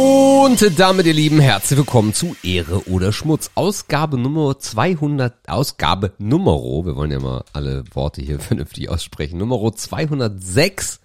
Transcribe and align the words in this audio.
Und 0.00 0.78
damit, 0.78 1.06
ihr 1.06 1.12
Lieben, 1.12 1.40
herzlich 1.40 1.76
willkommen 1.76 2.14
zu 2.14 2.36
Ehre 2.44 2.88
oder 2.88 3.12
Schmutz. 3.12 3.50
Ausgabe 3.56 4.16
Nummer 4.16 4.56
200, 4.56 5.48
Ausgabe 5.48 6.12
Numero, 6.18 6.86
wir 6.86 6.94
wollen 6.94 7.10
ja 7.10 7.18
mal 7.18 7.44
alle 7.52 7.82
Worte 7.92 8.22
hier 8.22 8.38
vernünftig 8.40 8.88
aussprechen. 8.88 9.38
Numero 9.38 9.72
206 9.72 11.00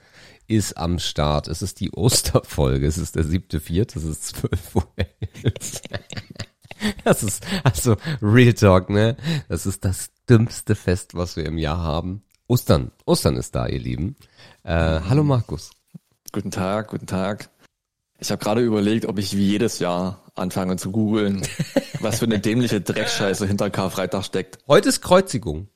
ist 0.47 0.77
am 0.77 0.99
Start. 0.99 1.47
Es 1.47 1.63
ist 1.63 1.79
die 1.79 1.91
Osterfolge. 1.91 2.85
Es 2.85 2.99
ist 2.99 3.15
der 3.15 3.23
siebte 3.23 3.59
Viert. 3.59 3.95
Es 3.95 4.03
ist 4.03 4.25
zwölf 4.25 4.75
Uhr. 4.75 4.87
Das 7.03 7.23
ist, 7.23 7.45
also, 7.63 7.95
Real 8.21 8.53
Talk, 8.53 8.89
ne? 8.89 9.15
Das 9.47 9.65
ist 9.65 9.85
das 9.85 10.11
dümmste 10.29 10.75
Fest, 10.75 11.15
was 11.15 11.37
wir 11.37 11.45
im 11.45 11.57
Jahr 11.57 11.77
haben. 11.77 12.23
Ostern. 12.47 12.91
Ostern 13.05 13.37
ist 13.37 13.55
da, 13.55 13.67
ihr 13.67 13.79
Lieben. 13.79 14.17
Äh, 14.63 14.99
hallo 15.07 15.23
Markus. 15.23 15.71
Guten 16.33 16.51
Tag, 16.51 16.89
guten 16.89 17.07
Tag. 17.07 17.49
Ich 18.19 18.31
habe 18.31 18.43
gerade 18.43 18.61
überlegt, 18.61 19.05
ob 19.05 19.19
ich 19.19 19.35
wie 19.35 19.45
jedes 19.45 19.79
Jahr 19.79 20.23
anfange 20.35 20.77
zu 20.77 20.91
googeln, 20.91 21.45
was 21.99 22.19
für 22.19 22.25
eine 22.25 22.39
dämliche 22.39 22.81
Dreckscheiße 22.81 23.45
hinter 23.45 23.69
Karfreitag 23.69 24.23
steckt. 24.23 24.59
Heute 24.67 24.89
ist 24.89 25.01
Kreuzigung. 25.01 25.67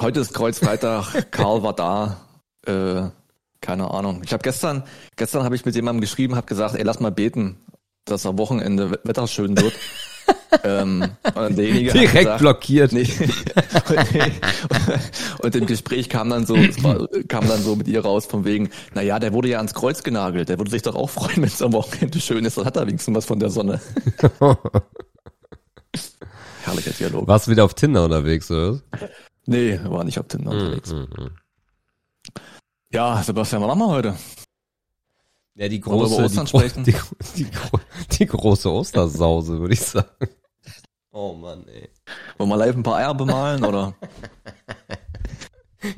Heute 0.00 0.20
ist 0.20 0.34
Kreuzfreitag, 0.34 1.30
Karl 1.30 1.62
war 1.62 1.72
da. 1.74 2.26
Äh, 2.66 3.10
keine 3.60 3.90
Ahnung. 3.90 4.22
Ich 4.24 4.32
habe 4.32 4.42
gestern, 4.42 4.82
gestern 5.16 5.44
habe 5.44 5.54
ich 5.54 5.64
mit 5.64 5.74
jemandem 5.74 6.00
geschrieben, 6.00 6.36
habe 6.36 6.46
gesagt, 6.46 6.74
ey, 6.74 6.82
lass 6.82 7.00
mal 7.00 7.12
beten, 7.12 7.60
dass 8.04 8.26
am 8.26 8.38
Wochenende 8.38 8.98
Wetter 9.04 9.26
schön 9.26 9.56
wird. 9.56 9.72
ähm, 10.62 11.04
und 11.34 11.56
Direkt 11.56 12.12
gesagt, 12.12 12.40
blockiert. 12.40 12.92
Nee. 12.92 13.08
und 15.40 15.56
im 15.56 15.66
Gespräch 15.66 16.08
kam 16.08 16.30
dann 16.30 16.46
so, 16.46 16.54
war, 16.54 17.08
kam 17.28 17.48
dann 17.48 17.62
so 17.62 17.76
mit 17.76 17.88
ihr 17.88 18.02
raus 18.02 18.26
von 18.26 18.44
wegen, 18.44 18.70
na 18.94 19.02
ja, 19.02 19.18
der 19.18 19.32
wurde 19.32 19.48
ja 19.48 19.58
ans 19.58 19.74
Kreuz 19.74 20.02
genagelt, 20.02 20.48
der 20.48 20.58
würde 20.58 20.70
sich 20.70 20.82
doch 20.82 20.94
auch 20.94 21.10
freuen, 21.10 21.36
wenn 21.36 21.44
es 21.44 21.60
am 21.62 21.72
Wochenende 21.72 22.20
schön 22.20 22.44
ist, 22.44 22.56
dann 22.56 22.64
hat 22.66 22.76
er 22.76 22.86
wenigstens 22.86 23.14
was 23.14 23.24
von 23.24 23.40
der 23.40 23.50
Sonne. 23.50 23.80
Herrlicher 26.64 26.92
Dialog. 26.92 27.28
Warst 27.28 27.46
du 27.46 27.50
wieder 27.50 27.64
auf 27.64 27.74
Tinder 27.74 28.04
unterwegs, 28.04 28.50
oder? 28.50 28.80
Nee, 29.46 29.78
war 29.84 30.04
nicht 30.04 30.18
auf 30.18 30.28
Tinder 30.28 30.50
unterwegs. 30.50 30.92
Mhm. 30.92 31.30
Ja, 32.90 33.22
Sebastian, 33.22 33.60
was 33.60 33.68
machen 33.68 33.80
wir 33.80 33.88
heute? 33.88 34.14
Ja, 35.56 35.68
die 35.68 35.80
große, 35.80 36.14
über 36.14 36.24
Ostern 36.24 36.44
die, 36.46 36.50
sprechen? 36.50 36.84
die, 36.84 36.94
die, 37.36 37.46
die 38.18 38.26
große 38.26 38.70
Ostersause, 38.70 39.60
würde 39.60 39.74
ich 39.74 39.80
sagen. 39.82 40.08
Oh 41.12 41.32
Mann, 41.34 41.66
ey. 41.68 41.88
Wollen 42.38 42.50
wir 42.50 42.56
live 42.56 42.74
ein 42.76 42.82
paar 42.82 42.96
Eier 42.96 43.14
bemalen 43.14 43.64
oder? 43.64 43.94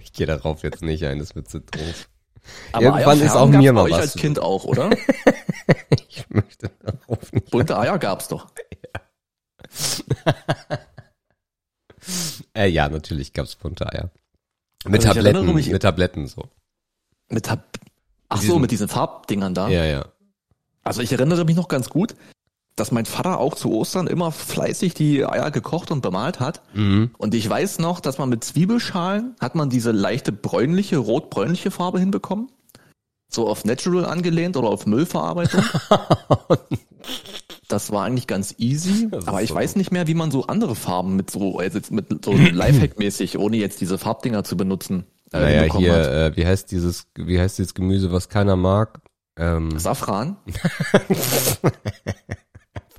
Ich 0.00 0.12
gehe 0.12 0.26
darauf 0.26 0.64
jetzt 0.64 0.82
nicht 0.82 1.04
ein, 1.04 1.20
das 1.20 1.36
wird 1.36 1.48
zu 1.48 1.60
doof. 1.60 2.08
Aber 2.72 2.86
Irgendwann 2.86 3.20
ist 3.20 3.36
auch 3.36 3.46
mir 3.48 3.72
mal 3.72 3.88
was 3.88 4.00
als 4.00 4.14
Kind 4.14 4.40
auch, 4.40 4.64
oder? 4.64 4.90
Ich 6.08 6.28
möchte 6.28 6.70
darauf 6.80 7.32
nicht. 7.32 7.50
Bunte 7.50 7.78
Eier 7.78 7.96
gab's 7.98 8.26
doch. 8.26 8.48
Äh, 12.54 12.68
ja, 12.68 12.88
natürlich 12.88 13.32
gab's 13.32 13.54
bunte 13.56 13.86
Eier. 13.92 14.10
Mit 14.84 15.04
Also 15.06 15.14
Tabletten, 15.14 15.54
mich- 15.54 15.70
mit 15.70 15.82
Tabletten 15.82 16.26
so. 16.26 16.48
Mit 17.28 17.46
Tab 17.46 17.64
Ach 18.28 18.38
so, 18.38 18.42
diesen- 18.42 18.60
mit 18.60 18.70
diesen 18.70 18.88
Farbdingern 18.88 19.54
da. 19.54 19.68
Ja, 19.68 19.84
ja. 19.84 20.06
Also 20.82 21.02
ich 21.02 21.12
erinnere 21.12 21.44
mich 21.44 21.56
noch 21.56 21.68
ganz 21.68 21.88
gut, 21.88 22.14
dass 22.76 22.92
mein 22.92 23.06
Vater 23.06 23.40
auch 23.40 23.54
zu 23.54 23.72
Ostern 23.72 24.06
immer 24.06 24.30
fleißig 24.32 24.94
die 24.94 25.24
Eier 25.24 25.50
gekocht 25.50 25.90
und 25.90 26.00
bemalt 26.02 26.40
hat. 26.40 26.60
Mhm. 26.74 27.10
Und 27.18 27.34
ich 27.34 27.48
weiß 27.48 27.78
noch, 27.78 28.00
dass 28.00 28.18
man 28.18 28.28
mit 28.28 28.44
Zwiebelschalen 28.44 29.34
hat 29.40 29.54
man 29.54 29.70
diese 29.70 29.92
leichte 29.92 30.30
bräunliche, 30.32 30.98
rot-bräunliche 30.98 31.70
Farbe 31.70 31.98
hinbekommen. 31.98 32.50
So 33.28 33.48
auf 33.48 33.64
Natural 33.64 34.04
angelehnt 34.04 34.56
oder 34.56 34.68
auf 34.68 34.86
Müllverarbeitung. 34.86 35.62
Das 37.68 37.90
war 37.90 38.04
eigentlich 38.04 38.28
ganz 38.28 38.54
easy, 38.58 39.08
aber 39.26 39.42
ich 39.42 39.48
so 39.48 39.56
weiß 39.56 39.74
nicht 39.74 39.90
mehr, 39.90 40.06
wie 40.06 40.14
man 40.14 40.30
so 40.30 40.44
andere 40.46 40.76
Farben 40.76 41.16
mit 41.16 41.30
so, 41.30 41.58
also 41.58 41.78
jetzt 41.78 41.90
mit 41.90 42.24
so 42.24 42.30
Lifehack-mäßig, 42.32 43.38
ohne 43.38 43.56
jetzt 43.56 43.80
diese 43.80 43.98
Farbdinger 43.98 44.44
zu 44.44 44.56
benutzen, 44.56 45.04
äh, 45.32 45.40
Naja, 45.40 45.76
hier, 45.78 45.92
hat. 45.94 46.06
äh, 46.06 46.36
wie 46.36 46.46
heißt 46.46 46.70
dieses, 46.70 47.06
wie 47.16 47.40
heißt 47.40 47.58
dieses 47.58 47.74
Gemüse, 47.74 48.12
was 48.12 48.28
keiner 48.28 48.56
mag? 48.56 49.00
Ähm, 49.38 49.78
Safran? 49.78 50.36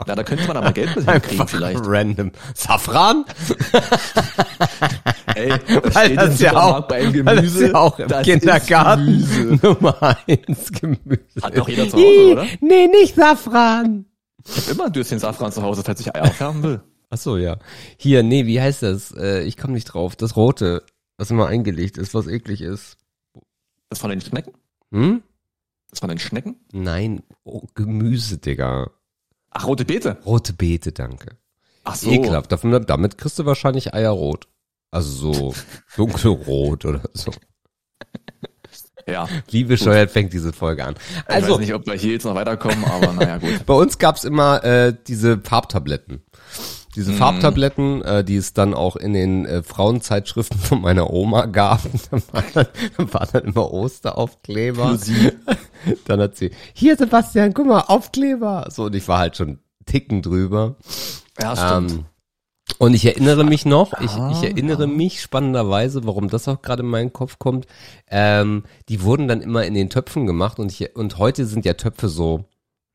ja, 0.06 0.16
da 0.16 0.24
könnte 0.24 0.48
man 0.48 0.58
aber 0.58 0.72
Geld 0.72 0.96
mit 0.96 1.10
hinkriegen 1.10 1.48
vielleicht. 1.48 1.80
random. 1.84 2.32
Safran? 2.54 3.26
Ey, 5.36 5.52
Weil 5.94 6.16
das 6.16 6.40
ja 6.40 6.56
auch, 6.56 6.88
bei 6.88 6.98
einem 6.98 7.26
weil 7.26 7.36
das 7.38 7.46
Gemüse, 7.46 7.68
ja 7.68 7.76
auch 7.76 8.00
im 8.00 8.08
das 8.08 8.24
Kindergarten 8.24 9.08
Ist 9.20 9.36
Gemüse. 9.36 9.60
Nummer 9.68 10.18
eins 10.28 10.72
Gemüse. 10.72 11.22
Hat 11.42 11.58
doch 11.58 11.68
jeder 11.70 11.90
zu 11.90 11.98
Hause, 11.98 12.32
oder? 12.32 12.46
Nee, 12.62 12.88
nicht 12.88 13.16
Safran. 13.16 14.06
Ich 14.46 14.58
hab 14.58 14.70
immer 14.72 14.86
ein 14.86 14.94
Döschen 14.94 15.20
Safran 15.20 15.52
zu 15.52 15.62
Hause, 15.62 15.84
falls 15.84 16.00
ich 16.00 16.16
Eier 16.16 16.26
färben 16.28 16.64
will. 16.64 16.82
Ach 17.10 17.18
so, 17.18 17.38
ja. 17.38 17.58
Hier, 17.98 18.24
nee, 18.24 18.46
wie 18.46 18.62
heißt 18.62 18.84
das? 18.84 19.12
Äh, 19.12 19.44
ich 19.44 19.58
komme 19.58 19.74
nicht 19.74 19.86
drauf. 19.86 20.16
Das 20.16 20.36
Rote, 20.36 20.84
was 21.18 21.32
immer 21.32 21.48
eingelegt 21.48 21.98
ist, 21.98 22.14
was 22.14 22.28
eklig 22.28 22.62
ist. 22.62 22.98
Das 23.90 24.00
von 24.00 24.10
den 24.10 24.22
Schnecken? 24.22 24.54
Hm? 24.92 25.24
Das 25.90 26.00
von 26.00 26.10
den 26.10 26.20
Schnecken? 26.20 26.58
Nein, 26.72 27.24
oh, 27.44 27.64
Gemüse, 27.76 28.38
Digga. 28.38 28.92
Ach, 29.52 29.66
rote 29.66 29.86
Beete. 29.86 30.18
Rote 30.26 30.54
Beete, 30.54 30.92
danke. 30.92 31.38
Ach 31.84 31.96
so. 31.96 32.12
Ekelhaft. 32.12 32.52
Davon, 32.52 32.86
damit 32.86 33.18
kriegst 33.18 33.40
du 33.40 33.46
wahrscheinlich 33.46 33.94
Eierrot. 33.94 34.48
Also 34.92 35.34
so 35.34 35.56
dunkelrot 35.96 36.86
oder 36.86 37.02
so. 37.14 37.32
Ja. 39.08 39.28
Wie 39.50 39.64
bescheuert 39.64 40.12
fängt 40.12 40.34
diese 40.34 40.52
Folge 40.52 40.84
an. 40.84 40.96
ich 40.96 41.34
Also, 41.34 41.54
weiß 41.54 41.60
nicht, 41.60 41.74
ob 41.74 41.86
wir 41.88 41.94
hier 41.94 42.12
jetzt 42.12 42.26
noch 42.26 42.36
weiterkommen, 42.36 42.84
aber 42.84 43.14
naja, 43.14 43.38
gut. 43.38 43.54
bei 43.66 43.74
uns 43.74 43.98
gab's 43.98 44.26
immer 44.26 44.64
äh, 44.66 44.94
diese 45.08 45.40
Farbtabletten. 45.40 46.24
Diese 46.98 47.12
Mhm. 47.12 47.18
Farbtabletten, 47.18 48.02
äh, 48.02 48.24
die 48.24 48.36
es 48.38 48.54
dann 48.54 48.74
auch 48.74 48.96
in 48.96 49.14
den 49.14 49.46
äh, 49.46 49.62
Frauenzeitschriften 49.62 50.60
von 50.60 50.82
meiner 50.82 51.12
Oma 51.12 51.46
gab. 51.46 51.82
Dann 52.12 52.24
war 52.32 52.44
dann, 52.54 52.68
dann 52.98 53.14
war 53.14 53.28
dann 53.32 53.44
immer 53.44 53.72
Osteraufkleber. 53.72 54.98
Dann 56.06 56.20
hat 56.20 56.36
sie, 56.36 56.50
hier 56.74 56.98
Sebastian, 56.98 57.54
guck 57.54 57.68
mal, 57.68 57.82
Aufkleber. 57.82 58.68
So, 58.72 58.86
und 58.86 58.96
ich 58.96 59.08
war 59.08 59.20
halt 59.20 59.38
schon 59.38 59.60
Ticken 59.86 60.24
drüber. 60.24 60.76
Ja, 61.40 61.56
stimmt. 61.56 61.92
Ähm, 61.92 62.06
und 62.80 62.94
ich 62.96 63.06
erinnere 63.06 63.44
mich 63.44 63.66
noch, 63.66 63.94
ich, 64.02 64.12
Ah, 64.12 64.32
ich 64.32 64.44
erinnere 64.44 64.88
mich 64.88 65.22
spannenderweise, 65.22 66.04
warum 66.06 66.30
das 66.30 66.48
auch 66.48 66.62
gerade 66.64 66.82
in 66.82 66.90
meinen 66.90 67.14
Kopf 67.14 67.38
kommt. 67.40 67.68
Ähm, 68.10 68.64
die 68.90 69.04
wurden 69.04 69.28
dann 69.28 69.42
immer 69.42 69.66
in 69.66 69.76
den 69.76 69.90
Töpfen 69.92 70.26
gemacht 70.26 70.60
und 70.60 70.72
ich, 70.72 70.96
und 70.96 71.20
heute 71.20 71.46
sind 71.46 71.64
ja 71.64 71.76
Töpfe 71.76 72.10
so, 72.10 72.46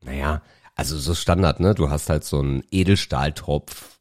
naja, 0.03 0.41
also 0.75 0.97
so 0.97 1.15
Standard, 1.15 1.59
ne? 1.59 1.73
Du 1.73 1.89
hast 1.89 2.09
halt 2.09 2.23
so 2.25 2.39
einen 2.39 2.63
Edelstahltopf. 2.69 3.92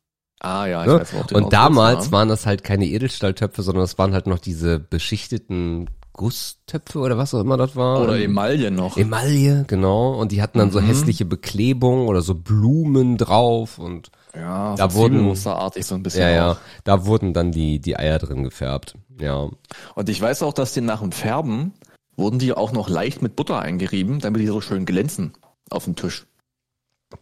Ah 0.43 0.67
ja, 0.67 0.83
ich 0.83 0.89
Ne? 0.89 1.01
weiß, 1.01 1.11
du 1.29 1.37
Und 1.37 1.53
damals 1.53 2.13
waren 2.13 2.29
das 2.29 2.47
halt 2.47 2.65
keine 2.65 2.87
Edelstahltöpfe, 2.87 3.63
sondern 3.63 3.83
das 3.85 3.97
waren 3.99 4.13
halt 4.13 4.27
noch 4.27 4.39
diese 4.39 4.79
beschichteten 4.79 5.89
Gusstöpfe 6.15 6.99
oder 6.99 7.17
was 7.17 7.33
auch 7.35 7.41
immer 7.41 7.57
das 7.57 7.75
war. 7.75 7.99
ja. 7.99 8.05
Oder 8.05 8.19
Emaille 8.21 8.71
noch. 8.71 8.97
Emaille, 8.99 9.65
genau. 9.67 10.13
Und 10.21 10.31
die 10.33 10.43
hatten 10.43 10.59
dann 10.59 10.71
so 10.71 10.81
Mhm. 10.81 10.87
hässliche 10.87 11.25
Beklebung 11.25 12.07
oder 12.07 12.21
so 12.21 12.35
Blumen 12.35 13.17
drauf 13.17 13.79
und 13.79 14.11
ja, 14.35 14.75
da 14.77 14.91
so 14.91 14.97
wurden- 14.97 15.15
Zwiebelmusterartig 15.15 15.87
so 15.87 15.95
ein 15.95 16.03
bisschen 16.03 16.23
ja, 16.23 16.31
ja, 16.31 16.53
auch. 16.53 16.57
da 16.85 17.07
wurden 17.07 17.33
dann 17.33 17.51
die, 17.53 17.81
die 17.81 17.97
Eier 17.97 18.19
drin 18.19 18.43
gefärbt. 18.45 18.95
Ja. 19.21 19.49
Und 19.95 20.09
ich 20.09 20.21
weiß 20.21 20.43
auch, 20.43 20.53
dass 20.53 20.73
die 20.75 20.81
nach 20.83 21.01
dem 21.01 21.13
Färben 21.13 21.73
wurden 22.17 22.39
die 22.39 22.53
auch 22.53 22.73
noch 22.73 22.89
leicht 22.91 23.23
mit 23.23 23.35
Butter 23.37 23.59
eingerieben, 23.61 24.21
damit 24.21 24.43
die 24.43 24.47
so 24.47 24.61
schön 24.61 24.85
glänzen 24.85 25.33
auf 25.71 25.85
dem 25.85 25.97
Tisch. 25.97 26.27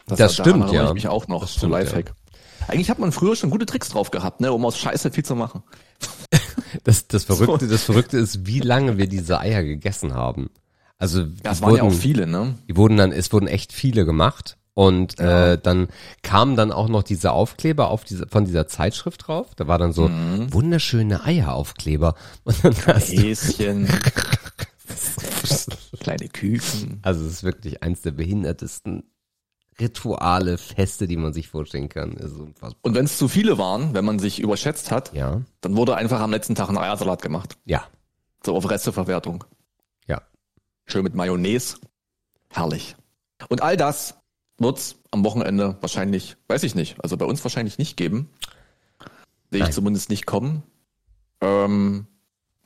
Das 0.07 0.19
daran 0.19 0.31
stimmt, 0.31 0.73
ja. 0.73 0.87
Ich 0.89 0.95
mich 0.95 1.09
auch 1.09 1.27
noch, 1.29 1.43
Das 1.43 1.53
so 1.55 1.59
stimmt, 1.59 1.73
Lifehack. 1.73 2.13
Eigentlich 2.71 2.91
hat 2.91 2.99
man 2.99 3.13
früher 3.13 3.37
schon 3.37 3.51
gute 3.51 3.67
Tricks 3.67 3.89
drauf 3.91 4.11
gehabt, 4.11 4.41
ne, 4.41 4.53
um 4.53 4.65
aus 4.65 4.79
Scheiße 4.79 5.11
viel 5.11 5.25
zu 5.25 5.37
machen. 5.37 5.63
Das, 6.85 7.09
das 7.09 7.25
Verrückte, 7.25 7.67
das 7.67 7.83
Verrückte 7.83 8.17
ist, 8.17 8.47
wie 8.47 8.61
lange 8.61 8.97
wir 8.97 9.09
diese 9.09 9.41
Eier 9.41 9.65
gegessen 9.65 10.15
haben. 10.15 10.51
Also, 10.99 11.25
Das 11.43 11.63
waren 11.63 11.75
ja 11.75 11.83
wurden, 11.83 11.93
auch 11.93 11.99
viele, 11.99 12.29
ne? 12.29 12.55
die 12.69 12.77
wurden 12.77 12.97
dann, 12.97 13.11
es 13.11 13.33
wurden 13.33 13.49
echt 13.49 13.73
viele 13.73 14.05
gemacht. 14.05 14.57
Und 14.73 15.19
Ja. 15.19 15.55
äh, 15.55 15.59
dann 15.61 15.89
kamen 16.23 16.55
dann 16.55 16.71
auch 16.71 16.89
noch 16.89 17.03
diese 17.03 17.33
Aufkleber 17.33 17.91
auf 17.91 18.05
diese, 18.05 18.29
von 18.29 18.45
dieser 18.45 18.69
Zeitschrift 18.69 19.27
drauf. 19.27 19.49
Da 19.57 19.67
war 19.67 19.79
dann 19.79 19.93
so 19.93 20.09
Mhm. 20.09 20.53
wunderschöne 20.53 21.25
Eieraufkleber. 21.25 22.15
Und 22.45 22.57
dann 22.63 23.01
Häschen, 23.01 23.89
kleine 26.01 26.29
Küken. 26.29 27.01
also 27.03 27.25
es 27.27 27.33
ist 27.33 27.43
wirklich 27.43 27.83
eins 27.83 28.03
der 28.03 28.13
behindertesten 28.13 29.03
Rituale, 29.81 30.59
Feste, 30.59 31.07
die 31.07 31.17
man 31.17 31.33
sich 31.33 31.49
vorstellen 31.49 31.89
kann. 31.89 32.13
Und 32.83 32.95
wenn 32.95 33.05
es 33.05 33.19
zu 33.19 33.29
viele 33.29 33.59
waren, 33.59 33.95
wenn 33.95 34.05
man 34.05 34.19
sich 34.19 34.39
überschätzt 34.41 34.91
hat, 34.91 35.13
Ja, 35.15 35.41
dann 35.61 35.77
wurde 35.77 35.97
einfach 35.97 36.21
am 36.21 36.31
letzten 36.31 36.55
Tag 36.55 36.69
ein 36.69 36.79
Eiersalat 36.79 37.23
gemacht. 37.23 37.57
ja, 37.65 37.85
So 38.45 38.55
auf 38.57 38.69
Resteverwertung. 38.71 39.45
ja. 40.07 40.21
Schön 40.87 41.05
mit 41.05 41.15
Mayonnaise. 41.15 41.77
Herrlich. 42.49 42.97
Und 43.49 43.63
all 43.63 43.77
das 43.77 44.17
wird's 44.59 44.97
am 45.13 45.25
Wochenende 45.25 45.77
wahrscheinlich, 45.81 46.37
weiß 46.49 46.63
ich 46.65 46.75
nicht, 46.75 47.03
also 47.03 47.17
bei 47.17 47.25
uns 47.25 47.43
wahrscheinlich 47.45 47.79
nicht 47.79 47.97
geben. 47.97 48.29
Sehe 49.51 49.65
ich 49.65 49.71
zumindest 49.71 50.11
nicht 50.11 50.27
kommen. 50.27 50.63
Ähm, 51.41 52.07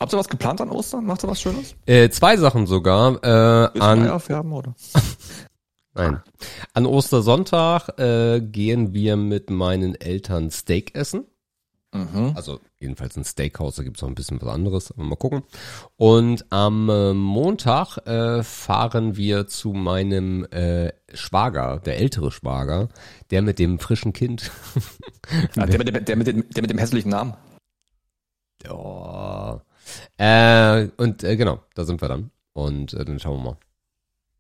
habt 0.01 0.13
ihr 0.13 0.19
was 0.19 0.29
geplant 0.29 0.61
an 0.61 0.71
Ostern? 0.71 1.07
Macht 1.07 1.23
ihr 1.25 1.29
was 1.29 1.41
Schönes? 1.41 1.77
Äh, 1.87 2.09
zwei 2.11 2.37
Sachen 2.37 2.67
sogar. 2.67 3.23
Äh, 3.23 3.79
an, 3.79 4.03
Eier 4.03 4.19
färben 4.21 4.53
oder? 4.53 4.75
Nein. 5.95 6.23
An 6.73 6.87
Ostersonntag 6.87 7.99
äh, 7.99 8.41
gehen 8.41 8.93
wir 8.93 9.17
mit 9.17 9.51
meinen 9.51 9.95
Eltern 9.95 10.51
Steak 10.51 10.95
essen. 10.95 11.27
Mhm. 11.95 12.33
Also 12.35 12.61
jedenfalls 12.81 13.17
ein 13.17 13.25
Steakhouse, 13.25 13.77
da 13.77 13.85
gibt's 13.85 14.03
noch 14.03 14.09
ein 14.09 14.17
bisschen 14.17 14.43
was 14.43 14.49
anderes, 14.49 14.91
aber 14.91 15.05
mal 15.05 15.15
gucken. 15.15 15.45
Und 15.97 16.45
am 16.51 16.89
äh, 16.89 17.15
Montag 17.15 17.99
äh, 18.07 18.43
fahren 18.43 19.17
wir 19.17 19.47
zu 19.47 19.73
meinem 19.73 20.45
äh, 20.51 20.93
Schwager, 21.13 21.79
der 21.79 21.99
ältere 21.99 22.33
Schwager, 22.33 22.89
der 23.31 23.43
mit 23.43 23.61
dem 23.61 23.79
frischen 23.79 24.13
Kind. 24.13 24.51
Ah, 25.57 25.65
der, 25.65 25.79
mit 25.79 25.89
dem, 25.89 26.05
der, 26.05 26.17
mit 26.17 26.27
dem, 26.27 26.51
der 26.51 26.63
mit 26.63 26.71
dem 26.71 26.77
hässlichen 26.77 27.11
Namen. 27.11 27.33
oh. 28.69 29.59
äh, 30.19 30.89
und 30.99 31.25
äh, 31.25 31.37
genau, 31.37 31.61
da 31.75 31.85
sind 31.85 32.03
wir 32.03 32.09
dann. 32.09 32.31
Und 32.53 32.93
äh, 32.93 33.07
dann 33.07 33.19
schauen 33.19 33.39
wir 33.39 33.53
mal. 33.53 33.57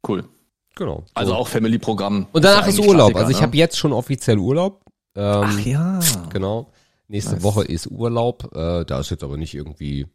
Cool. 0.06 0.28
Genau. 0.76 1.04
Also 1.14 1.32
So. 1.32 1.38
auch 1.38 1.48
Family-Programm. 1.48 2.26
und 2.32 2.44
danach 2.44 2.66
ist 2.66 2.78
Urlaub. 2.78 3.10
Klassiker, 3.12 3.18
Also 3.20 3.30
ich 3.30 3.36
ne? 3.38 3.42
habe 3.42 3.56
jetzt 3.56 3.78
schon 3.78 3.92
offiziell 3.92 4.38
Urlaub. 4.38 4.82
Ähm, 5.16 5.42
Ach 5.44 5.60
ja. 5.60 6.00
Genau. 6.30 6.70
Nächste 7.06 7.34
Nice. 7.34 7.42
Woche 7.42 7.64
ist 7.64 7.86
Urlaub. 7.86 8.50
Äh, 8.56 8.84
da 8.84 9.00
ist 9.00 9.10
jetzt 9.10 9.22
aber 9.22 9.36
nicht 9.36 9.54
irgendwie 9.54 10.06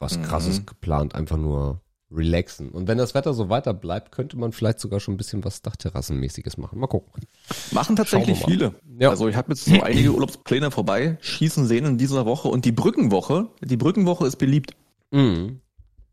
was 0.00 0.18
Mhm. 0.18 0.22
krasses 0.22 0.66
geplant, 0.66 1.14
einfach 1.14 1.36
nur 1.36 1.80
relaxen. 2.10 2.70
Und 2.70 2.86
wenn 2.88 2.98
das 2.98 3.14
Wetter 3.14 3.34
so 3.34 3.48
weiter 3.48 3.74
bleibt, 3.74 4.12
könnte 4.12 4.36
man 4.36 4.52
vielleicht 4.52 4.78
sogar 4.80 5.00
schon 5.00 5.14
ein 5.14 5.16
bisschen 5.16 5.44
was 5.44 5.62
Dachterrassenmäßiges 5.62 6.56
machen. 6.58 6.78
Mal 6.78 6.86
gucken. 6.86 7.24
Machen 7.72 7.96
tatsächlich 7.96 8.44
viele. 8.44 8.74
Ja. 8.98 9.10
Also 9.10 9.28
ich 9.28 9.36
habe 9.36 9.52
jetzt 9.52 9.64
so 9.64 9.80
einige 9.82 10.12
Urlaubspläne 10.12 10.70
vorbei, 10.70 11.18
schießen 11.20 11.66
sehen 11.66 11.84
in 11.86 11.98
dieser 11.98 12.24
Woche 12.26 12.48
und 12.48 12.64
die 12.64 12.72
Brückenwoche, 12.72 13.48
die 13.62 13.76
Brückenwoche 13.76 14.26
ist 14.26 14.36
beliebt. 14.36 14.74
Mhm. 15.10 15.60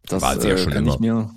Das 0.08 0.22
War 0.22 0.40
sie 0.40 0.48
ja 0.48 0.56
äh, 0.56 0.58
schon 0.58 0.74
kann 0.74 0.84
immer. 0.86 0.94
ich 0.94 1.00
mir 1.00 1.30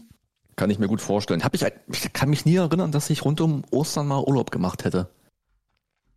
kann 0.57 0.71
ich 0.71 0.79
mir 0.79 0.89
gut 0.89 1.01
vorstellen. 1.01 1.45
Hab 1.45 1.55
ich, 1.55 1.65
ich 1.93 2.13
kann 2.13 2.31
mich 2.31 2.45
nie 2.45 2.57
erinnern, 2.57 2.93
dass 2.93 3.11
ich 3.11 3.25
rund 3.25 3.41
um 3.41 3.65
Ostern 3.71 4.07
mal 4.07 4.23
Urlaub 4.23 4.51
gemacht 4.51 4.85
hätte. 4.85 5.09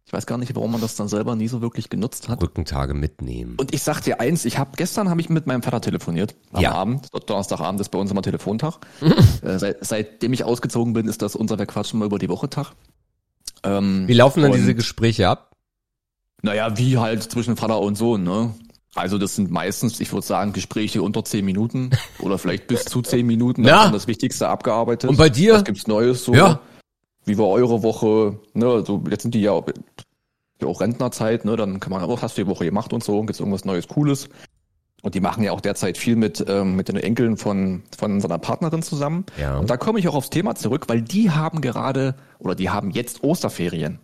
Ich 0.06 0.13
weiß 0.13 0.25
gar 0.25 0.38
nicht, 0.38 0.56
warum 0.56 0.72
man 0.72 0.80
das 0.80 0.95
dann 0.95 1.10
selber 1.10 1.36
nie 1.36 1.50
so 1.50 1.62
wirklich 1.62 1.89
genutzt 1.89 2.30
hat. 2.30 2.42
Rückentage 2.42 2.94
mitnehmen. 2.94 3.56
Und 3.57 3.74
ich 3.74 3.84
sag 3.84 4.00
dir 4.01 4.22
eins, 4.22 4.45
ich 4.45 4.57
habe 4.57 4.72
gestern 4.78 5.10
habe 5.10 5.19
ich 5.19 5.28
mit 5.30 5.48
meinem 5.48 5.62
Vater 5.62 5.81
telefoniert 5.81 6.34
am 6.54 6.62
Ja. 6.62 6.72
Abend. 6.72 7.10
Donnerstagabend 7.30 7.81
ist 7.81 7.89
bei 7.89 8.00
uns 8.00 8.10
immer 8.10 8.22
Telefontag. 8.22 8.80
äh, 9.42 9.57
seit, 9.60 9.86
seitdem 9.86 10.31
ich 10.31 10.45
ausgezogen 10.45 10.94
bin, 10.94 11.10
ist 11.10 11.22
das 11.22 11.36
unser 11.36 11.60
Wir 11.60 11.66
quatschen 11.66 12.00
mal 12.00 12.06
über 12.06 12.19
die 12.19 12.30
Woche 12.30 12.50
Tag. 12.50 12.72
Ähm, 13.63 14.07
Wie 14.07 14.13
laufen 14.13 14.44
dann 14.44 14.54
diese 14.54 14.75
Gespräche 14.75 15.28
ab? 15.28 15.51
Naja, 16.42 16.78
wie 16.78 16.98
halt 16.98 17.24
zwischen 17.24 17.57
Vater 17.57 17.81
und 17.81 17.95
Sohn, 17.95 18.24
ne? 18.24 18.54
Also 18.98 19.18
das 19.18 19.36
sind 19.36 19.52
meistens, 19.52 20.00
ich 20.00 20.12
würde 20.12 20.26
sagen, 20.26 20.54
Gespräche 20.54 21.02
unter 21.02 21.24
zehn 21.24 21.46
Minuten 21.46 21.92
oder 22.20 22.38
vielleicht 22.38 22.68
bis 22.68 22.86
zu 22.86 23.02
zehn 23.02 23.26
Minuten. 23.26 23.64
Da 23.64 23.86
Ja. 23.86 23.90
das 23.92 24.08
Wichtigste 24.08 24.48
abgearbeitet. 24.50 25.10
Und 25.10 25.18
bei 25.18 25.30
dir? 25.30 25.54
Was 25.54 25.64
gibt's 25.64 25.88
Neues 25.88 26.24
so? 26.26 26.34
Ja. 26.34 26.60
Wie 27.26 27.38
war 27.38 27.48
eure 27.48 27.84
Woche? 27.84 28.40
Ne, 28.54 28.84
so 28.86 29.04
jetzt 29.10 29.22
sind 29.24 29.36
die 29.36 29.42
ja 29.42 29.52
auch, 29.52 29.66
auch 30.64 30.82
Rentnerzeit, 30.82 31.46
ne? 31.46 31.56
Dann 31.56 31.80
kann 31.80 31.92
man, 31.92 32.08
was 32.08 32.22
hast 32.22 32.38
du 32.38 32.44
die 32.44 32.50
Woche 32.50 32.66
gemacht 32.66 32.94
und 32.94 33.04
so? 33.04 33.22
Gibt's 33.22 33.40
irgendwas 33.40 33.66
Neues, 33.66 33.88
Cooles? 33.88 34.30
Und 35.04 35.14
die 35.14 35.20
machen 35.20 35.44
ja 35.44 35.52
auch 35.52 35.62
derzeit 35.62 35.98
viel 35.98 36.16
mit, 36.16 36.44
ähm, 36.48 36.76
mit 36.76 36.88
den 36.88 36.96
Enkeln 36.96 37.38
von, 37.38 37.84
von 37.96 38.20
seiner 38.20 38.40
Partnerin 38.40 38.82
zusammen. 38.82 39.26
Ja. 39.40 39.58
Und 39.60 39.70
da 39.70 39.78
komme 39.78 40.00
ich 40.00 40.08
auch 40.08 40.16
aufs 40.16 40.32
Thema 40.32 40.56
zurück, 40.56 40.86
weil 40.88 41.02
die 41.02 41.30
haben 41.30 41.62
gerade 41.62 42.16
oder 42.40 42.56
die 42.56 42.70
haben 42.72 42.90
jetzt 42.90 43.24
Osterferien. 43.24 44.00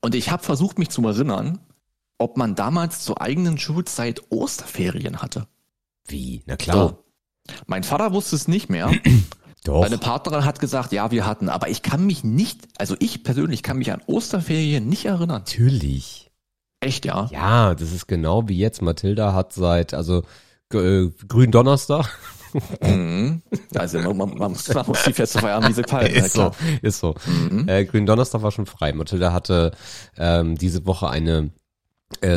Und 0.00 0.14
ich 0.14 0.30
habe 0.30 0.42
versucht, 0.42 0.78
mich 0.78 0.90
zu 0.90 1.02
erinnern, 1.06 1.58
ob 2.20 2.36
man 2.36 2.54
damals 2.54 3.02
zur 3.04 3.20
eigenen 3.20 3.58
Schulzeit 3.58 4.22
Osterferien 4.30 5.22
hatte. 5.22 5.46
Wie? 6.06 6.42
Na 6.46 6.56
klar. 6.56 6.98
Mein 7.66 7.82
Vater 7.82 8.12
wusste 8.12 8.36
es 8.36 8.48
nicht 8.48 8.68
mehr. 8.68 8.90
Doch. 9.64 9.82
Meine 9.82 9.98
Partnerin 9.98 10.44
hat 10.44 10.58
gesagt, 10.58 10.92
ja, 10.92 11.10
wir 11.10 11.26
hatten, 11.26 11.50
aber 11.50 11.68
ich 11.68 11.82
kann 11.82 12.06
mich 12.06 12.24
nicht, 12.24 12.60
also 12.78 12.96
ich 12.98 13.22
persönlich 13.22 13.62
kann 13.62 13.76
mich 13.76 13.92
an 13.92 14.00
Osterferien 14.06 14.88
nicht 14.88 15.04
erinnern. 15.04 15.42
Natürlich. 15.42 16.30
Echt, 16.80 17.04
ja? 17.04 17.28
Ja, 17.30 17.74
das 17.74 17.92
ist 17.92 18.06
genau 18.06 18.48
wie 18.48 18.56
jetzt. 18.56 18.80
Mathilda 18.80 19.34
hat 19.34 19.52
seit, 19.52 19.92
also 19.92 20.22
äh, 20.72 21.08
Gründonnerstag. 21.28 22.06
Mhm. 22.82 23.42
Also 23.76 24.00
man, 24.00 24.16
man, 24.16 24.30
man, 24.36 24.50
muss, 24.50 24.74
man 24.74 24.84
muss 24.84 25.04
die 25.04 25.12
Feste 25.12 25.38
feiern, 25.38 25.68
wie 25.68 25.72
sie 25.72 25.84
fallen. 25.88 26.12
ist 26.12 26.32
so, 26.32 26.50
ist 26.82 26.98
so. 26.98 27.14
Mhm. 27.24 27.68
Äh, 27.68 27.84
Gründonnerstag 27.84 28.42
war 28.42 28.50
schon 28.50 28.66
frei. 28.66 28.92
Mathilda 28.92 29.32
hatte 29.32 29.70
ähm, 30.16 30.58
diese 30.58 30.84
Woche 30.84 31.08
eine 31.08 31.52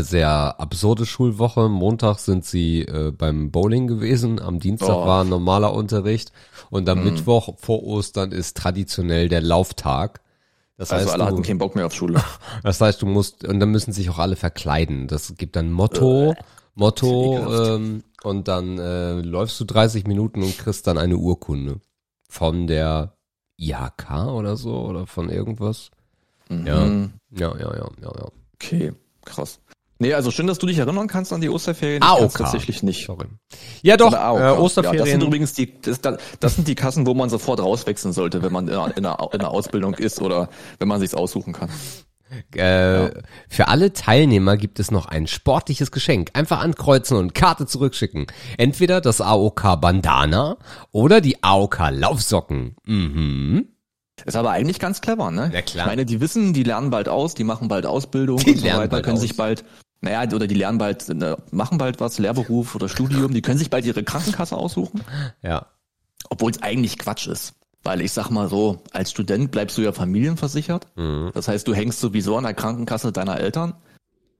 sehr 0.01 0.59
absurde 0.59 1.05
Schulwoche. 1.05 1.67
Montag 1.69 2.19
sind 2.19 2.45
sie 2.45 2.81
äh, 2.83 3.11
beim 3.11 3.51
Bowling 3.51 3.87
gewesen. 3.87 4.39
Am 4.39 4.59
Dienstag 4.59 4.95
Oh. 4.95 5.05
war 5.05 5.23
normaler 5.23 5.73
Unterricht. 5.73 6.31
Und 6.69 6.87
am 6.89 6.99
Mhm. 6.99 7.03
Mittwoch 7.05 7.55
vor 7.59 7.83
Ostern 7.83 8.31
ist 8.31 8.55
traditionell 8.57 9.29
der 9.29 9.41
Lauftag. 9.41 10.21
Das 10.77 10.91
Also 10.91 11.05
heißt, 11.05 11.13
alle 11.13 11.25
hatten 11.25 11.37
du, 11.37 11.41
keinen 11.43 11.57
Bock 11.59 11.75
mehr 11.75 11.85
auf 11.85 11.93
Schule. 11.93 12.21
das 12.63 12.81
heißt, 12.81 13.01
du 13.01 13.05
musst, 13.05 13.43
und 13.45 13.59
dann 13.59 13.69
müssen 13.69 13.93
sich 13.93 14.09
auch 14.09 14.19
alle 14.19 14.35
verkleiden. 14.35 15.07
Das 15.07 15.35
gibt 15.37 15.55
dann 15.55 15.71
Motto, 15.71 16.33
Motto, 16.75 17.35
ekelhaft. 17.35 17.69
ähm, 17.79 18.03
und 18.23 18.47
dann 18.47 18.79
äh, 18.79 19.21
läufst 19.21 19.59
du 19.59 19.65
30 19.65 20.07
Minuten 20.07 20.41
und 20.43 20.57
kriegst 20.57 20.87
dann 20.87 20.97
eine 20.97 21.17
Urkunde 21.17 21.79
von 22.29 22.67
der 22.67 23.13
IHK 23.57 24.27
oder 24.33 24.55
so 24.55 24.75
oder 24.81 25.05
von 25.07 25.29
irgendwas. 25.29 25.91
Ja. 26.49 26.85
Mhm. 26.85 27.13
Ja, 27.31 27.51
ja, 27.57 27.75
ja, 27.75 27.89
ja, 28.01 28.11
ja. 28.17 28.27
Okay, 28.55 28.93
krass. 29.25 29.59
Nee, 29.99 30.13
also 30.13 30.31
schön, 30.31 30.47
dass 30.47 30.57
du 30.57 30.65
dich 30.65 30.79
erinnern 30.79 31.07
kannst 31.07 31.31
an 31.31 31.39
die 31.39 31.49
Osterferien. 31.49 32.01
AOK. 32.03 32.15
Ich 32.15 32.19
kann's 32.19 32.33
tatsächlich 32.33 32.83
nicht. 32.83 33.05
Sorry. 33.05 33.27
Ja, 33.83 33.95
doch, 33.95 34.13
AOK. 34.13 34.39
äh, 34.39 34.41
Ja, 34.41 34.47
das 34.47 34.55
sind 34.55 34.63
Osterferien. 34.63 35.21
übrigens 35.21 35.53
die, 35.53 35.79
das, 35.81 36.01
das 36.01 36.55
sind 36.55 36.67
die 36.67 36.75
Kassen, 36.75 37.05
wo 37.05 37.13
man 37.13 37.29
sofort 37.29 37.59
rauswechseln 37.61 38.13
sollte, 38.13 38.41
wenn 38.41 38.51
man 38.51 38.67
in 38.67 38.73
einer, 38.73 38.97
in 38.97 39.05
einer, 39.05 39.29
in 39.31 39.39
einer 39.39 39.51
Ausbildung 39.51 39.93
ist 39.93 40.19
oder 40.21 40.49
wenn 40.79 40.87
man 40.89 40.99
sich's 40.99 41.13
aussuchen 41.13 41.53
kann. 41.53 41.69
äh, 42.55 43.11
Für 43.47 43.67
alle 43.67 43.93
Teilnehmer 43.93 44.57
gibt 44.57 44.79
es 44.79 44.91
noch 44.91 45.05
ein 45.05 45.27
sportliches 45.27 45.91
Geschenk. 45.91 46.31
Einfach 46.33 46.59
ankreuzen 46.59 47.15
und 47.17 47.33
Karte 47.35 47.65
zurückschicken. 47.65 48.27
Entweder 48.57 48.99
das 48.99 49.21
AOK 49.21 49.79
Bandana 49.79 50.57
oder 50.91 51.21
die 51.21 51.43
AOK 51.43 51.79
Laufsocken. 51.91 52.75
Mhm. 52.85 53.67
Ist 54.25 54.35
aber 54.35 54.51
eigentlich 54.51 54.79
ganz 54.79 55.01
clever, 55.01 55.31
ne? 55.31 55.51
Ja, 55.53 55.61
klar. 55.61 55.85
Ich 55.85 55.89
meine, 55.89 56.05
die 56.05 56.21
wissen, 56.21 56.53
die 56.53 56.63
lernen 56.63 56.89
bald 56.91 57.09
aus, 57.09 57.33
die 57.33 57.43
machen 57.43 57.67
bald 57.67 57.85
Ausbildung 57.85 58.37
Die 58.37 58.51
und 58.51 58.57
so 58.59 58.65
weiter, 58.67 58.87
bald 58.87 59.03
können 59.03 59.15
aus. 59.17 59.21
sich 59.21 59.35
bald, 59.35 59.65
naja, 60.01 60.23
oder 60.33 60.47
die 60.47 60.55
lernen 60.55 60.77
bald, 60.77 61.09
ne, 61.09 61.37
machen 61.51 61.77
bald 61.77 61.99
was, 61.99 62.19
Lehrberuf 62.19 62.75
oder 62.75 62.87
Studium, 62.89 63.33
die 63.33 63.41
können 63.41 63.57
sich 63.57 63.69
bald 63.69 63.85
ihre 63.85 64.03
Krankenkasse 64.03 64.55
aussuchen, 64.55 65.01
Ja. 65.41 65.65
obwohl 66.29 66.51
es 66.51 66.61
eigentlich 66.61 66.97
Quatsch 66.99 67.27
ist. 67.27 67.53
Weil 67.85 67.99
ich 67.99 68.13
sag 68.13 68.29
mal 68.29 68.47
so, 68.47 68.81
als 68.93 69.11
Student 69.11 69.51
bleibst 69.51 69.77
du 69.77 69.81
ja 69.81 69.91
familienversichert. 69.91 70.87
Mhm. 70.95 71.31
Das 71.33 71.49
heißt, 71.49 71.67
du 71.67 71.73
hängst 71.73 71.99
sowieso 71.99 72.37
an 72.37 72.43
der 72.45 72.53
Krankenkasse 72.53 73.11
deiner 73.11 73.37
Eltern. 73.39 73.73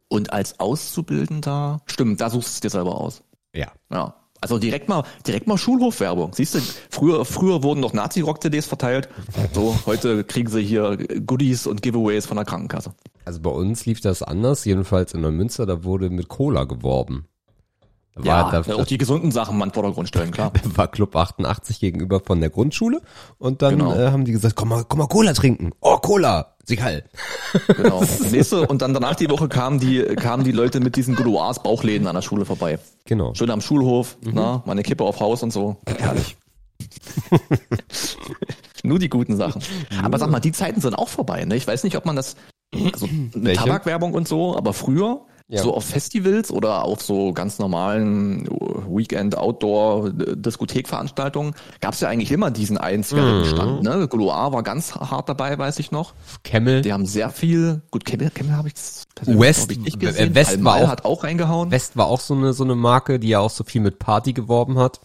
Und 0.07 0.31
als 0.31 0.59
Auszubildender, 0.62 1.81
stimmt, 1.88 2.21
da 2.21 2.29
suchst 2.29 2.50
du 2.50 2.53
es 2.53 2.59
dir 2.62 2.69
selber 2.69 2.95
aus. 3.01 3.21
Ja. 3.53 3.71
Ja. 3.91 4.15
Also 4.43 4.59
direkt 4.59 4.89
mal, 4.89 5.03
direkt 5.25 5.47
mal 5.47 5.57
Schulhofwerbung. 5.57 6.33
Siehst 6.33 6.55
du, 6.55 6.59
früher, 6.89 7.23
früher 7.25 7.63
wurden 7.63 7.79
noch 7.79 7.93
Nazi-Rock-CDs 7.93 8.65
verteilt. 8.67 9.07
So, 9.53 9.77
heute 9.85 10.23
kriegen 10.25 10.50
sie 10.51 10.62
hier 10.62 10.97
Goodies 11.25 11.65
und 11.65 11.81
Giveaways 11.81 12.25
von 12.25 12.35
der 12.38 12.45
Krankenkasse. 12.45 12.93
Also 13.25 13.39
bei 13.39 13.50
uns 13.50 13.85
lief 13.85 14.01
das 14.01 14.21
anders, 14.21 14.65
jedenfalls 14.65 15.13
in 15.13 15.21
Neumünster, 15.21 15.65
da 15.65 15.83
wurde 15.85 16.09
mit 16.09 16.27
Cola 16.27 16.65
geworben. 16.65 17.25
Da 18.15 18.21
Ja, 18.23 18.51
war, 18.53 18.62
da, 18.63 18.75
auch 18.75 18.85
die 18.85 18.97
gesunden 19.00 19.31
Sachen 19.31 19.57
mal 19.57 19.63
in 19.65 19.69
den 19.69 19.73
Vordergrund 19.73 20.07
stellen, 20.07 20.29
klar. 20.31 20.51
war 20.75 20.88
Club 20.89 21.15
88 21.15 21.79
gegenüber 21.79 22.19
von 22.19 22.41
der 22.41 22.50
Grundschule 22.51 23.01
und 23.39 23.62
dann 23.63 23.79
Genau. 23.79 23.95
äh, 23.95 24.12
haben 24.12 24.25
die 24.25 24.33
gesagt, 24.33 24.55
komm 24.55 24.69
mal, 24.69 24.83
komm 24.88 25.00
mal 25.00 25.07
Cola 25.07 25.33
trinken. 25.33 25.71
Oh, 25.81 25.97
Cola, 25.97 26.52
Sigal. 26.65 27.03
Genau. 27.77 28.03
Nächste, 28.32 28.65
und 28.67 28.82
dann 28.82 28.93
danach 28.96 29.15
die 29.15 29.29
Woche 29.29 29.48
kamen 29.48 29.79
die, 29.79 30.01
kamen 30.15 30.43
die 30.43 30.51
Leute 30.51 30.79
mit 30.79 30.96
diesen 30.96 31.15
Gouloirs 31.15 31.62
Bauchläden 31.62 32.08
an 32.08 32.15
der 32.15 32.22
Schule 32.24 32.46
vorbei. 32.46 32.79
Genau. 33.05 33.34
Schön 33.36 33.51
am 33.51 33.62
Schulhof, 33.62 34.17
Mhm. 34.24 34.32
na, 34.34 34.63
meine 34.65 34.82
Kippe 34.82 35.03
auf 35.03 35.20
Haus 35.20 35.43
und 35.43 35.51
so. 35.53 35.77
Herrlich. 36.00 36.36
Nur 38.84 39.00
die 39.00 39.10
guten 39.10 39.38
Sachen. 39.38 39.62
Aber 40.03 40.17
sag 40.20 40.29
mal, 40.29 40.39
die 40.39 40.51
Zeiten 40.51 40.82
sind 40.82 40.96
auch 40.96 41.10
vorbei, 41.10 41.46
ne? 41.46 41.55
Ich 41.55 41.65
weiß 41.67 41.84
nicht, 41.84 41.96
ob 41.96 42.05
man 42.05 42.15
das, 42.15 42.36
also 42.93 43.08
Welche? 43.34 43.62
Tabakwerbung 43.62 44.13
und 44.13 44.27
so, 44.27 44.58
aber 44.58 44.74
früher, 44.74 45.22
Ja. 45.50 45.62
so 45.62 45.73
auf 45.75 45.83
Festivals 45.85 46.50
oder 46.51 46.83
auf 46.85 47.01
so 47.03 47.33
ganz 47.33 47.59
normalen 47.59 48.47
Weekend 48.89 49.38
Outdoor 49.38 50.09
Diskothekveranstaltungen 50.12 51.53
gab 51.81 51.93
es 51.93 52.00
ja 52.00 52.07
eigentlich 52.09 52.31
immer 52.31 52.50
diesen 52.51 52.77
einen 52.77 53.03
Zigarettenstand, 53.03 53.83
ne? 53.83 54.07
Gouloir 54.07 54.53
war 54.53 54.63
ganz 54.63 54.95
hart 54.95 55.29
dabei, 55.29 55.57
weiß 55.57 55.79
ich 55.79 55.91
noch. 55.91 56.13
Camel. 56.43 56.81
Die 56.81 56.93
haben 56.93 57.05
sehr 57.05 57.29
viel, 57.29 57.81
gut, 57.91 58.05
Kemmel, 58.05 58.29
Kemmel 58.31 58.55
habe 58.55 58.69
ich 58.69 58.73
persönlich, 59.15 59.41
West- 59.41 59.71
ich, 59.71 59.79
nicht 59.79 59.95
äh, 60.01 60.05
gesehen. 60.07 60.35
West 60.35 60.63
war 60.63 60.75
auch- 60.77 60.88
hat 60.88 61.05
auch 61.05 61.23
reingehauen. 61.23 61.71
West 61.71 61.97
war 61.97 62.07
auch 62.07 62.19
so 62.21 62.33
eine, 62.33 62.53
so 62.53 62.63
eine 62.63 62.75
Marke, 62.75 63.19
die 63.19 63.27
ja 63.29 63.39
auch 63.39 63.50
so 63.51 63.63
viel 63.63 63.81
mit 63.81 64.00
Party 64.00 64.33
geworben 64.33 64.79
hat. 64.79 65.01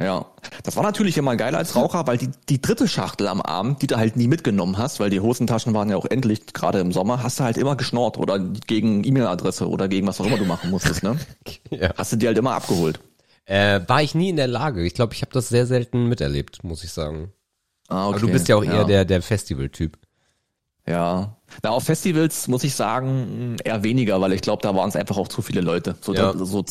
Ja, 0.00 0.26
das 0.62 0.76
war 0.76 0.84
natürlich 0.84 1.18
immer 1.18 1.34
geil 1.34 1.56
als 1.56 1.74
Raucher, 1.74 2.06
weil 2.06 2.18
die, 2.18 2.30
die 2.48 2.62
dritte 2.62 2.86
Schachtel 2.86 3.26
am 3.26 3.40
Abend, 3.40 3.82
die 3.82 3.88
du 3.88 3.96
halt 3.96 4.14
nie 4.16 4.28
mitgenommen 4.28 4.78
hast, 4.78 5.00
weil 5.00 5.10
die 5.10 5.18
Hosentaschen 5.18 5.74
waren 5.74 5.90
ja 5.90 5.96
auch 5.96 6.04
endlich, 6.04 6.46
gerade 6.52 6.78
im 6.78 6.92
Sommer, 6.92 7.24
hast 7.24 7.40
du 7.40 7.44
halt 7.44 7.56
immer 7.58 7.74
geschnort 7.74 8.16
oder 8.16 8.38
gegen 8.38 9.02
E-Mail-Adresse 9.02 9.68
oder 9.68 9.88
gegen 9.88 10.06
was 10.06 10.20
auch 10.20 10.26
immer 10.26 10.38
du 10.38 10.44
machen 10.44 10.70
musstest, 10.70 11.02
ne? 11.02 11.18
Ja. 11.70 11.92
Hast 11.96 12.12
du 12.12 12.16
die 12.16 12.28
halt 12.28 12.38
immer 12.38 12.52
abgeholt. 12.52 13.00
Äh, 13.44 13.80
war 13.88 14.00
ich 14.02 14.14
nie 14.14 14.28
in 14.28 14.36
der 14.36 14.46
Lage. 14.46 14.84
Ich 14.84 14.94
glaube, 14.94 15.14
ich 15.14 15.22
habe 15.22 15.32
das 15.32 15.48
sehr 15.48 15.66
selten 15.66 16.06
miterlebt, 16.08 16.62
muss 16.62 16.84
ich 16.84 16.92
sagen. 16.92 17.32
Ah, 17.88 18.06
okay. 18.06 18.18
Aber 18.18 18.26
du 18.26 18.32
bist 18.32 18.46
ja 18.48 18.56
auch 18.56 18.64
eher 18.64 18.84
der, 18.84 19.04
der 19.04 19.20
Festival-Typ. 19.20 19.98
Ja. 20.86 21.36
Na, 21.62 21.70
auf 21.70 21.84
Festivals 21.84 22.46
muss 22.46 22.62
ich 22.62 22.74
sagen, 22.74 23.56
eher 23.64 23.82
weniger, 23.82 24.20
weil 24.20 24.32
ich 24.32 24.42
glaube, 24.42 24.62
da 24.62 24.74
waren 24.74 24.88
es 24.88 24.96
einfach 24.96 25.16
auch 25.16 25.28
zu 25.28 25.42
viele 25.42 25.60
Leute. 25.60 25.96
So, 26.00 26.14
Ja. 26.14 26.32
so 26.36 26.64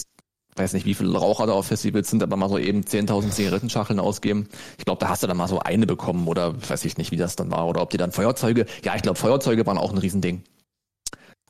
weiß 0.57 0.73
nicht, 0.73 0.85
wie 0.85 0.93
viele 0.93 1.17
Raucher 1.17 1.47
da 1.47 1.53
auf 1.53 1.67
Festivals 1.67 2.09
sind, 2.09 2.23
aber 2.23 2.35
mal 2.35 2.49
so 2.49 2.57
eben 2.57 2.81
10.000 2.81 3.31
Zigarettenschachteln 3.31 3.99
ausgeben. 3.99 4.47
Ich 4.77 4.85
glaube, 4.85 4.99
da 4.99 5.09
hast 5.09 5.23
du 5.23 5.27
dann 5.27 5.37
mal 5.37 5.47
so 5.47 5.59
eine 5.59 5.85
bekommen 5.85 6.27
oder 6.27 6.55
weiß 6.69 6.85
ich 6.85 6.97
nicht, 6.97 7.11
wie 7.11 7.17
das 7.17 7.35
dann 7.35 7.51
war. 7.51 7.67
Oder 7.67 7.81
ob 7.81 7.89
die 7.89 7.97
dann 7.97 8.11
Feuerzeuge, 8.11 8.65
ja, 8.83 8.95
ich 8.95 9.01
glaube, 9.01 9.19
Feuerzeuge 9.19 9.65
waren 9.65 9.77
auch 9.77 9.91
ein 9.91 9.97
Riesending. 9.97 10.43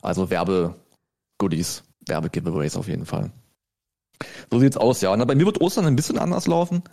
Also 0.01 0.29
Werbe-Goodies, 0.29 1.83
Werbe-Giveaways 2.05 2.75
auf 2.75 2.87
jeden 2.87 3.05
Fall. 3.05 3.31
So 4.51 4.59
sieht's 4.59 4.77
aus, 4.77 5.01
ja. 5.01 5.15
Na, 5.15 5.25
bei 5.25 5.35
mir 5.35 5.45
wird 5.45 5.61
Ostern 5.61 5.85
ein 5.85 5.95
bisschen 5.95 6.17
anders 6.17 6.47
laufen. 6.47 6.83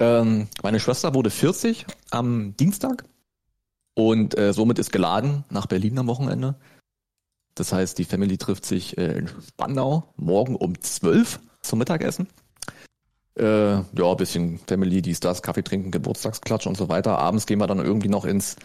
Ähm, 0.00 0.48
meine 0.62 0.80
Schwester 0.80 1.14
wurde 1.14 1.30
40 1.30 1.86
am 2.10 2.56
Dienstag 2.56 3.04
und 3.94 4.36
äh, 4.36 4.52
somit 4.52 4.78
ist 4.78 4.92
geladen 4.92 5.44
nach 5.50 5.66
Berlin 5.66 5.98
am 5.98 6.08
Wochenende. 6.08 6.56
Das 7.54 7.72
heißt, 7.72 7.98
die 7.98 8.04
Family 8.04 8.36
trifft 8.36 8.66
sich 8.66 8.98
äh, 8.98 9.18
in 9.18 9.28
Spandau 9.28 10.12
morgen 10.16 10.56
um 10.56 10.80
12 10.80 11.38
zum 11.64 11.78
Mittagessen. 11.78 12.28
Äh, 13.36 13.74
ja, 13.74 13.84
ein 14.10 14.16
bisschen 14.16 14.58
Family, 14.66 15.02
dies, 15.02 15.20
das, 15.20 15.42
Kaffee 15.42 15.64
trinken, 15.64 15.90
Geburtstagsklatsch 15.90 16.66
und 16.66 16.76
so 16.76 16.88
weiter. 16.88 17.18
Abends 17.18 17.46
gehen 17.46 17.58
wir 17.58 17.66
dann 17.66 17.78
irgendwie 17.78 18.08
noch 18.08 18.24
ins, 18.24 18.56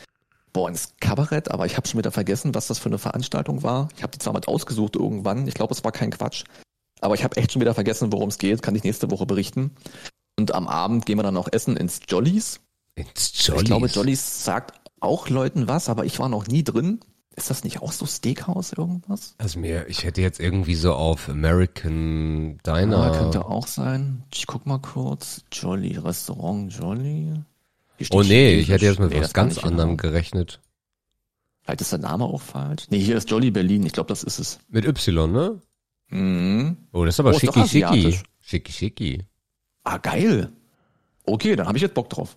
boah, 0.54 0.70
ins 0.70 0.94
Kabarett, 1.00 1.50
aber 1.50 1.66
ich 1.66 1.76
habe 1.76 1.88
schon 1.88 1.98
wieder 1.98 2.12
vergessen, 2.12 2.54
was 2.54 2.68
das 2.68 2.78
für 2.78 2.90
eine 2.90 3.00
Veranstaltung 3.00 3.64
war. 3.64 3.90
Ich 3.96 4.04
habe 4.04 4.12
die 4.12 4.20
zwar 4.20 4.34
mit 4.34 4.48
ausgesucht 4.48 4.96
irgendwann, 4.96 5.48
ich 5.48 5.56
glaube, 5.56 5.74
es 5.74 5.84
war 5.84 5.92
kein 5.92 6.12
Quatsch. 6.12 6.44
Aber 7.02 7.16
ich 7.16 7.24
habe 7.24 7.38
echt 7.38 7.52
schon 7.52 7.62
wieder 7.62 7.74
vergessen, 7.74 8.12
worum 8.12 8.30
es 8.30 8.38
geht, 8.38 8.62
kann 8.62 8.76
ich 8.76 8.84
nächste 8.84 9.10
Woche 9.10 9.26
berichten. 9.26 9.72
Und 10.38 10.54
am 10.54 10.68
Abend 10.68 11.06
gehen 11.06 11.18
wir 11.18 11.24
dann 11.24 11.34
noch 11.34 11.52
essen 11.52 11.76
ins 11.76 12.02
Jollies. 12.08 12.60
Ins 12.96 13.46
Jollies. 13.46 13.64
Ich 13.64 13.68
glaube, 13.68 13.88
Jollies 13.88 14.44
sagt 14.44 14.80
auch 15.00 15.30
Leuten 15.30 15.68
was, 15.68 15.90
aber 15.90 16.06
ich 16.06 16.20
war 16.20 16.30
noch 16.30 16.48
nie 16.48 16.64
drin. 16.64 17.00
Ist 17.40 17.50
das 17.50 17.64
nicht 17.64 17.82
auch 17.82 17.94
so 17.94 18.06
Steakhouse 18.06 18.74
irgendwas? 18.74 19.34
Also 19.38 19.60
mir, 19.60 19.88
ich 19.88 20.04
hätte 20.04 20.22
jetzt 20.22 20.42
irgendwie 20.42 20.76
so 20.76 20.94
auf 20.94 21.30
American 21.30 22.58
Diner. 22.66 23.12
Ja, 23.14 23.18
könnte 23.18 23.46
auch 23.46 23.66
sein. 23.66 24.24
Ich 24.34 24.46
guck 24.46 24.66
mal 24.66 24.80
kurz. 24.80 25.46
Jolly, 25.52 25.98
Restaurant 25.98 26.74
Jolly. 26.74 27.34
Oh 28.12 28.24
nee, 28.24 28.56
ich 28.56 28.68
hätte 28.70 28.86
jetzt 28.86 29.00
mit 29.00 29.12
Nee, 29.12 29.22
was 29.22 29.34
ganz 29.34 29.58
anderem 29.58 29.96
genau. 29.96 30.02
gerechnet. 30.12 30.60
Vielleicht 31.62 31.80
ist 31.80 31.92
der 31.94 32.00
Name 32.00 32.26
auch 32.26 32.42
falsch. 32.42 32.88
Nee, 32.90 33.00
hier 33.00 33.16
ist 33.16 33.30
Jolly 33.30 33.52
Berlin. 33.52 33.86
Ich 33.86 33.94
glaube, 33.94 34.10
das 34.10 34.24
ist 34.24 34.40
es. 34.40 34.60
Mit 34.68 34.86
Y, 34.86 35.32
ne? 35.32 35.62
Mhm. 36.10 36.76
Oh, 36.92 37.06
das 37.06 37.16
ist 37.16 37.20
aber 37.22 37.30
Oh, 37.30 37.34
ist 37.34 37.40
schicki 37.40 37.68
schicki. 37.68 38.20
Schicki 38.42 38.72
schicki. 38.74 39.26
Ah, 39.86 39.98
geil. 39.98 40.52
Okay, 41.26 41.56
dann 41.56 41.68
habe 41.68 41.78
ich 41.78 41.84
jetzt 41.84 41.94
Bock 41.94 42.10
drauf. 42.10 42.36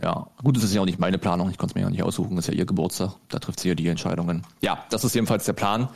Ja, 0.00 0.28
gut, 0.42 0.56
das 0.56 0.64
ist 0.64 0.74
ja 0.74 0.80
auch 0.80 0.86
nicht 0.86 0.98
meine 0.98 1.18
Planung. 1.18 1.50
Ich 1.50 1.58
konnte 1.58 1.72
es 1.72 1.74
mir 1.74 1.82
ja 1.82 1.90
nicht 1.90 2.02
aussuchen. 2.02 2.36
Das 2.36 2.46
ist 2.48 2.54
ja 2.54 2.58
ihr 2.58 2.66
Geburtstag. 2.66 3.12
Da 3.28 3.38
trifft 3.38 3.60
sie 3.60 3.68
ja 3.68 3.74
die 3.74 3.88
Entscheidungen. 3.88 4.46
Ja, 4.60 4.84
das 4.90 5.04
ist 5.04 5.14
jedenfalls 5.14 5.44
der 5.44 5.52
Plan. 5.52 5.88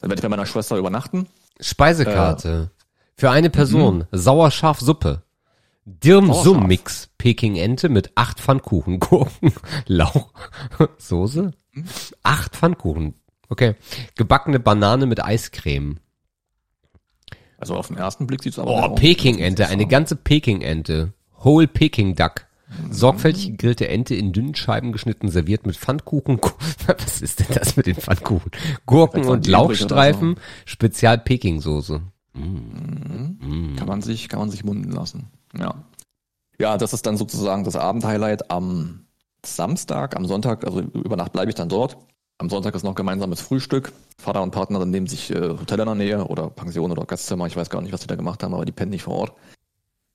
Dann 0.00 0.10
werde 0.10 0.16
ich 0.16 0.22
bei 0.22 0.28
meiner 0.28 0.46
Schwester 0.46 0.76
übernachten. 0.76 1.26
Speisekarte. 1.60 2.70
Äh. 2.72 2.82
Für 3.14 3.30
eine 3.30 3.50
Person. 3.50 3.98
Mhm. 3.98 4.04
Sauerschafsuppe. 4.12 5.22
Dirmsum-Mix. 5.84 7.10
Peking-Ente 7.18 7.88
mit 7.88 8.12
acht 8.14 8.40
Pfannkuchen. 8.40 9.00
Gurken. 9.00 9.52
Lauch. 9.86 10.30
Soße? 10.98 11.52
Mhm. 11.72 11.84
Acht 12.22 12.56
Pfannkuchen. 12.56 13.14
Okay. 13.48 13.76
Gebackene 14.16 14.60
Banane 14.60 15.06
mit 15.06 15.22
Eiscreme. 15.22 15.98
Also 17.58 17.76
auf 17.76 17.88
den 17.88 17.96
ersten 17.96 18.26
Blick 18.26 18.42
sieht 18.42 18.54
es 18.54 18.58
aber 18.58 18.90
Oh, 18.92 18.94
Peking-Ente. 18.94 19.68
Eine 19.68 19.86
ganze 19.86 20.16
Peking-Ente. 20.16 21.12
Whole 21.44 21.68
Peking 21.68 22.16
Duck. 22.16 22.46
Sorgfältig 22.90 23.46
gegrillte 23.52 23.88
Ente 23.88 24.14
in 24.14 24.32
dünnen 24.32 24.54
Scheiben 24.54 24.92
geschnitten, 24.92 25.28
serviert 25.28 25.66
mit 25.66 25.76
Pfannkuchen. 25.76 26.40
Was 26.86 27.20
ist 27.22 27.40
denn 27.40 27.46
das 27.54 27.76
mit 27.76 27.86
den 27.86 27.96
Pfannkuchen? 27.96 28.50
Gurken 28.86 29.24
und 29.24 29.46
Lauchstreifen, 29.46 30.36
Spezial 30.64 31.18
Peking-Soße. 31.18 32.00
Kann 32.34 33.86
man 33.86 34.02
sich, 34.02 34.28
kann 34.28 34.40
man 34.40 34.50
sich 34.50 34.64
munden 34.64 34.90
lassen. 34.90 35.28
Ja. 35.58 35.74
Ja, 36.58 36.78
das 36.78 36.92
ist 36.92 37.06
dann 37.06 37.16
sozusagen 37.16 37.64
das 37.64 37.76
Abendhighlight 37.76 38.50
am 38.50 39.06
Samstag, 39.44 40.16
am 40.16 40.26
Sonntag, 40.26 40.64
also 40.64 40.80
über 40.80 41.16
Nacht 41.16 41.32
bleibe 41.32 41.50
ich 41.50 41.54
dann 41.54 41.68
dort. 41.68 41.96
Am 42.38 42.48
Sonntag 42.48 42.74
ist 42.74 42.82
noch 42.82 42.94
gemeinsames 42.94 43.40
Frühstück. 43.40 43.92
Vater 44.18 44.42
und 44.42 44.50
Partnerin 44.50 44.90
nehmen 44.90 45.06
sich 45.06 45.30
äh, 45.30 45.50
Hotel 45.50 45.80
in 45.80 45.86
der 45.86 45.94
Nähe 45.94 46.24
oder 46.24 46.50
Pension 46.50 46.90
oder 46.90 47.04
Gastzimmer. 47.04 47.46
Ich 47.46 47.56
weiß 47.56 47.70
gar 47.70 47.80
nicht, 47.82 47.92
was 47.92 48.00
die 48.00 48.06
da 48.06 48.16
gemacht 48.16 48.42
haben, 48.42 48.54
aber 48.54 48.64
die 48.64 48.72
pennen 48.72 48.90
nicht 48.90 49.04
vor 49.04 49.14
Ort. 49.14 49.32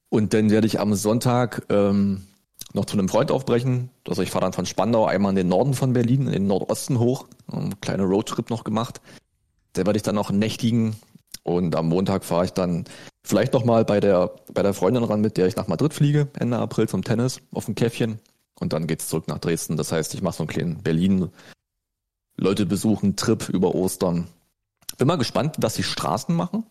Und 0.09 0.33
dann 0.33 0.49
werde 0.49 0.67
ich 0.67 0.79
am 0.79 0.93
Sonntag 0.95 1.65
ähm, 1.69 2.23
noch 2.77 2.85
zu 2.85 2.97
einem 2.97 3.09
Freund 3.09 3.31
aufbrechen. 3.31 3.89
Also 4.07 4.21
ich 4.21 4.31
fahre 4.31 4.45
dann 4.45 4.53
von 4.53 4.65
Spandau 4.65 5.05
einmal 5.05 5.31
in 5.31 5.35
den 5.35 5.47
Norden 5.49 5.73
von 5.73 5.93
Berlin, 5.93 6.27
in 6.27 6.31
den 6.31 6.47
Nordosten 6.47 6.99
hoch. 6.99 7.27
Einen 7.51 7.79
kleinen 7.81 8.05
Roadtrip 8.05 8.49
noch 8.49 8.63
gemacht. 8.63 9.01
Da 9.73 9.85
werde 9.85 9.97
ich 9.97 10.03
dann 10.03 10.15
noch 10.15 10.31
nächtigen. 10.31 10.95
Und 11.43 11.75
am 11.75 11.89
Montag 11.89 12.23
fahre 12.23 12.45
ich 12.45 12.53
dann 12.53 12.85
vielleicht 13.23 13.53
noch 13.53 13.65
mal 13.65 13.85
bei 13.85 13.99
der, 13.99 14.31
bei 14.53 14.63
der 14.63 14.73
Freundin 14.73 15.03
ran, 15.03 15.21
mit 15.21 15.37
der 15.37 15.47
ich 15.47 15.55
nach 15.55 15.67
Madrid 15.67 15.93
fliege, 15.93 16.27
Ende 16.37 16.57
April 16.57 16.87
zum 16.87 17.03
Tennis 17.03 17.41
auf 17.51 17.67
ein 17.67 17.75
Käffchen. 17.75 18.19
Und 18.59 18.73
dann 18.73 18.87
geht's 18.87 19.07
zurück 19.07 19.27
nach 19.27 19.39
Dresden. 19.39 19.77
Das 19.77 19.91
heißt, 19.91 20.13
ich 20.13 20.21
mache 20.21 20.37
so 20.37 20.43
einen 20.43 20.49
kleinen 20.49 20.83
Berlin 20.83 21.29
Leute 22.37 22.65
besuchen 22.65 23.15
Trip 23.15 23.49
über 23.49 23.75
Ostern. 23.75 24.27
Bin 24.97 25.07
mal 25.07 25.17
gespannt, 25.17 25.55
was 25.59 25.75
die 25.75 25.83
Straßen 25.83 26.35
machen. 26.35 26.65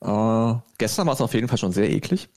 Äh, 0.00 0.54
gestern 0.78 1.06
war 1.06 1.14
es 1.14 1.20
auf 1.20 1.34
jeden 1.34 1.48
Fall 1.48 1.58
schon 1.58 1.72
sehr 1.72 1.90
eklig. 1.90 2.28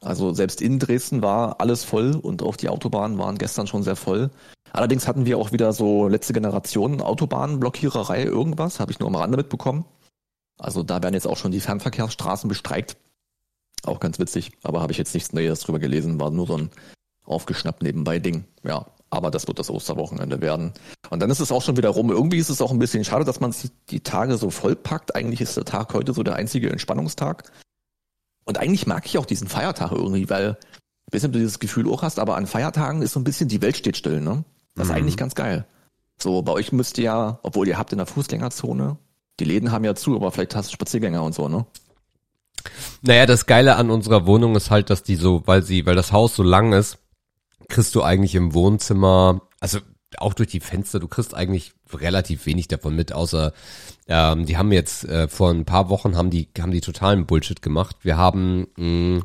Also 0.00 0.32
selbst 0.32 0.60
in 0.60 0.78
Dresden 0.78 1.22
war 1.22 1.60
alles 1.60 1.84
voll 1.84 2.14
und 2.14 2.42
auch 2.42 2.56
die 2.56 2.68
Autobahnen 2.68 3.18
waren 3.18 3.38
gestern 3.38 3.66
schon 3.66 3.82
sehr 3.82 3.96
voll. 3.96 4.30
Allerdings 4.72 5.08
hatten 5.08 5.26
wir 5.26 5.38
auch 5.38 5.50
wieder 5.52 5.72
so 5.72 6.08
letzte 6.08 6.32
Generation 6.32 7.00
Autobahnblockiererei 7.00 8.22
irgendwas, 8.22 8.80
habe 8.80 8.92
ich 8.92 9.00
nur 9.00 9.08
am 9.08 9.16
Rande 9.16 9.36
mitbekommen. 9.36 9.84
Also 10.58 10.82
da 10.82 11.02
werden 11.02 11.14
jetzt 11.14 11.26
auch 11.26 11.36
schon 11.36 11.52
die 11.52 11.60
Fernverkehrsstraßen 11.60 12.48
bestreikt. 12.48 12.96
Auch 13.84 14.00
ganz 14.00 14.18
witzig, 14.18 14.52
aber 14.62 14.80
habe 14.82 14.92
ich 14.92 14.98
jetzt 14.98 15.14
nichts 15.14 15.32
Neues 15.32 15.60
drüber 15.60 15.78
gelesen, 15.78 16.20
war 16.20 16.30
nur 16.30 16.46
so 16.46 16.56
ein 16.56 16.70
aufgeschnappt 17.24 17.82
nebenbei 17.82 18.18
Ding. 18.18 18.44
Ja, 18.64 18.86
aber 19.10 19.30
das 19.30 19.46
wird 19.46 19.58
das 19.58 19.70
Osterwochenende 19.70 20.40
werden. 20.40 20.72
Und 21.10 21.20
dann 21.20 21.30
ist 21.30 21.40
es 21.40 21.52
auch 21.52 21.62
schon 21.62 21.76
wieder 21.76 21.90
rum. 21.90 22.10
Irgendwie 22.10 22.38
ist 22.38 22.50
es 22.50 22.60
auch 22.60 22.70
ein 22.70 22.78
bisschen 22.78 23.04
schade, 23.04 23.24
dass 23.24 23.40
man 23.40 23.54
die 23.90 24.00
Tage 24.00 24.36
so 24.36 24.50
vollpackt. 24.50 25.14
Eigentlich 25.14 25.40
ist 25.40 25.56
der 25.56 25.64
Tag 25.64 25.94
heute 25.94 26.12
so 26.12 26.22
der 26.22 26.36
einzige 26.36 26.70
Entspannungstag. 26.70 27.50
Und 28.48 28.56
eigentlich 28.56 28.86
mag 28.86 29.04
ich 29.04 29.18
auch 29.18 29.26
diesen 29.26 29.46
Feiertag 29.46 29.92
irgendwie, 29.92 30.30
weil, 30.30 30.56
ich 31.06 31.12
weiß 31.12 31.22
nicht, 31.22 31.28
ob 31.28 31.32
du 31.34 31.38
dieses 31.38 31.58
Gefühl 31.58 31.86
auch 31.92 32.00
hast, 32.00 32.18
aber 32.18 32.36
an 32.38 32.46
Feiertagen 32.46 33.02
ist 33.02 33.12
so 33.12 33.20
ein 33.20 33.24
bisschen 33.24 33.46
die 33.50 33.60
Welt 33.60 33.76
steht 33.76 33.98
still, 33.98 34.22
ne? 34.22 34.42
Das 34.74 34.86
ist 34.86 34.90
Mhm. 34.90 34.96
eigentlich 34.96 35.18
ganz 35.18 35.34
geil. 35.34 35.66
So, 36.18 36.40
bei 36.40 36.52
euch 36.52 36.72
müsst 36.72 36.96
ihr 36.96 37.04
ja, 37.04 37.38
obwohl 37.42 37.68
ihr 37.68 37.76
habt 37.76 37.92
in 37.92 37.98
der 37.98 38.06
Fußgängerzone, 38.06 38.96
die 39.38 39.44
Läden 39.44 39.70
haben 39.70 39.84
ja 39.84 39.94
zu, 39.94 40.16
aber 40.16 40.32
vielleicht 40.32 40.56
hast 40.56 40.70
du 40.70 40.72
Spaziergänger 40.72 41.22
und 41.22 41.34
so, 41.34 41.46
ne? 41.48 41.66
Naja, 43.02 43.26
das 43.26 43.44
Geile 43.44 43.76
an 43.76 43.90
unserer 43.90 44.24
Wohnung 44.24 44.56
ist 44.56 44.70
halt, 44.70 44.88
dass 44.88 45.02
die 45.02 45.16
so, 45.16 45.42
weil 45.44 45.62
sie, 45.62 45.84
weil 45.84 45.94
das 45.94 46.12
Haus 46.12 46.34
so 46.34 46.42
lang 46.42 46.72
ist, 46.72 46.96
kriegst 47.68 47.94
du 47.94 48.02
eigentlich 48.02 48.34
im 48.34 48.54
Wohnzimmer, 48.54 49.42
also 49.60 49.80
auch 50.16 50.32
durch 50.32 50.48
die 50.48 50.60
Fenster, 50.60 51.00
du 51.00 51.06
kriegst 51.06 51.34
eigentlich 51.34 51.74
relativ 51.94 52.46
wenig 52.46 52.68
davon 52.68 52.94
mit, 52.94 53.12
außer 53.12 53.52
ähm, 54.08 54.46
die 54.46 54.56
haben 54.56 54.72
jetzt 54.72 55.04
äh, 55.04 55.28
vor 55.28 55.50
ein 55.50 55.64
paar 55.64 55.88
Wochen 55.88 56.16
haben 56.16 56.30
die 56.30 56.48
haben 56.60 56.72
die 56.72 56.80
totalen 56.80 57.26
Bullshit 57.26 57.62
gemacht. 57.62 57.96
Wir 58.02 58.16
haben 58.16 58.68
mh, 58.76 59.22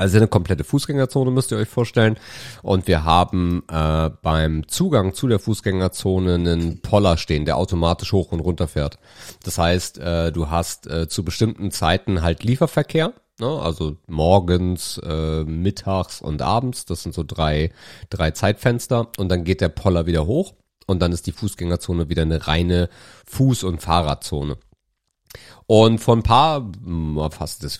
also 0.00 0.16
eine 0.16 0.28
komplette 0.28 0.64
Fußgängerzone 0.64 1.30
müsst 1.30 1.52
ihr 1.52 1.58
euch 1.58 1.68
vorstellen 1.68 2.16
und 2.62 2.86
wir 2.86 3.04
haben 3.04 3.62
äh, 3.70 4.08
beim 4.22 4.66
Zugang 4.66 5.12
zu 5.12 5.28
der 5.28 5.38
Fußgängerzone 5.38 6.36
einen 6.36 6.80
Poller 6.80 7.18
stehen, 7.18 7.44
der 7.44 7.58
automatisch 7.58 8.12
hoch 8.12 8.32
und 8.32 8.40
runter 8.40 8.66
fährt. 8.66 8.98
Das 9.42 9.58
heißt, 9.58 9.98
äh, 9.98 10.32
du 10.32 10.48
hast 10.48 10.86
äh, 10.86 11.06
zu 11.06 11.22
bestimmten 11.22 11.70
Zeiten 11.70 12.22
halt 12.22 12.44
Lieferverkehr, 12.44 13.12
ne? 13.40 13.60
also 13.60 13.98
morgens, 14.06 14.98
äh, 15.04 15.44
mittags 15.44 16.22
und 16.22 16.40
abends. 16.40 16.86
Das 16.86 17.02
sind 17.02 17.14
so 17.14 17.22
drei 17.22 17.70
drei 18.08 18.30
Zeitfenster 18.30 19.08
und 19.18 19.28
dann 19.28 19.44
geht 19.44 19.60
der 19.60 19.68
Poller 19.68 20.06
wieder 20.06 20.26
hoch 20.26 20.54
und 20.90 21.00
dann 21.00 21.12
ist 21.12 21.26
die 21.26 21.32
Fußgängerzone 21.32 22.08
wieder 22.08 22.22
eine 22.22 22.46
reine 22.46 22.88
Fuß- 23.30 23.64
und 23.64 23.80
Fahrradzone. 23.80 24.58
Und 25.66 26.00
vor 26.00 26.16
ein 26.16 26.22
paar, 26.22 26.60
mh, 26.60 27.30
fast 27.30 27.64
das 27.64 27.78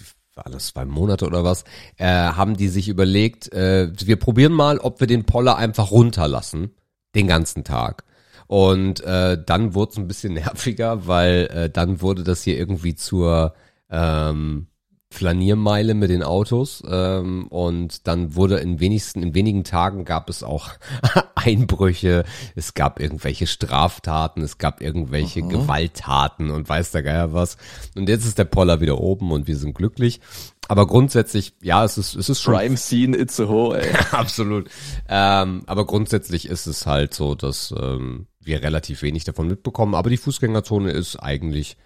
das 0.48 0.68
zwei 0.68 0.86
Monate 0.86 1.26
oder 1.26 1.44
was, 1.44 1.64
äh, 1.98 2.06
haben 2.06 2.56
die 2.56 2.68
sich 2.68 2.88
überlegt, 2.88 3.52
äh, 3.52 3.90
wir 3.94 4.16
probieren 4.16 4.52
mal, 4.52 4.78
ob 4.78 5.00
wir 5.00 5.06
den 5.06 5.26
Poller 5.26 5.56
einfach 5.56 5.90
runterlassen, 5.90 6.70
den 7.14 7.26
ganzen 7.26 7.62
Tag. 7.62 8.04
Und 8.46 9.00
äh, 9.04 9.36
dann 9.44 9.74
wurde 9.74 9.92
es 9.92 9.98
ein 9.98 10.08
bisschen 10.08 10.34
nerviger, 10.34 11.06
weil 11.06 11.46
äh, 11.52 11.70
dann 11.70 12.00
wurde 12.00 12.24
das 12.24 12.42
hier 12.42 12.56
irgendwie 12.56 12.94
zur 12.94 13.54
ähm, 13.90 14.68
Flaniermeile 15.12 15.94
mit 15.94 16.08
den 16.08 16.22
Autos 16.22 16.82
ähm, 16.88 17.48
und 17.48 18.06
dann 18.06 18.36
wurde 18.36 18.58
in 18.58 18.78
wenigsten 18.78 19.22
in 19.22 19.34
wenigen 19.34 19.64
Tagen 19.64 20.04
gab 20.04 20.30
es 20.30 20.44
auch 20.44 20.70
Einbrüche, 21.34 22.24
es 22.54 22.74
gab 22.74 23.00
irgendwelche 23.00 23.48
Straftaten, 23.48 24.42
es 24.42 24.58
gab 24.58 24.80
irgendwelche 24.80 25.42
Gewalttaten 25.42 26.50
und 26.50 26.68
weiß 26.68 26.92
der 26.92 27.02
Geier 27.02 27.32
was. 27.32 27.56
Und 27.96 28.08
jetzt 28.08 28.24
ist 28.24 28.38
der 28.38 28.44
Poller 28.44 28.80
wieder 28.80 28.98
oben 28.98 29.32
und 29.32 29.48
wir 29.48 29.56
sind 29.56 29.74
glücklich. 29.74 30.20
Aber 30.68 30.86
grundsätzlich, 30.86 31.54
ja, 31.60 31.84
es 31.84 31.98
ist, 31.98 32.14
es 32.14 32.28
ist 32.28 32.40
schon. 32.40 32.54
Crime 32.54 32.76
Scene 32.76 33.16
Itzehoe, 33.16 33.80
ey. 33.80 33.92
Absolut. 34.12 34.70
Ähm, 35.08 35.62
aber 35.66 35.86
grundsätzlich 35.86 36.46
ist 36.46 36.66
es 36.66 36.86
halt 36.86 37.12
so, 37.12 37.34
dass 37.34 37.74
ähm, 37.76 38.26
wir 38.40 38.62
relativ 38.62 39.02
wenig 39.02 39.24
davon 39.24 39.48
mitbekommen. 39.48 39.96
Aber 39.96 40.10
die 40.10 40.16
Fußgängerzone 40.16 40.92
ist 40.92 41.16
eigentlich 41.16 41.76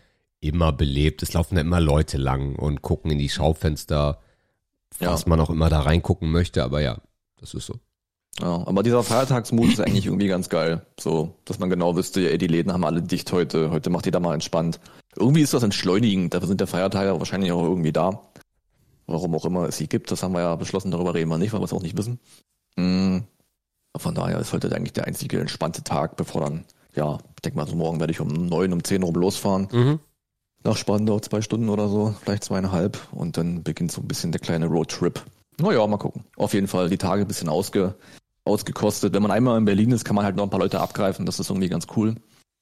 immer 0.47 0.73
belebt. 0.73 1.23
Es 1.23 1.33
laufen 1.33 1.55
da 1.57 1.61
immer 1.61 1.81
Leute 1.81 2.17
lang 2.19 2.57
und 2.57 2.83
gucken 2.83 3.11
in 3.11 3.19
die 3.19 3.29
Schaufenster, 3.29 4.21
Ja. 5.01 5.13
was 5.13 5.27
man 5.27 5.41
auch 5.41 5.51
immer 5.51 5.69
da 5.71 5.81
reingucken 5.81 6.31
möchte. 6.31 6.63
Aber 6.65 6.81
ja, 6.81 6.99
das 7.41 7.55
ist 7.55 7.67
so. 7.67 7.75
Ja, 8.41 8.67
aber 8.67 8.83
dieser 8.83 9.03
Feiertagsmut 9.05 9.69
ist 9.69 9.81
eigentlich 9.81 10.07
irgendwie 10.07 10.27
ganz 10.27 10.49
geil. 10.49 10.85
So, 10.99 11.37
dass 11.45 11.61
man 11.61 11.71
genau 11.71 11.95
wüsste, 11.97 12.29
ey, 12.31 12.37
die 12.39 12.49
Läden 12.49 12.73
haben 12.73 12.85
alle 12.85 13.01
dicht 13.01 13.31
heute, 13.33 13.71
heute 13.71 13.91
macht 13.91 14.07
jeder 14.07 14.19
mal 14.19 14.35
entspannt. 14.35 14.81
Irgendwie 15.17 15.43
ist 15.43 15.55
das 15.55 15.63
entschleunigend, 15.63 16.35
dafür 16.35 16.49
sind 16.49 16.61
der 16.61 16.67
Feiertage 16.67 17.17
wahrscheinlich 17.19 17.53
auch 17.53 17.63
irgendwie 17.63 17.93
da. 17.93 18.23
Warum 19.07 19.35
auch 19.37 19.45
immer 19.45 19.69
es 19.69 19.77
sie 19.77 19.87
gibt, 19.87 20.11
das 20.11 20.23
haben 20.25 20.33
wir 20.33 20.41
ja 20.41 20.57
beschlossen, 20.57 20.91
darüber 20.91 21.15
reden 21.15 21.29
wir 21.31 21.39
nicht, 21.39 21.53
weil 21.53 21.61
wir 21.61 21.65
es 21.67 21.73
auch 21.73 21.83
nicht 21.83 21.97
wissen. 21.97 22.19
Mm, 22.77 23.19
Von 23.97 24.15
daher 24.17 24.41
ist 24.41 24.53
heute 24.53 24.75
eigentlich 24.75 24.95
der 24.95 25.07
einzige 25.07 25.39
entspannte 25.39 25.85
Tag, 25.85 26.17
bevor 26.17 26.41
dann, 26.41 26.65
ja, 26.97 27.19
ich 27.37 27.43
denke 27.43 27.57
mal, 27.59 27.69
so 27.69 27.77
morgen 27.77 28.01
werde 28.01 28.13
ich 28.13 28.19
um 28.21 28.27
neun, 28.29 28.73
um 28.73 28.83
zehn 28.83 29.05
rum 29.05 29.15
losfahren. 29.15 29.69
Mhm. 29.71 30.01
Nach 30.65 30.77
Spandau 30.77 31.21
zwei 31.21 31.43
Stunden 31.43 31.69
oder 31.69 31.89
so, 31.89 32.15
vielleicht 32.23 32.45
zweieinhalb. 32.45 32.99
Und 33.13 33.37
dann 33.37 33.63
beginnt 33.63 33.93
so 33.93 34.01
ein 34.01 34.09
bisschen 34.09 34.33
der 34.33 34.41
kleine 34.41 34.67
Roadtrip. 34.67 35.23
Naja, 35.61 35.87
mal 35.87 35.99
gucken. 35.99 36.25
Auf 36.37 36.55
jeden 36.55 36.69
Fall 36.69 36.89
die 36.89 36.99
Tage 36.99 37.23
ein 37.23 37.29
bisschen 37.29 37.51
ausge, 37.51 37.95
ausgekostet. 38.45 39.13
Wenn 39.13 39.23
man 39.23 39.31
einmal 39.31 39.59
in 39.59 39.67
Berlin 39.67 39.93
ist, 39.93 40.05
kann 40.05 40.17
man 40.17 40.25
halt 40.25 40.37
noch 40.37 40.45
ein 40.45 40.51
paar 40.51 40.61
Leute 40.61 40.81
abgreifen. 40.81 41.27
Das 41.27 41.39
ist 41.39 41.51
irgendwie 41.51 41.69
ganz 41.69 41.87
cool. 41.97 42.15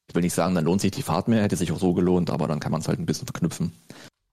Ich 0.09 0.15
will 0.15 0.23
nicht 0.23 0.35
sagen, 0.35 0.55
dann 0.55 0.65
lohnt 0.65 0.81
sich 0.81 0.91
die 0.91 1.03
Fahrt 1.03 1.29
mehr, 1.29 1.43
hätte 1.43 1.57
sich 1.57 1.71
auch 1.73 1.79
so 1.79 1.95
gelohnt, 1.95 2.29
aber 2.29 2.49
dann 2.49 2.61
kann 2.61 2.73
man 2.73 2.81
es 2.81 2.89
halt 2.89 2.99
ein 2.99 3.07
bisschen 3.07 3.27
verknüpfen. 3.27 3.73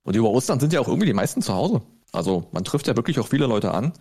Und 0.04 0.16
über 0.16 0.30
Ostern 0.30 0.60
sind 0.60 0.74
ja 0.74 0.80
auch 0.80 0.88
irgendwie 0.88 1.06
die 1.06 1.14
meisten 1.14 1.42
zu 1.42 1.54
Hause. 1.54 1.82
Also 2.12 2.48
man 2.52 2.64
trifft 2.64 2.88
ja 2.88 2.96
wirklich 2.96 3.20
auch 3.20 3.28
viele 3.28 3.46
Leute 3.46 3.72
an. 3.72 3.94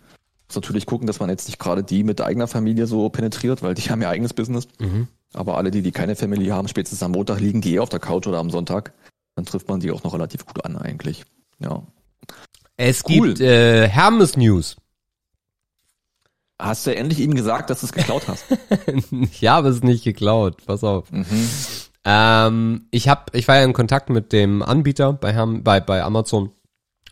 Muss 0.47 0.55
natürlich 0.55 0.87
gucken, 0.87 1.05
dass 1.05 1.19
man 1.19 1.29
jetzt 1.29 1.47
nicht 1.47 1.59
gerade 1.59 1.83
die 1.83 2.03
mit 2.03 2.21
eigener 2.21 2.47
Familie 2.47 2.87
so 2.87 3.09
penetriert, 3.09 3.61
weil 3.61 3.75
die 3.75 3.83
haben 3.91 4.01
ja 4.01 4.09
eigenes 4.09 4.33
Business. 4.33 4.67
Mhm. 4.79 5.07
Aber 5.33 5.57
alle, 5.57 5.69
die, 5.69 5.83
die 5.83 5.91
keine 5.91 6.15
Familie 6.15 6.55
haben, 6.55 6.67
spätestens 6.67 7.03
am 7.03 7.11
Montag 7.11 7.39
liegen 7.39 7.61
die 7.61 7.75
eh 7.75 7.79
auf 7.79 7.89
der 7.89 7.99
Couch 7.99 8.25
oder 8.25 8.39
am 8.39 8.49
Sonntag. 8.49 8.93
Dann 9.39 9.45
trifft 9.45 9.69
man 9.69 9.79
die 9.79 9.89
auch 9.91 10.03
noch 10.03 10.13
relativ 10.13 10.45
gut 10.45 10.65
an 10.65 10.75
eigentlich. 10.75 11.23
Ja. 11.59 11.81
Es 12.75 13.03
Cool. 13.07 13.29
gibt 13.29 13.39
äh, 13.39 13.87
Hermes 13.87 14.35
News. 14.35 14.75
Hast 16.61 16.85
du 16.85 16.93
endlich 16.93 17.19
ihm 17.21 17.33
gesagt, 17.35 17.69
dass 17.69 17.79
du 17.79 17.85
es 17.85 17.93
geklaut 17.93 18.27
hast? 18.27 18.43
ich 19.31 19.47
habe 19.47 19.69
es 19.69 19.81
nicht 19.81 20.03
geklaut. 20.03 20.65
Pass 20.65 20.83
auf. 20.83 21.09
mhm. 21.09 21.25
Ähm, 22.03 22.87
ich 22.91 23.07
hab, 23.07 23.33
ich 23.33 23.47
war 23.47 23.55
ja 23.55 23.63
in 23.63 23.71
Kontakt 23.71 24.09
mit 24.09 24.33
dem 24.33 24.61
Anbieter 24.61 25.13
bei, 25.13 25.31
Herm, 25.31 25.63
bei, 25.63 25.79
bei 25.79 26.03
Amazon 26.03 26.51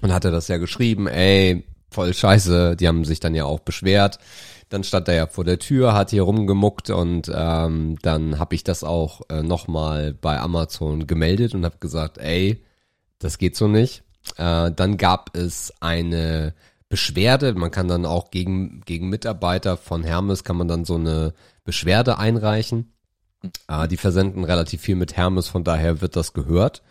und 0.02 0.12
hatte 0.14 0.30
das 0.30 0.50
ja 0.50 0.58
geschrieben, 0.58 1.08
ey, 1.08 1.64
voll 1.90 2.14
scheiße, 2.14 2.76
die 2.76 2.90
haben 2.90 3.06
sich 3.06 3.22
dann 3.22 3.36
ja 3.36 3.46
auch 3.46 3.60
beschwert. 3.62 4.20
Dann 4.70 4.84
stand 4.84 5.08
er 5.08 5.16
ja 5.16 5.28
vor 5.28 5.46
der 5.46 5.60
Tür, 5.60 5.94
hat 5.94 6.10
hier 6.10 6.24
rumgemuckt 6.24 6.90
und 6.90 7.32
ähm, 7.34 7.98
dann 8.02 8.38
habe 8.38 8.56
ich 8.56 8.64
das 8.64 8.84
auch 8.84 9.22
äh, 9.30 9.42
nochmal 9.42 10.14
bei 10.14 10.40
Amazon 10.40 11.08
gemeldet 11.08 11.56
und 11.56 11.64
habe 11.64 11.78
gesagt, 11.80 12.18
ey, 12.18 12.64
das 13.20 13.38
geht 13.38 13.56
so 13.56 13.68
nicht. 13.68 14.04
Äh, 14.36 14.72
dann 14.72 14.98
gab 14.98 15.36
es 15.38 15.74
eine 15.80 16.54
Beschwerde, 16.90 17.54
man 17.54 17.72
kann 17.72 17.88
dann 17.88 18.06
auch 18.06 18.30
gegen, 18.30 18.82
gegen 18.86 19.10
Mitarbeiter 19.10 19.78
von 19.78 20.04
Hermes 20.04 20.44
kann 20.44 20.58
man 20.58 20.68
dann 20.68 20.86
so 20.86 20.96
eine 20.96 21.34
Beschwerde 21.64 22.18
einreichen. 22.18 22.94
Äh, 23.68 23.88
die 23.88 23.98
versenden 23.98 24.44
relativ 24.44 24.82
viel 24.82 24.96
mit 24.96 25.16
Hermes, 25.16 25.48
von 25.48 25.64
daher 25.64 26.02
wird 26.02 26.16
das 26.16 26.34
gehört. 26.34 26.82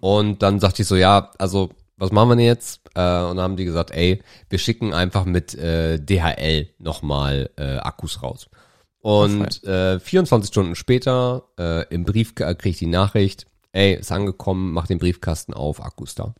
Und 0.00 0.42
dann 0.42 0.60
sagte 0.60 0.82
ich 0.82 0.88
so, 0.88 0.96
ja, 0.96 1.30
also 1.38 1.70
was 1.98 2.12
machen 2.12 2.30
wir 2.30 2.36
denn 2.36 2.46
jetzt? 2.46 2.80
Äh, 2.94 3.00
und 3.00 3.36
dann 3.36 3.40
haben 3.40 3.56
die 3.56 3.64
gesagt, 3.64 3.90
ey, 3.90 4.22
wir 4.48 4.58
schicken 4.58 4.94
einfach 4.94 5.24
mit 5.24 5.54
äh, 5.54 5.98
DHL 5.98 6.68
nochmal 6.78 7.50
äh, 7.56 7.76
Akkus 7.76 8.22
raus. 8.22 8.48
Und 9.00 9.64
äh, 9.64 10.00
24 10.00 10.48
Stunden 10.48 10.74
später 10.74 11.44
äh, 11.58 11.86
im 11.92 12.04
Brief 12.04 12.34
kriege 12.34 12.68
ich 12.68 12.78
die 12.78 12.86
Nachricht, 12.86 13.46
ey, 13.72 13.94
ist 13.94 14.12
angekommen, 14.12 14.72
mach 14.72 14.86
den 14.86 14.98
Briefkasten 14.98 15.54
auf, 15.54 15.82
Akkus 15.82 16.14
da. 16.14 16.34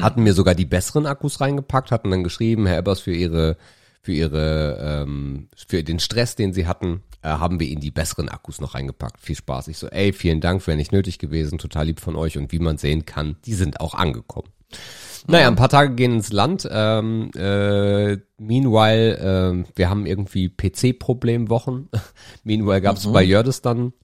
Hatten 0.00 0.22
mir 0.22 0.32
sogar 0.32 0.54
die 0.54 0.64
besseren 0.64 1.06
Akkus 1.06 1.40
reingepackt, 1.40 1.90
hatten 1.90 2.10
dann 2.10 2.24
geschrieben, 2.24 2.66
Herr 2.66 2.78
Ebbers, 2.78 3.00
für 3.00 3.12
ihre, 3.12 3.56
für 4.00 4.12
ihre, 4.12 4.78
ähm, 4.80 5.48
für 5.54 5.84
den 5.84 6.00
Stress, 6.00 6.36
den 6.36 6.52
sie 6.52 6.66
hatten, 6.66 7.02
äh, 7.22 7.28
haben 7.28 7.60
wir 7.60 7.68
ihnen 7.68 7.80
die 7.80 7.90
besseren 7.90 8.28
Akkus 8.28 8.60
noch 8.60 8.74
reingepackt. 8.74 9.20
Viel 9.20 9.36
Spaß. 9.36 9.68
Ich 9.68 9.78
so, 9.78 9.88
ey, 9.88 10.12
vielen 10.12 10.40
Dank, 10.40 10.66
wäre 10.66 10.76
nicht 10.76 10.92
nötig 10.92 11.18
gewesen, 11.18 11.58
total 11.58 11.86
lieb 11.86 12.00
von 12.00 12.16
euch. 12.16 12.38
Und 12.38 12.50
wie 12.50 12.58
man 12.58 12.78
sehen 12.78 13.04
kann, 13.04 13.36
die 13.44 13.54
sind 13.54 13.80
auch 13.80 13.94
angekommen. 13.94 14.48
Naja, 15.26 15.48
ein 15.48 15.56
paar 15.56 15.70
Tage 15.70 15.94
gehen 15.94 16.12
ins 16.12 16.32
Land. 16.32 16.68
Ähm, 16.70 17.30
äh, 17.34 18.18
meanwhile, 18.36 19.18
ähm, 19.18 19.64
wir 19.74 19.88
haben 19.88 20.04
irgendwie 20.04 20.50
PC-Problemwochen. 20.50 21.88
meanwhile 22.44 22.82
gab 22.82 22.96
es 22.96 23.10
bei 23.10 23.22
Jördis 23.22 23.62
dann 23.62 23.94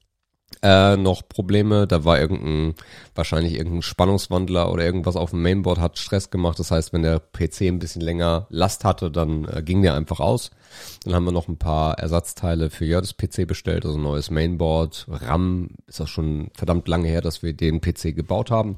äh, 0.63 0.97
noch 0.97 1.27
Probleme. 1.27 1.87
Da 1.87 2.05
war 2.05 2.19
irgendein, 2.19 2.75
wahrscheinlich 3.15 3.55
irgendein 3.55 3.81
Spannungswandler 3.81 4.71
oder 4.71 4.83
irgendwas 4.83 5.15
auf 5.15 5.31
dem 5.31 5.41
Mainboard 5.41 5.79
hat 5.79 5.97
Stress 5.97 6.29
gemacht. 6.29 6.59
Das 6.59 6.71
heißt, 6.71 6.93
wenn 6.93 7.03
der 7.03 7.19
PC 7.19 7.61
ein 7.61 7.79
bisschen 7.79 8.01
länger 8.01 8.47
Last 8.49 8.83
hatte, 8.83 9.11
dann 9.11 9.45
äh, 9.45 9.61
ging 9.63 9.81
der 9.81 9.95
einfach 9.95 10.19
aus. 10.19 10.51
Dann 11.03 11.13
haben 11.13 11.25
wir 11.25 11.31
noch 11.31 11.47
ein 11.47 11.57
paar 11.57 11.99
Ersatzteile 11.99 12.69
für 12.69 12.85
Jördis 12.85 13.15
PC 13.15 13.47
bestellt, 13.47 13.85
also 13.85 13.97
ein 13.97 14.03
neues 14.03 14.29
Mainboard, 14.29 15.07
RAM. 15.09 15.69
Ist 15.87 16.01
auch 16.01 16.07
schon 16.07 16.49
verdammt 16.53 16.87
lange 16.87 17.07
her, 17.07 17.21
dass 17.21 17.43
wir 17.43 17.53
den 17.53 17.81
PC 17.81 18.15
gebaut 18.15 18.51
haben. 18.51 18.77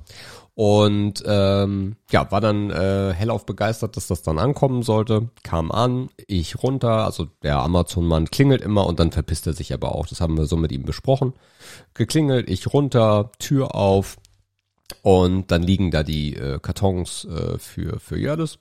Und 0.55 1.23
ähm, 1.25 1.95
ja, 2.11 2.31
war 2.31 2.39
dann 2.39 2.69
äh, 2.69 3.11
hellauf 3.13 3.45
begeistert, 3.45 3.97
dass 3.97 4.07
das 4.07 4.21
dann 4.21 4.37
ankommen 4.37 4.83
sollte. 4.83 5.29
Kam 5.41 5.71
an, 5.71 6.09
ich 6.27 6.61
runter, 6.61 7.05
also 7.05 7.27
der 7.41 7.57
Amazon-Mann 7.59 8.29
klingelt 8.29 8.61
immer 8.61 8.85
und 8.85 8.99
dann 8.99 9.11
verpisst 9.11 9.47
er 9.47 9.53
sich 9.53 9.73
aber 9.73 9.95
auch. 9.95 10.05
Das 10.05 10.21
haben 10.21 10.37
wir 10.37 10.45
so 10.45 10.55
mit 10.55 10.71
ihm 10.71 10.83
besprochen. 10.83 11.33
Geklingelt, 11.95 12.49
ich 12.49 12.71
runter, 12.71 13.31
Tür 13.39 13.73
auf 13.73 14.17
und 15.01 15.49
dann 15.49 15.63
liegen 15.63 15.89
da 15.89 16.03
die 16.03 16.35
äh, 16.35 16.59
Kartons 16.59 17.25
äh, 17.25 17.57
für, 17.57 17.99
für 17.99 18.17
Jördis. 18.19 18.59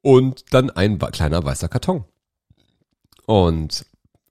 Und 0.00 0.54
dann 0.54 0.70
ein 0.70 0.98
kleiner 0.98 1.44
weißer 1.44 1.68
Karton. 1.68 2.04
Und 3.26 3.84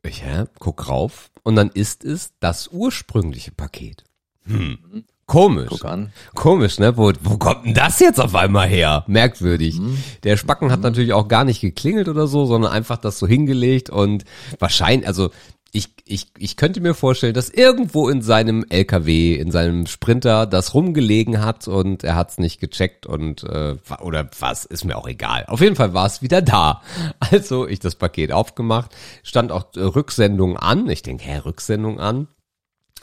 ich 0.04 0.22
ja, 0.22 0.48
guck 0.60 0.90
rauf 0.90 1.30
und 1.44 1.56
dann 1.56 1.70
ist 1.70 2.04
es 2.04 2.34
das 2.40 2.70
ursprüngliche 2.70 3.52
Paket. 3.52 4.04
Hm. 4.46 5.06
Komisch. 5.32 5.70
Guck 5.70 5.86
an. 5.86 6.12
Komisch, 6.36 6.78
ne? 6.78 6.98
Wo, 6.98 7.14
wo 7.22 7.38
kommt 7.38 7.66
denn 7.66 7.74
das 7.74 8.02
jetzt 8.02 8.20
auf 8.20 8.36
einmal 8.36 8.68
her? 8.68 9.06
Merkwürdig. 9.08 9.80
Der 10.26 10.36
Spacken 10.36 10.74
hat 10.74 10.82
natürlich 10.82 11.14
auch 11.14 11.30
gar 11.30 11.46
nicht 11.46 11.62
geklingelt 11.62 12.10
oder 12.10 12.28
so, 12.28 12.46
sondern 12.46 12.74
einfach 12.74 12.98
das 12.98 13.18
so 13.18 13.28
hingelegt 13.28 13.90
und 13.90 14.26
wahrscheinlich, 14.60 15.08
also 15.08 15.30
ich, 15.72 15.88
ich, 16.04 16.28
ich 16.38 16.58
könnte 16.58 16.82
mir 16.82 16.94
vorstellen, 16.94 17.34
dass 17.34 17.50
irgendwo 17.50 18.10
in 18.10 18.22
seinem 18.22 18.66
LKW, 18.68 19.36
in 19.36 19.52
seinem 19.52 19.88
Sprinter 19.88 20.46
das 20.46 20.74
rumgelegen 20.74 21.42
hat 21.42 21.66
und 21.70 22.04
er 22.04 22.16
hat's 22.16 22.38
nicht 22.38 22.60
gecheckt 22.60 23.06
und 23.06 23.46
äh, 23.46 23.78
oder 24.02 24.30
was, 24.38 24.66
ist 24.66 24.84
mir 24.84 24.98
auch 24.98 25.08
egal. 25.08 25.46
Auf 25.48 25.62
jeden 25.62 25.78
Fall 25.78 25.94
war 25.94 26.08
es 26.08 26.22
wieder 26.22 26.42
da. 26.42 26.82
Also 27.32 27.70
ich 27.70 27.80
das 27.80 27.96
Paket 27.96 28.34
aufgemacht, 28.34 28.94
stand 29.24 29.54
auch 29.54 29.68
äh, 29.78 29.80
Rücksendung 29.80 30.58
an. 30.58 30.90
Ich 30.90 31.04
denke, 31.04 31.24
hä, 31.24 31.38
Rücksendung 31.38 32.02
an 32.02 32.28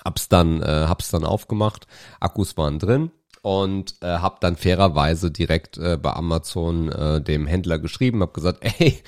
hab's 0.04 0.28
dann 0.28 0.62
äh, 0.62 0.87
hab's 0.88 1.11
dann 1.11 1.24
aufgemacht 1.24 1.87
Akkus 2.20 2.56
waren 2.56 2.78
drin 2.78 3.11
und 3.42 3.94
äh, 4.02 4.06
hab 4.06 4.40
dann 4.40 4.56
fairerweise 4.56 5.30
direkt 5.30 5.78
äh, 5.78 5.96
bei 5.96 6.12
Amazon 6.12 6.90
äh, 6.90 7.20
dem 7.20 7.46
Händler 7.46 7.78
geschrieben 7.78 8.22
hab 8.22 8.34
gesagt 8.34 8.58
ey 8.78 9.00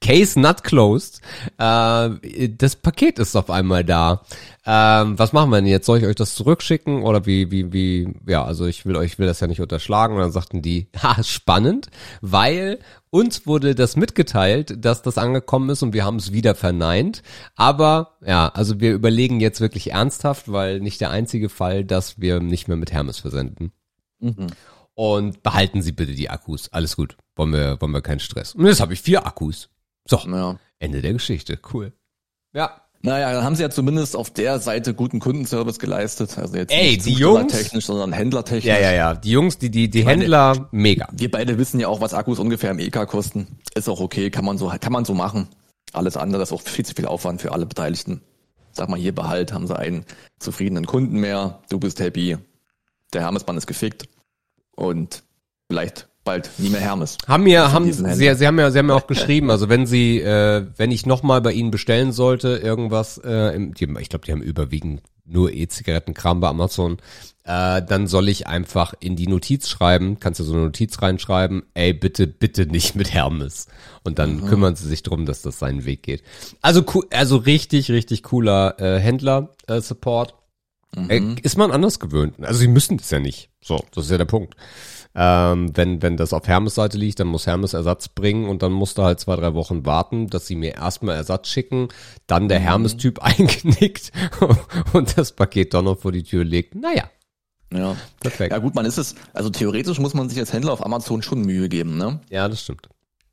Case 0.00 0.38
not 0.38 0.62
closed 0.62 1.20
äh, 1.58 2.48
das 2.48 2.76
Paket 2.76 3.18
ist 3.18 3.36
auf 3.36 3.50
einmal 3.50 3.84
da. 3.84 4.22
Ähm, 4.64 5.18
was 5.18 5.32
machen 5.32 5.50
wir 5.50 5.56
denn 5.56 5.66
jetzt? 5.66 5.86
Soll 5.86 5.98
ich 5.98 6.06
euch 6.06 6.14
das 6.14 6.34
zurückschicken 6.34 7.02
oder 7.02 7.26
wie 7.26 7.50
wie 7.50 7.72
wie 7.72 8.14
ja 8.26 8.44
also 8.44 8.66
ich 8.66 8.84
will 8.84 8.96
euch 8.96 9.18
will 9.18 9.26
das 9.26 9.40
ja 9.40 9.46
nicht 9.46 9.60
unterschlagen. 9.60 10.14
Und 10.14 10.22
dann 10.22 10.32
sagten 10.32 10.62
die 10.62 10.88
ha 11.02 11.22
spannend 11.22 11.88
weil 12.20 12.78
uns 13.10 13.46
wurde 13.46 13.74
das 13.74 13.96
mitgeteilt, 13.96 14.84
dass 14.84 15.02
das 15.02 15.18
angekommen 15.18 15.70
ist 15.70 15.82
und 15.82 15.92
wir 15.92 16.04
haben 16.04 16.16
es 16.16 16.32
wieder 16.32 16.54
verneint. 16.54 17.22
Aber 17.54 18.16
ja, 18.24 18.48
also 18.48 18.80
wir 18.80 18.92
überlegen 18.92 19.40
jetzt 19.40 19.60
wirklich 19.60 19.92
ernsthaft, 19.92 20.50
weil 20.50 20.80
nicht 20.80 21.00
der 21.00 21.10
einzige 21.10 21.48
Fall, 21.48 21.84
dass 21.84 22.20
wir 22.20 22.40
nicht 22.40 22.68
mehr 22.68 22.76
mit 22.76 22.92
Hermes 22.92 23.18
versenden. 23.18 23.72
Mhm. 24.18 24.48
Und 24.94 25.42
behalten 25.42 25.82
Sie 25.82 25.92
bitte 25.92 26.14
die 26.14 26.30
Akkus. 26.30 26.72
Alles 26.72 26.96
gut. 26.96 27.16
Wollen 27.36 27.52
wir, 27.52 27.80
wollen 27.80 27.92
wir 27.92 28.00
keinen 28.00 28.20
Stress. 28.20 28.54
Und 28.54 28.66
jetzt 28.66 28.80
habe 28.80 28.94
ich 28.94 29.02
vier 29.02 29.26
Akkus. 29.26 29.68
So, 30.06 30.18
Ja. 30.26 30.58
Ende 30.78 31.02
der 31.02 31.12
Geschichte. 31.12 31.58
Cool. 31.72 31.92
Ja. 32.52 32.82
Naja, 33.06 33.32
dann 33.32 33.44
haben 33.44 33.54
sie 33.54 33.62
ja 33.62 33.70
zumindest 33.70 34.16
auf 34.16 34.30
der 34.30 34.58
Seite 34.58 34.92
guten 34.92 35.20
Kundenservice 35.20 35.78
geleistet. 35.78 36.36
Also 36.38 36.56
jetzt 36.56 36.72
Ey, 36.72 36.90
nicht 36.90 37.06
die 37.06 37.12
Jungs- 37.14 37.42
zustellertechnisch, 37.42 37.86
sondern 37.86 38.12
händlertechnisch. 38.12 38.64
Ja, 38.64 38.78
ja, 38.80 38.92
ja. 38.92 39.14
Die 39.14 39.30
Jungs, 39.30 39.58
die, 39.58 39.70
die, 39.70 39.88
die 39.88 40.02
meine- 40.02 40.22
Händler, 40.22 40.68
mega. 40.72 41.08
Wir 41.12 41.30
beide 41.30 41.56
wissen 41.56 41.78
ja 41.78 41.86
auch, 41.88 42.00
was 42.00 42.14
Akkus 42.14 42.38
ungefähr 42.40 42.72
im 42.72 42.80
EK 42.80 43.06
kosten. 43.06 43.46
Ist 43.76 43.88
auch 43.88 44.00
okay, 44.00 44.30
kann 44.30 44.44
man 44.44 44.58
so, 44.58 44.72
kann 44.80 44.92
man 44.92 45.04
so 45.04 45.14
machen. 45.14 45.46
Alles 45.92 46.16
andere 46.16 46.42
ist 46.42 46.52
auch 46.52 46.60
viel 46.62 46.84
zu 46.84 46.94
viel 46.94 47.06
Aufwand 47.06 47.40
für 47.40 47.52
alle 47.52 47.64
Beteiligten. 47.64 48.22
Sag 48.72 48.88
mal, 48.88 48.98
hier 48.98 49.14
Behalt, 49.14 49.52
haben 49.52 49.66
sie 49.68 49.78
einen 49.78 50.04
zufriedenen 50.40 50.84
Kunden 50.84 51.18
mehr, 51.20 51.60
du 51.70 51.78
bist 51.78 52.00
happy, 52.00 52.36
der 53.14 53.22
Hermesmann 53.22 53.56
ist 53.56 53.66
gefickt 53.68 54.08
und 54.74 55.22
vielleicht 55.70 56.08
bald 56.26 56.50
nie 56.58 56.68
mehr 56.68 56.82
Hermes. 56.82 57.16
Haben 57.26 57.44
mir, 57.44 57.72
haben, 57.72 57.90
sie, 57.90 58.34
sie 58.34 58.46
haben 58.46 58.58
ja, 58.58 58.70
sie 58.70 58.78
haben 58.78 58.88
ja 58.90 58.94
auch 58.94 59.06
geschrieben, 59.06 59.50
also 59.50 59.70
wenn 59.70 59.86
sie, 59.86 60.20
äh, 60.20 60.66
wenn 60.76 60.90
ich 60.90 61.06
nochmal 61.06 61.40
bei 61.40 61.52
ihnen 61.52 61.70
bestellen 61.70 62.12
sollte, 62.12 62.58
irgendwas, 62.58 63.16
äh, 63.24 63.54
im, 63.56 63.72
die, 63.72 63.84
ich 64.00 64.10
glaube, 64.10 64.26
die 64.26 64.32
haben 64.32 64.42
überwiegend 64.42 65.00
nur 65.24 65.52
E-Zigarettenkram 65.52 66.38
bei 66.40 66.48
Amazon, 66.48 66.98
äh, 67.44 67.82
dann 67.82 68.06
soll 68.06 68.28
ich 68.28 68.46
einfach 68.46 68.94
in 69.00 69.16
die 69.16 69.26
Notiz 69.26 69.68
schreiben, 69.68 70.20
kannst 70.20 70.38
du 70.38 70.44
so 70.44 70.52
eine 70.52 70.62
Notiz 70.64 71.00
reinschreiben, 71.02 71.62
ey, 71.74 71.92
bitte, 71.94 72.26
bitte 72.26 72.66
nicht 72.66 72.94
mit 72.94 73.12
Hermes. 73.12 73.66
Und 74.04 74.18
dann 74.20 74.36
Mhm. 74.36 74.46
kümmern 74.46 74.76
sie 74.76 74.86
sich 74.86 75.02
drum, 75.02 75.26
dass 75.26 75.42
das 75.42 75.58
seinen 75.58 75.84
Weg 75.84 76.02
geht. 76.04 76.22
Also, 76.60 76.84
cool, 76.94 77.06
also 77.12 77.38
richtig, 77.38 77.90
richtig 77.90 78.22
cooler 78.24 78.78
äh, 78.78 79.00
Händler-Support. 79.00 80.34
Mhm. 80.94 81.10
Äh, 81.10 81.22
ist 81.42 81.58
man 81.58 81.72
anders 81.72 81.98
gewöhnt. 81.98 82.34
Also 82.42 82.60
sie 82.60 82.68
müssen 82.68 82.96
das 82.98 83.10
ja 83.10 83.18
nicht. 83.18 83.50
So, 83.60 83.84
das 83.94 84.04
ist 84.04 84.10
ja 84.12 84.18
der 84.18 84.24
Punkt. 84.26 84.54
Ähm, 85.18 85.74
wenn, 85.74 86.02
wenn 86.02 86.18
das 86.18 86.34
auf 86.34 86.46
Hermes 86.46 86.74
Seite 86.74 86.98
liegt, 86.98 87.18
dann 87.20 87.28
muss 87.28 87.46
Hermes 87.46 87.72
Ersatz 87.72 88.08
bringen 88.08 88.48
und 88.50 88.62
dann 88.62 88.72
musst 88.72 88.98
du 88.98 89.02
halt 89.02 89.18
zwei, 89.18 89.34
drei 89.36 89.54
Wochen 89.54 89.86
warten, 89.86 90.26
dass 90.26 90.46
sie 90.46 90.56
mir 90.56 90.74
erstmal 90.74 91.16
Ersatz 91.16 91.48
schicken, 91.48 91.88
dann 92.26 92.48
der 92.50 92.58
Hermes-Typ 92.58 93.18
eingenickt 93.22 94.12
und 94.92 95.16
das 95.16 95.32
Paket 95.32 95.72
doch 95.72 95.82
noch 95.82 95.98
vor 95.98 96.12
die 96.12 96.22
Tür 96.22 96.44
legt. 96.44 96.74
Naja, 96.74 97.04
Ja. 97.72 97.96
perfekt. 98.20 98.52
ja 98.52 98.58
gut, 98.58 98.74
man 98.74 98.84
ist 98.84 98.98
es, 98.98 99.14
also 99.32 99.48
theoretisch 99.48 99.98
muss 99.98 100.12
man 100.12 100.28
sich 100.28 100.38
als 100.38 100.52
Händler 100.52 100.74
auf 100.74 100.84
Amazon 100.84 101.22
schon 101.22 101.40
Mühe 101.40 101.70
geben, 101.70 101.96
ne? 101.96 102.20
Ja, 102.28 102.46
das 102.48 102.60
stimmt. 102.62 102.88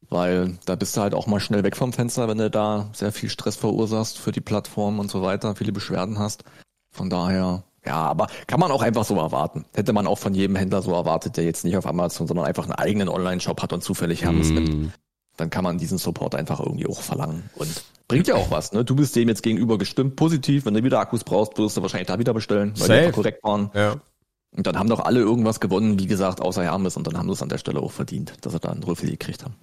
Weil 0.10 0.58
da 0.66 0.76
bist 0.76 0.96
du 0.96 1.02
halt 1.02 1.14
auch 1.14 1.28
mal 1.28 1.40
schnell 1.42 1.64
weg 1.64 1.76
vom 1.76 1.92
Fenster, 1.92 2.28
wenn 2.30 2.38
du 2.38 2.50
da 2.50 2.90
sehr 2.94 3.12
viel 3.12 3.30
Stress 3.30 3.56
verursachst 3.58 4.20
für 4.20 4.32
die 4.32 4.42
Plattform 4.42 5.00
und 5.00 5.12
so 5.12 5.22
weiter, 5.22 5.56
viele 5.56 5.72
Beschwerden 5.74 6.18
hast. 6.20 6.44
Von 6.92 7.10
daher, 7.10 7.64
ja, 7.86 7.96
aber 7.96 8.28
kann 8.48 8.60
man 8.60 8.72
auch 8.72 8.82
einfach 8.82 9.04
so 9.06 9.16
erwarten. 9.16 9.66
Hätte 9.74 9.94
man 9.94 10.08
auch 10.08 10.18
von 10.20 10.34
jedem 10.34 10.56
Händler 10.56 10.82
so 10.82 10.92
erwartet, 10.94 11.38
der 11.38 11.44
jetzt 11.44 11.66
nicht 11.66 11.76
auf 11.78 11.86
Amazon, 11.86 12.28
sondern 12.28 12.46
einfach 12.46 12.64
einen 12.66 12.74
eigenen 12.74 13.10
Online-Shop 13.10 13.62
hat 13.62 13.74
und 13.74 13.84
zufällig 13.84 14.24
Hermes 14.24 14.50
Mm. 14.50 14.54
nimmt. 14.54 14.94
Dann 15.38 15.50
kann 15.50 15.64
man 15.64 15.78
diesen 15.80 15.98
Support 15.98 16.36
einfach 16.36 16.60
irgendwie 16.60 16.86
auch 16.88 17.02
verlangen. 17.02 17.50
Und 17.56 17.84
bringt 18.08 18.28
ja 18.28 18.36
auch 18.36 18.52
was, 18.52 18.72
ne? 18.72 18.86
Du 18.86 18.96
bist 18.96 19.16
dem 19.16 19.28
jetzt 19.30 19.42
gegenüber 19.42 19.78
gestimmt 19.80 20.16
positiv. 20.16 20.66
Wenn 20.66 20.76
du 20.76 20.84
wieder 20.84 21.00
Akkus 21.00 21.24
brauchst, 21.24 21.58
wirst 21.58 21.76
du 21.76 21.82
wahrscheinlich 21.82 22.08
da 22.08 22.20
wieder 22.20 22.34
bestellen, 22.34 22.70
weil 22.70 22.74
die 22.76 22.80
Safe. 22.82 22.94
einfach 23.00 23.14
korrekt 23.16 23.44
waren. 23.44 23.72
Ja. 23.74 23.96
Und 24.56 24.68
dann 24.68 24.78
haben 24.78 24.88
doch 24.90 25.00
alle 25.00 25.20
irgendwas 25.22 25.60
gewonnen, 25.60 25.98
wie 26.00 26.06
gesagt, 26.06 26.40
außer 26.40 26.62
Hermes. 26.64 26.96
Und 26.98 27.08
dann 27.08 27.18
haben 27.18 27.26
sie 27.28 27.34
es 27.34 27.42
an 27.42 27.50
der 27.50 27.58
Stelle 27.58 27.80
auch 27.80 27.92
verdient, 27.92 28.34
dass 28.42 28.54
sie 28.54 28.60
da 28.60 28.70
einen 28.70 28.84
Rüffel 28.84 29.10
gekriegt 29.10 29.44
haben. 29.44 29.56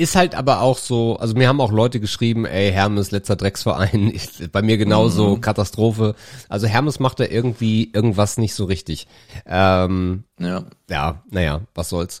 Ist 0.00 0.14
halt 0.14 0.36
aber 0.36 0.60
auch 0.60 0.78
so, 0.78 1.16
also 1.16 1.34
mir 1.34 1.48
haben 1.48 1.60
auch 1.60 1.72
Leute 1.72 1.98
geschrieben, 1.98 2.46
ey, 2.46 2.70
Hermes, 2.70 3.10
letzter 3.10 3.34
Drecksverein, 3.34 4.08
ist 4.12 4.52
bei 4.52 4.62
mir 4.62 4.78
genauso, 4.78 5.36
Mhm. 5.36 5.40
Katastrophe. 5.40 6.14
Also 6.48 6.68
Hermes 6.68 7.00
macht 7.00 7.18
da 7.18 7.24
irgendwie 7.24 7.90
irgendwas 7.92 8.38
nicht 8.38 8.54
so 8.54 8.64
richtig. 8.64 9.08
Ähm, 9.44 10.22
Ja. 10.38 10.64
ja, 10.88 11.22
naja, 11.30 11.62
was 11.74 11.88
soll's. 11.88 12.20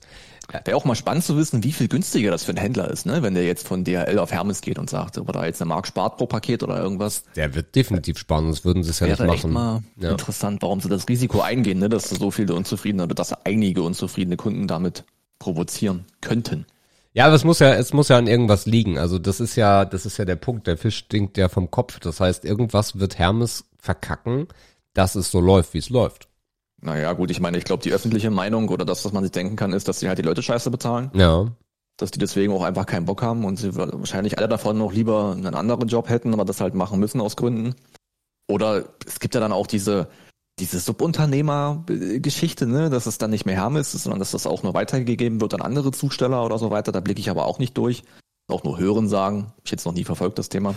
Wäre 0.64 0.76
auch 0.78 0.86
mal 0.86 0.94
spannend 0.96 1.22
zu 1.24 1.36
wissen, 1.36 1.62
wie 1.62 1.72
viel 1.72 1.88
günstiger 1.88 2.30
das 2.30 2.42
für 2.42 2.52
einen 2.52 2.58
Händler 2.58 2.90
ist, 2.90 3.04
ne? 3.06 3.22
Wenn 3.22 3.34
der 3.34 3.44
jetzt 3.44 3.68
von 3.68 3.84
DHL 3.84 4.18
auf 4.18 4.32
Hermes 4.32 4.62
geht 4.62 4.78
und 4.78 4.88
sagt, 4.88 5.18
ob 5.18 5.28
er 5.28 5.32
da 5.34 5.44
jetzt 5.44 5.60
eine 5.60 5.68
Mark 5.68 5.86
spart 5.86 6.16
pro 6.16 6.24
Paket 6.26 6.62
oder 6.62 6.80
irgendwas. 6.82 7.24
Der 7.36 7.54
wird 7.54 7.74
definitiv 7.76 8.18
spannend, 8.18 8.54
sonst 8.54 8.64
würden 8.64 8.82
sie 8.82 8.90
es 8.90 8.98
ja 9.00 9.06
nicht 9.08 9.18
Wäre 9.20 9.30
echt 9.34 9.42
machen. 9.44 9.52
mal 9.52 9.82
Ja. 10.00 10.10
interessant, 10.12 10.62
warum 10.62 10.80
sie 10.80 10.88
das 10.88 11.06
Risiko 11.08 11.42
eingehen, 11.42 11.78
ne? 11.78 11.88
Dass 11.90 12.08
so 12.08 12.30
viele 12.30 12.54
unzufriedene 12.54 13.04
oder 13.04 13.14
dass 13.14 13.34
einige 13.44 13.82
unzufriedene 13.82 14.36
Kunden 14.38 14.66
damit 14.66 15.04
provozieren 15.38 16.06
könnten. 16.22 16.64
Ja, 17.14 17.26
aber 17.26 17.34
es 17.34 17.44
muss 17.44 17.58
ja, 17.58 17.74
es 17.74 17.92
muss 17.92 18.08
ja 18.08 18.18
an 18.18 18.26
irgendwas 18.26 18.66
liegen. 18.66 18.98
Also 18.98 19.18
das 19.18 19.40
ist 19.40 19.56
ja, 19.56 19.84
das 19.84 20.06
ist 20.06 20.18
ja 20.18 20.24
der 20.24 20.36
Punkt. 20.36 20.66
Der 20.66 20.76
Fisch 20.76 20.98
stinkt 20.98 21.36
ja 21.36 21.48
vom 21.48 21.70
Kopf. 21.70 21.98
Das 22.00 22.20
heißt, 22.20 22.44
irgendwas 22.44 22.98
wird 22.98 23.18
Hermes 23.18 23.64
verkacken, 23.78 24.46
dass 24.94 25.14
es 25.14 25.30
so 25.30 25.40
läuft, 25.40 25.74
wie 25.74 25.78
es 25.78 25.90
läuft. 25.90 26.28
Naja, 26.80 27.12
gut, 27.14 27.30
ich 27.30 27.40
meine, 27.40 27.58
ich 27.58 27.64
glaube, 27.64 27.82
die 27.82 27.92
öffentliche 27.92 28.30
Meinung 28.30 28.68
oder 28.68 28.84
das, 28.84 29.04
was 29.04 29.12
man 29.12 29.24
sich 29.24 29.32
denken 29.32 29.56
kann, 29.56 29.72
ist, 29.72 29.88
dass 29.88 29.98
sie 29.98 30.08
halt 30.08 30.18
die 30.18 30.22
Leute 30.22 30.42
scheiße 30.42 30.70
bezahlen, 30.70 31.10
Ja. 31.14 31.48
dass 31.96 32.12
die 32.12 32.20
deswegen 32.20 32.52
auch 32.52 32.62
einfach 32.62 32.86
keinen 32.86 33.06
Bock 33.06 33.20
haben 33.22 33.44
und 33.44 33.56
sie 33.56 33.74
wahrscheinlich 33.74 34.38
alle 34.38 34.46
davon 34.46 34.78
noch 34.78 34.92
lieber 34.92 35.32
einen 35.32 35.54
anderen 35.56 35.88
Job 35.88 36.08
hätten, 36.08 36.32
aber 36.34 36.44
das 36.44 36.60
halt 36.60 36.74
machen 36.74 37.00
müssen 37.00 37.20
aus 37.20 37.34
Gründen. 37.34 37.74
Oder 38.48 38.84
es 39.06 39.18
gibt 39.18 39.34
ja 39.34 39.40
dann 39.40 39.50
auch 39.52 39.66
diese, 39.66 40.08
diese 40.58 40.80
Subunternehmer-Geschichte, 40.80 42.66
ne, 42.66 42.90
dass 42.90 43.06
es 43.06 43.18
dann 43.18 43.30
nicht 43.30 43.46
mehr 43.46 43.56
Hermes 43.56 43.94
ist, 43.94 44.04
sondern 44.04 44.18
dass 44.18 44.32
das 44.32 44.46
auch 44.46 44.62
nur 44.62 44.74
weitergegeben 44.74 45.40
wird 45.40 45.54
an 45.54 45.62
andere 45.62 45.92
Zusteller 45.92 46.44
oder 46.44 46.58
so 46.58 46.70
weiter. 46.70 46.92
Da 46.92 47.00
blicke 47.00 47.20
ich 47.20 47.30
aber 47.30 47.46
auch 47.46 47.58
nicht 47.58 47.76
durch. 47.76 48.02
Auch 48.48 48.64
nur 48.64 48.78
hören 48.78 49.08
sagen. 49.08 49.52
Hab 49.56 49.64
ich 49.64 49.70
jetzt 49.70 49.86
noch 49.86 49.94
nie 49.94 50.04
verfolgt, 50.04 50.38
das 50.38 50.48
Thema. 50.48 50.74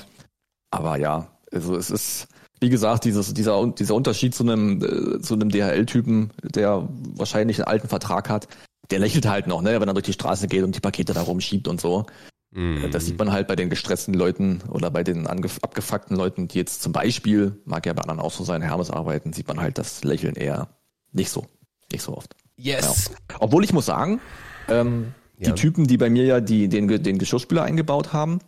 Aber 0.71 0.97
ja, 0.97 1.27
also 1.51 1.75
es 1.75 1.89
ist, 1.89 2.27
wie 2.59 2.69
gesagt, 2.69 3.05
dieses, 3.05 3.33
dieser, 3.33 3.67
dieser 3.67 3.95
Unterschied 3.95 4.35
zu 4.35 4.43
einem, 4.43 4.81
äh, 4.81 5.21
zu 5.21 5.33
einem 5.33 5.49
DHL-Typen, 5.49 6.31
der 6.43 6.87
wahrscheinlich 7.15 7.57
einen 7.57 7.67
alten 7.67 7.87
Vertrag 7.87 8.29
hat, 8.29 8.47
der 8.89 8.99
lächelt 8.99 9.27
halt 9.27 9.47
noch, 9.47 9.61
ne, 9.61 9.79
wenn 9.79 9.87
er 9.87 9.93
durch 9.93 10.05
die 10.05 10.13
Straße 10.13 10.47
geht 10.47 10.63
und 10.63 10.75
die 10.75 10.79
Pakete 10.79 11.13
da 11.13 11.21
rumschiebt 11.21 11.67
und 11.67 11.79
so. 11.79 12.05
Mhm. 12.51 12.91
Das 12.91 13.05
sieht 13.05 13.17
man 13.17 13.31
halt 13.31 13.47
bei 13.47 13.55
den 13.55 13.69
gestressten 13.69 14.13
Leuten 14.13 14.61
oder 14.69 14.91
bei 14.91 15.03
den 15.03 15.25
abgefuckten 15.27 16.17
Leuten, 16.17 16.47
die 16.47 16.57
jetzt 16.57 16.81
zum 16.81 16.91
Beispiel, 16.91 17.59
mag 17.65 17.85
ja 17.85 17.93
bei 17.93 18.01
anderen 18.01 18.19
auch 18.19 18.31
so 18.31 18.43
sein, 18.43 18.61
Hermes 18.61 18.91
arbeiten, 18.91 19.31
sieht 19.33 19.47
man 19.47 19.59
halt 19.61 19.77
das 19.77 20.03
Lächeln 20.03 20.35
eher 20.35 20.67
nicht 21.13 21.29
so, 21.29 21.45
nicht 21.91 22.01
so 22.03 22.15
oft. 22.15 22.35
Yes. 22.57 23.11
Obwohl 23.39 23.63
ich 23.63 23.73
muss 23.73 23.85
sagen, 23.85 24.19
ähm, 24.67 25.13
Ja. 25.37 25.51
die 25.51 25.59
Typen, 25.61 25.87
die 25.87 25.97
bei 25.97 26.09
mir 26.09 26.25
ja 26.25 26.41
die, 26.41 26.67
den, 26.67 26.87
den 26.87 27.17
Geschirrspüler 27.17 27.63
eingebaut 27.63 28.11
haben, 28.13 28.39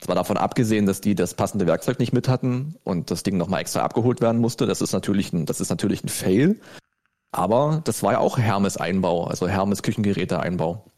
zwar 0.00 0.14
davon 0.14 0.36
abgesehen, 0.36 0.84
dass 0.84 1.00
die 1.00 1.14
das 1.14 1.32
passende 1.34 1.66
Werkzeug 1.66 1.98
nicht 1.98 2.12
mit 2.12 2.28
hatten 2.28 2.76
und 2.84 3.10
das 3.10 3.22
Ding 3.22 3.38
nochmal 3.38 3.62
extra 3.62 3.80
abgeholt 3.80 4.20
werden 4.20 4.40
musste, 4.40 4.66
das 4.66 4.82
ist 4.82 4.92
natürlich 4.92 5.32
ein, 5.32 5.46
das 5.46 5.60
ist 5.60 5.70
natürlich 5.70 6.04
ein 6.04 6.08
Fail. 6.10 6.60
Aber 7.32 7.80
das 7.84 8.02
war 8.02 8.12
ja 8.12 8.18
auch 8.18 8.38
Hermes 8.38 8.76
Einbau, 8.76 9.24
also 9.26 9.48
Hermes 9.48 9.82
Küchengeräte 9.82 10.38
Einbau. 10.40 10.90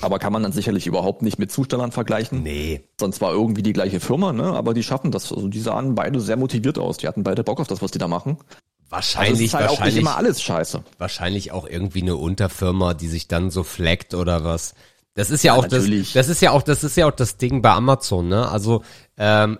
Aber 0.00 0.18
kann 0.18 0.32
man 0.32 0.42
dann 0.42 0.52
sicherlich 0.52 0.86
überhaupt 0.86 1.22
nicht 1.22 1.38
mit 1.38 1.50
Zustellern 1.50 1.92
vergleichen. 1.92 2.42
Nee. 2.42 2.82
Sonst 3.00 3.20
war 3.20 3.32
irgendwie 3.32 3.62
die 3.62 3.72
gleiche 3.72 4.00
Firma, 4.00 4.32
ne? 4.32 4.44
Aber 4.44 4.74
die 4.74 4.82
schaffen 4.82 5.10
das. 5.10 5.32
Also 5.32 5.48
die 5.48 5.60
sahen 5.60 5.94
beide 5.94 6.20
sehr 6.20 6.36
motiviert 6.36 6.78
aus. 6.78 6.98
Die 6.98 7.08
hatten 7.08 7.24
beide 7.24 7.42
Bock 7.42 7.60
auf 7.60 7.66
das, 7.66 7.82
was 7.82 7.90
die 7.90 7.98
da 7.98 8.08
machen. 8.08 8.38
Also 8.38 8.90
Wahrscheinlich, 8.90 9.46
ist 9.46 9.54
halt 9.54 9.66
auch 9.66 9.70
nicht 9.70 9.80
wahrscheinlich, 9.80 10.00
immer 10.00 10.16
alles 10.16 10.42
scheiße. 10.42 10.82
wahrscheinlich 10.96 11.52
auch 11.52 11.68
irgendwie 11.68 12.02
eine 12.02 12.16
Unterfirma, 12.16 12.94
die 12.94 13.08
sich 13.08 13.28
dann 13.28 13.50
so 13.50 13.62
flaggt 13.62 14.14
oder 14.14 14.44
was. 14.44 14.74
Das 15.14 15.30
ist 15.30 15.42
ja, 15.42 15.54
auch 15.54 15.64
das, 15.64 15.82
natürlich. 15.82 16.12
das 16.12 16.28
ist 16.28 16.40
ja 16.40 16.52
auch, 16.52 16.62
das 16.62 16.84
ist 16.84 16.96
ja 16.96 17.06
auch 17.06 17.14
das 17.14 17.36
Ding 17.36 17.60
bei 17.60 17.72
Amazon, 17.72 18.28
ne? 18.28 18.48
Also, 18.48 18.82
ähm, 19.18 19.58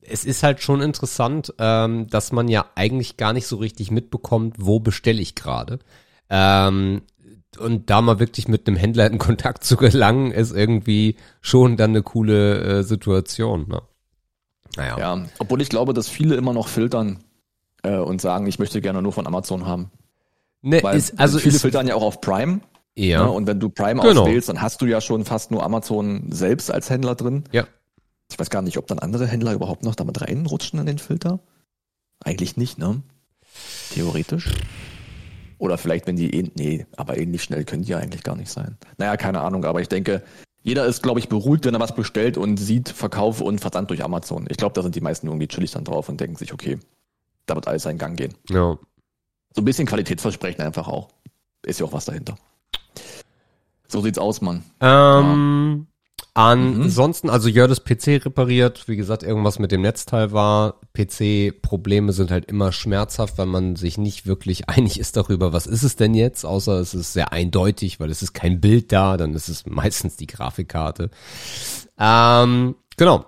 es 0.00 0.24
ist 0.24 0.42
halt 0.42 0.62
schon 0.62 0.80
interessant, 0.80 1.54
ähm, 1.58 2.06
dass 2.08 2.32
man 2.32 2.48
ja 2.48 2.66
eigentlich 2.74 3.16
gar 3.16 3.32
nicht 3.32 3.46
so 3.46 3.56
richtig 3.56 3.90
mitbekommt, 3.90 4.56
wo 4.58 4.80
bestelle 4.80 5.20
ich 5.20 5.34
gerade. 5.34 5.78
Ähm, 6.28 7.02
und 7.58 7.90
da 7.90 8.00
mal 8.00 8.18
wirklich 8.18 8.48
mit 8.48 8.66
einem 8.66 8.76
Händler 8.76 9.06
in 9.10 9.18
Kontakt 9.18 9.64
zu 9.64 9.76
gelangen, 9.76 10.30
ist 10.32 10.52
irgendwie 10.52 11.16
schon 11.40 11.76
dann 11.76 11.90
eine 11.90 12.02
coole 12.02 12.78
äh, 12.78 12.82
Situation, 12.82 13.68
ne? 13.68 13.82
Naja. 14.76 14.98
Ja, 14.98 15.26
obwohl 15.38 15.60
ich 15.60 15.68
glaube, 15.68 15.92
dass 15.92 16.08
viele 16.08 16.34
immer 16.36 16.54
noch 16.54 16.68
filtern 16.68 17.18
äh, 17.82 17.96
und 17.98 18.20
sagen, 18.22 18.46
ich 18.46 18.58
möchte 18.58 18.80
gerne 18.80 19.02
nur 19.02 19.12
von 19.12 19.26
Amazon 19.26 19.66
haben. 19.66 19.90
Ne, 20.62 20.82
Weil 20.82 20.96
ist, 20.96 21.18
also 21.20 21.38
viele 21.38 21.56
ist, 21.56 21.62
filtern 21.62 21.86
ja 21.88 21.94
auch 21.94 22.02
auf 22.02 22.20
Prime. 22.22 22.60
ja, 22.94 23.24
Ne? 23.24 23.30
Und 23.30 23.46
wenn 23.46 23.60
du 23.60 23.68
Prime 23.68 24.00
Genau. 24.00 24.22
auswählst, 24.22 24.48
dann 24.48 24.62
hast 24.62 24.80
du 24.80 24.86
ja 24.86 25.00
schon 25.02 25.24
fast 25.26 25.50
nur 25.50 25.62
Amazon 25.62 26.30
selbst 26.30 26.70
als 26.70 26.88
Händler 26.88 27.14
drin. 27.14 27.44
ja. 27.52 27.66
Ich 28.30 28.38
weiß 28.38 28.48
gar 28.48 28.62
nicht, 28.62 28.78
ob 28.78 28.86
dann 28.86 28.98
andere 28.98 29.26
Händler 29.26 29.52
überhaupt 29.52 29.84
noch 29.84 29.94
damit 29.94 30.22
reinrutschen 30.22 30.80
in 30.80 30.86
den 30.86 30.96
Filter. 30.98 31.40
Eigentlich 32.24 32.56
nicht, 32.56 32.78
ne? 32.78 33.02
Theoretisch. 33.92 34.48
Oder 35.62 35.78
vielleicht, 35.78 36.08
wenn 36.08 36.16
die, 36.16 36.34
eh- 36.34 36.50
nee, 36.56 36.86
aber 36.96 37.18
ähnlich 37.18 37.44
schnell 37.44 37.62
können 37.64 37.84
die 37.84 37.92
ja 37.92 37.98
eigentlich 37.98 38.24
gar 38.24 38.34
nicht 38.34 38.50
sein. 38.50 38.76
Naja, 38.98 39.16
keine 39.16 39.42
Ahnung, 39.42 39.64
aber 39.64 39.80
ich 39.80 39.86
denke, 39.86 40.24
jeder 40.64 40.86
ist, 40.86 41.04
glaube 41.04 41.20
ich, 41.20 41.28
beruhigt, 41.28 41.64
wenn 41.64 41.74
er 41.74 41.78
was 41.78 41.94
bestellt 41.94 42.36
und 42.36 42.56
sieht 42.56 42.88
Verkauf 42.88 43.40
und 43.40 43.60
Versand 43.60 43.88
durch 43.88 44.02
Amazon. 44.02 44.46
Ich 44.48 44.56
glaube, 44.56 44.72
da 44.74 44.82
sind 44.82 44.96
die 44.96 45.00
meisten 45.00 45.28
irgendwie 45.28 45.46
chillig 45.46 45.70
dann 45.70 45.84
drauf 45.84 46.08
und 46.08 46.20
denken 46.20 46.34
sich, 46.34 46.52
okay, 46.52 46.80
da 47.46 47.54
wird 47.54 47.68
alles 47.68 47.84
seinen 47.84 47.98
Gang 47.98 48.16
gehen. 48.18 48.34
ja. 48.50 48.76
So 49.54 49.60
ein 49.60 49.64
bisschen 49.66 49.86
Qualitätsversprechen 49.86 50.64
einfach 50.64 50.88
auch. 50.88 51.10
Ist 51.64 51.78
ja 51.78 51.86
auch 51.86 51.92
was 51.92 52.06
dahinter. 52.06 52.36
So 53.86 54.00
sieht's 54.00 54.18
aus, 54.18 54.40
Mann. 54.40 54.64
Ähm. 54.80 55.86
Ansonsten, 56.34 57.28
also 57.28 57.48
Jördes 57.48 57.80
PC 57.80 58.24
repariert, 58.24 58.88
wie 58.88 58.96
gesagt, 58.96 59.22
irgendwas 59.22 59.58
mit 59.58 59.72
dem 59.72 59.82
Netzteil 59.82 60.32
war. 60.32 60.80
PC-Probleme 60.94 62.12
sind 62.12 62.30
halt 62.30 62.46
immer 62.46 62.72
schmerzhaft, 62.72 63.38
weil 63.38 63.46
man 63.46 63.76
sich 63.76 63.98
nicht 63.98 64.26
wirklich 64.26 64.68
einig 64.68 64.98
ist 64.98 65.16
darüber, 65.16 65.52
was 65.52 65.66
ist 65.66 65.82
es 65.82 65.96
denn 65.96 66.14
jetzt, 66.14 66.44
außer 66.44 66.80
es 66.80 66.94
ist 66.94 67.12
sehr 67.12 67.32
eindeutig, 67.32 68.00
weil 68.00 68.10
es 68.10 68.22
ist 68.22 68.32
kein 68.32 68.60
Bild 68.60 68.92
da, 68.92 69.16
dann 69.16 69.34
ist 69.34 69.48
es 69.48 69.66
meistens 69.66 70.16
die 70.16 70.26
Grafikkarte. 70.26 71.10
Ähm, 71.98 72.76
genau. 72.96 73.26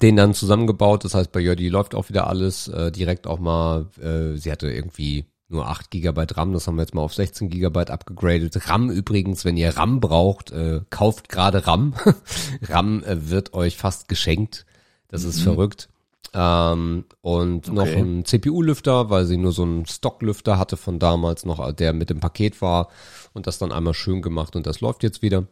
Den 0.00 0.16
dann 0.16 0.32
zusammengebaut, 0.32 1.04
das 1.04 1.14
heißt, 1.14 1.30
bei 1.30 1.40
Jördi 1.40 1.68
läuft 1.68 1.94
auch 1.94 2.08
wieder 2.08 2.26
alles, 2.26 2.68
äh, 2.68 2.90
direkt 2.90 3.26
auch 3.26 3.38
mal, 3.38 3.86
äh, 4.00 4.38
sie 4.38 4.50
hatte 4.50 4.70
irgendwie 4.70 5.26
nur 5.48 5.68
8 5.68 5.90
GB 5.90 6.24
RAM, 6.32 6.52
das 6.52 6.66
haben 6.66 6.76
wir 6.76 6.82
jetzt 6.82 6.94
mal 6.94 7.02
auf 7.02 7.14
16 7.14 7.48
GB 7.50 7.78
abgegradet. 7.90 8.68
RAM 8.68 8.90
übrigens, 8.90 9.44
wenn 9.44 9.56
ihr 9.56 9.76
RAM 9.76 10.00
braucht, 10.00 10.50
äh, 10.52 10.80
kauft 10.90 11.28
gerade 11.28 11.66
RAM. 11.66 11.94
RAM 12.62 13.02
äh, 13.04 13.30
wird 13.30 13.54
euch 13.54 13.76
fast 13.76 14.08
geschenkt. 14.08 14.64
Das 15.08 15.22
ist 15.22 15.42
verrückt. 15.42 15.88
Ähm, 16.32 17.04
und 17.20 17.72
noch 17.72 17.82
Okay. 17.84 18.00
ein 18.00 18.24
CPU-Lüfter, 18.24 19.10
weil 19.10 19.26
sie 19.26 19.36
nur 19.36 19.52
so 19.52 19.62
einen 19.62 19.86
Stocklüfter 19.86 20.58
hatte 20.58 20.76
von 20.76 20.98
damals 20.98 21.44
noch, 21.44 21.70
der 21.72 21.92
mit 21.92 22.10
dem 22.10 22.18
Paket 22.18 22.60
war 22.60 22.88
und 23.34 23.46
das 23.46 23.58
dann 23.58 23.70
einmal 23.70 23.94
schön 23.94 24.22
gemacht 24.22 24.56
und 24.56 24.66
das 24.66 24.80
läuft 24.80 25.04
jetzt 25.04 25.22
wieder. 25.22 25.46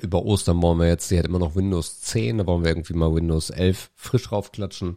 Über 0.00 0.24
Ostern 0.24 0.62
wollen 0.62 0.78
wir 0.78 0.86
jetzt, 0.88 1.08
sie 1.08 1.18
hat 1.18 1.26
immer 1.26 1.38
noch 1.38 1.56
Windows 1.56 2.00
10, 2.00 2.38
da 2.38 2.46
wollen 2.46 2.62
wir 2.62 2.70
irgendwie 2.70 2.94
mal 2.94 3.14
Windows 3.14 3.50
11 3.50 3.90
frisch 3.94 4.30
raufklatschen. 4.32 4.96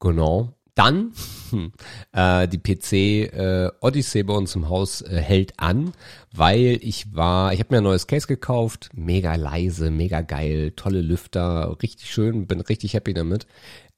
Genau. 0.00 0.54
Dann 0.74 1.12
hm, 1.50 1.72
äh, 2.12 2.48
die 2.48 2.58
PC 2.58 2.92
äh, 2.92 3.70
Odyssey 3.80 4.22
bei 4.22 4.32
uns 4.32 4.54
im 4.54 4.70
Haus 4.70 5.02
äh, 5.02 5.20
hält 5.20 5.58
an, 5.58 5.92
weil 6.32 6.78
ich 6.80 7.14
war, 7.14 7.52
ich 7.52 7.60
habe 7.60 7.74
mir 7.74 7.78
ein 7.78 7.84
neues 7.84 8.06
Case 8.06 8.26
gekauft, 8.26 8.88
mega 8.94 9.34
leise, 9.34 9.90
mega 9.90 10.22
geil, 10.22 10.72
tolle 10.74 11.02
Lüfter, 11.02 11.76
richtig 11.82 12.10
schön, 12.10 12.46
bin 12.46 12.60
richtig 12.60 12.94
happy 12.94 13.12
damit. 13.12 13.46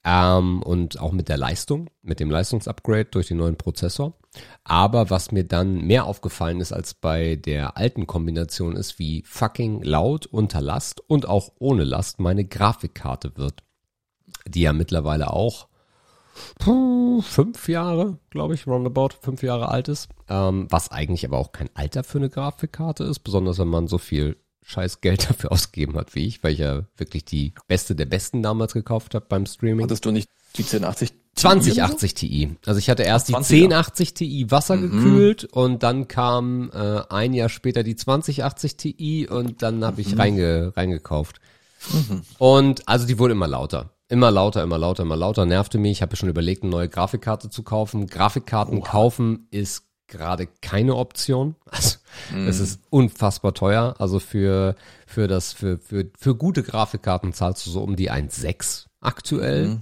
Ähm, 0.03 0.61
und 0.61 0.99
auch 0.99 1.13
mit 1.13 1.29
der 1.29 1.37
Leistung, 1.37 1.89
mit 2.03 2.19
dem 2.19 2.29
Leistungsupgrade 2.29 3.05
durch 3.05 3.29
den 3.29 3.37
neuen 3.37 3.55
Prozessor. 3.55 4.13
Aber 4.63 5.09
was 5.09 5.31
mir 5.31 5.45
dann 5.45 5.81
mehr 5.81 6.05
aufgefallen 6.05 6.59
ist 6.59 6.73
als 6.73 6.93
bei 6.93 7.37
der 7.37 7.77
alten 7.77 8.05
Kombination 8.05 8.75
ist, 8.75 8.99
wie 8.99 9.23
fucking 9.25 9.81
laut 9.81 10.25
unter 10.25 10.61
Last 10.61 11.01
und 11.07 11.27
auch 11.27 11.53
ohne 11.57 11.85
Last 11.85 12.19
meine 12.19 12.45
Grafikkarte 12.45 13.37
wird. 13.37 13.63
Die 14.45 14.61
ja 14.61 14.73
mittlerweile 14.73 15.31
auch 15.31 15.69
puh, 16.59 17.21
fünf 17.21 17.67
Jahre, 17.67 18.17
glaube 18.29 18.53
ich, 18.53 18.67
roundabout, 18.67 19.09
fünf 19.21 19.43
Jahre 19.43 19.69
alt 19.69 19.87
ist. 19.87 20.09
Ähm, 20.29 20.67
was 20.69 20.91
eigentlich 20.91 21.25
aber 21.25 21.37
auch 21.37 21.51
kein 21.51 21.69
Alter 21.73 22.03
für 22.03 22.17
eine 22.17 22.29
Grafikkarte 22.29 23.03
ist, 23.03 23.19
besonders 23.19 23.59
wenn 23.59 23.67
man 23.67 23.87
so 23.87 23.97
viel 23.97 24.37
scheiß 24.65 25.01
Geld 25.01 25.29
dafür 25.29 25.51
ausgegeben 25.51 25.95
hat 25.95 26.15
wie 26.15 26.27
ich, 26.27 26.43
weil 26.43 26.53
ich 26.53 26.59
ja 26.59 26.83
wirklich 26.97 27.25
die 27.25 27.53
beste 27.67 27.95
der 27.95 28.05
besten 28.05 28.41
damals 28.43 28.73
gekauft 28.73 29.15
habe 29.15 29.25
beim 29.29 29.45
Streaming. 29.45 29.85
Hattest 29.85 30.05
du 30.05 30.11
nicht 30.11 30.29
die 30.57 30.63
1080? 30.63 31.13
2080 31.35 32.13
Ti. 32.13 32.55
Also 32.65 32.79
ich 32.79 32.89
hatte 32.89 33.03
erst 33.03 33.27
die 33.27 33.33
20er. 33.33 33.63
1080 33.65 34.13
Ti 34.13 34.51
wassergekühlt 34.51 35.43
und 35.43 35.83
dann 35.83 36.07
kam 36.07 36.71
äh, 36.73 37.01
ein 37.09 37.33
Jahr 37.33 37.49
später 37.49 37.83
die 37.83 37.97
2080 37.97 38.77
Ti 38.77 39.27
und 39.29 39.61
dann 39.61 39.83
habe 39.83 39.99
ich 39.99 40.17
reinge, 40.17 40.71
reingekauft. 40.77 41.41
Und 42.37 42.87
also 42.87 43.05
die 43.05 43.19
wurde 43.19 43.33
immer 43.33 43.47
lauter. 43.47 43.94
Immer 44.07 44.29
lauter, 44.29 44.61
immer 44.61 44.77
lauter, 44.77 45.03
immer 45.03 45.15
lauter, 45.15 45.45
nervte 45.45 45.77
mich. 45.77 45.93
Ich 45.93 46.01
habe 46.01 46.15
schon 46.15 46.29
überlegt, 46.29 46.61
eine 46.61 46.71
neue 46.71 46.89
Grafikkarte 46.89 47.49
zu 47.49 47.63
kaufen. 47.63 48.05
Grafikkarten 48.07 48.81
kaufen 48.81 49.47
ist 49.49 49.87
gerade 50.07 50.47
keine 50.61 50.95
Option. 50.95 51.55
Also 52.31 52.47
es 52.47 52.59
ist 52.61 52.81
unfassbar 52.91 53.53
teuer. 53.53 53.95
Also 53.99 54.19
für 54.19 54.75
für 55.05 55.27
das 55.27 55.51
für 55.51 55.77
für 55.77 56.09
für 56.17 56.33
gute 56.33 56.63
Grafikkarten 56.63 57.33
zahlst 57.33 57.65
du 57.65 57.71
so 57.71 57.83
um 57.83 57.97
die 57.97 58.09
1,6 58.09 58.85
aktuell. 59.01 59.81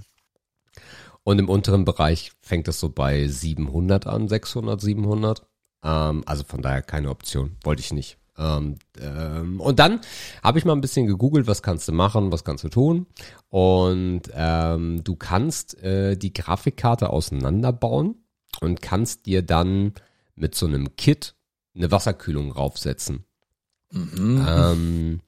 Und 1.22 1.38
im 1.38 1.48
unteren 1.48 1.84
Bereich 1.84 2.32
fängt 2.42 2.66
es 2.66 2.80
so 2.80 2.90
bei 2.90 3.28
700 3.28 4.06
an, 4.06 4.28
600, 4.28 4.80
700. 4.80 5.46
Ähm, 5.84 6.24
also 6.26 6.44
von 6.44 6.60
daher 6.60 6.82
keine 6.82 7.10
Option, 7.10 7.56
wollte 7.62 7.80
ich 7.80 7.92
nicht. 7.92 8.18
Ähm, 8.36 8.76
ähm, 9.00 9.60
und 9.60 9.78
dann 9.78 10.00
habe 10.42 10.58
ich 10.58 10.64
mal 10.64 10.72
ein 10.72 10.80
bisschen 10.80 11.06
gegoogelt, 11.06 11.46
was 11.46 11.62
kannst 11.62 11.88
du 11.88 11.92
machen, 11.92 12.32
was 12.32 12.44
kannst 12.44 12.64
du 12.64 12.68
tun. 12.68 13.06
Und 13.48 14.22
ähm, 14.34 15.04
du 15.04 15.16
kannst 15.16 15.82
äh, 15.82 16.16
die 16.16 16.32
Grafikkarte 16.32 17.10
auseinanderbauen 17.10 18.16
und 18.60 18.82
kannst 18.82 19.26
dir 19.26 19.42
dann 19.42 19.92
mit 20.34 20.54
so 20.54 20.66
einem 20.66 20.96
Kit 20.96 21.34
eine 21.74 21.90
Wasserkühlung 21.90 22.52
raufsetzen. 22.52 23.24
Ähm, 24.46 25.20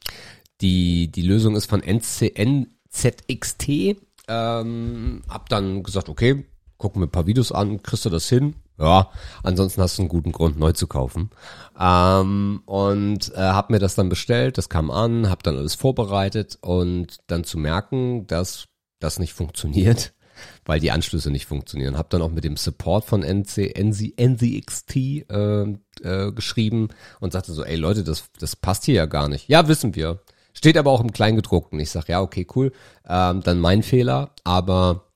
die, 0.61 1.11
die 1.11 1.23
Lösung 1.23 1.57
ist 1.57 1.67
von 1.67 1.83
NC, 1.83 2.35
NZXT. 2.37 3.99
Ähm, 4.29 5.23
hab 5.29 5.49
dann 5.49 5.83
gesagt, 5.83 6.09
okay, 6.09 6.45
gucken 6.79 7.01
wir 7.03 7.07
ein 7.07 7.13
paar 7.13 7.27
Videos 7.27 7.53
an, 7.53 7.83
kriegst 7.83 8.05
du 8.05 8.11
das 8.11 8.29
hin? 8.29 8.55
Ja, 8.79 9.11
ansonsten 9.43 9.81
hast 9.81 9.97
du 9.97 10.03
einen 10.03 10.09
guten 10.11 10.33
Grund, 10.33 10.59
neu 10.59 10.73
zu 10.73 10.87
kaufen. 10.87 11.31
Ähm, 11.79 12.63
und 12.67 13.33
äh, 13.35 13.39
hab 13.39 13.71
mir 13.71 13.79
das 13.79 13.95
dann 13.95 14.09
bestellt, 14.09 14.59
das 14.59 14.69
kam 14.69 14.91
an, 14.91 15.31
hab 15.31 15.43
dann 15.43 15.57
alles 15.57 15.75
vorbereitet 15.75 16.59
und 16.61 17.19
dann 17.27 17.45
zu 17.45 17.59
merken, 17.59 18.27
dass 18.27 18.67
das 19.01 19.19
nicht 19.19 19.33
funktioniert, 19.33 20.13
weil 20.67 20.81
die 20.81 20.91
Anschlüsse 20.91 21.31
nicht 21.31 21.47
funktionieren. 21.47 21.97
Hab 21.97 22.11
dann 22.11 22.21
auch 22.21 22.31
mit 22.31 22.45
dem 22.45 22.59
Support 22.59 23.07
von 23.07 23.23
NC, 23.23 23.79
NC, 23.79 24.15
NZXT 24.21 24.97
äh, 24.97 25.63
äh, 26.03 26.33
geschrieben 26.33 26.89
und 27.21 27.33
sagte 27.33 27.53
so, 27.53 27.65
ey 27.65 27.77
Leute, 27.77 28.05
das, 28.05 28.25
das 28.39 28.57
passt 28.57 28.85
hier 28.85 28.95
ja 28.95 29.07
gar 29.07 29.29
nicht. 29.29 29.49
Ja, 29.49 29.69
wissen 29.69 29.95
wir. 29.95 30.21
Steht 30.53 30.79
aber 30.79 30.91
auch 30.91 31.03
im 31.03 31.13
Kleingedruckten. 31.13 31.79
Ich 31.81 31.91
sag, 31.91 32.09
ja, 32.09 32.21
okay, 32.23 32.47
cool. 32.55 32.73
Ähm, 33.07 33.43
dann 33.43 33.61
mein 33.61 33.83
Fehler, 33.83 34.31
aber 34.45 35.07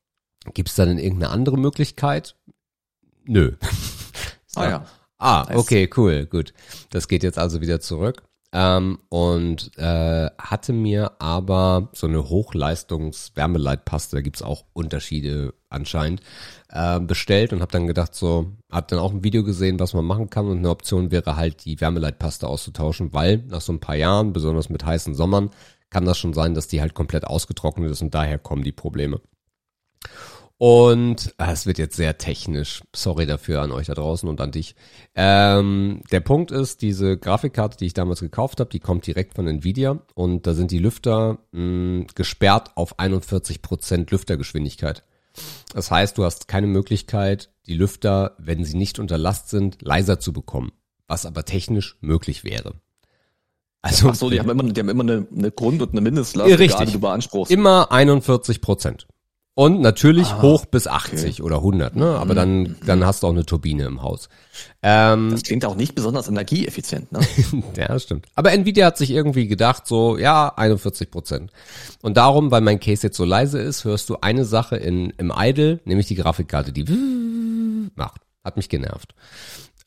gibt's 0.55 0.75
da 0.75 0.85
denn 0.85 0.99
irgendeine 0.99 1.33
andere 1.33 1.59
Möglichkeit? 1.59 2.37
Nö. 3.25 3.53
Ah 4.57 4.69
ja. 4.69 4.85
Ah, 5.17 5.47
okay, 5.55 5.89
cool, 5.97 6.27
gut. 6.27 6.53
Das 6.91 7.07
geht 7.07 7.23
jetzt 7.23 7.39
also 7.39 7.61
wieder 7.61 7.79
zurück. 7.79 8.25
Ähm, 8.53 8.99
und 9.11 9.71
äh, 9.79 10.29
hatte 10.39 10.73
mir 10.73 11.13
aber 11.21 11.89
so 11.93 12.09
eine 12.09 12.29
Hochleistungs-Wärmeleitpaste, 12.29 14.17
da 14.17 14.23
gibt's 14.23 14.43
auch 14.43 14.65
Unterschiede 14.73 15.55
anscheinend, 15.69 16.21
äh, 16.69 16.99
bestellt 16.99 17.53
und 17.53 17.61
habe 17.61 17.71
dann 17.71 17.87
gedacht 17.87 18.13
so, 18.13 18.57
hab 18.69 18.89
dann 18.89 18.99
auch 18.99 19.13
ein 19.13 19.23
Video 19.23 19.45
gesehen, 19.45 19.79
was 19.79 19.95
man 19.95 20.05
machen 20.05 20.31
kann 20.31 20.49
und 20.49 20.59
eine 20.59 20.71
Option 20.71 21.13
wäre 21.13 21.37
halt 21.37 21.65
die 21.65 21.81
Wärmeleitpaste 21.81 22.49
auszutauschen, 22.49 23.13
weil 23.13 23.45
nach 23.47 23.61
so 23.61 23.73
ein 23.73 23.79
paar 23.79 23.95
Jahren, 23.95 24.33
besonders 24.33 24.69
mit 24.69 24.85
heißen 24.85 25.15
Sommern, 25.15 25.51
kann 25.89 26.05
das 26.05 26.19
schon 26.19 26.33
sein, 26.33 26.55
dass 26.55 26.67
die 26.67 26.81
halt 26.81 26.95
komplett 26.95 27.25
ausgetrocknet 27.27 27.91
ist 27.91 28.03
und 28.03 28.15
daher 28.15 28.39
kommen 28.39 28.65
die 28.65 28.73
Probleme. 28.73 29.21
Und 30.63 31.33
ah, 31.39 31.53
es 31.53 31.65
wird 31.65 31.79
jetzt 31.79 31.97
sehr 31.97 32.19
technisch. 32.19 32.83
Sorry 32.95 33.25
dafür 33.25 33.63
an 33.63 33.73
euch 33.73 33.87
da 33.87 33.95
draußen 33.95 34.29
und 34.29 34.43
an 34.43 34.53
dich. 34.53 34.75
Ähm, 35.15 36.03
der 36.13 36.21
Punkt 36.21 36.51
ist, 36.51 36.83
diese 36.83 37.17
Grafikkarte, 37.17 37.79
die 37.79 37.87
ich 37.87 37.95
damals 37.95 38.21
gekauft 38.21 38.61
habe, 38.61 38.69
die 38.69 38.79
kommt 38.79 39.07
direkt 39.07 39.33
von 39.33 39.47
Nvidia 39.47 40.01
und 40.13 40.47
da 40.47 40.53
sind 40.53 40.71
die 40.71 40.79
Lüfter 40.79 41.39
mh, 41.53 42.09
gesperrt 42.15 42.73
auf 42.75 42.99
41% 42.99 44.11
Lüftergeschwindigkeit. 44.11 45.03
Das 45.73 45.91
heißt, 45.91 46.19
du 46.19 46.25
hast 46.25 46.47
keine 46.47 46.67
Möglichkeit, 46.67 47.49
die 47.65 47.73
Lüfter, 47.73 48.37
wenn 48.37 48.63
sie 48.63 48.77
nicht 48.77 48.99
unter 48.99 49.17
Last 49.17 49.49
sind, 49.49 49.81
leiser 49.81 50.21
zu 50.21 50.35
bekommen. 50.35 50.73
Was 51.09 51.25
aber 51.25 51.47
technisch 51.47 51.97
möglich 52.03 52.45
wäre. 52.45 52.75
Also 53.81 54.11
Ach 54.11 54.15
so, 54.15 54.29
die 54.29 54.39
haben 54.39 54.51
immer, 54.51 54.65
die 54.65 54.79
haben 54.79 54.91
immer 54.91 55.05
eine, 55.05 55.27
eine 55.35 55.53
Grund- 55.53 55.81
und 55.81 55.93
eine 55.93 56.03
Mindestlast, 56.03 56.59
richtig. 56.59 56.89
wie 56.89 56.93
du 56.93 57.01
beanspruchst. 57.01 57.51
Immer 57.51 57.91
41 57.91 58.61
Prozent. 58.61 59.07
Und 59.61 59.83
natürlich 59.83 60.29
Ah, 60.29 60.41
hoch 60.41 60.65
bis 60.65 60.87
80 60.87 61.43
oder 61.43 61.57
100, 61.57 61.95
ne? 61.95 62.17
Aber 62.19 62.35
dann, 62.35 62.77
dann 62.87 63.05
hast 63.05 63.23
du 63.23 63.27
auch 63.27 63.33
eine 63.33 63.45
Turbine 63.45 63.85
im 63.85 64.01
Haus. 64.01 64.31
Ähm, 64.83 65.33
Das 65.33 65.43
klingt 65.43 65.67
auch 65.67 65.75
nicht 65.75 65.95
besonders 65.95 66.29
energieeffizient, 66.29 67.13
ne? 67.13 67.21
ja, 67.77 67.99
stimmt. 67.99 68.25
Aber 68.35 68.53
Nvidia 68.53 68.87
hat 68.87 68.97
sich 68.97 69.11
irgendwie 69.11 69.49
gedacht, 69.49 69.87
so, 69.87 70.17
ja, 70.17 70.51
41 70.57 71.11
Prozent. 71.11 71.53
Und 72.01 72.17
darum, 72.17 72.51
weil 72.51 72.63
mein 72.63 72.81
Case 72.81 73.07
jetzt 73.09 73.19
so 73.19 73.27
leise 73.27 73.59
ist, 73.61 73.85
hörst 73.85 74.09
du 74.09 74.17
eine 74.23 74.47
Sache 74.47 74.77
in, 74.77 75.11
im 75.19 75.31
Idle, 75.37 75.81
nämlich 75.85 76.07
die 76.07 76.15
Grafikkarte, 76.15 76.73
die 76.73 76.85
macht. 77.97 78.23
Hat 78.43 78.57
mich 78.57 78.71
genervt. 78.71 79.15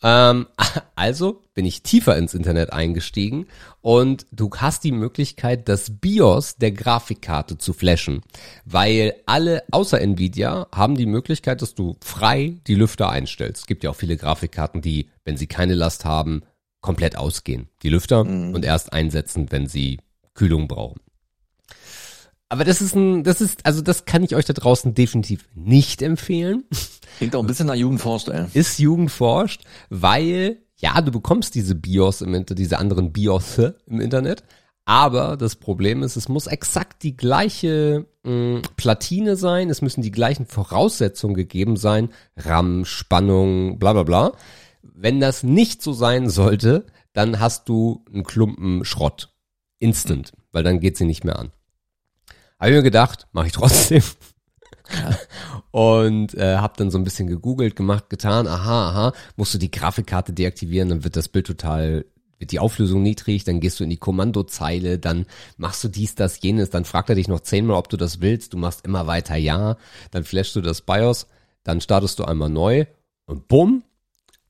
Ähm, 0.03 0.47
also 0.95 1.41
bin 1.53 1.65
ich 1.65 1.81
tiefer 1.81 2.17
ins 2.17 2.33
Internet 2.33 2.73
eingestiegen 2.73 3.47
und 3.81 4.25
du 4.31 4.49
hast 4.55 4.83
die 4.83 4.91
Möglichkeit, 4.91 5.69
das 5.69 5.99
BIOS 5.99 6.57
der 6.57 6.71
Grafikkarte 6.71 7.57
zu 7.57 7.73
flashen, 7.73 8.21
weil 8.65 9.15
alle 9.25 9.63
außer 9.71 9.99
Nvidia 9.99 10.67
haben 10.73 10.95
die 10.95 11.05
Möglichkeit, 11.05 11.61
dass 11.61 11.73
du 11.73 11.95
frei 12.03 12.55
die 12.67 12.75
Lüfter 12.75 13.09
einstellst. 13.09 13.61
Es 13.61 13.67
gibt 13.67 13.83
ja 13.83 13.89
auch 13.89 13.95
viele 13.95 14.17
Grafikkarten, 14.17 14.81
die, 14.81 15.09
wenn 15.23 15.37
sie 15.37 15.47
keine 15.47 15.73
Last 15.73 16.05
haben, 16.05 16.43
komplett 16.81 17.17
ausgehen, 17.17 17.69
die 17.81 17.89
Lüfter, 17.89 18.21
und 18.21 18.65
erst 18.65 18.91
einsetzen, 18.91 19.51
wenn 19.51 19.67
sie 19.67 19.99
Kühlung 20.33 20.67
brauchen. 20.67 20.99
Aber 22.49 22.65
das 22.65 22.82
ist 22.82 22.95
ein, 22.95 23.23
das 23.23 23.41
ist, 23.41 23.65
also 23.65 23.82
das 23.82 24.06
kann 24.06 24.23
ich 24.23 24.36
euch 24.36 24.45
da 24.45 24.53
draußen 24.53 24.93
definitiv 24.93 25.47
nicht 25.56 26.01
empfehlen 26.01 26.65
Klingt 27.17 27.36
auch 27.36 27.41
ein 27.41 27.47
bisschen 27.47 27.67
nach 27.67 27.75
Jugendforst, 27.75 28.29
ey. 28.29 28.45
ist 28.53 28.79
Jugendforscht, 28.79 29.63
weil 29.89 30.58
ja, 30.77 30.99
du 31.01 31.12
bekommst 31.12 31.56
diese 31.56 31.75
BIOS 31.75 32.21
im 32.21 32.34
Internet, 32.34 32.60
diese 32.60 32.79
anderen 32.79 33.13
BIOS 33.13 33.60
im 33.86 34.01
Internet, 34.01 34.43
aber 34.86 35.38
das 35.38 35.56
Problem 35.56 36.03
ist, 36.03 36.17
es 36.17 36.27
muss 36.27 36.47
exakt 36.47 37.03
die 37.03 37.15
gleiche 37.15 38.06
mh, 38.23 38.63
Platine 38.75 39.36
sein, 39.36 39.69
es 39.69 39.82
müssen 39.82 40.01
die 40.01 40.12
gleichen 40.12 40.45
Voraussetzungen 40.45 41.36
gegeben 41.36 41.77
sein, 41.77 42.10
RAM, 42.36 42.84
Spannung, 42.84 43.79
bla 43.79 43.93
bla 43.93 44.03
bla. 44.03 44.32
Wenn 44.82 45.21
das 45.21 45.43
nicht 45.43 45.82
so 45.82 45.93
sein 45.93 46.29
sollte, 46.29 46.86
dann 47.13 47.39
hast 47.39 47.69
du 47.69 48.03
einen 48.12 48.23
Klumpen 48.23 48.84
Schrott. 48.84 49.34
Instant, 49.79 50.34
weil 50.51 50.63
dann 50.63 50.79
geht 50.79 50.97
sie 50.97 51.06
nicht 51.06 51.23
mehr 51.23 51.39
an. 51.39 51.51
Habe 52.63 52.71
ich 52.71 52.78
mir 52.78 52.84
gedacht, 52.84 53.28
mache 53.34 53.47
ich 53.47 53.52
trotzdem. 53.52 54.02
Und 55.71 56.34
äh, 56.36 56.56
habe 56.56 56.76
dann 56.78 56.91
so 56.91 56.97
ein 56.97 57.04
bisschen 57.04 57.28
gegoogelt, 57.28 57.76
gemacht, 57.76 58.10
getan. 58.10 58.47
Aha, 58.47 58.88
aha, 58.88 59.13
musst 59.36 59.54
du 59.54 59.58
die 59.58 59.69
Grafikkarte 59.69 60.32
deaktivieren, 60.32 60.88
dann 60.88 61.04
wird 61.04 61.17
das 61.17 61.28
Bild 61.28 61.45
total 61.45 62.06
wird 62.39 62.54
die 62.54 62.60
Auflösung 62.60 63.04
niedrig, 63.04 63.43
dann 63.43 63.60
gehst 63.60 63.82
du 63.82 63.84
in 63.84 63.89
die 63.89 63.97
Kommandozeile, 63.97 64.97
dann 64.97 65.26
machst 65.58 65.84
du 65.84 65.89
dies, 65.89 66.15
das, 66.15 66.41
jenes, 66.41 66.69
dann 66.69 66.86
fragt 66.86 67.10
er 67.10 67.15
dich 67.15 67.28
noch 67.28 67.41
zehnmal, 67.41 67.76
ob 67.76 67.89
du 67.89 67.97
das 67.97 68.21
willst, 68.21 68.54
du 68.54 68.58
machst 68.58 68.86
immer 68.86 69.08
weiter 69.08 69.36
ja, 69.36 69.76
dann 70.12 70.23
flashst 70.23 70.56
du 70.56 70.62
das 70.62 70.82
BIOS, 70.82 71.28
dann 71.63 71.82
startest 71.82 72.19
du 72.19 72.23
einmal 72.23 72.49
neu 72.49 72.86
und 73.26 73.49
bumm, 73.49 73.84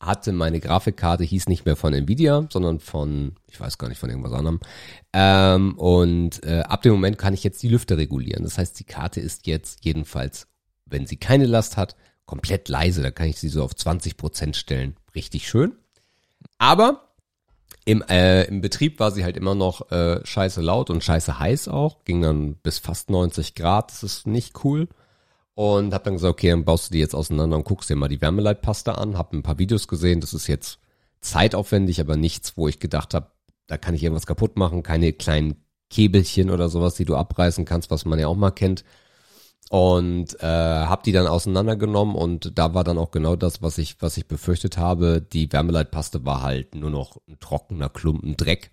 hatte 0.05 0.31
meine 0.31 0.59
Grafikkarte, 0.59 1.23
hieß 1.23 1.47
nicht 1.47 1.65
mehr 1.65 1.75
von 1.75 1.93
Nvidia, 1.93 2.47
sondern 2.51 2.79
von, 2.79 3.35
ich 3.47 3.59
weiß 3.59 3.77
gar 3.77 3.89
nicht, 3.89 3.99
von 3.99 4.09
irgendwas 4.09 4.33
anderem. 4.33 4.59
Ähm, 5.13 5.77
und 5.77 6.43
äh, 6.43 6.61
ab 6.61 6.81
dem 6.81 6.93
Moment 6.93 7.17
kann 7.17 7.33
ich 7.33 7.43
jetzt 7.43 7.61
die 7.63 7.69
Lüfter 7.69 7.97
regulieren. 7.97 8.43
Das 8.43 8.57
heißt, 8.57 8.79
die 8.79 8.85
Karte 8.85 9.19
ist 9.19 9.47
jetzt 9.47 9.85
jedenfalls, 9.85 10.47
wenn 10.85 11.07
sie 11.07 11.17
keine 11.17 11.45
Last 11.45 11.77
hat, 11.77 11.95
komplett 12.25 12.69
leise. 12.69 13.01
Da 13.01 13.11
kann 13.11 13.27
ich 13.27 13.39
sie 13.39 13.49
so 13.49 13.63
auf 13.63 13.75
20 13.75 14.17
Prozent 14.17 14.55
stellen. 14.55 14.95
Richtig 15.15 15.47
schön. 15.47 15.73
Aber 16.57 17.09
im, 17.85 18.01
äh, 18.03 18.43
im 18.45 18.61
Betrieb 18.61 18.99
war 18.99 19.11
sie 19.11 19.23
halt 19.23 19.37
immer 19.37 19.55
noch 19.55 19.91
äh, 19.91 20.25
scheiße 20.25 20.61
laut 20.61 20.89
und 20.89 21.03
scheiße 21.03 21.39
heiß 21.39 21.67
auch. 21.67 22.03
Ging 22.05 22.21
dann 22.21 22.55
bis 22.55 22.79
fast 22.79 23.09
90 23.09 23.55
Grad. 23.55 23.91
Das 23.91 24.03
ist 24.03 24.27
nicht 24.27 24.63
cool. 24.63 24.87
Und 25.55 25.93
hab 25.93 26.03
dann 26.03 26.15
gesagt, 26.15 26.31
okay, 26.31 26.49
dann 26.49 26.65
baust 26.65 26.89
du 26.89 26.93
die 26.93 26.99
jetzt 26.99 27.13
auseinander 27.13 27.57
und 27.57 27.65
guckst 27.65 27.89
dir 27.89 27.95
mal 27.95 28.07
die 28.07 28.21
Wärmeleitpaste 28.21 28.97
an. 28.97 29.17
Hab 29.17 29.33
ein 29.33 29.43
paar 29.43 29.59
Videos 29.59 29.87
gesehen. 29.87 30.19
Das 30.19 30.33
ist 30.33 30.47
jetzt 30.47 30.79
zeitaufwendig, 31.21 32.01
aber 32.01 32.17
nichts, 32.17 32.57
wo 32.57 32.67
ich 32.67 32.79
gedacht 32.79 33.13
habe, 33.13 33.31
da 33.67 33.77
kann 33.77 33.95
ich 33.95 34.03
irgendwas 34.03 34.25
kaputt 34.25 34.57
machen. 34.57 34.83
Keine 34.83 35.13
kleinen 35.13 35.63
Käbelchen 35.89 36.49
oder 36.49 36.69
sowas, 36.69 36.95
die 36.95 37.05
du 37.05 37.15
abreißen 37.15 37.65
kannst, 37.65 37.91
was 37.91 38.05
man 38.05 38.19
ja 38.19 38.27
auch 38.27 38.35
mal 38.35 38.51
kennt. 38.51 38.83
Und 39.69 40.39
äh, 40.41 40.45
habe 40.45 41.03
die 41.05 41.13
dann 41.13 41.27
auseinandergenommen 41.27 42.15
und 42.15 42.57
da 42.57 42.73
war 42.73 42.83
dann 42.83 42.97
auch 42.97 43.11
genau 43.11 43.35
das, 43.35 43.61
was 43.61 43.77
ich, 43.77 44.01
was 44.01 44.17
ich 44.17 44.27
befürchtet 44.27 44.77
habe. 44.77 45.21
Die 45.21 45.51
Wärmeleitpaste 45.51 46.25
war 46.25 46.41
halt 46.41 46.75
nur 46.75 46.89
noch 46.89 47.17
ein 47.27 47.39
trockener 47.39 47.89
Klumpen 47.89 48.35
Dreck. 48.37 48.71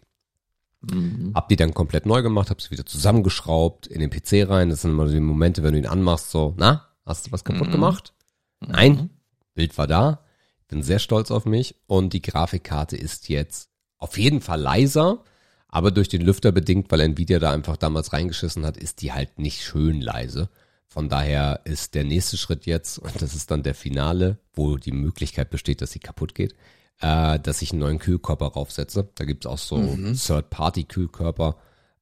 Mhm. 0.82 1.32
Hab 1.34 1.48
die 1.48 1.56
dann 1.56 1.74
komplett 1.74 2.06
neu 2.06 2.22
gemacht, 2.22 2.50
hab 2.50 2.60
sie 2.60 2.70
wieder 2.70 2.86
zusammengeschraubt, 2.86 3.86
in 3.86 4.00
den 4.00 4.10
PC 4.10 4.48
rein. 4.48 4.70
Das 4.70 4.82
sind 4.82 4.92
immer 4.92 5.06
die 5.06 5.20
Momente, 5.20 5.62
wenn 5.62 5.72
du 5.72 5.78
ihn 5.78 5.86
anmachst, 5.86 6.30
so, 6.30 6.54
na, 6.56 6.88
hast 7.04 7.26
du 7.26 7.32
was 7.32 7.44
kaputt 7.44 7.68
mhm. 7.68 7.72
gemacht? 7.72 8.14
Mhm. 8.60 8.68
Nein, 8.68 9.10
Bild 9.54 9.76
war 9.76 9.86
da. 9.86 10.24
Bin 10.68 10.82
sehr 10.82 11.00
stolz 11.00 11.30
auf 11.30 11.46
mich 11.46 11.74
und 11.86 12.12
die 12.12 12.22
Grafikkarte 12.22 12.96
ist 12.96 13.28
jetzt 13.28 13.70
auf 13.98 14.16
jeden 14.16 14.40
Fall 14.40 14.60
leiser, 14.60 15.24
aber 15.68 15.90
durch 15.90 16.08
den 16.08 16.22
Lüfter 16.22 16.52
bedingt, 16.52 16.90
weil 16.90 17.00
Nvidia 17.00 17.38
da 17.38 17.52
einfach 17.52 17.76
damals 17.76 18.12
reingeschissen 18.12 18.64
hat, 18.64 18.76
ist 18.76 19.02
die 19.02 19.12
halt 19.12 19.38
nicht 19.38 19.62
schön 19.62 20.00
leise. 20.00 20.48
Von 20.86 21.08
daher 21.08 21.60
ist 21.64 21.94
der 21.94 22.04
nächste 22.04 22.36
Schritt 22.36 22.66
jetzt, 22.66 22.98
und 22.98 23.20
das 23.20 23.34
ist 23.34 23.50
dann 23.50 23.62
der 23.62 23.74
Finale, 23.74 24.38
wo 24.54 24.76
die 24.76 24.92
Möglichkeit 24.92 25.50
besteht, 25.50 25.82
dass 25.82 25.92
sie 25.92 26.00
kaputt 26.00 26.34
geht, 26.34 26.54
äh, 27.00 27.38
dass 27.38 27.62
ich 27.62 27.72
einen 27.72 27.80
neuen 27.80 27.98
Kühlkörper 27.98 28.48
raufsetze. 28.48 29.10
Da 29.14 29.24
gibt's 29.24 29.46
auch 29.46 29.58
so 29.58 29.78
mhm. 29.78 30.14
Third-Party-Kühlkörper. 30.14 31.56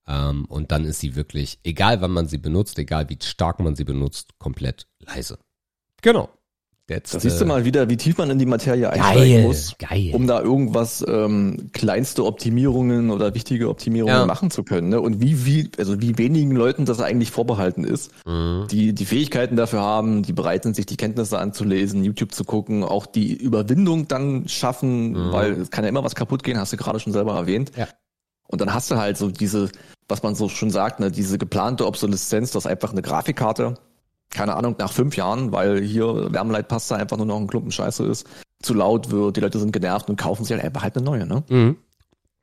Ähm, 0.06 0.44
und 0.46 0.72
dann 0.72 0.84
ist 0.84 1.00
sie 1.00 1.14
wirklich, 1.16 1.61
egal 1.64 2.00
wann 2.00 2.12
man 2.12 2.26
sie 2.26 2.38
benutzt, 2.38 2.78
egal 2.78 3.08
wie 3.08 3.18
stark 3.22 3.61
man 3.61 3.76
sie 3.76 3.84
benutzt, 3.84 4.38
komplett 4.38 4.87
leise. 5.00 5.38
Genau. 6.02 6.30
Jetzt, 6.88 7.12
da 7.14 7.20
siehst 7.20 7.38
du 7.38 7.44
äh, 7.44 7.48
mal 7.48 7.64
wieder, 7.66 7.90
wie 7.90 7.98
tief 7.98 8.16
man 8.16 8.31
in 8.31 8.38
die 8.38 8.46
Materie 8.46 8.88
einsteigen 8.88 9.35
geil, 9.35 9.42
muss, 9.42 9.74
geil. 9.79 10.11
um 10.14 10.27
da 10.27 10.40
irgendwas 10.40 11.05
ähm, 11.07 11.68
kleinste 11.74 12.24
Optimierungen 12.24 13.11
oder 13.11 13.35
wichtige 13.35 13.68
Optimierungen 13.68 14.14
ja. 14.14 14.24
machen 14.24 14.51
zu 14.51 14.64
können. 14.64 14.88
Ne? 14.88 14.98
Und 14.98 15.20
wie, 15.20 15.44
wie, 15.44 15.70
also 15.77 16.01
wie 16.01 16.16
wenigen 16.16 16.53
Leuten 16.53 16.87
das 16.87 17.01
eigentlich 17.01 17.31
vorbehalten 17.31 17.85
ist, 17.85 18.11
mhm. 18.24 18.68
die 18.70 18.94
die 18.94 19.05
Fähigkeiten 19.05 19.55
dafür 19.55 19.81
haben, 19.81 20.22
die 20.22 20.33
bereit 20.33 20.62
sind, 20.62 20.77
sich 20.77 20.87
die 20.87 20.96
Kenntnisse 20.96 21.38
anzulesen, 21.38 22.05
YouTube 22.05 22.33
zu 22.33 22.44
gucken, 22.44 22.83
auch 22.85 23.05
die 23.05 23.35
Überwindung 23.35 24.09
dann 24.09 24.48
schaffen, 24.48 25.11
mhm. 25.12 25.33
weil 25.33 25.53
es 25.53 25.70
kann 25.70 25.85
ja 25.85 25.90
immer 25.90 26.05
was 26.05 26.14
kaputt 26.14 26.42
gehen, 26.42 26.59
hast 26.59 26.72
du 26.72 26.79
gerade 26.79 27.01
schon 27.01 27.12
selber 27.12 27.35
erwähnt. 27.35 27.72
Ja. 27.77 27.87
Und 28.46 28.62
dann 28.62 28.72
hast 28.72 28.90
du 28.90 28.96
halt 28.96 29.18
so 29.18 29.31
diese, 29.31 29.68
was 30.09 30.22
man 30.22 30.35
so 30.35 30.48
schon 30.48 30.70
sagt, 30.70 31.01
ne, 31.01 31.11
diese 31.11 31.37
geplante 31.37 31.87
Obsoleszenz, 31.87 32.51
das 32.53 32.64
ist 32.64 32.70
einfach 32.70 32.92
eine 32.92 33.03
Grafikkarte 33.03 33.74
keine 34.30 34.56
Ahnung, 34.56 34.76
nach 34.78 34.92
fünf 34.92 35.16
Jahren, 35.16 35.52
weil 35.52 35.80
hier 35.82 36.32
Wärmeleitpasta 36.32 36.96
einfach 36.96 37.16
nur 37.16 37.26
noch 37.26 37.38
ein 37.38 37.46
Klumpen 37.46 37.72
Scheiße 37.72 38.04
ist, 38.04 38.26
zu 38.62 38.74
laut 38.74 39.10
wird, 39.10 39.36
die 39.36 39.40
Leute 39.40 39.58
sind 39.58 39.72
genervt 39.72 40.08
und 40.08 40.16
kaufen 40.16 40.44
sich 40.44 40.52
halt 40.52 40.64
einfach 40.64 40.82
halt 40.82 40.96
eine 40.96 41.04
neue, 41.04 41.26
ne? 41.26 41.44
Mhm. 41.48 41.76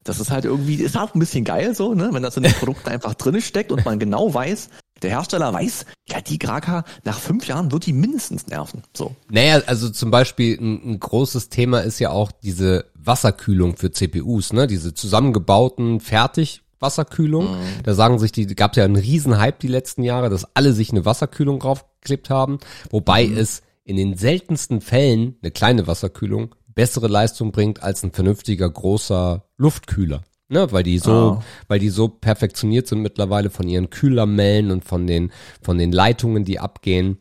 Das 0.03 0.19
ist 0.19 0.29
halt 0.29 0.45
irgendwie, 0.45 0.75
ist 0.75 0.97
auch 0.97 1.13
ein 1.15 1.19
bisschen 1.19 1.43
geil 1.43 1.73
so, 1.75 1.93
ne? 1.93 2.09
Wenn 2.11 2.23
das 2.23 2.37
in 2.37 2.43
den 2.43 2.53
Produkten 2.59 2.89
einfach 2.89 3.15
drin 3.15 3.41
steckt 3.41 3.71
und 3.71 3.85
man 3.85 3.99
genau 3.99 4.33
weiß, 4.33 4.69
der 5.01 5.09
Hersteller 5.09 5.51
weiß, 5.51 5.85
ja, 6.07 6.21
die 6.21 6.39
Graka, 6.39 6.85
nach 7.03 7.19
fünf 7.19 7.47
Jahren 7.47 7.71
wird 7.71 7.85
die 7.85 7.93
mindestens 7.93 8.47
nerven. 8.47 8.83
So. 8.95 9.15
Naja, 9.29 9.61
also 9.65 9.89
zum 9.89 10.11
Beispiel 10.11 10.57
ein, 10.59 10.91
ein 10.91 10.99
großes 10.99 11.49
Thema 11.49 11.79
ist 11.81 11.99
ja 11.99 12.11
auch 12.11 12.31
diese 12.31 12.85
Wasserkühlung 12.93 13.75
für 13.75 13.91
CPUs, 13.91 14.53
ne? 14.53 14.67
Diese 14.67 14.93
zusammengebauten, 14.93 15.99
fertig 15.99 16.61
Wasserkühlung. 16.79 17.51
Mhm. 17.51 17.83
Da 17.83 17.93
sagen 17.93 18.19
sich 18.19 18.31
die, 18.31 18.45
gab 18.47 18.75
ja 18.75 18.83
einen 18.83 18.95
riesen 18.95 19.37
Hype 19.37 19.59
die 19.59 19.67
letzten 19.67 20.03
Jahre, 20.03 20.29
dass 20.29 20.55
alle 20.55 20.73
sich 20.73 20.91
eine 20.91 21.05
Wasserkühlung 21.05 21.59
draufgeklebt 21.59 22.29
haben, 22.29 22.59
wobei 22.89 23.27
mhm. 23.27 23.37
es 23.37 23.61
in 23.83 23.97
den 23.97 24.17
seltensten 24.17 24.81
Fällen 24.81 25.35
eine 25.41 25.51
kleine 25.51 25.87
Wasserkühlung 25.87 26.55
bessere 26.73 27.07
Leistung 27.07 27.51
bringt 27.51 27.81
als 27.81 28.03
ein 28.03 28.11
vernünftiger 28.11 28.69
großer 28.69 29.45
Luftkühler. 29.57 30.23
Ne, 30.47 30.71
weil 30.71 30.83
die 30.83 30.99
so, 30.99 31.39
oh. 31.39 31.43
weil 31.67 31.79
die 31.79 31.89
so 31.89 32.07
perfektioniert 32.07 32.85
sind 32.85 33.01
mittlerweile 33.01 33.49
von 33.49 33.67
ihren 33.67 33.89
Kühlermellen 33.89 34.69
und 34.69 34.85
von 34.85 35.07
den, 35.07 35.31
von 35.63 35.79
den 35.79 35.91
Leitungen, 35.91 36.45
die 36.45 36.59
abgehen. 36.59 37.17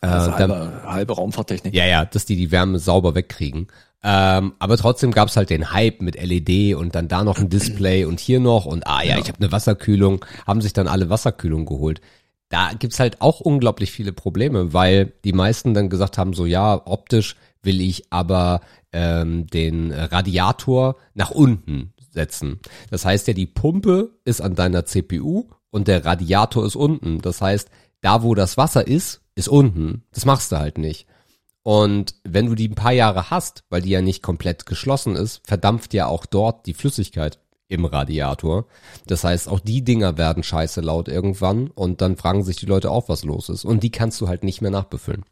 Also 0.00 0.30
äh, 0.30 0.34
halbe, 0.34 0.82
halbe 0.84 1.14
Raumfahrttechnik. 1.14 1.72
Ja, 1.74 1.86
ja, 1.86 2.04
dass 2.04 2.26
die 2.26 2.34
die 2.34 2.50
Wärme 2.50 2.80
sauber 2.80 3.14
wegkriegen. 3.14 3.68
Ähm, 4.02 4.54
aber 4.58 4.76
trotzdem 4.76 5.10
gab's 5.10 5.36
halt 5.36 5.50
den 5.50 5.72
Hype 5.72 6.00
mit 6.00 6.20
LED 6.20 6.76
und 6.76 6.94
dann 6.94 7.08
da 7.08 7.24
noch 7.24 7.38
ein 7.38 7.48
Display 7.50 8.04
und 8.04 8.20
hier 8.20 8.40
noch 8.40 8.66
und 8.66 8.86
ah 8.86 9.02
ja, 9.02 9.16
ja. 9.16 9.18
ich 9.18 9.28
habe 9.28 9.38
eine 9.40 9.52
Wasserkühlung, 9.52 10.24
haben 10.46 10.60
sich 10.60 10.72
dann 10.72 10.88
alle 10.88 11.10
Wasserkühlung 11.10 11.66
geholt. 11.66 12.00
Da 12.48 12.70
gibt's 12.78 13.00
halt 13.00 13.20
auch 13.20 13.40
unglaublich 13.40 13.90
viele 13.90 14.12
Probleme, 14.12 14.72
weil 14.72 15.12
die 15.24 15.32
meisten 15.32 15.74
dann 15.74 15.88
gesagt 15.88 16.18
haben, 16.18 16.32
so 16.32 16.46
ja, 16.46 16.80
optisch 16.86 17.34
will 17.62 17.80
ich 17.80 18.04
aber 18.10 18.60
ähm, 18.92 19.48
den 19.48 19.92
Radiator 19.92 20.96
nach 21.14 21.32
unten 21.32 21.92
setzen. 22.16 22.60
Das 22.90 23.04
heißt 23.04 23.26
ja, 23.26 23.34
die 23.34 23.46
Pumpe 23.46 24.10
ist 24.24 24.40
an 24.40 24.54
deiner 24.54 24.84
CPU 24.84 25.48
und 25.70 25.88
der 25.88 26.04
Radiator 26.04 26.64
ist 26.64 26.76
unten. 26.76 27.20
Das 27.20 27.40
heißt, 27.40 27.68
da 28.00 28.22
wo 28.22 28.34
das 28.34 28.56
Wasser 28.56 28.86
ist, 28.86 29.22
ist 29.34 29.48
unten. 29.48 30.04
Das 30.12 30.24
machst 30.24 30.52
du 30.52 30.58
halt 30.58 30.78
nicht. 30.78 31.06
Und 31.66 32.14
wenn 32.22 32.46
du 32.46 32.54
die 32.54 32.68
ein 32.68 32.76
paar 32.76 32.92
Jahre 32.92 33.28
hast, 33.28 33.64
weil 33.70 33.82
die 33.82 33.90
ja 33.90 34.00
nicht 34.00 34.22
komplett 34.22 34.66
geschlossen 34.66 35.16
ist, 35.16 35.44
verdampft 35.44 35.94
ja 35.94 36.06
auch 36.06 36.24
dort 36.24 36.64
die 36.66 36.74
Flüssigkeit 36.74 37.40
im 37.66 37.84
Radiator. 37.84 38.66
Das 39.08 39.24
heißt, 39.24 39.48
auch 39.48 39.58
die 39.58 39.82
Dinger 39.82 40.16
werden 40.16 40.44
scheiße 40.44 40.80
laut 40.80 41.08
irgendwann 41.08 41.66
und 41.72 42.02
dann 42.02 42.16
fragen 42.16 42.44
sich 42.44 42.54
die 42.54 42.66
Leute 42.66 42.92
auch, 42.92 43.08
was 43.08 43.24
los 43.24 43.48
ist. 43.48 43.64
Und 43.64 43.82
die 43.82 43.90
kannst 43.90 44.20
du 44.20 44.28
halt 44.28 44.44
nicht 44.44 44.62
mehr 44.62 44.70
nachbefüllen. 44.70 45.24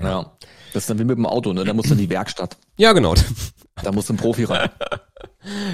Ja. 0.00 0.30
Das 0.72 0.84
ist 0.84 0.90
dann 0.90 1.00
wie 1.00 1.04
mit 1.04 1.18
dem 1.18 1.26
Auto, 1.26 1.52
ne? 1.52 1.64
Da 1.64 1.72
musst 1.72 1.90
du 1.90 1.94
in 1.94 1.98
die 1.98 2.10
Werkstatt. 2.10 2.56
Ja, 2.76 2.92
genau. 2.92 3.16
Da 3.82 3.90
muss 3.90 4.08
ein 4.10 4.16
Profi 4.16 4.44
rein. 4.44 4.70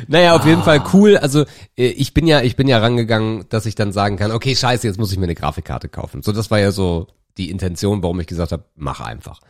Naja, 0.07 0.37
auf 0.37 0.45
ah. 0.45 0.49
jeden 0.49 0.63
Fall 0.63 0.85
cool. 0.93 1.17
Also 1.17 1.47
äh, 1.77 1.87
ich 1.87 2.15
bin 2.15 2.27
ja, 2.27 2.43
ich 2.43 2.55
bin 2.55 2.69
ja 2.69 2.79
rangegangen, 2.79 3.47
dass 3.49 3.67
ich 3.67 3.75
dann 3.75 3.93
sagen 3.93 4.17
kann, 4.17 4.31
okay, 4.31 4.55
scheiße, 4.55 4.87
jetzt 4.87 4.99
muss 4.99 5.11
ich 5.11 5.19
mir 5.19 5.25
eine 5.25 5.35
Grafikkarte 5.35 5.89
kaufen. 5.89 6.23
So, 6.23 6.33
das 6.33 6.51
war 6.51 6.61
ja 6.61 6.71
so 6.71 7.09
die 7.39 7.51
Intention, 7.51 8.03
warum 8.03 8.21
ich 8.21 8.27
gesagt 8.27 8.53
habe, 8.53 8.65
mach 8.77 9.01
einfach. 9.01 9.41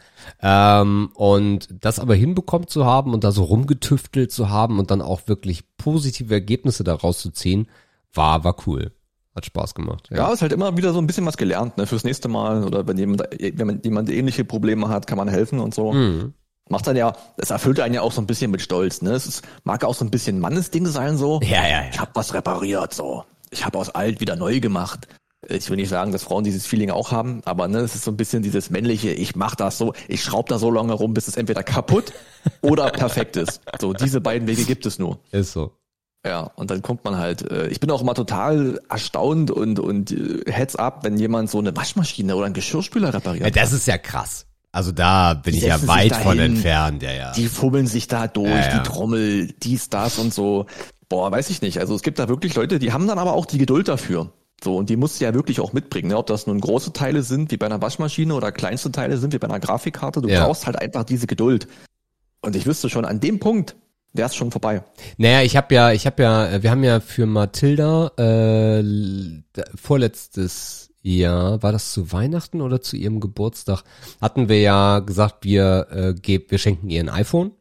Ähm, 0.40 1.10
und 1.14 1.68
das 1.80 1.98
aber 1.98 2.14
hinbekommen 2.14 2.68
zu 2.68 2.84
haben 2.84 3.12
und 3.12 3.24
da 3.24 3.32
so 3.32 3.44
rumgetüftelt 3.44 4.32
zu 4.32 4.50
haben 4.50 4.78
und 4.78 4.90
dann 4.90 5.02
auch 5.02 5.26
wirklich 5.26 5.76
positive 5.76 6.32
Ergebnisse 6.32 6.84
daraus 6.84 7.18
zu 7.18 7.30
ziehen, 7.30 7.68
war, 8.12 8.44
war 8.44 8.56
cool. 8.66 8.92
Hat 9.34 9.46
Spaß 9.46 9.74
gemacht. 9.74 10.08
Ja. 10.10 10.18
ja, 10.18 10.32
ist 10.32 10.42
halt 10.42 10.52
immer 10.52 10.76
wieder 10.76 10.92
so 10.92 11.00
ein 11.00 11.08
bisschen 11.08 11.26
was 11.26 11.36
gelernt, 11.36 11.76
ne? 11.76 11.86
Fürs 11.86 12.04
nächste 12.04 12.28
Mal 12.28 12.64
oder 12.64 12.86
wenn 12.86 12.96
jemand, 12.96 13.22
wenn 13.40 13.80
jemand 13.82 14.08
ähnliche 14.08 14.44
Probleme 14.44 14.88
hat, 14.88 15.08
kann 15.08 15.18
man 15.18 15.28
helfen 15.28 15.58
und 15.58 15.74
so. 15.74 15.92
Mhm. 15.92 16.34
Macht 16.68 16.86
dann 16.86 16.96
ja, 16.96 17.14
es 17.36 17.50
erfüllt 17.50 17.80
einen 17.80 17.94
ja 17.94 18.00
auch 18.00 18.12
so 18.12 18.20
ein 18.20 18.26
bisschen 18.26 18.50
mit 18.50 18.62
Stolz, 18.62 19.02
ne? 19.02 19.10
Es 19.10 19.26
ist, 19.26 19.42
mag 19.64 19.84
auch 19.84 19.94
so 19.94 20.04
ein 20.04 20.10
bisschen 20.10 20.38
Mannesding 20.38 20.86
sein, 20.86 21.16
so. 21.16 21.40
Ja, 21.42 21.62
ja, 21.62 21.82
ja. 21.82 21.88
Ich 21.90 22.00
habe 22.00 22.12
was 22.14 22.32
repariert, 22.32 22.94
so. 22.94 23.24
Ich 23.50 23.66
habe 23.66 23.76
aus 23.76 23.90
alt 23.90 24.20
wieder 24.20 24.36
neu 24.36 24.60
gemacht 24.60 25.08
ich 25.48 25.70
will 25.70 25.76
nicht 25.76 25.88
sagen, 25.88 26.12
dass 26.12 26.22
Frauen 26.22 26.44
dieses 26.44 26.66
Feeling 26.66 26.90
auch 26.90 27.12
haben, 27.12 27.40
aber 27.44 27.68
ne, 27.68 27.78
es 27.78 27.94
ist 27.94 28.04
so 28.04 28.10
ein 28.10 28.16
bisschen 28.16 28.42
dieses 28.42 28.70
männliche, 28.70 29.10
ich 29.10 29.36
mach 29.36 29.54
das 29.54 29.78
so, 29.78 29.92
ich 30.08 30.22
schraube 30.22 30.48
da 30.48 30.58
so 30.58 30.70
lange 30.70 30.92
rum, 30.92 31.14
bis 31.14 31.28
es 31.28 31.36
entweder 31.36 31.62
kaputt 31.62 32.12
oder 32.60 32.90
perfekt 32.90 33.36
ist. 33.36 33.60
So, 33.80 33.92
diese 33.92 34.20
beiden 34.20 34.48
Wege 34.48 34.64
gibt 34.64 34.86
es 34.86 34.98
nur. 34.98 35.18
Ist 35.30 35.52
so. 35.52 35.72
Ja, 36.26 36.50
und 36.56 36.70
dann 36.70 36.80
kommt 36.80 37.04
man 37.04 37.18
halt, 37.18 37.50
äh, 37.50 37.68
ich 37.68 37.80
bin 37.80 37.90
auch 37.90 38.00
immer 38.00 38.14
total 38.14 38.80
erstaunt 38.88 39.50
und, 39.50 39.78
und 39.78 40.10
äh, 40.10 40.50
heads 40.50 40.74
up, 40.74 41.04
wenn 41.04 41.18
jemand 41.18 41.50
so 41.50 41.58
eine 41.58 41.76
Waschmaschine 41.76 42.34
oder 42.34 42.46
einen 42.46 42.54
Geschirrspüler 42.54 43.12
repariert. 43.12 43.44
Ja, 43.44 43.50
das 43.50 43.72
ist 43.72 43.86
ja 43.86 43.98
krass. 43.98 44.46
Also 44.72 44.90
da 44.90 45.34
bin 45.34 45.52
die 45.52 45.58
ich 45.58 45.66
ja 45.66 45.86
weit 45.86 46.12
dahin, 46.12 46.24
von 46.24 46.38
entfernt, 46.38 47.02
ja, 47.02 47.12
ja. 47.12 47.32
Die 47.32 47.46
fummeln 47.46 47.86
sich 47.86 48.08
da 48.08 48.26
durch, 48.26 48.48
ja, 48.48 48.56
ja. 48.56 48.78
die 48.78 48.88
Trommel, 48.88 49.52
dies, 49.62 49.90
das 49.90 50.18
und 50.18 50.32
so. 50.32 50.66
Boah, 51.08 51.30
weiß 51.30 51.50
ich 51.50 51.60
nicht. 51.60 51.78
Also 51.78 51.94
es 51.94 52.02
gibt 52.02 52.18
da 52.18 52.28
wirklich 52.28 52.54
Leute, 52.54 52.78
die 52.78 52.92
haben 52.92 53.06
dann 53.06 53.18
aber 53.18 53.34
auch 53.34 53.46
die 53.46 53.58
Geduld 53.58 53.86
dafür. 53.86 54.32
So, 54.62 54.76
und 54.76 54.88
die 54.88 54.96
musst 54.96 55.20
du 55.20 55.24
ja 55.24 55.34
wirklich 55.34 55.60
auch 55.60 55.72
mitbringen, 55.72 56.08
ne? 56.08 56.16
ob 56.16 56.26
das 56.26 56.46
nun 56.46 56.60
große 56.60 56.92
Teile 56.92 57.22
sind, 57.22 57.50
wie 57.50 57.56
bei 57.56 57.66
einer 57.66 57.82
Waschmaschine 57.82 58.34
oder 58.34 58.52
kleinste 58.52 58.90
Teile 58.92 59.18
sind, 59.18 59.32
wie 59.32 59.38
bei 59.38 59.48
einer 59.48 59.60
Grafikkarte. 59.60 60.22
Du 60.22 60.28
ja. 60.28 60.44
brauchst 60.44 60.66
halt 60.66 60.80
einfach 60.80 61.04
diese 61.04 61.26
Geduld. 61.26 61.68
Und 62.40 62.56
ich 62.56 62.66
wüsste 62.66 62.88
schon, 62.88 63.04
an 63.04 63.20
dem 63.20 63.40
Punkt, 63.40 63.76
Der 64.14 64.26
ist 64.26 64.36
schon 64.36 64.52
vorbei. 64.52 64.84
Naja, 65.18 65.42
ich 65.42 65.56
habe 65.56 65.74
ja, 65.74 65.90
ich 65.90 66.06
habe 66.06 66.22
ja, 66.22 66.62
wir 66.62 66.70
haben 66.70 66.84
ja 66.84 67.00
für 67.00 67.26
Mathilda 67.26 68.12
äh, 68.16 68.84
vorletztes 69.74 70.92
Jahr, 71.02 71.62
war 71.64 71.72
das 71.72 71.92
zu 71.92 72.12
Weihnachten 72.12 72.60
oder 72.60 72.80
zu 72.80 72.96
ihrem 72.96 73.18
Geburtstag, 73.18 73.82
hatten 74.20 74.48
wir 74.48 74.60
ja 74.60 75.00
gesagt, 75.00 75.44
wir 75.44 75.88
äh, 75.90 76.14
geb, 76.14 76.52
wir 76.52 76.58
schenken 76.58 76.90
ihr 76.90 77.00
ein 77.00 77.08
iPhone. 77.08 77.52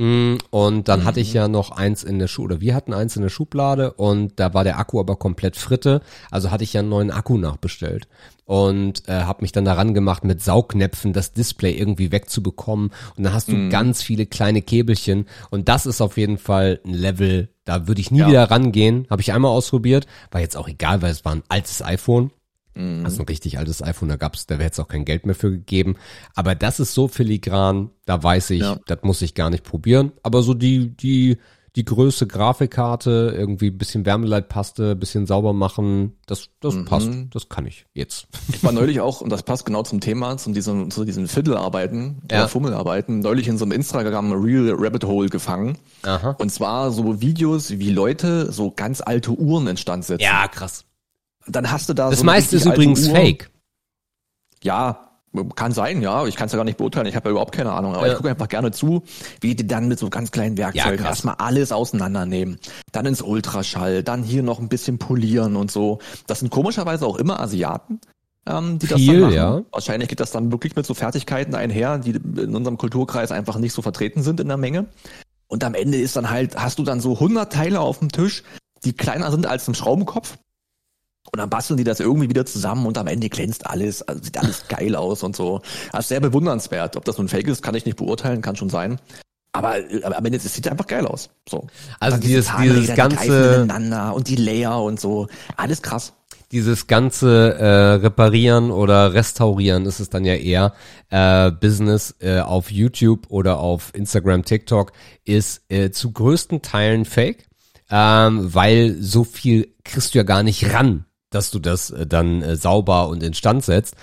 Mm, 0.00 0.38
Und 0.48 0.88
dann 0.88 1.04
hatte 1.04 1.20
ich 1.20 1.34
ja 1.34 1.46
noch 1.46 1.72
eins 1.72 2.04
in 2.04 2.18
der 2.18 2.26
Schuh 2.26 2.44
oder 2.44 2.62
wir 2.62 2.74
hatten 2.74 2.94
eins 2.94 3.16
in 3.16 3.22
der 3.22 3.28
Schublade 3.28 3.92
und 3.92 4.40
da 4.40 4.54
war 4.54 4.64
der 4.64 4.78
Akku 4.78 4.98
aber 4.98 5.16
komplett 5.16 5.56
fritte. 5.56 6.00
Also 6.30 6.50
hatte 6.50 6.64
ich 6.64 6.72
ja 6.72 6.80
einen 6.80 6.88
neuen 6.88 7.10
Akku 7.10 7.36
nachbestellt 7.36 8.08
und 8.46 9.06
äh, 9.08 9.12
habe 9.12 9.42
mich 9.42 9.52
dann 9.52 9.66
daran 9.66 9.92
gemacht, 9.92 10.24
mit 10.24 10.40
Saugnäpfen 10.40 11.12
das 11.12 11.34
Display 11.34 11.72
irgendwie 11.72 12.12
wegzubekommen. 12.12 12.92
Und 13.16 13.24
dann 13.24 13.34
hast 13.34 13.48
du 13.48 13.68
ganz 13.68 14.02
viele 14.02 14.24
kleine 14.24 14.62
Käbelchen 14.62 15.26
und 15.50 15.68
das 15.68 15.84
ist 15.84 16.00
auf 16.00 16.16
jeden 16.16 16.38
Fall 16.38 16.80
ein 16.86 16.94
Level, 16.94 17.50
da 17.66 17.86
würde 17.86 18.00
ich 18.00 18.10
nie 18.10 18.20
Ja. 18.20 18.28
wieder 18.28 18.50
rangehen. 18.50 19.06
Habe 19.10 19.20
ich 19.20 19.34
einmal 19.34 19.50
ausprobiert, 19.50 20.06
war 20.30 20.40
jetzt 20.40 20.56
auch 20.56 20.66
egal, 20.68 21.02
weil 21.02 21.10
es 21.12 21.26
war 21.26 21.32
ein 21.34 21.42
altes 21.50 21.82
iPhone. 21.82 22.30
Also 22.76 23.22
ein 23.22 23.26
richtig 23.28 23.58
altes 23.58 23.82
iPhone, 23.82 24.08
da 24.08 24.16
gab's, 24.16 24.46
da 24.46 24.54
wäre 24.54 24.64
jetzt 24.66 24.78
auch 24.78 24.88
kein 24.88 25.04
Geld 25.04 25.26
mehr 25.26 25.34
für 25.34 25.50
gegeben. 25.50 25.96
Aber 26.34 26.54
das 26.54 26.80
ist 26.80 26.94
so 26.94 27.08
filigran, 27.08 27.90
da 28.06 28.22
weiß 28.22 28.50
ich, 28.50 28.60
Ja. 28.62 28.78
das 28.86 28.98
muss 29.02 29.20
ich 29.22 29.34
gar 29.34 29.50
nicht 29.50 29.64
probieren. 29.64 30.12
Aber 30.22 30.42
so 30.42 30.54
die, 30.54 30.96
die, 30.96 31.36
die 31.76 31.84
Größe 31.84 32.26
Grafikkarte, 32.26 33.34
irgendwie 33.36 33.68
ein 33.68 33.78
bisschen 33.78 34.04
Wärmeleitpaste, 34.06 34.96
bisschen 34.96 35.26
sauber 35.26 35.52
machen, 35.52 36.16
das, 36.26 36.48
das 36.60 36.84
passt, 36.84 37.10
das 37.30 37.48
kann 37.48 37.66
ich 37.66 37.86
jetzt. 37.94 38.26
Ich 38.52 38.62
war 38.64 38.72
neulich 38.72 39.00
auch, 39.00 39.20
und 39.20 39.30
das 39.30 39.42
passt 39.42 39.66
genau 39.66 39.82
zum 39.82 40.00
Thema, 40.00 40.36
zu 40.36 40.50
diesen, 40.52 40.90
zu 40.90 41.04
diesen 41.04 41.28
Fiddelarbeiten 41.28 42.22
Ja. 42.30 42.48
Fummelarbeiten, 42.48 43.20
neulich 43.20 43.46
in 43.48 43.58
so 43.58 43.64
einem 43.64 43.72
Instagram 43.72 44.32
Real 44.32 44.74
Rabbit 44.78 45.04
Hole 45.04 45.28
gefangen. 45.28 45.78
Aha. 46.02 46.36
Und 46.38 46.50
zwar 46.50 46.90
so 46.90 47.20
Videos, 47.20 47.70
wie 47.70 47.90
Leute 47.90 48.50
so 48.52 48.70
ganz 48.70 49.00
alte 49.00 49.32
Uhren 49.32 49.66
instand 49.66 50.04
setzen. 50.04 50.22
Ja, 50.24 50.48
krass. 50.48 50.84
Dann 51.46 51.70
hast 51.70 51.88
du 51.88 51.94
da 51.94 52.10
Das 52.10 52.20
so 52.20 52.24
meiste 52.24 52.56
ist 52.56 52.66
übrigens 52.66 53.06
Uhr. 53.08 53.14
fake. 53.14 53.50
Ja, 54.62 55.06
kann 55.54 55.72
sein, 55.72 56.02
ja. 56.02 56.26
Ich 56.26 56.34
kann 56.36 56.46
es 56.46 56.52
ja 56.52 56.56
gar 56.56 56.64
nicht 56.64 56.76
beurteilen. 56.78 57.06
Ich 57.06 57.14
habe 57.16 57.28
ja 57.28 57.30
überhaupt 57.32 57.52
keine 57.52 57.72
Ahnung. 57.72 57.94
Aber 57.94 58.06
Ja. 58.06 58.12
ich 58.12 58.16
gucke 58.16 58.30
einfach 58.30 58.48
gerne 58.48 58.72
zu, 58.72 59.04
wie 59.40 59.54
die 59.54 59.66
dann 59.66 59.86
mit 59.88 59.98
so 59.98 60.10
ganz 60.10 60.32
kleinen 60.32 60.58
Werkzeugen 60.58 60.98
krass. 60.98 61.08
erstmal 61.08 61.36
alles 61.36 61.70
auseinandernehmen. 61.72 62.58
Dann 62.92 63.06
ins 63.06 63.22
Ultraschall, 63.22 64.02
dann 64.02 64.22
hier 64.24 64.42
noch 64.42 64.58
ein 64.58 64.68
bisschen 64.68 64.98
polieren 64.98 65.56
und 65.56 65.70
so. 65.70 65.98
Das 66.26 66.40
sind 66.40 66.50
komischerweise 66.50 67.06
auch 67.06 67.16
immer 67.16 67.40
Asiaten. 67.40 68.00
Ähm, 68.46 68.78
die 68.80 68.86
das 68.88 68.98
Viel, 68.98 69.12
dann 69.12 69.20
machen. 69.22 69.34
ja. 69.34 69.62
Wahrscheinlich 69.70 70.08
geht 70.08 70.18
das 70.18 70.30
dann 70.32 70.50
wirklich 70.50 70.74
mit 70.74 70.84
so 70.86 70.94
Fertigkeiten 70.94 71.54
einher, 71.54 71.98
die 71.98 72.10
in 72.12 72.56
unserem 72.56 72.76
Kulturkreis 72.78 73.30
einfach 73.32 73.56
nicht 73.58 73.72
so 73.72 73.82
vertreten 73.82 74.22
sind 74.22 74.40
in 74.40 74.48
der 74.48 74.56
Menge. 74.56 74.86
Und 75.46 75.62
am 75.62 75.74
Ende 75.74 75.98
ist 75.98 76.16
dann 76.16 76.30
halt, 76.30 76.56
hast 76.56 76.78
du 76.78 76.82
dann 76.82 77.00
so 77.00 77.14
100 77.14 77.52
Teile 77.52 77.80
auf 77.80 77.98
dem 78.00 78.10
Tisch, 78.10 78.42
die 78.84 78.94
kleiner 78.94 79.30
sind 79.30 79.46
als 79.46 79.68
ein 79.68 79.74
Schraubenkopf. 79.74 80.38
Und 81.32 81.38
dann 81.38 81.50
basteln 81.50 81.76
die 81.76 81.84
das 81.84 82.00
irgendwie 82.00 82.28
wieder 82.28 82.46
zusammen 82.46 82.86
und 82.86 82.98
am 82.98 83.06
Ende 83.06 83.28
glänzt 83.28 83.66
alles, 83.66 84.02
also 84.02 84.22
sieht 84.22 84.38
alles 84.38 84.66
geil 84.68 84.96
aus 84.96 85.22
und 85.22 85.36
so. 85.36 85.60
Also 85.92 86.08
sehr 86.08 86.20
bewundernswert. 86.20 86.96
Ob 86.96 87.04
das 87.04 87.18
nun 87.18 87.28
fake 87.28 87.46
ist, 87.48 87.62
kann 87.62 87.74
ich 87.74 87.84
nicht 87.84 87.98
beurteilen, 87.98 88.42
kann 88.42 88.56
schon 88.56 88.70
sein. 88.70 88.98
Aber, 89.52 89.76
am 90.02 90.24
Ende, 90.24 90.38
es 90.38 90.54
sieht 90.54 90.68
einfach 90.68 90.86
geil 90.86 91.06
aus. 91.06 91.30
So. 91.48 91.66
Also 91.98 92.18
dieses, 92.18 92.46
Zahnräder, 92.46 92.74
dieses 92.74 92.90
die 92.90 92.96
ganze, 92.96 93.54
ineinander 93.54 94.14
und 94.14 94.28
die 94.28 94.36
Layer 94.36 94.82
und 94.82 95.00
so. 95.00 95.26
Alles 95.56 95.82
krass. 95.82 96.12
dieses 96.52 96.86
ganze 96.86 97.54
äh, 97.58 97.92
Reparieren 97.94 98.70
oder 98.70 99.14
Restaurieren 99.14 99.86
ist 99.86 100.00
es 100.00 100.10
dann 100.10 100.24
ja 100.24 100.34
eher 100.34 100.72
äh, 101.10 101.50
Business 101.50 102.14
äh, 102.20 102.40
auf 102.40 102.70
YouTube 102.70 103.26
oder 103.28 103.58
auf 103.58 103.92
Instagram, 103.94 104.44
TikTok 104.44 104.92
ist 105.24 105.62
äh, 105.68 105.90
zu 105.90 106.12
größten 106.12 106.62
Teilen 106.62 107.04
Fake, 107.04 107.46
ähm, 107.90 108.52
weil 108.54 108.96
so 109.00 109.24
viel 109.24 109.74
kriegst 109.84 110.14
du 110.14 110.18
ja 110.18 110.24
gar 110.24 110.42
nicht 110.42 110.72
ran, 110.72 111.06
dass 111.30 111.50
du 111.50 111.58
das 111.58 111.90
äh, 111.90 112.06
dann 112.06 112.42
äh, 112.42 112.56
sauber 112.56 113.08
und 113.08 113.22
instand 113.22 113.64
setzt. 113.64 113.96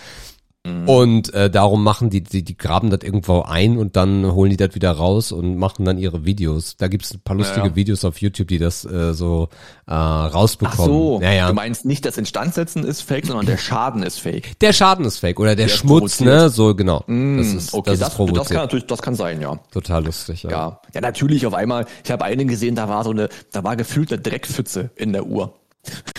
Und 0.86 1.34
äh, 1.34 1.50
darum 1.50 1.82
machen 1.82 2.10
die, 2.10 2.22
die, 2.22 2.44
die 2.44 2.58
graben 2.58 2.90
das 2.90 3.00
irgendwo 3.02 3.42
ein 3.44 3.78
und 3.78 3.96
dann 3.96 4.30
holen 4.34 4.50
die 4.50 4.58
das 4.58 4.76
wieder 4.76 4.92
raus 4.92 5.32
und 5.32 5.56
machen 5.56 5.86
dann 5.86 5.98
ihre 5.98 6.26
Videos. 6.26 6.76
Da 6.76 6.90
gibt's 6.90 7.14
ein 7.14 7.22
paar 7.22 7.38
lustige 7.38 7.68
Ja. 7.68 7.76
Videos 7.78 8.04
auf 8.04 8.20
YouTube, 8.20 8.50
die 8.50 8.58
das 8.58 8.84
äh, 8.84 9.14
so 9.14 9.48
äh, 9.88 9.94
rausbekommen. 9.94 10.82
Ach 10.82 10.86
so, 10.86 11.20
ja, 11.22 11.32
ja. 11.32 11.48
du 11.48 11.54
meinst 11.54 11.86
nicht 11.86 12.04
das 12.06 12.18
Instandsetzen 12.18 12.84
ist 12.84 13.02
fake, 13.02 13.28
sondern 13.28 13.46
der 13.46 13.56
Schaden 13.58 14.04
ist 14.04 14.20
fake. 14.20 14.60
Der 14.60 14.74
Schaden 14.74 15.06
ist 15.06 15.20
fake 15.20 15.40
oder 15.40 15.56
der, 15.56 15.68
Der 15.68 15.74
Schmutz, 15.74 16.20
ne? 16.20 16.50
So 16.50 16.76
genau. 16.76 17.06
das 17.08 17.48
ist, 17.54 17.74
Okay, 17.74 17.92
das 17.92 18.00
das, 18.00 18.10
ist 18.10 18.16
provoziert. 18.16 18.40
das 18.42 18.50
kann 18.50 18.58
natürlich, 18.58 18.88
das 18.88 19.02
kann 19.02 19.16
sein, 19.16 19.40
ja. 19.40 19.58
Total 19.72 20.04
lustig, 20.04 20.44
ja. 20.44 20.50
Ja, 20.50 20.82
ja, 20.94 21.00
natürlich 21.00 21.46
auf 21.46 21.54
einmal. 21.54 21.86
Ich 22.04 22.12
habe 22.12 22.26
einen 22.26 22.50
gesehen, 22.50 22.76
da 22.76 22.90
war 22.90 23.06
so 23.06 23.12
eine, 23.12 23.30
da 23.54 23.64
war 23.64 23.78
gefühlt 23.78 24.12
eine 24.12 24.22
Dreckpfütze 24.22 24.90
in 24.98 25.14
der 25.14 25.28
Uhr. 25.28 25.54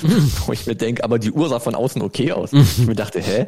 Wo 0.46 0.52
ich 0.52 0.66
mir 0.66 0.74
denke, 0.74 1.04
aber 1.04 1.18
die 1.18 1.30
Uhr 1.32 1.48
sah 1.48 1.60
von 1.60 1.74
außen 1.74 2.00
okay 2.02 2.32
aus. 2.32 2.52
Ich 2.78 2.86
mir 2.86 2.94
dachte, 2.94 3.20
hä? 3.20 3.46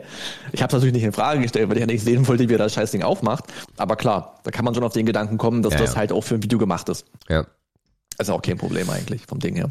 Ich 0.52 0.62
habe 0.62 0.68
es 0.70 0.74
natürlich 0.74 0.94
nicht 0.94 1.04
in 1.04 1.12
Frage 1.12 1.40
gestellt, 1.40 1.68
weil 1.68 1.76
ich 1.76 1.80
ja 1.80 1.86
nicht 1.86 2.04
sehen 2.04 2.26
wollte, 2.28 2.48
wie 2.48 2.54
er 2.54 2.58
das 2.58 2.74
Scheißding 2.74 3.02
aufmacht. 3.02 3.44
Aber 3.76 3.96
klar, 3.96 4.38
da 4.44 4.50
kann 4.50 4.64
man 4.64 4.74
schon 4.74 4.84
auf 4.84 4.92
den 4.92 5.06
Gedanken 5.06 5.38
kommen, 5.38 5.62
dass 5.62 5.74
Ja, 5.74 5.78
das 5.80 5.92
ja. 5.92 5.96
halt 5.98 6.12
auch 6.12 6.22
für 6.22 6.34
ein 6.36 6.42
Video 6.42 6.58
gemacht 6.58 6.88
ist. 6.88 7.04
ja. 7.28 7.44
Also 8.18 8.34
auch 8.34 8.42
kein 8.42 8.58
Problem 8.58 8.90
eigentlich 8.90 9.24
vom 9.26 9.38
Ding 9.38 9.54
her. 9.56 9.68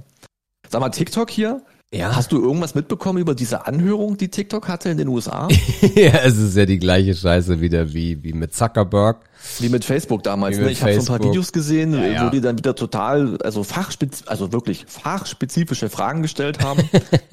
Sag 0.69 0.81
mal, 0.81 0.89
TikTok 0.89 1.29
hier? 1.29 1.61
Ja. 1.91 2.15
Hast 2.15 2.31
du 2.31 2.39
irgendwas 2.39 2.75
mitbekommen 2.75 3.17
über 3.17 3.33
diese 3.33 3.65
Anhörung, 3.65 4.15
die 4.15 4.29
TikTok 4.29 4.67
hatte 4.67 4.89
in 4.89 4.97
den 4.97 5.07
USA? 5.07 5.47
ja, 5.95 6.19
es 6.23 6.37
ist 6.37 6.55
ja 6.55 6.67
die 6.67 6.77
gleiche 6.77 7.15
Scheiße 7.15 7.61
wieder 7.61 7.93
wie, 7.93 8.23
wie 8.23 8.33
mit 8.33 8.53
Zuckerberg. 8.53 9.27
Wie 9.57 9.69
mit 9.69 9.83
Facebook 9.83 10.21
damals. 10.21 10.57
Ne? 10.57 10.65
mit 10.65 10.73
Ich 10.73 10.83
habe 10.83 11.01
so 11.01 11.13
ein 11.13 11.19
paar. 11.19 11.29
Videos 11.29 11.51
gesehen, 11.51 11.93
Ja, 11.93 12.05
ja. 12.05 12.25
wo 12.27 12.29
die 12.29 12.41
dann 12.41 12.59
wieder 12.59 12.75
total, 12.75 13.41
also 13.41 13.63
fachspez 13.63 14.23
also 14.27 14.51
wirklich 14.51 14.85
fachspezifische 14.87 15.89
Fragen 15.89 16.21
gestellt 16.21 16.63
haben. 16.63 16.87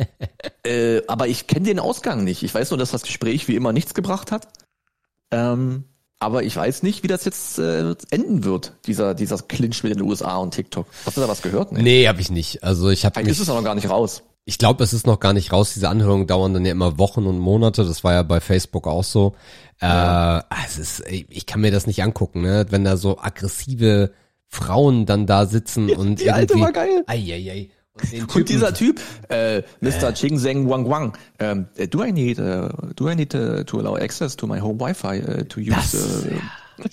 äh, 0.64 1.02
aber 1.06 1.28
ich 1.28 1.46
kenne 1.46 1.66
den 1.66 1.78
Ausgang 1.78 2.24
nicht. 2.24 2.42
Ich 2.42 2.54
weiß 2.54 2.70
nur, 2.70 2.78
dass 2.78 2.92
das 2.92 3.02
Gespräch 3.02 3.48
wie 3.48 3.56
immer 3.56 3.74
nichts 3.74 3.92
gebracht 3.92 4.32
hat. 4.32 4.48
Ähm, 5.30 5.84
aber 6.18 6.44
ich 6.44 6.56
weiß 6.56 6.82
nicht, 6.82 7.02
wie 7.02 7.08
das 7.08 7.26
jetzt 7.26 7.58
äh, 7.58 7.94
enden 8.10 8.44
wird, 8.44 8.72
dieser, 8.86 9.12
dieser 9.14 9.36
Clinch 9.36 9.82
mit 9.82 9.94
den 9.94 10.00
USA 10.00 10.36
und 10.38 10.54
TikTok. 10.54 10.86
Hast 11.04 11.18
du 11.18 11.20
da 11.20 11.28
was 11.28 11.42
gehört? 11.42 11.72
Nee. 11.72 11.82
Nee, 11.82 12.08
habe 12.08 12.22
ich 12.22 12.30
nicht. 12.30 12.64
Also 12.64 12.88
ich 12.88 13.04
habe 13.04 13.12
Vielleicht 13.12 13.26
mich, 13.26 13.36
ist 13.36 13.42
es 13.42 13.50
auch 13.50 13.56
noch 13.56 13.64
gar 13.64 13.74
nicht 13.74 13.90
raus. 13.90 14.22
Ich 14.48 14.58
glaube, 14.58 14.82
es 14.84 14.92
ist 14.92 15.06
noch 15.06 15.18
gar 15.20 15.32
nicht 15.32 15.52
raus. 15.52 15.74
Diese 15.74 15.88
Anhörungen 15.88 16.26
dauern 16.28 16.54
dann 16.54 16.64
ja 16.64 16.70
immer 16.72 16.98
Wochen 16.98 17.26
und 17.26 17.38
Monate. 17.40 17.84
Das 17.84 18.04
war 18.04 18.12
ja 18.14 18.22
bei 18.22 18.40
Facebook 18.40 18.86
auch 18.86 19.02
so. 19.04 19.34
Äh, 19.80 20.40
es 20.64 20.78
ist, 20.78 21.02
ich 21.10 21.44
kann 21.46 21.60
mir 21.60 21.72
das 21.72 21.86
nicht 21.88 22.02
angucken, 22.02 22.42
ne? 22.42 22.64
Wenn 22.70 22.84
da 22.84 22.96
so 22.96 23.18
aggressive 23.18 24.12
Frauen 24.46 25.04
dann 25.04 25.26
da 25.26 25.46
sitzen 25.46 25.90
und 25.90 26.20
die 26.20 26.30
alte 26.30 26.52
irgendwie. 26.54 26.64
war 26.64 26.72
geil. 26.72 27.02
Ei, 27.08 27.16
ei, 27.16 27.50
ei. 27.50 27.70
Und, 28.00 28.12
den 28.12 28.22
Und 28.22 28.28
Typen- 28.30 28.44
dieser 28.46 28.72
Typ, 28.74 29.00
äh, 29.30 29.62
Mr. 29.80 30.14
Ching 30.14 30.38
Zeng 30.38 30.68
Wang 30.68 30.88
Wang, 30.88 31.16
ähm, 31.40 31.66
äh, 31.76 31.88
do 31.88 32.04
I 32.04 32.12
need, 32.12 32.38
uh, 32.38 32.68
do 32.94 33.08
I 33.10 33.16
need 33.16 33.34
uh, 33.34 33.64
to 33.64 33.78
allow 33.80 33.96
access 33.96 34.36
to 34.36 34.46
my 34.46 34.60
home 34.60 34.78
Wi-Fi 34.78 35.22
uh, 35.22 35.42
to 35.44 35.60
use? 35.60 35.72
Das- 35.92 36.26
uh, 36.26 36.88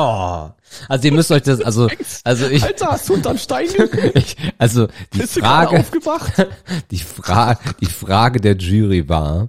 Oh, 0.00 0.50
also 0.88 1.08
ihr 1.08 1.12
müsst 1.12 1.32
euch 1.32 1.42
das, 1.42 1.60
also, 1.60 1.88
also 2.22 2.46
ich, 2.46 2.62
Alter, 2.62 2.92
hast 2.92 3.08
du 3.08 3.14
unterm 3.14 3.36
Stein? 3.36 3.66
ich 4.14 4.36
also 4.56 4.86
die 5.12 5.18
Bist 5.18 5.40
Frage, 5.40 5.80
aufgewacht? 5.80 6.46
die 6.92 7.00
Frage, 7.00 7.74
die 7.80 7.86
Frage 7.86 8.40
der 8.40 8.56
Jury 8.56 9.08
war, 9.08 9.48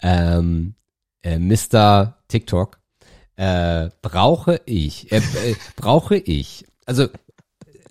ähm, 0.00 0.76
äh, 1.20 1.38
Mr. 1.38 2.16
TikTok, 2.26 2.80
äh, 3.36 3.90
brauche 4.00 4.62
ich, 4.64 5.12
äh, 5.12 5.18
äh, 5.18 5.56
brauche 5.76 6.16
ich, 6.16 6.64
also 6.86 7.08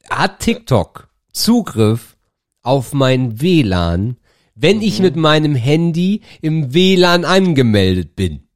hat 0.09 0.39
TikTok 0.39 1.07
Zugriff 1.31 2.17
auf 2.63 2.93
mein 2.93 3.41
WLAN, 3.41 4.17
wenn 4.55 4.81
ich 4.81 5.01
mit 5.01 5.17
meinem 5.17 5.53
Handy 5.53 6.21
im 6.41 6.73
WLAN 6.73 7.25
angemeldet 7.25 8.15
bin? 8.15 8.47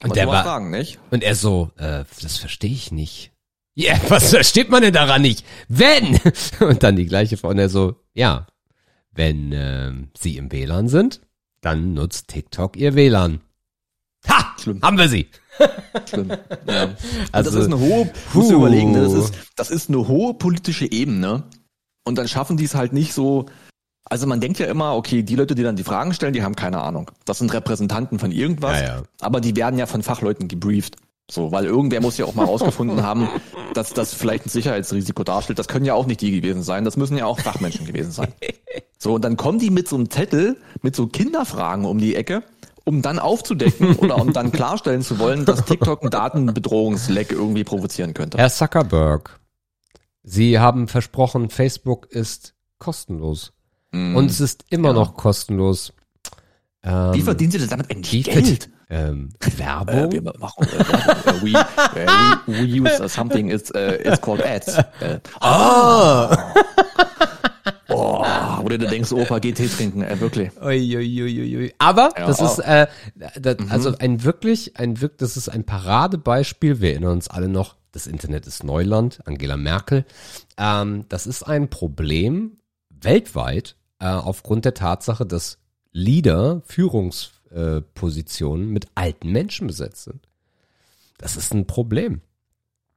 Kann 0.00 0.10
Und 0.10 0.16
man 0.16 0.26
der 0.26 0.26
war, 0.26 0.42
fragen, 0.44 0.70
nicht? 0.70 0.98
und 1.10 1.22
er 1.22 1.34
so, 1.34 1.70
äh, 1.76 2.04
das 2.20 2.38
verstehe 2.38 2.72
ich 2.72 2.92
nicht. 2.92 3.32
Ja, 3.74 3.94
was 4.08 4.30
versteht 4.30 4.70
man 4.70 4.82
denn 4.82 4.94
daran 4.94 5.22
nicht? 5.22 5.44
Wenn! 5.68 6.18
Und 6.60 6.82
dann 6.82 6.96
die 6.96 7.06
gleiche 7.06 7.36
Frau, 7.36 7.48
und 7.48 7.58
er 7.58 7.68
so, 7.68 7.96
ja, 8.12 8.46
wenn 9.12 9.50
ähm, 9.52 10.10
sie 10.16 10.36
im 10.36 10.52
WLAN 10.52 10.88
sind, 10.88 11.20
dann 11.60 11.94
nutzt 11.94 12.28
TikTok 12.28 12.76
ihr 12.76 12.94
WLAN. 12.94 13.40
Ha! 14.28 14.54
Schlimm. 14.60 14.80
Haben 14.82 14.98
wir 14.98 15.08
sie! 15.08 15.28
Schlimm. 16.08 16.30
Ja. 16.66 16.94
Also, 17.32 17.50
das 17.50 17.60
ist 17.60 17.66
eine 17.66 17.78
hohe, 17.78 18.10
du 18.32 18.52
überlegen, 18.52 18.92
ne? 18.92 19.02
das 19.02 19.12
ist, 19.12 19.34
das 19.56 19.70
ist 19.70 19.88
eine 19.88 20.08
hohe 20.08 20.34
politische 20.34 20.90
Ebene. 20.90 21.44
Und 22.04 22.16
dann 22.16 22.28
schaffen 22.28 22.56
die 22.56 22.64
es 22.64 22.74
halt 22.74 22.92
nicht 22.92 23.12
so, 23.12 23.46
also 24.04 24.26
man 24.26 24.40
denkt 24.40 24.58
ja 24.58 24.66
immer, 24.66 24.94
okay, 24.96 25.22
die 25.22 25.36
Leute, 25.36 25.54
die 25.54 25.62
dann 25.62 25.76
die 25.76 25.84
Fragen 25.84 26.12
stellen, 26.12 26.32
die 26.32 26.42
haben 26.42 26.56
keine 26.56 26.80
Ahnung. 26.82 27.10
Das 27.24 27.38
sind 27.38 27.52
Repräsentanten 27.52 28.18
von 28.18 28.32
irgendwas, 28.32 28.80
Ja, 28.80 28.86
ja. 28.86 29.02
aber 29.20 29.40
die 29.40 29.56
werden 29.56 29.78
ja 29.78 29.86
von 29.86 30.02
Fachleuten 30.02 30.48
gebrieft. 30.48 30.96
So, 31.30 31.52
weil 31.52 31.64
irgendwer 31.64 32.02
muss 32.02 32.18
ja 32.18 32.26
auch 32.26 32.34
mal 32.34 32.44
rausgefunden 32.44 33.02
haben, 33.02 33.28
dass 33.72 33.94
das 33.94 34.12
vielleicht 34.12 34.44
ein 34.44 34.50
Sicherheitsrisiko 34.50 35.24
darstellt. 35.24 35.58
Das 35.58 35.68
können 35.68 35.86
ja 35.86 35.94
auch 35.94 36.06
nicht 36.06 36.20
die 36.20 36.30
gewesen 36.38 36.62
sein, 36.62 36.84
das 36.84 36.98
müssen 36.98 37.16
ja 37.16 37.24
auch 37.24 37.40
Fachmenschen 37.40 37.86
gewesen 37.86 38.12
sein. 38.12 38.32
So, 38.96 39.16
und 39.16 39.22
dann 39.22 39.36
kommen 39.36 39.58
die 39.58 39.68
mit 39.68 39.86
so 39.86 39.96
einem 39.96 40.08
Zettel, 40.08 40.56
mit 40.80 40.96
so 40.96 41.06
Kinderfragen 41.08 41.84
um 41.84 41.98
die 41.98 42.14
Ecke, 42.14 42.42
um 42.84 43.02
dann 43.02 43.18
aufzudecken 43.18 43.96
oder 43.96 44.16
um 44.16 44.32
dann 44.32 44.50
klarstellen 44.52 45.02
zu 45.02 45.18
wollen, 45.18 45.44
dass 45.44 45.66
TikTok 45.66 46.00
einen 46.00 46.10
Datenbedrohungsleck 46.10 47.30
irgendwie 47.30 47.64
provozieren 47.64 48.14
könnte. 48.14 48.38
Herr 48.38 48.48
Zuckerberg, 48.48 49.40
Sie 50.22 50.58
haben 50.58 50.88
versprochen, 50.88 51.50
Facebook 51.50 52.06
ist 52.06 52.54
kostenlos. 52.78 53.52
Mm. 53.94 54.16
Und 54.16 54.30
es 54.30 54.40
ist 54.40 54.64
immer 54.70 54.88
Ja. 54.88 54.94
noch 54.94 55.14
kostenlos. 55.16 55.92
Ähm, 56.82 57.14
Wie 57.14 57.22
verdienen 57.22 57.52
Sie 57.52 57.58
denn 57.58 57.68
damit 57.68 57.86
verdient- 57.86 58.24
Geld? 58.26 58.70
Ähm, 58.90 59.30
Äh, 59.40 59.58
Werbung? 59.58 60.12
wir 60.12 60.22
machen, 60.38 60.66
äh, 60.66 61.30
äh, 61.30 61.42
we, 61.42 61.58
äh, 61.98 62.06
we, 62.46 62.58
we 62.74 62.80
use 62.82 63.08
something, 63.08 63.48
it's, 63.50 63.70
äh, 63.70 63.96
it's 64.06 64.20
called 64.20 64.44
ads. 64.44 64.76
Äh, 65.00 65.20
Ah! 65.40 66.52
oh, 67.88 68.24
wo 68.60 68.68
du 68.68 68.78
denkst, 68.78 69.12
Opa, 69.12 69.38
geh 69.38 69.52
Tee 69.52 69.68
trinken, 69.68 70.02
äh, 70.02 70.20
wirklich. 70.20 70.50
Uiuiuiui. 70.60 71.72
Aber 71.78 72.10
Ja, 72.18 72.26
das 72.26 72.40
ist 72.40 72.62
auch. 72.62 72.66
äh, 72.68 72.86
das, 73.40 73.56
also 73.70 73.94
ein 73.98 74.22
wirklich 74.24 74.78
ein 74.78 75.00
wirk 75.00 75.18
das 75.18 75.36
ist 75.36 75.48
ein 75.48 75.64
Paradebeispiel. 75.64 76.80
Wir 76.80 76.90
erinnern 76.92 77.12
uns 77.12 77.28
alle 77.28 77.48
noch, 77.48 77.76
das 77.92 78.06
Internet 78.06 78.46
ist 78.46 78.64
Neuland, 78.64 79.20
Angela 79.26 79.56
Merkel. 79.56 80.04
Ähm, 80.58 81.06
das 81.08 81.26
ist 81.26 81.42
ein 81.44 81.68
Problem 81.70 82.58
weltweit 82.90 83.76
äh, 84.00 84.06
aufgrund 84.06 84.64
der 84.64 84.74
Tatsache, 84.74 85.26
dass 85.26 85.58
Leader 85.92 86.62
Führungspositionen 86.64 88.68
äh, 88.68 88.72
mit 88.72 88.86
alten 88.94 89.30
Menschen 89.30 89.66
besetzt 89.66 90.04
sind. 90.04 90.28
Das 91.18 91.36
ist 91.36 91.54
ein 91.54 91.66
Problem. 91.66 92.20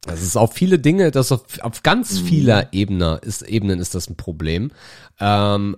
Das 0.01 0.21
ist 0.21 0.37
auf 0.37 0.53
viele 0.53 0.79
Dinge, 0.79 1.11
das 1.11 1.31
auf, 1.31 1.59
auf 1.61 1.83
ganz 1.83 2.19
vieler 2.19 2.73
Ebene 2.73 3.19
ist, 3.23 3.41
Ebenen 3.41 3.79
ist 3.79 3.93
das 3.93 4.09
ein 4.09 4.15
Problem. 4.15 4.71
Ähm, 5.19 5.75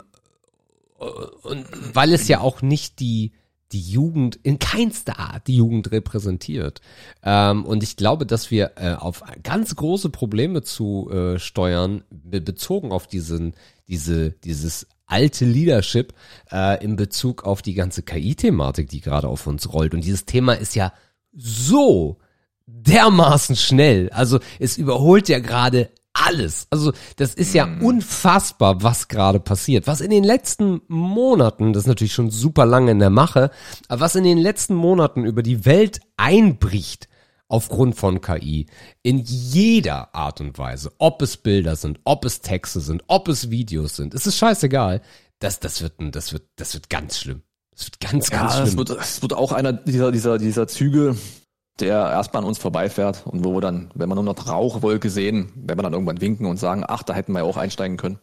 und 0.97 1.65
weil 1.93 2.13
es 2.13 2.27
ja 2.27 2.41
auch 2.41 2.61
nicht 2.61 2.99
die 2.99 3.31
die 3.71 3.81
Jugend 3.81 4.39
in 4.41 4.57
keinster 4.57 5.19
Art 5.19 5.47
die 5.47 5.57
Jugend 5.57 5.91
repräsentiert. 5.91 6.81
Ähm, 7.23 7.65
und 7.65 7.83
ich 7.83 7.97
glaube, 7.97 8.25
dass 8.25 8.51
wir 8.51 8.71
äh, 8.77 8.93
auf 8.93 9.23
ganz 9.43 9.75
große 9.75 10.09
Probleme 10.09 10.63
zu 10.63 11.09
äh, 11.11 11.39
steuern, 11.39 12.03
be 12.09 12.41
bezogen 12.41 12.91
auf 12.91 13.05
diesen, 13.05 13.53
diese, 13.87 14.31
dieses 14.31 14.87
alte 15.09 15.45
Leadership 15.45 16.13
äh, 16.51 16.83
in 16.83 16.95
Bezug 16.95 17.43
auf 17.43 17.61
die 17.61 17.73
ganze 17.73 18.03
KI-Thematik, 18.03 18.89
die 18.89 19.01
gerade 19.01 19.27
auf 19.27 19.47
uns 19.47 19.73
rollt. 19.73 19.93
Und 19.93 20.03
dieses 20.03 20.25
Thema 20.25 20.53
ist 20.53 20.75
ja 20.75 20.93
so 21.33 22.17
dermaßen 22.65 23.55
schnell. 23.55 24.09
Also 24.11 24.39
es 24.59 24.77
überholt 24.77 25.27
ja 25.27 25.39
gerade 25.39 25.89
alles. 26.13 26.67
Also 26.69 26.91
das 27.17 27.33
ist 27.33 27.53
ja 27.53 27.65
unfassbar, 27.81 28.83
was 28.83 29.07
gerade 29.07 29.39
passiert. 29.39 29.87
Was 29.87 30.01
in 30.01 30.11
den 30.11 30.23
letzten 30.23 30.81
Monaten, 30.87 31.73
das 31.73 31.83
ist 31.83 31.87
natürlich 31.87 32.13
schon 32.13 32.29
super 32.29 32.65
lange 32.65 32.91
in 32.91 32.99
der 32.99 33.09
Mache, 33.09 33.51
aber 33.87 34.01
was 34.01 34.15
in 34.15 34.23
den 34.23 34.37
letzten 34.37 34.75
Monaten 34.75 35.25
über 35.25 35.43
die 35.43 35.65
Welt 35.65 36.01
einbricht 36.17 37.08
aufgrund 37.49 37.95
von 37.95 38.21
KI 38.21 38.67
in 39.03 39.17
jeder 39.19 40.15
Art 40.15 40.39
und 40.39 40.57
Weise, 40.57 40.91
ob 40.99 41.21
es 41.21 41.35
Bilder 41.37 41.75
sind, 41.75 41.99
ob 42.05 42.23
es 42.23 42.41
Texte 42.41 42.79
sind, 42.79 43.03
ob 43.07 43.27
es 43.27 43.49
Videos 43.49 43.95
sind, 43.97 44.13
es 44.13 44.25
ist 44.27 44.37
scheißegal. 44.37 45.01
Das, 45.39 45.59
das 45.59 45.81
wird, 45.81 45.93
das 46.15 46.31
wird, 46.33 46.43
das 46.57 46.73
wird 46.73 46.89
ganz 46.89 47.17
schlimm. 47.19 47.41
Das 47.75 47.85
wird 47.85 47.99
ganz, 47.99 48.29
ganz 48.29 48.53
Ja, 48.55 48.63
es 48.63 48.69
schlimm. 48.73 48.77
wird, 48.89 48.99
es 49.01 49.21
wird 49.21 49.33
auch 49.33 49.51
einer 49.51 49.73
dieser, 49.73 50.11
dieser, 50.11 50.37
dieser 50.37 50.67
Züge, 50.67 51.15
der 51.79 51.95
erstmal 51.95 52.43
an 52.43 52.47
uns 52.49 52.57
vorbeifährt 52.59 53.25
und 53.25 53.43
wo 53.45 53.53
wir 53.55 53.61
dann, 53.61 53.89
wenn 53.95 54.09
wir 54.09 54.15
nur 54.15 54.23
noch 54.25 54.47
Rauchwolke 54.47 55.09
sehen, 55.09 55.51
wenn 55.55 55.77
wir 55.77 55.83
dann 55.83 55.93
irgendwann 55.93 56.19
winken 56.19 56.45
und 56.45 56.57
sagen, 56.57 56.83
ach, 56.85 57.03
da 57.03 57.13
hätten 57.13 57.31
wir 57.31 57.39
ja 57.39 57.45
auch 57.45 57.55
einsteigen 57.57 57.95
können. 57.97 58.19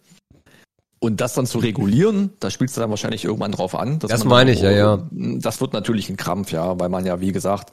Und 0.99 1.21
das 1.21 1.35
dann 1.35 1.47
zu 1.47 1.59
regulieren, 1.59 2.33
da 2.41 2.51
spielst 2.51 2.77
du 2.77 2.81
dann 2.81 2.91
wahrscheinlich 2.91 3.25
irgendwann 3.25 3.53
drauf 3.53 3.75
an. 3.75 3.99
Das 3.99 4.25
meine 4.25 4.51
dann- 4.53 4.59
ich, 4.59 4.63
ja, 4.63 4.71
ja. 4.71 5.09
Das 5.11 5.61
wird 5.61 5.73
natürlich 5.73 6.09
ein 6.11 6.17
Krampf, 6.17 6.53
ja, 6.53 6.79
weil 6.79 6.89
man 6.91 7.05
ja, 7.07 7.21
wie 7.21 7.33
gesagt, 7.33 7.73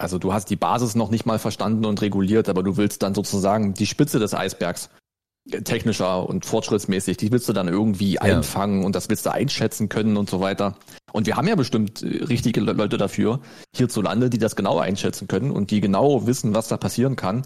also 0.00 0.18
du 0.18 0.32
hast 0.32 0.50
die 0.50 0.56
Basis 0.56 0.94
noch 0.94 1.10
nicht 1.10 1.26
mal 1.26 1.38
verstanden 1.38 1.84
und 1.84 2.00
reguliert, 2.02 2.48
aber 2.48 2.62
du 2.62 2.76
willst 2.76 3.02
dann 3.02 3.14
sozusagen 3.14 3.74
die 3.74 3.86
Spitze 3.86 4.18
des 4.18 4.34
Eisbergs 4.34 4.90
äh, 5.50 5.62
technischer 5.62 6.28
und 6.28 6.44
fortschrittsmäßig, 6.44 7.16
die 7.16 7.30
willst 7.32 7.48
du 7.48 7.52
dann 7.52 7.68
irgendwie 7.68 8.18
einfangen 8.18 8.84
und 8.84 8.94
das 8.96 9.08
willst 9.08 9.26
du 9.26 9.32
einschätzen 9.32 9.88
können 9.88 10.16
und 10.16 10.28
so 10.30 10.40
weiter. 10.40 10.76
Und 11.12 11.26
wir 11.26 11.36
haben 11.36 11.48
ja 11.48 11.54
bestimmt 11.56 12.02
äh, 12.02 12.24
richtige 12.24 12.60
Le- 12.60 12.72
Leute 12.72 12.96
dafür 12.98 13.40
hierzulande, 13.74 14.30
die 14.30 14.38
das 14.38 14.56
genau 14.56 14.78
einschätzen 14.78 15.28
können 15.28 15.50
und 15.50 15.70
die 15.70 15.80
genau 15.80 16.26
wissen, 16.26 16.54
was 16.54 16.68
da 16.68 16.76
passieren 16.76 17.16
kann. 17.16 17.42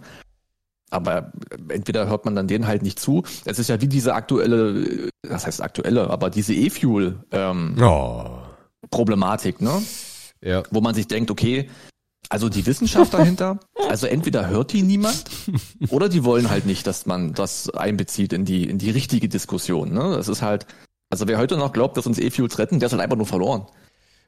Aber 0.90 1.32
äh, 1.50 1.74
entweder 1.74 2.06
hört 2.08 2.24
man 2.24 2.36
dann 2.36 2.46
denen 2.46 2.66
halt 2.66 2.82
nicht 2.82 2.98
zu. 2.98 3.22
Es 3.44 3.58
ist 3.58 3.68
ja 3.68 3.80
wie 3.80 3.88
diese 3.88 4.14
aktuelle, 4.14 5.08
das 5.22 5.46
heißt 5.46 5.62
aktuelle, 5.62 6.10
aber 6.10 6.30
diese 6.30 6.54
E-Fuel 6.54 7.24
ähm, 7.32 7.76
Oh. 7.82 8.26
Problematik, 8.90 9.60
ne? 9.60 9.82
Ja. 10.42 10.62
Wo 10.70 10.80
man 10.82 10.94
sich 10.94 11.08
denkt, 11.08 11.30
okay, 11.30 11.70
also 12.28 12.48
die 12.48 12.66
Wissenschaft 12.66 13.14
dahinter, 13.14 13.60
also 13.88 14.06
entweder 14.06 14.48
hört 14.48 14.72
die 14.72 14.82
niemand 14.82 15.24
oder 15.90 16.08
die 16.08 16.24
wollen 16.24 16.50
halt 16.50 16.66
nicht, 16.66 16.86
dass 16.86 17.06
man 17.06 17.34
das 17.34 17.70
einbezieht 17.70 18.32
in 18.32 18.44
die, 18.44 18.68
in 18.68 18.78
die 18.78 18.90
richtige 18.90 19.28
Diskussion. 19.28 19.92
Ne? 19.92 20.14
Das 20.16 20.28
ist 20.28 20.42
halt, 20.42 20.66
also 21.10 21.28
wer 21.28 21.38
heute 21.38 21.56
noch 21.56 21.72
glaubt, 21.72 21.96
dass 21.96 22.06
uns 22.06 22.18
E-Fuels 22.18 22.58
retten, 22.58 22.80
der 22.80 22.86
ist 22.86 22.92
halt 22.92 23.02
einfach 23.02 23.16
nur 23.16 23.26
verloren. 23.26 23.66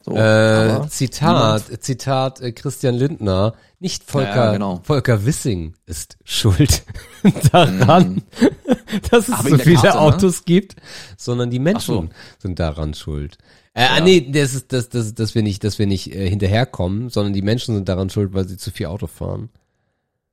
So, 0.05 0.13
Äh, 0.13 0.21
aber 0.21 0.89
Zitat, 0.89 1.83
Zitat 1.83 2.41
äh, 2.41 2.53
Christian 2.53 2.95
Lindner, 2.95 3.55
nicht 3.81 4.05
Volker, 4.05 4.37
Ja, 4.37 4.53
genau. 4.53 4.81
Volker 4.85 5.27
Wissing 5.27 5.75
ist 5.85 6.17
schuld 6.25 6.85
daran, 7.53 8.23
dass 9.11 9.29
es 9.29 9.35
Ach, 9.35 9.43
so 9.43 9.59
viele 9.59 9.75
Karte, 9.75 9.89
ne? 9.89 10.01
Autos 10.01 10.45
gibt, 10.45 10.77
sondern 11.17 11.51
die 11.51 11.59
Menschen 11.59 11.95
so. 11.95 12.09
sind 12.39 12.61
daran 12.61 12.95
schuld. 12.95 13.37
Äh, 13.79 13.89
ah, 13.91 14.01
nee, 14.01 14.31
das 14.33 14.55
ist, 14.55 14.73
das, 14.73 14.89
das, 14.89 15.13
dass 15.13 15.35
wir 15.35 15.43
nicht, 15.43 15.63
dass 15.63 15.79
wir 15.79 15.87
nicht 15.87 16.11
äh, 16.15 16.29
hinterherkommen, 16.31 17.11
sondern 17.11 17.35
die 17.35 17.43
Menschen 17.43 17.75
sind 17.75 17.91
daran 17.91 18.09
schuld, 18.09 18.33
weil 18.33 18.49
sie 18.49 18.57
zu 18.57 18.71
viel 18.71 18.87
Auto 18.87 19.07
fahren. 19.07 19.51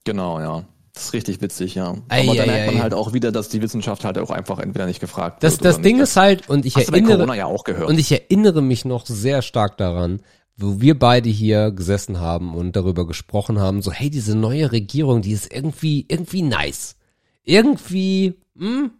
genau, 0.05 0.39
ja. 0.39 0.65
Das 0.93 1.05
ist 1.05 1.13
richtig 1.13 1.41
witzig, 1.41 1.73
ja. 1.75 1.95
Ei, 2.07 2.21
aber 2.21 2.33
ei, 2.33 2.35
da 2.37 2.45
merkt 2.45 2.69
ei. 2.69 2.71
man 2.71 2.83
halt 2.83 2.93
auch 2.93 3.13
wieder, 3.13 3.31
dass 3.31 3.49
die 3.49 3.61
Wissenschaft 3.63 4.05
halt 4.05 4.19
auch 4.19 4.29
einfach 4.29 4.59
entweder 4.59 4.85
nicht 4.85 4.99
gefragt 4.99 5.43
Das, 5.43 5.53
wird. 5.53 5.65
das 5.65 5.81
Ding 5.81 5.95
nicht. 5.95 6.03
ist 6.03 6.15
halt, 6.15 6.47
und 6.49 6.65
ich 6.67 6.75
Hast 6.75 6.89
erinnere, 6.89 7.15
Corona 7.15 7.33
ja 7.33 7.47
auch 7.47 7.63
gehört. 7.63 7.89
Und 7.89 7.97
ich 7.99 8.11
erinnere 8.11 8.61
mich 8.61 8.85
noch 8.85 9.05
sehr 9.07 9.41
stark 9.41 9.75
daran, 9.77 10.21
wo 10.55 10.79
wir 10.79 10.97
beide 10.97 11.29
hier 11.29 11.71
gesessen 11.71 12.19
haben 12.19 12.53
und 12.55 12.75
darüber 12.75 13.07
gesprochen 13.07 13.59
haben, 13.59 13.81
so 13.81 13.91
hey, 13.91 14.11
diese 14.11 14.35
neue 14.37 14.71
Regierung, 14.71 15.21
die 15.23 15.31
ist 15.31 15.51
irgendwie, 15.51 16.05
irgendwie 16.07 16.43
nice. 16.43 16.95
Irgendwie, 17.43 18.35
hm, 18.55 18.91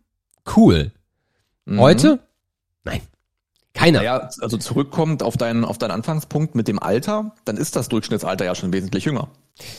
cool. 0.57 0.91
Mhm. 1.65 1.79
Heute? 1.79 2.19
Nein. 2.83 3.01
Keiner. 3.73 3.99
Naja, 3.99 4.29
also 4.39 4.57
zurückkommt 4.57 5.23
auf 5.23 5.35
deinen, 5.35 5.65
auf 5.65 5.77
deinen 5.79 5.91
Anfangspunkt 5.91 6.53
mit 6.55 6.67
dem 6.67 6.77
Alter, 6.79 7.33
dann 7.45 7.57
ist 7.57 7.75
das 7.75 7.89
Durchschnittsalter 7.89 8.45
ja 8.45 8.53
schon 8.53 8.71
wesentlich 8.71 9.05
jünger. 9.05 9.29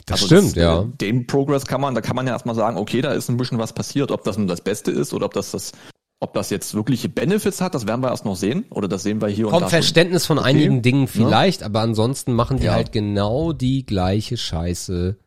das 0.07 0.23
Also 0.23 0.27
stimmt, 0.37 0.57
ja. 0.57 0.83
äh, 0.83 0.87
Den 1.01 1.27
Progress 1.29 1.65
kann 1.67 1.81
man, 1.81 1.95
da 1.95 2.01
kann 2.01 2.17
man 2.17 2.27
ja 2.27 2.33
erstmal 2.33 2.57
sagen, 2.57 2.77
okay, 2.77 3.03
da 3.03 3.13
ist 3.13 3.29
ein 3.29 3.37
bisschen 3.37 3.59
was 3.59 3.73
passiert. 3.73 4.11
Ob 4.11 4.25
das 4.25 4.37
nun 4.37 4.49
das 4.49 4.61
Beste 4.63 4.91
ist 4.91 5.15
oder 5.15 5.27
ob 5.27 5.35
das 5.35 5.53
das, 5.53 5.73
ob 6.21 6.35
das 6.35 6.51
jetzt 6.51 6.75
wirkliche 6.75 7.09
Benefits 7.09 7.61
hat, 7.61 7.75
das 7.75 7.87
werden 7.87 8.01
wir 8.03 8.09
erst 8.11 8.25
noch 8.25 8.35
sehen. 8.37 8.65
Oder 8.71 8.89
das 8.89 9.05
sehen 9.05 9.21
wir 9.21 9.29
hier 9.29 9.47
und 9.47 9.53
Kommt 9.53 9.63
da. 9.67 9.71
schon. 9.71 9.79
Verständnis 9.79 10.27
von 10.27 10.39
Okay. 10.39 10.49
einigen 10.49 10.83
Dingen 10.83 11.07
vielleicht, 11.07 11.63
aber 11.63 11.81
ansonsten 11.81 12.33
machen 12.33 12.59
die 12.59 12.65
Ja. 12.67 12.73
halt 12.73 12.91
genau 12.91 13.53
die 13.53 13.87
gleiche 13.87 14.37
Scheiße, 14.37 15.19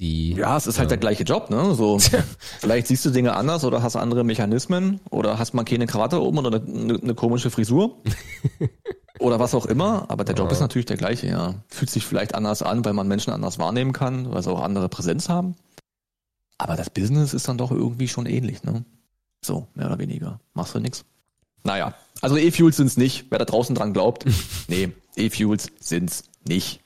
die. 0.00 0.32
Ja, 0.32 0.56
es 0.56 0.66
ist 0.66 0.78
halt 0.78 0.90
der 0.90 0.98
gleiche 0.98 1.24
Job, 1.24 1.50
ne? 1.50 1.74
So, 1.74 1.98
vielleicht 2.58 2.86
siehst 2.86 3.04
du 3.04 3.10
Dinge 3.10 3.36
anders 3.36 3.64
oder 3.64 3.82
hast 3.82 3.96
andere 3.96 4.24
Mechanismen 4.24 5.00
oder 5.10 5.38
hast 5.38 5.54
mal 5.54 5.64
keine 5.64 5.86
Krawatte 5.86 6.20
oben 6.20 6.38
oder 6.38 6.60
eine, 6.60 6.98
eine, 7.00 7.14
komische 7.14 7.50
Frisur. 7.50 8.02
oder 9.20 9.38
was 9.38 9.54
auch 9.54 9.66
immer, 9.66 10.06
aber 10.10 10.24
der 10.24 10.34
Job 10.34 10.50
ist 10.50 10.60
natürlich 10.60 10.86
der 10.86 10.96
gleiche, 10.96 11.28
ja. 11.28 11.54
Fühlt 11.68 11.90
sich 11.90 12.04
vielleicht 12.04 12.34
anders 12.34 12.62
an, 12.62 12.84
weil 12.84 12.94
man 12.94 13.06
Menschen 13.06 13.32
anders 13.32 13.58
wahrnehmen 13.58 13.92
kann, 13.92 14.32
weil 14.32 14.42
sie 14.42 14.50
auch 14.50 14.62
andere 14.62 14.88
Präsenz 14.88 15.28
haben. 15.28 15.54
Aber 16.58 16.76
das 16.76 16.90
Business 16.90 17.34
ist 17.34 17.48
dann 17.48 17.58
doch 17.58 17.70
irgendwie 17.70 18.08
schon 18.08 18.26
ähnlich, 18.26 18.64
ne? 18.64 18.84
So, 19.42 19.68
mehr 19.74 19.86
oder 19.86 19.98
weniger. 19.98 20.40
Machst 20.54 20.74
du 20.74 20.80
nix. 20.80 21.04
Naja, 21.64 21.94
also 22.22 22.36
E-Fuels 22.36 22.76
sind's 22.76 22.96
nicht. 22.96 23.26
Wer 23.30 23.38
da 23.38 23.44
draußen 23.44 23.74
dran 23.74 23.92
glaubt, 23.92 24.24
nee, 24.68 24.90
E-Fuels 25.16 25.68
sind's 25.80 26.24
nicht. 26.46 26.80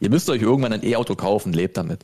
Ihr 0.00 0.10
müsst 0.10 0.28
euch 0.30 0.42
irgendwann 0.42 0.72
ein 0.72 0.84
E-Auto 0.84 1.14
kaufen, 1.14 1.52
lebt 1.52 1.76
damit. 1.76 2.00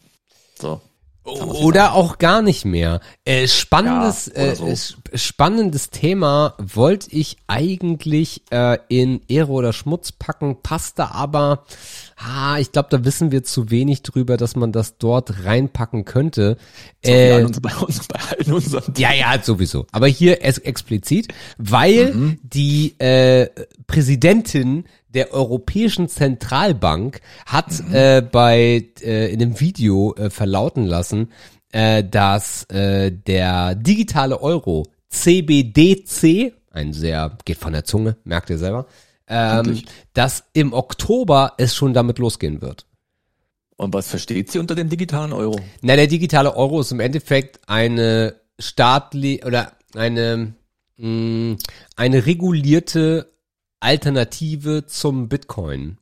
So. 0.59 0.81
Oder 1.27 1.95
auch 1.95 2.19
gar 2.19 2.43
nicht 2.43 2.67
mehr. 2.67 3.01
Äh, 3.25 3.49
spannendes, 3.49 4.27
Ja, 4.37 4.43
äh, 4.43 4.55
so. 4.57 4.67
sp- 4.77 5.09
spannendes 5.17 5.89
Thema 5.89 6.53
wollte 6.59 7.11
ich 7.17 7.39
eigentlich 7.47 8.43
äh, 8.51 8.77
in 8.89 9.23
Ehre 9.29 9.51
oder 9.51 9.73
Schmutz 9.73 10.13
packen, 10.13 10.59
passte 10.63 11.13
aber, 11.13 11.65
ah, 12.19 12.59
ich 12.59 12.73
glaube, 12.73 12.89
da 12.91 13.07
wissen 13.07 13.33
wir 13.33 13.43
zu 13.43 13.71
wenig 13.71 14.03
drüber, 14.03 14.37
dass 14.37 14.55
man 14.55 14.71
das 14.71 14.99
dort 14.99 15.45
reinpacken 15.47 16.05
könnte. 16.05 16.59
Äh, 17.03 17.41
Äh, 17.41 17.45
uns, 17.45 17.59
bei 17.59 17.75
uns, 17.75 18.07
bei 18.07 18.21
allen 18.21 18.53
unseren 18.53 18.93
ja, 18.99 19.15
ja, 19.15 19.43
sowieso. 19.43 19.87
Aber 19.93 20.09
hier 20.09 20.43
es 20.45 20.59
explizit, 20.59 21.29
weil 21.57 22.13
Mhm. 22.13 22.39
die 22.43 23.01
äh, 23.01 23.49
Präsidentin 23.87 24.85
der 25.15 25.33
Europäischen 25.33 26.09
Zentralbank 26.09 27.21
hat 27.47 27.71
Mhm. 27.87 27.95
äh, 27.95 28.21
bei 28.21 28.89
äh, 29.03 29.33
in 29.33 29.41
einem 29.43 29.61
Video 29.61 30.15
äh, 30.15 30.31
verlauten 30.31 30.85
lassen, 30.87 31.33
äh, 31.73 32.05
dass 32.05 32.65
äh, 32.65 33.11
der 33.11 33.75
digitale 33.75 34.41
Euro 34.41 34.87
CBDC, 35.11 36.53
ein 36.71 36.93
sehr 36.93 37.37
geht 37.45 37.59
von 37.59 37.73
der 37.73 37.85
Zunge, 37.85 38.17
merkt 38.25 38.51
ihr 38.51 38.59
selber, 38.59 38.87
ähm, 39.29 39.83
dass 40.13 40.45
im 40.53 40.73
Oktober 40.73 41.55
es 41.57 41.75
schon 41.75 41.95
damit 41.95 42.19
losgehen 42.19 42.61
wird. 42.61 42.87
Und 43.77 43.93
was 43.95 44.09
versteht 44.09 44.51
sie 44.53 44.59
unter 44.59 44.75
dem 44.75 44.89
digitalen 44.89 45.33
Euro? 45.33 45.59
Na, 45.83 45.97
der 45.97 46.07
digitale 46.07 46.55
Euro 46.57 46.81
ist 46.81 46.93
im 46.93 47.01
Endeffekt 47.01 47.61
eine 47.67 48.37
staatliche 48.59 49.45
oder 49.45 49.73
eine, 49.97 50.55
mh, 50.97 51.57
eine 51.97 52.27
regulierte 52.27 53.34
Alternative 53.85 54.87
zum 54.87 55.29
Bitcoin. 55.29 55.99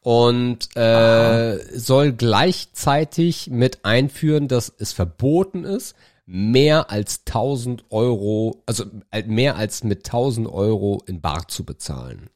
Und 0.00 0.76
äh, 0.76 1.58
soll 1.76 2.12
gleichzeitig 2.12 3.50
mit 3.50 3.84
einführen, 3.84 4.46
dass 4.46 4.72
es 4.78 4.92
verboten 4.92 5.64
ist, 5.64 5.96
mehr 6.24 6.90
als 6.90 7.22
1000 7.26 7.84
Euro, 7.90 8.62
also 8.66 8.84
äh, 9.10 9.24
mehr 9.24 9.56
als 9.56 9.82
mit 9.82 10.06
1000 10.06 10.46
Euro 10.48 11.02
in 11.06 11.20
Bar 11.20 11.48
zu 11.48 11.64
bezahlen. 11.64 12.30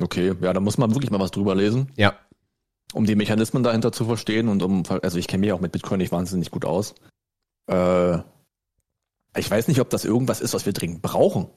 Okay, 0.00 0.34
ja, 0.40 0.52
da 0.52 0.60
muss 0.60 0.78
man 0.78 0.94
wirklich 0.94 1.10
mal 1.10 1.20
was 1.20 1.30
drüber 1.32 1.54
lesen, 1.54 1.92
Ja. 1.96 2.14
um 2.92 3.04
die 3.04 3.16
Mechanismen 3.16 3.62
dahinter 3.62 3.90
zu 3.92 4.04
verstehen 4.04 4.48
und 4.48 4.62
um, 4.62 4.82
also 5.02 5.18
ich 5.18 5.26
kenne 5.28 5.40
mich 5.42 5.52
auch 5.52 5.60
mit 5.60 5.72
Bitcoin 5.72 5.98
nicht 5.98 6.12
wahnsinnig 6.12 6.50
gut 6.50 6.64
aus. 6.64 6.94
Äh, 7.68 8.18
ich 9.36 9.50
weiß 9.50 9.68
nicht, 9.68 9.80
ob 9.80 9.90
das 9.90 10.04
irgendwas 10.04 10.40
ist, 10.40 10.54
was 10.54 10.66
wir 10.66 10.72
dringend 10.72 11.02
brauchen. 11.02 11.48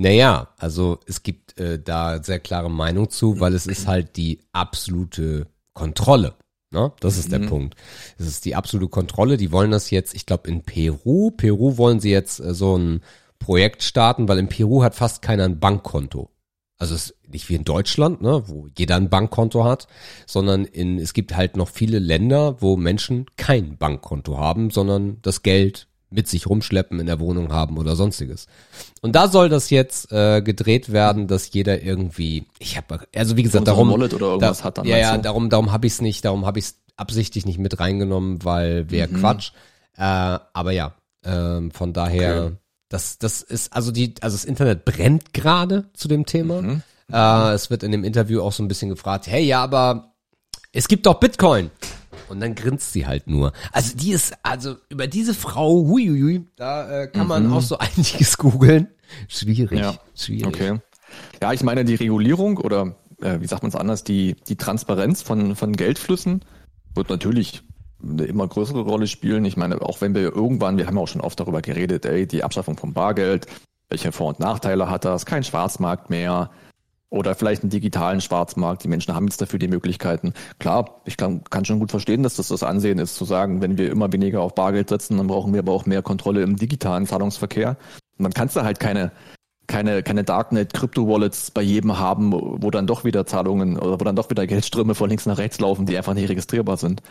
Naja, 0.00 0.48
also 0.58 1.00
es 1.06 1.24
gibt 1.24 1.58
äh, 1.58 1.82
da 1.82 2.22
sehr 2.22 2.38
klare 2.38 2.70
Meinung 2.70 3.10
zu, 3.10 3.40
weil 3.40 3.52
es 3.52 3.66
ist 3.66 3.88
halt 3.88 4.16
die 4.16 4.38
absolute 4.52 5.48
Kontrolle. 5.72 6.34
Ne? 6.70 6.92
Das 7.00 7.18
ist 7.18 7.32
der 7.32 7.40
Mhm. 7.40 7.46
Punkt. 7.48 7.74
Es 8.16 8.26
ist 8.28 8.44
die 8.44 8.54
absolute 8.54 8.88
Kontrolle. 8.90 9.36
Die 9.36 9.50
wollen 9.50 9.72
das 9.72 9.90
jetzt, 9.90 10.14
ich 10.14 10.24
glaube, 10.24 10.48
in 10.48 10.62
Peru. 10.62 11.32
Peru 11.32 11.78
wollen 11.78 11.98
sie 11.98 12.10
jetzt 12.12 12.38
äh, 12.38 12.54
so 12.54 12.78
ein 12.78 13.00
Projekt 13.40 13.82
starten, 13.82 14.28
weil 14.28 14.38
in 14.38 14.48
Peru 14.48 14.84
hat 14.84 14.94
fast 14.94 15.20
keiner 15.20 15.44
ein 15.44 15.58
Bankkonto. 15.58 16.30
Also 16.78 16.94
es 16.94 17.10
ist 17.10 17.16
nicht 17.32 17.48
wie 17.48 17.56
in 17.56 17.64
Deutschland, 17.64 18.22
ne, 18.22 18.44
wo 18.46 18.68
jeder 18.78 18.94
ein 18.94 19.10
Bankkonto 19.10 19.64
hat, 19.64 19.88
sondern 20.26 20.64
in, 20.64 21.00
es 21.00 21.12
gibt 21.12 21.34
halt 21.34 21.56
noch 21.56 21.68
viele 21.70 21.98
Länder, 21.98 22.62
wo 22.62 22.76
Menschen 22.76 23.26
kein 23.36 23.76
Bankkonto 23.76 24.38
haben, 24.38 24.70
sondern 24.70 25.18
das 25.22 25.42
Geld 25.42 25.88
mit 26.10 26.28
sich 26.28 26.46
rumschleppen 26.48 27.00
in 27.00 27.06
der 27.06 27.20
Wohnung 27.20 27.52
haben 27.52 27.76
oder 27.78 27.96
sonstiges. 27.96 28.46
Und 29.02 29.14
da 29.14 29.28
soll 29.28 29.48
das 29.48 29.70
jetzt 29.70 30.10
äh, 30.12 30.40
gedreht 30.42 30.90
werden, 30.92 31.26
dass 31.26 31.52
jeder 31.52 31.82
irgendwie, 31.82 32.46
ich 32.58 32.76
habe, 32.76 33.00
also 33.14 33.36
wie 33.36 33.42
gesagt, 33.42 33.68
darum, 33.68 33.90
Wallet 33.90 34.14
oder 34.14 34.26
irgendwas 34.28 34.58
da, 34.58 34.64
hat 34.64 34.78
dann, 34.78 34.86
ja, 34.86 34.96
ja, 34.96 35.16
darum, 35.18 35.50
darum 35.50 35.70
habe 35.72 35.86
ich 35.86 35.94
es 35.94 36.00
nicht, 36.00 36.24
darum 36.24 36.46
habe 36.46 36.58
ich 36.58 36.66
es 36.66 36.78
absichtlich 36.96 37.46
nicht 37.46 37.58
mit 37.58 37.78
reingenommen, 37.78 38.44
weil 38.44 38.90
wäre 38.90 39.08
Mhm. 39.08 39.20
Quatsch. 39.20 39.50
Äh, 39.96 40.00
aber 40.02 40.72
ja, 40.72 40.94
ähm, 41.24 41.70
von 41.72 41.92
daher, 41.92 42.44
Okay. 42.46 42.56
das, 42.88 43.18
das 43.18 43.42
ist, 43.42 43.72
also 43.72 43.90
die, 43.92 44.14
also 44.20 44.36
das 44.36 44.44
Internet 44.44 44.84
brennt 44.84 45.34
gerade 45.34 45.90
zu 45.92 46.08
dem 46.08 46.24
Thema. 46.26 46.62
Mhm. 46.62 46.82
Äh, 47.12 47.52
es 47.52 47.70
wird 47.70 47.82
in 47.82 47.92
dem 47.92 48.04
Interview 48.04 48.40
auch 48.42 48.52
so 48.52 48.62
ein 48.62 48.68
bisschen 48.68 48.88
gefragt, 48.90 49.26
hey, 49.26 49.42
ja, 49.44 49.62
aber 49.62 50.12
es 50.72 50.88
gibt 50.88 51.06
doch 51.06 51.14
Bitcoin. 51.20 51.70
Und 52.28 52.40
dann 52.40 52.54
grinst 52.54 52.92
sie 52.92 53.06
halt 53.06 53.26
nur. 53.26 53.52
Also 53.72 53.96
die 53.96 54.12
ist, 54.12 54.34
also 54.42 54.76
über 54.88 55.06
diese 55.06 55.34
Frau, 55.34 55.86
huiuiui, 55.86 56.46
da 56.56 57.02
äh, 57.02 57.06
kann 57.08 57.26
man 57.26 57.50
auch 57.52 57.62
so 57.62 57.78
einiges 57.78 58.36
googeln. 58.38 58.88
Schwierig, 59.28 59.70
Mhm. 59.70 59.78
Ja, 59.78 59.94
schwierig. 60.14 60.46
Okay. 60.46 60.80
Ja, 61.42 61.52
ich 61.52 61.62
meine, 61.62 61.84
die 61.84 61.94
Regulierung 61.94 62.58
oder 62.58 62.96
äh, 63.22 63.40
wie 63.40 63.46
sagt 63.46 63.62
man 63.62 63.70
es 63.70 63.76
anders, 63.76 64.04
die, 64.04 64.36
die 64.46 64.56
Transparenz 64.56 65.22
von, 65.22 65.56
von 65.56 65.72
Geldflüssen 65.74 66.44
wird 66.94 67.10
natürlich 67.10 67.62
eine 68.02 68.24
immer 68.24 68.46
größere 68.46 68.80
Rolle 68.82 69.06
spielen. 69.06 69.44
Ich 69.44 69.56
meine, 69.56 69.80
auch 69.82 70.00
wenn 70.00 70.14
wir 70.14 70.34
irgendwann, 70.34 70.76
wir 70.76 70.86
haben 70.86 70.96
ja 70.96 71.02
auch 71.02 71.08
schon 71.08 71.20
oft 71.20 71.40
darüber 71.40 71.62
geredet, 71.62 72.04
ey, 72.06 72.26
die 72.26 72.44
Abschaffung 72.44 72.76
vom 72.76 72.92
Bargeld, 72.92 73.46
welche 73.88 74.12
Vor- 74.12 74.28
und 74.28 74.40
Nachteile 74.40 74.90
hat 74.90 75.04
das, 75.04 75.26
kein 75.26 75.42
Schwarzmarkt 75.42 76.10
mehr 76.10 76.50
oder 77.10 77.34
vielleicht 77.34 77.62
einen 77.62 77.70
digitalen 77.70 78.20
Schwarzmarkt. 78.20 78.84
Die 78.84 78.88
Menschen 78.88 79.14
haben 79.14 79.26
jetzt 79.26 79.40
dafür 79.40 79.58
die 79.58 79.68
Möglichkeiten. 79.68 80.34
Klar, 80.58 81.00
ich 81.04 81.16
kann, 81.16 81.42
kann 81.44 81.64
schon 81.64 81.78
gut 81.78 81.90
verstehen, 81.90 82.22
dass 82.22 82.36
das 82.36 82.48
das 82.48 82.62
Ansehen 82.62 82.98
ist, 82.98 83.14
zu 83.14 83.24
sagen, 83.24 83.62
wenn 83.62 83.78
wir 83.78 83.90
immer 83.90 84.12
weniger 84.12 84.42
auf 84.42 84.54
Bargeld 84.54 84.88
setzen, 84.88 85.16
dann 85.16 85.26
brauchen 85.26 85.52
wir 85.52 85.60
aber 85.60 85.72
auch 85.72 85.86
mehr 85.86 86.02
Kontrolle 86.02 86.42
im 86.42 86.56
digitalen 86.56 87.06
Zahlungsverkehr. 87.06 87.76
Und 88.18 88.24
dann 88.24 88.34
kannst 88.34 88.56
du 88.56 88.62
halt 88.62 88.80
keine 88.80 89.12
keine, 89.68 90.02
keine 90.02 90.24
Darknet-Krypto-Wallets 90.24 91.52
bei 91.52 91.62
jedem 91.62 91.98
haben, 91.98 92.32
wo 92.32 92.70
dann 92.70 92.86
doch 92.86 93.04
wieder 93.04 93.26
Zahlungen 93.26 93.78
oder 93.78 94.00
wo 94.00 94.04
dann 94.04 94.16
doch 94.16 94.30
wieder 94.30 94.46
Geldströme 94.46 94.94
von 94.94 95.10
links 95.10 95.26
nach 95.26 95.38
rechts 95.38 95.60
laufen, 95.60 95.86
die 95.86 95.96
einfach 95.96 96.14
nicht 96.14 96.28
registrierbar 96.28 96.78
sind. 96.78 97.02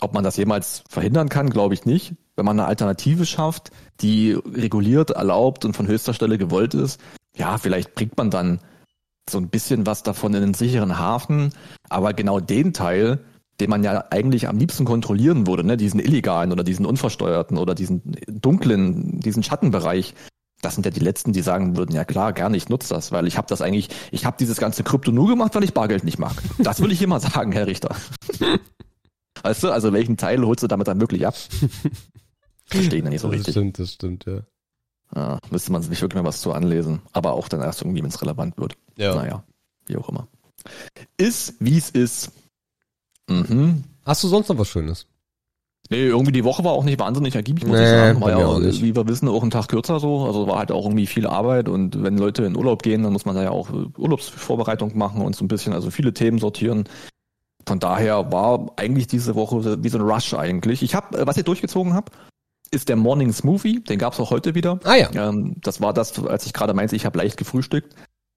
Ob 0.00 0.12
man 0.12 0.22
das 0.22 0.36
jemals 0.36 0.84
verhindern 0.88 1.28
kann, 1.28 1.50
glaube 1.50 1.74
ich 1.74 1.86
nicht. 1.86 2.14
Wenn 2.36 2.44
man 2.44 2.60
eine 2.60 2.68
Alternative 2.68 3.26
schafft, 3.26 3.70
die 4.00 4.32
reguliert, 4.32 5.10
erlaubt 5.10 5.64
und 5.64 5.74
von 5.74 5.86
höchster 5.86 6.14
Stelle 6.14 6.36
gewollt 6.36 6.74
ist, 6.74 7.00
ja, 7.34 7.58
vielleicht 7.58 7.94
bringt 7.94 8.16
man 8.16 8.30
dann 8.30 8.60
so 9.28 9.38
ein 9.38 9.48
bisschen 9.48 9.86
was 9.86 10.02
davon 10.02 10.34
in 10.34 10.40
den 10.42 10.54
sicheren 10.54 10.98
Hafen. 10.98 11.52
Aber 11.88 12.12
genau 12.12 12.40
den 12.40 12.72
Teil, 12.72 13.20
den 13.60 13.70
man 13.70 13.84
ja 13.84 14.04
eigentlich 14.10 14.48
am 14.48 14.58
liebsten 14.58 14.84
kontrollieren 14.84 15.46
würde, 15.46 15.64
ne, 15.64 15.76
diesen 15.76 16.00
illegalen 16.00 16.52
oder 16.52 16.64
diesen 16.64 16.86
unversteuerten 16.86 17.56
oder 17.56 17.74
diesen 17.74 18.02
dunklen, 18.28 19.20
diesen 19.20 19.42
Schattenbereich, 19.42 20.14
das 20.60 20.74
sind 20.74 20.86
ja 20.86 20.90
die 20.90 21.00
letzten, 21.00 21.32
die 21.32 21.42
sagen 21.42 21.76
würden, 21.76 21.94
ja 21.94 22.04
klar, 22.04 22.32
gerne, 22.32 22.56
ich 22.56 22.68
nutze 22.68 22.94
das, 22.94 23.12
weil 23.12 23.26
ich 23.26 23.36
habe 23.36 23.46
das 23.48 23.60
eigentlich, 23.60 23.88
ich 24.10 24.24
habe 24.24 24.36
dieses 24.38 24.56
ganze 24.56 24.82
Krypto 24.82 25.12
nur 25.12 25.28
gemacht, 25.28 25.54
weil 25.54 25.64
ich 25.64 25.74
Bargeld 25.74 26.04
nicht 26.04 26.18
mag. 26.18 26.34
Das 26.58 26.80
will 26.80 26.92
ich 26.92 27.02
immer 27.02 27.20
sagen, 27.20 27.52
Herr 27.52 27.66
Richter. 27.66 27.94
Weißt 29.42 29.62
du, 29.62 29.70
also 29.70 29.92
welchen 29.92 30.16
Teil 30.16 30.44
holst 30.44 30.62
du 30.62 30.66
damit 30.66 30.88
dann 30.88 31.00
wirklich 31.00 31.26
ab? 31.26 31.34
Verstehe 32.66 33.00
ich 33.00 33.04
nicht 33.04 33.20
so 33.20 33.28
das 33.28 33.38
richtig. 33.38 33.52
stimmt, 33.52 33.78
das 33.78 33.92
stimmt, 33.92 34.24
ja. 34.24 34.40
Ja, 35.14 35.38
müsste 35.50 35.72
man 35.72 35.82
sich 35.82 36.00
wirklich 36.02 36.20
mal 36.20 36.28
was 36.28 36.40
zu 36.40 36.52
anlesen. 36.52 37.00
Aber 37.12 37.34
auch 37.34 37.48
dann 37.48 37.60
erst 37.60 37.82
irgendwie, 37.82 38.02
wenn 38.02 38.10
es 38.10 38.20
relevant 38.20 38.58
wird. 38.58 38.76
ja. 38.96 39.14
Naja, 39.14 39.44
wie 39.86 39.96
auch 39.96 40.08
immer. 40.08 40.26
Ist, 41.16 41.54
wie 41.60 41.76
es 41.76 41.90
ist. 41.90 42.32
Mhm. 43.28 43.84
Hast 44.04 44.24
du 44.24 44.28
sonst 44.28 44.48
noch 44.48 44.58
was 44.58 44.68
Schönes? 44.68 45.06
Nee, 45.90 46.06
irgendwie 46.06 46.32
die 46.32 46.44
Woche 46.44 46.64
war 46.64 46.72
auch 46.72 46.84
nicht 46.84 46.98
wahnsinnig 46.98 47.34
ergiebig, 47.34 47.66
muss 47.66 47.76
Nee, 47.76 47.84
ich 47.84 47.90
sagen. 47.90 48.20
War 48.22 48.30
ja 48.30 48.46
auch, 48.46 48.58
wie 48.60 48.96
wir 48.96 49.06
wissen, 49.06 49.28
auch 49.28 49.42
ein 49.42 49.50
Tag 49.50 49.68
kürzer 49.68 50.00
so. 50.00 50.24
Also 50.24 50.46
war 50.46 50.58
halt 50.58 50.72
auch 50.72 50.86
irgendwie 50.86 51.06
viel 51.06 51.26
Arbeit 51.26 51.68
und 51.68 52.02
wenn 52.02 52.16
Leute 52.16 52.44
in 52.44 52.56
Urlaub 52.56 52.82
gehen, 52.82 53.02
dann 53.02 53.12
muss 53.12 53.26
man 53.26 53.34
da 53.34 53.42
ja 53.42 53.50
auch 53.50 53.68
äh, 53.70 53.86
Urlaubsvorbereitung 53.98 54.96
machen 54.96 55.20
und 55.20 55.36
so 55.36 55.44
ein 55.44 55.48
bisschen, 55.48 55.74
also 55.74 55.90
viele 55.90 56.14
Themen 56.14 56.38
sortieren. 56.38 56.84
Von 57.66 57.80
daher 57.80 58.32
war 58.32 58.72
eigentlich 58.76 59.06
diese 59.08 59.34
Woche 59.34 59.82
wie 59.84 59.88
so 59.90 59.98
ein 59.98 60.04
Rush 60.04 60.32
eigentlich. 60.32 60.82
Ich 60.82 60.94
habe, 60.94 61.26
was 61.26 61.36
ich 61.36 61.44
durchgezogen 61.44 61.92
habe, 61.92 62.10
ist 62.74 62.88
der 62.88 62.96
Morning 62.96 63.32
Smoothie. 63.32 63.80
Den 63.80 63.98
gab's 63.98 64.20
auch 64.20 64.30
heute 64.30 64.54
wieder. 64.54 64.80
Ah 64.84 64.94
ja. 64.96 65.10
Ähm, 65.14 65.56
das 65.60 65.80
war 65.80 65.92
das, 65.92 66.18
als 66.24 66.46
ich 66.46 66.52
gerade 66.52 66.74
meinte, 66.74 66.96
ich 66.96 67.06
habe 67.06 67.18
leicht 67.18 67.36
gefrühstückt. 67.36 67.94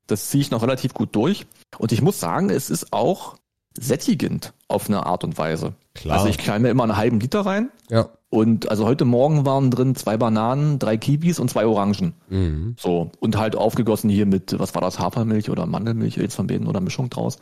Das 0.07 0.29
ziehe 0.29 0.41
ich 0.41 0.51
noch 0.51 0.61
relativ 0.61 0.93
gut 0.93 1.15
durch. 1.15 1.45
Und 1.77 1.91
ich 1.91 2.01
muss 2.01 2.19
sagen, 2.19 2.49
es 2.49 2.69
ist 2.69 2.93
auch 2.93 3.35
sättigend 3.77 4.53
auf 4.67 4.89
eine 4.89 5.05
Art 5.05 5.23
und 5.23 5.37
Weise. 5.37 5.73
Klar. 5.93 6.17
Also 6.17 6.29
ich 6.29 6.37
knall 6.37 6.59
mir 6.59 6.69
immer 6.69 6.83
einen 6.83 6.97
halben 6.97 7.19
Liter 7.19 7.41
rein. 7.41 7.69
Ja. 7.89 8.09
Und 8.29 8.69
also 8.69 8.85
heute 8.85 9.05
Morgen 9.05 9.45
waren 9.45 9.71
drin 9.71 9.95
zwei 9.95 10.17
Bananen, 10.17 10.79
drei 10.79 10.97
Kiwis 10.97 11.39
und 11.39 11.49
zwei 11.49 11.65
Orangen. 11.65 12.13
Mhm. 12.29 12.75
So. 12.77 13.11
Und 13.19 13.37
halt 13.37 13.55
aufgegossen 13.55 14.09
hier 14.09 14.25
mit, 14.25 14.57
was 14.59 14.75
war 14.75 14.81
das, 14.81 14.99
Hafermilch 14.99 15.49
oder 15.49 15.65
Mandelmilch, 15.65 16.19
eins 16.19 16.35
von 16.35 16.47
beiden 16.47 16.67
oder 16.67 16.81
Mischung 16.81 17.09
draus. 17.09 17.37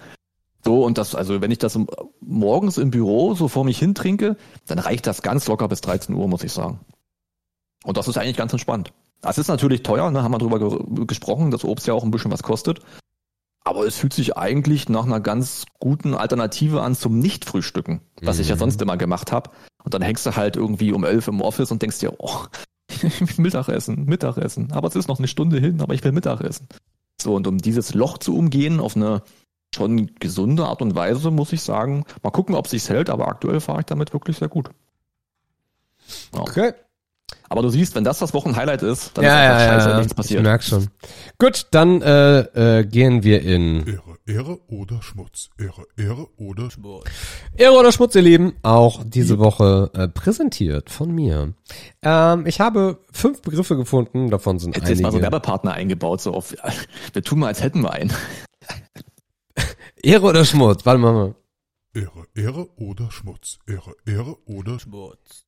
So, 0.65 0.83
und 0.83 0.97
das, 0.97 1.13
also 1.13 1.41
wenn 1.41 1.51
ich 1.51 1.59
das 1.59 1.77
morgens 2.21 2.77
im 2.77 2.89
Büro 2.91 3.35
so 3.35 3.47
vor 3.47 3.63
mich 3.65 3.77
hin 3.77 3.93
trinke, 3.93 4.35
dann 4.65 4.79
reicht 4.79 5.05
das 5.05 5.21
ganz 5.21 5.47
locker 5.47 5.67
bis 5.67 5.81
13 5.81 6.15
Uhr, 6.15 6.27
muss 6.27 6.43
ich 6.43 6.51
sagen. 6.51 6.79
Und 7.83 7.97
das 7.97 8.07
ist 8.07 8.17
eigentlich 8.17 8.37
ganz 8.37 8.51
entspannt. 8.51 8.91
Das 9.21 9.37
ist 9.37 9.47
natürlich 9.47 9.83
teuer, 9.83 10.09
ne, 10.11 10.23
haben 10.23 10.33
wir 10.33 10.39
drüber 10.39 10.59
ge 10.59 11.05
gesprochen, 11.05 11.51
dass 11.51 11.63
Obst 11.63 11.87
ja 11.87 11.93
auch 11.93 12.03
ein 12.03 12.11
bisschen 12.11 12.31
was 12.31 12.43
kostet. 12.43 12.79
Aber 13.63 13.85
es 13.85 13.95
fühlt 13.95 14.13
sich 14.13 14.37
eigentlich 14.37 14.89
nach 14.89 15.05
einer 15.05 15.19
ganz 15.19 15.65
guten 15.79 16.13
Alternative 16.13 16.81
an 16.81 16.95
zum 16.95 17.17
Nicht-Frühstücken, 17.19 18.01
was 18.21 18.39
ich 18.39 18.47
ja 18.49 18.55
Mhm. 18.55 18.59
sonst 18.59 18.81
immer 18.81 18.97
gemacht 18.97 19.31
habe. 19.31 19.51
Und 19.83 19.93
dann 19.93 20.01
hängst 20.01 20.25
du 20.25 20.35
halt 20.35 20.55
irgendwie 20.55 20.91
um 20.93 21.03
elf 21.03 21.27
im 21.27 21.41
Office 21.41 21.71
und 21.71 21.81
denkst 21.81 21.99
dir, 21.99 22.13
oh, 22.19 22.41
Mittagessen, 23.37 24.05
Mittagessen. 24.05 24.71
Aber 24.71 24.87
es 24.87 24.95
ist 24.95 25.07
noch 25.07 25.19
eine 25.19 25.27
Stunde 25.27 25.59
hin, 25.59 25.81
aber 25.81 25.93
ich 25.93 26.03
will 26.03 26.11
Mittagessen. 26.11 26.67
So, 27.19 27.35
und 27.35 27.47
um 27.47 27.57
dieses 27.57 27.93
Loch 27.93 28.17
zu 28.19 28.35
umgehen 28.35 28.79
auf 28.79 28.95
eine 28.95 29.21
schon 29.75 30.15
gesunde 30.19 30.65
Art 30.65 30.81
und 30.81 30.95
Weise, 30.95 31.31
muss 31.31 31.53
ich 31.53 31.61
sagen, 31.61 32.05
mal 32.23 32.31
gucken, 32.31 32.55
ob 32.55 32.67
sich's 32.67 32.89
hält, 32.89 33.09
aber 33.09 33.27
aktuell 33.27 33.59
fahre 33.59 33.81
ich 33.81 33.85
damit 33.85 34.13
wirklich 34.13 34.37
sehr 34.37 34.49
gut. 34.49 34.69
Ja. 36.33 36.41
Okay. 36.41 36.73
Aber 37.49 37.61
du 37.61 37.69
siehst, 37.69 37.95
wenn 37.95 38.03
das 38.03 38.19
das 38.19 38.33
Wochenhighlight 38.33 38.81
ist, 38.81 39.17
dann 39.17 39.23
ja, 39.23 39.31
ist 39.31 39.37
einfach 39.37 39.61
ja, 39.61 39.73
scheiße, 39.73 39.89
ja, 39.89 39.97
nichts 39.97 40.11
Ich 40.11 40.17
passiert. 40.17 40.43
merk 40.43 40.63
schon. 40.63 40.87
Gut, 41.37 41.67
dann 41.71 42.01
äh, 42.01 42.79
äh, 42.79 42.85
gehen 42.85 43.23
wir 43.23 43.41
in 43.43 43.85
Ehre, 43.87 44.01
Ehre 44.25 44.59
oder 44.67 45.01
Schmutz. 45.01 45.49
Ehre, 45.57 45.85
Ehre 45.97 46.27
oder 46.37 46.71
Schmutz. 46.71 47.05
Ehre 47.55 47.73
oder 47.73 47.91
Schmutz, 47.91 48.15
ihr 48.15 48.23
Lieben, 48.23 48.53
auch 48.63 49.03
diese 49.05 49.37
Woche 49.37 49.91
äh, 49.93 50.07
präsentiert 50.07 50.89
von 50.89 51.13
mir. 51.13 51.53
Ähm, 52.01 52.45
ich 52.47 52.59
habe 52.59 52.99
fünf 53.11 53.41
Begriffe 53.41 53.77
gefunden, 53.77 54.31
davon 54.31 54.57
sind 54.57 54.75
Jetzt 54.75 54.89
ist 54.89 55.01
mal 55.01 55.11
so 55.11 55.17
einige. 55.17 55.23
Werbepartner 55.31 55.73
eingebaut, 55.73 56.21
so 56.21 56.33
auf, 56.33 56.55
wir 57.13 57.21
tun 57.21 57.39
mal, 57.39 57.47
als 57.47 57.61
hätten 57.61 57.81
wir 57.81 57.91
einen. 57.91 58.11
Ehre 60.05 60.27
oder 60.27 60.45
Schmutz, 60.45 60.85
warte 60.85 60.99
mal. 60.99 61.13
mal. 61.13 61.35
Ehre, 61.95 62.27
Ehre 62.35 62.69
oder 62.77 63.09
Schmutz. 63.09 63.57
Ehre, 63.65 63.95
Ehre 64.05 64.37
oder 64.45 64.77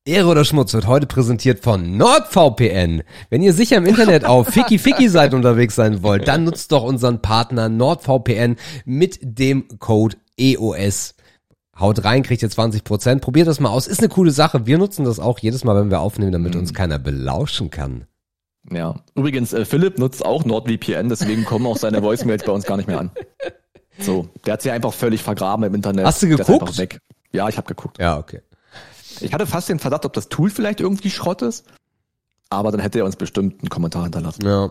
Ehre 0.04 0.26
oder 0.26 0.44
Schmutz 0.44 0.74
wird 0.74 0.88
heute 0.88 1.06
präsentiert 1.06 1.62
von 1.62 1.96
NordVPN. 1.96 3.04
Wenn 3.30 3.42
ihr 3.42 3.52
sicher 3.52 3.76
im 3.76 3.86
Internet 3.86 4.24
auf 4.24 4.48
Ficky 4.52 4.78
Ficky 4.78 5.08
seid 5.08 5.32
unterwegs 5.32 5.76
sein 5.76 6.02
wollt, 6.02 6.26
dann 6.26 6.42
nutzt 6.42 6.72
doch 6.72 6.82
unseren 6.82 7.22
Partner 7.22 7.68
NordVPN 7.68 8.56
mit 8.84 9.20
dem 9.22 9.68
Code 9.78 10.16
EOS. 10.36 11.14
Haut 11.78 12.02
rein, 12.04 12.24
kriegt 12.24 12.42
ihr 12.42 12.50
20%. 12.50 13.20
Probiert 13.20 13.46
das 13.46 13.60
mal 13.60 13.70
aus. 13.70 13.86
Ist 13.86 14.00
eine 14.00 14.08
coole 14.08 14.32
Sache. 14.32 14.66
Wir 14.66 14.78
nutzen 14.78 15.04
das 15.04 15.20
auch 15.20 15.38
jedes 15.38 15.62
Mal, 15.62 15.80
wenn 15.80 15.92
wir 15.92 16.00
aufnehmen, 16.00 16.32
damit 16.32 16.56
uns 16.56 16.74
keiner 16.74 16.98
belauschen 16.98 17.70
kann. 17.70 18.06
Ja. 18.72 18.96
Übrigens, 19.14 19.52
äh, 19.52 19.64
Philipp 19.64 20.00
nutzt 20.00 20.26
auch 20.26 20.44
NordVPN, 20.44 21.08
deswegen 21.08 21.44
kommen 21.44 21.66
auch 21.66 21.76
seine 21.76 22.02
Voicemails 22.02 22.42
bei 22.42 22.52
uns 22.52 22.64
gar 22.64 22.76
nicht 22.76 22.88
mehr 22.88 22.98
an. 22.98 23.12
So, 24.00 24.28
der 24.46 24.54
hat 24.54 24.62
sie 24.62 24.70
einfach 24.70 24.92
völlig 24.92 25.22
vergraben 25.22 25.64
im 25.64 25.74
Internet. 25.74 26.06
Hast 26.06 26.22
du 26.22 26.28
geguckt? 26.28 26.78
weg. 26.78 27.00
Ja, 27.32 27.48
ich 27.48 27.56
habe 27.56 27.66
geguckt. 27.66 27.98
Ja, 27.98 28.18
okay. 28.18 28.42
Ich 29.20 29.32
hatte 29.34 29.46
fast 29.46 29.68
den 29.68 29.78
Verdacht, 29.78 30.04
ob 30.04 30.12
das 30.12 30.28
Tool 30.28 30.50
vielleicht 30.50 30.80
irgendwie 30.80 31.10
Schrott 31.10 31.42
ist. 31.42 31.66
Aber 32.50 32.70
dann 32.70 32.80
hätte 32.80 32.98
er 33.00 33.04
uns 33.04 33.16
bestimmt 33.16 33.60
einen 33.60 33.68
Kommentar 33.68 34.04
hinterlassen. 34.04 34.46
Ja. 34.46 34.70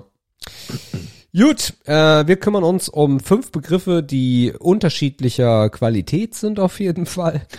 Gut, 1.37 1.73
äh, 1.85 2.25
wir 2.25 2.37
kümmern 2.37 2.63
uns 2.63 2.89
um 2.89 3.19
fünf 3.19 3.51
Begriffe, 3.51 4.01
die 4.01 4.53
unterschiedlicher 4.57 5.69
Qualität 5.69 6.33
sind 6.33 6.59
auf 6.59 6.79
jeden 6.79 7.05
Fall. 7.05 7.45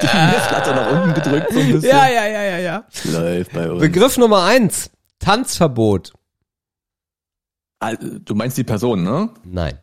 Die 0.00 0.06
Messlatte 0.06 0.70
nach 0.74 0.92
unten 0.92 1.14
gedrückt 1.14 1.52
so 1.52 1.58
ein 1.58 1.72
bisschen. 1.72 1.90
ja, 1.90 2.08
ja, 2.08 2.26
ja, 2.26 2.58
ja. 2.58 2.84
Läuft 3.04 3.52
bei 3.52 3.70
uns. 3.70 3.80
Begriff 3.80 4.16
Nummer 4.16 4.44
eins. 4.44 4.90
Tanzverbot. 5.18 6.12
Ah, 7.80 7.94
Du 7.96 8.34
meinst 8.34 8.56
die 8.56 8.64
Person, 8.64 9.02
ne? 9.02 9.30
Nein. 9.44 9.78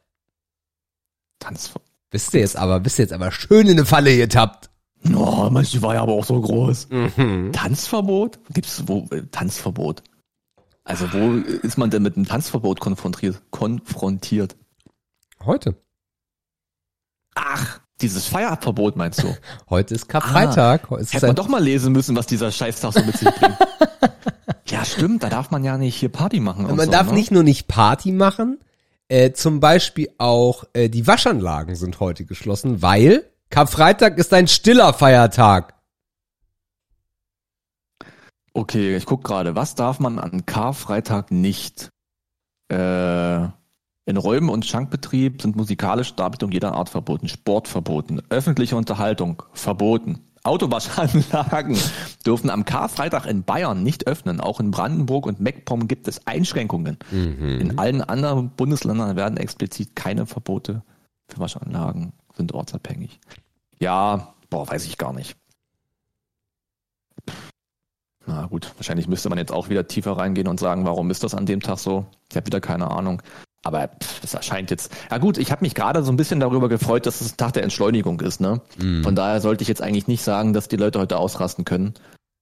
Tanz. 1.39 1.71
Bist 2.09 2.33
du 2.33 2.39
jetzt 2.39 2.55
aber, 2.55 2.79
bist 2.79 2.97
du 2.97 3.01
jetzt 3.03 3.11
aber 3.13 3.31
schön 3.31 3.67
in 3.67 3.73
eine 3.73 3.85
Falle 3.85 4.15
getappt. 4.15 4.69
Oh, 5.13 5.49
Mensch, 5.49 5.71
die 5.71 5.81
war 5.81 5.93
ja 5.95 6.01
aber 6.01 6.13
auch 6.13 6.25
so 6.25 6.39
groß. 6.39 6.89
Mhm. 6.89 7.51
Tanzverbot? 7.53 8.39
Gibt's 8.53 8.83
wo 8.87 9.07
äh, 9.11 9.23
Tanzverbot? 9.31 10.03
Also 10.83 11.11
wo 11.11 11.33
ist 11.33 11.77
man 11.77 11.89
denn 11.89 12.01
mit 12.01 12.15
einem 12.15 12.25
Tanzverbot 12.25 12.79
konfrontiert? 12.79 13.41
Konfrontiert? 13.51 14.55
Heute. 15.43 15.75
Ach, 17.35 17.79
dieses 18.01 18.25
Feierabverbot 18.27 18.95
meinst 18.95 19.21
du? 19.21 19.35
Heute 19.69 19.95
ist 19.95 20.07
Karfreitag. 20.07 20.89
Ist 20.91 21.13
Hätte 21.13 21.27
man 21.27 21.35
doch 21.35 21.47
mal 21.49 21.61
lesen 21.63 21.91
müssen, 21.93 22.15
was 22.15 22.25
dieser 22.25 22.51
Scheißtag 22.51 22.93
so 22.93 23.03
mit 23.03 23.17
sich 23.17 23.29
bringt. 23.29 23.57
ja, 24.69 24.85
stimmt, 24.85 25.23
da 25.23 25.29
darf 25.29 25.51
man 25.51 25.63
ja 25.63 25.77
nicht 25.77 25.95
hier 25.95 26.09
Party 26.09 26.39
machen. 26.39 26.65
und 26.65 26.75
man 26.75 26.85
so, 26.85 26.91
darf 26.91 27.07
ne? 27.07 27.13
nicht 27.13 27.31
nur 27.31 27.43
nicht 27.43 27.67
Party 27.67 28.11
machen, 28.11 28.59
äh, 29.07 29.31
zum 29.31 29.59
Beispiel 29.59 30.09
auch 30.17 30.65
äh, 30.73 30.89
die 30.89 31.07
Waschanlagen 31.07 31.75
sind 31.75 31.99
heute 31.99 32.25
geschlossen, 32.25 32.81
weil 32.81 33.23
Karfreitag 33.49 34.17
ist 34.17 34.33
ein 34.33 34.47
stiller 34.47 34.93
Feiertag. 34.93 35.75
Okay, 38.53 38.97
ich 38.97 39.05
guck 39.05 39.23
gerade, 39.23 39.55
was 39.55 39.75
darf 39.75 39.99
man 39.99 40.19
an 40.19 40.45
Karfreitag 40.45 41.31
nicht? 41.31 41.89
Äh, 42.69 43.47
in 44.07 44.15
Räumen 44.15 44.49
und 44.49 44.65
Schankbetrieb 44.65 45.41
sind 45.41 45.57
musikalische 45.57 46.15
Darbietung 46.15 46.51
jeder 46.51 46.73
Art 46.73 46.89
verboten, 46.89 47.27
Sport 47.27 47.67
verboten, 47.67 48.21
öffentliche 48.29 48.77
Unterhaltung 48.77 49.43
verboten. 49.53 50.26
Autowaschanlagen 50.47 51.77
dürfen 52.25 52.49
am 52.49 52.65
Karfreitag 52.65 53.25
in 53.25 53.43
Bayern 53.43 53.83
nicht 53.83 54.07
öffnen. 54.07 54.39
Auch 54.39 54.59
in 54.59 54.71
Brandenburg 54.71 55.25
und 55.25 55.39
Meckpomm 55.39 55.87
gibt 55.87 56.07
es 56.07 56.25
Einschränkungen. 56.25 56.97
In 57.59 57.77
allen 57.77 58.01
anderen 58.01 58.49
Bundesländern 58.49 59.15
werden 59.15 59.37
explizit 59.37 59.95
keine 59.95 60.25
Verbote 60.25 60.83
für 61.27 61.39
Waschanlagen, 61.39 62.13
sind 62.35 62.53
ortsabhängig. 62.53 63.19
Ja, 63.79 64.33
boah, 64.49 64.67
weiß 64.67 64.85
ich 64.85 64.97
gar 64.97 65.13
nicht. 65.13 65.35
Na 68.25 68.45
gut, 68.45 68.73
wahrscheinlich 68.75 69.07
müsste 69.07 69.29
man 69.29 69.37
jetzt 69.37 69.53
auch 69.53 69.69
wieder 69.69 69.87
tiefer 69.87 70.17
reingehen 70.17 70.47
und 70.47 70.59
sagen, 70.59 70.85
warum 70.85 71.09
ist 71.11 71.23
das 71.23 71.33
an 71.33 71.45
dem 71.45 71.61
Tag 71.61 71.79
so? 71.79 72.05
Ich 72.29 72.35
habe 72.35 72.45
wieder 72.45 72.59
keine 72.59 72.91
Ahnung. 72.91 73.21
Aber 73.63 73.87
pff, 73.87 74.23
es 74.23 74.33
erscheint 74.33 74.71
jetzt. 74.71 74.91
Ja 75.11 75.17
gut, 75.17 75.37
ich 75.37 75.51
habe 75.51 75.63
mich 75.63 75.75
gerade 75.75 76.03
so 76.03 76.11
ein 76.11 76.17
bisschen 76.17 76.39
darüber 76.39 76.69
gefreut, 76.69 77.05
dass 77.05 77.21
es 77.21 77.33
ein 77.33 77.37
Tag 77.37 77.53
der 77.53 77.63
Entschleunigung 77.63 78.21
ist. 78.21 78.39
Ne? 78.39 78.61
Von 79.03 79.15
daher 79.15 79.41
sollte 79.41 79.61
ich 79.63 79.67
jetzt 79.67 79.81
eigentlich 79.81 80.07
nicht 80.07 80.23
sagen, 80.23 80.53
dass 80.53 80.67
die 80.67 80.77
Leute 80.77 80.99
heute 80.99 81.17
ausrasten 81.17 81.65
können, 81.65 81.93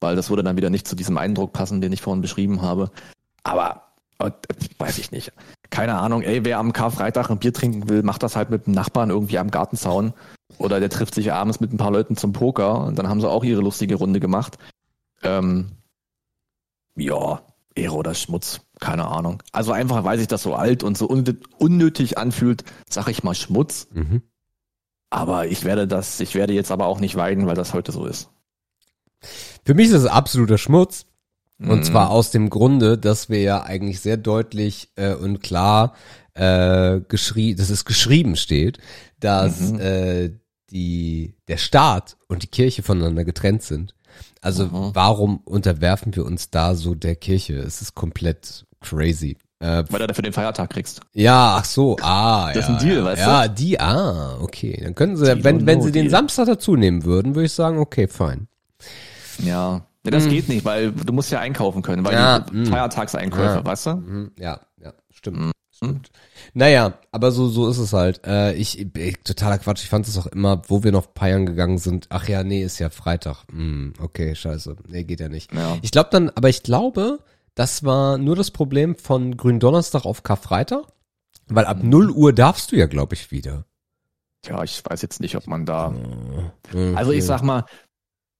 weil 0.02 0.16
das 0.16 0.30
würde 0.30 0.44
dann 0.44 0.58
wieder 0.58 0.70
nicht 0.70 0.88
zu 0.88 0.96
diesem 0.96 1.18
Eindruck 1.18 1.54
passen, 1.54 1.82
den 1.82 1.94
ich 1.94 2.02
vorhin 2.02 2.22
beschrieben 2.22 2.62
habe. 2.62 2.92
Aber 3.44 3.86
äh, 4.20 4.32
weiß 4.78 4.98
ich 4.98 5.12
nicht. 5.12 5.34
Keine 5.70 5.96
Ahnung, 5.96 6.22
ey, 6.22 6.46
wer 6.46 6.60
am 6.60 6.74
Karfreitag 6.74 7.30
ein 7.30 7.40
Bier 7.40 7.54
trinken 7.54 7.90
will, 7.90 8.04
macht 8.04 8.24
das 8.24 8.36
halt 8.36 8.50
mit 8.50 8.68
dem 8.68 8.74
Nachbarn 8.74 9.10
irgendwie 9.10 9.40
am 9.40 9.52
Gartenzaun. 9.52 10.14
Oder 10.58 10.80
der 10.80 10.90
trifft 10.90 11.16
sich 11.16 11.34
abends 11.34 11.60
mit 11.60 11.74
ein 11.74 11.78
paar 11.78 11.92
Leuten 11.92 12.16
zum 12.16 12.34
Poker 12.34 12.86
und 12.86 12.98
dann 12.98 13.10
haben 13.10 13.20
sie 13.20 13.30
auch 13.30 13.44
ihre 13.44 13.62
lustige 13.62 13.96
Runde 13.96 14.20
gemacht. 14.20 14.58
Ähm, 15.24 15.72
ja, 16.96 17.42
Ehre 17.74 17.96
oder 17.96 18.14
Schmutz, 18.14 18.62
keine 18.86 19.08
Ahnung. 19.08 19.42
Also 19.52 19.72
einfach, 19.72 20.04
weil 20.04 20.20
sich 20.20 20.28
das 20.28 20.44
so 20.44 20.54
alt 20.56 20.84
und 20.84 20.98
so 20.98 21.10
un 21.10 21.24
unnötig 21.58 22.18
anfühlt, 22.18 22.64
sag 22.90 23.08
ich 23.08 23.24
mal 23.24 23.34
Schmutz. 23.34 23.88
Mhm. 23.94 24.22
Aber 25.10 25.48
ich 25.48 25.64
werde 25.64 25.88
das, 25.88 26.20
ich 26.20 26.36
werde 26.36 26.54
jetzt 26.54 26.72
aber 26.72 26.86
auch 26.88 27.00
nicht 27.00 27.16
weinen, 27.16 27.48
weil 27.48 27.56
das 27.56 27.74
heute 27.74 27.92
so 27.92 28.06
ist. 28.06 28.30
Für 29.66 29.74
mich 29.74 29.88
ist 29.88 29.94
es 29.94 30.06
absoluter 30.06 30.58
Schmutz. 30.58 31.06
Und 31.58 31.80
Mhm. 31.80 31.84
zwar 31.84 32.10
aus 32.10 32.32
dem 32.32 32.50
Grunde, 32.50 32.98
dass 32.98 33.30
wir 33.30 33.42
ja 33.42 33.64
eigentlich 33.64 34.02
sehr 34.02 34.18
deutlich 34.18 34.90
äh, 34.98 35.14
und 35.14 35.40
klar 35.42 35.94
äh, 36.34 37.00
geschrieben, 37.08 37.58
dass 37.58 37.70
es 37.70 37.86
geschrieben 37.86 38.36
steht, 38.36 38.78
dass 39.22 39.72
Mhm. 39.72 39.80
äh, 39.80 40.32
die 40.70 41.34
der 41.48 41.56
Staat 41.58 42.18
und 42.28 42.44
die 42.44 42.48
Kirche 42.48 42.84
voneinander 42.84 43.24
getrennt 43.24 43.64
sind. 43.64 43.96
Also 44.42 44.66
Mhm. 44.66 44.92
warum 44.94 45.38
unterwerfen 45.46 46.14
wir 46.14 46.26
uns 46.26 46.50
da 46.50 46.76
so 46.76 46.94
der 46.94 47.16
Kirche? 47.16 47.56
Es 47.60 47.82
ist 47.82 47.96
komplett 47.96 48.66
crazy. 48.90 49.38
Äh, 49.60 49.84
Weil 49.90 50.00
du 50.00 50.08
dafür 50.08 50.24
den 50.24 50.34
Feiertag 50.34 50.70
kriegst. 50.70 51.02
ja, 51.14 51.58
ach 51.58 51.66
so, 51.66 51.96
ah, 52.02 52.52
Das 52.54 52.66
ist 52.66 52.70
ja, 52.70 52.76
ein 52.76 52.86
Deal, 52.86 52.98
ja, 52.98 53.04
weißt 53.06 53.22
ja, 53.22 53.48
die, 53.48 53.80
ah, 53.80 54.38
okay. 54.42 54.80
Dann 54.84 54.96
können 54.96 55.16
sie, 55.16 55.26
Deal 55.26 55.44
wenn, 55.44 55.66
wenn 55.66 55.82
sie 55.82 55.92
den. 55.92 56.10
Samstag 56.10 56.48
dazu 56.48 56.76
nehmen 56.76 57.06
würden, 57.06 57.36
würde 57.36 57.46
ich 57.46 57.54
sagen, 57.54 57.80
okay, 57.80 58.08
fein. 58.08 58.48
Ja. 59.40 59.86
ja 60.04 60.12
das 60.12 60.28
geht 60.28 60.50
nicht, 60.50 60.66
weil 60.66 60.92
du 60.92 61.14
musst 61.14 61.32
ja 61.32 61.40
einkaufen 61.40 61.82
können, 61.82 62.06
weil. 62.06 62.14
Ja, 62.14 62.40
die 62.40 62.56
mm. 62.58 62.66
Feiertagseinkäufe, 62.66 63.56
Ja. 63.56 63.66
weißt 63.66 63.86
du? 63.88 63.96
Mhm, 63.96 64.32
ja, 64.38 64.60
ja, 64.84 64.94
stimmt. 65.10 65.38
Mhm. 65.40 65.52
stimmt. 65.72 66.12
Naja, 66.54 66.94
aber 67.12 67.32
so, 67.32 67.48
so 67.48 67.70
ist 67.70 67.78
es 67.78 67.94
halt. 67.94 68.22
Äh, 68.28 68.54
ich, 68.56 68.80
ich, 68.96 69.18
totaler 69.24 69.58
Quatsch. 69.58 69.84
Ich 69.84 69.90
fand 69.90 70.08
es 70.08 70.18
auch 70.18 70.28
immer, 70.28 70.62
wo 70.68 70.84
wir 70.84 70.92
noch 70.92 71.08
feiern 71.18 71.46
gegangen 71.46 71.78
sind. 71.78 72.08
Ach 72.10 72.28
ja, 72.28 72.44
nee, 72.44 72.62
ist 72.62 72.80
ja 72.80 72.90
Freitag. 72.90 73.46
Hm, 73.50 73.94
okay, 74.00 74.36
scheiße. 74.36 74.76
Nee, 74.88 75.06
geht 75.06 75.22
ja 75.22 75.30
nicht. 75.30 75.54
Ja. 75.54 75.78
Ich 75.82 75.92
glaube 75.92 76.10
dann, 76.12 76.30
aber 76.30 76.50
ich 76.50 76.62
glaube, 76.62 77.20
das 77.56 77.84
war 77.84 78.18
nur 78.18 78.36
das 78.36 78.52
Problem 78.52 78.96
von 78.96 79.38
Gründonnerstag 79.38 80.06
auf 80.06 80.24
Karfreitag. 80.24 80.84
Weil 81.48 81.66
ab 81.66 81.84
0 81.84 82.10
Uhr 82.10 82.34
darfst 82.34 82.72
du 82.72 82.76
ja, 82.76 82.88
glaube 82.88 83.14
ich, 83.14 83.32
wieder. 83.32 83.66
Ja, 84.46 84.64
ich 84.64 84.84
weiß 84.84 85.02
jetzt 85.02 85.20
nicht, 85.22 85.36
ob 85.36 85.48
man 85.48 85.66
da. 85.66 85.90
Mhm. 86.74 86.96
Also 86.98 87.12
ich 87.12 87.24
sag 87.24 87.42
mal, 87.44 87.66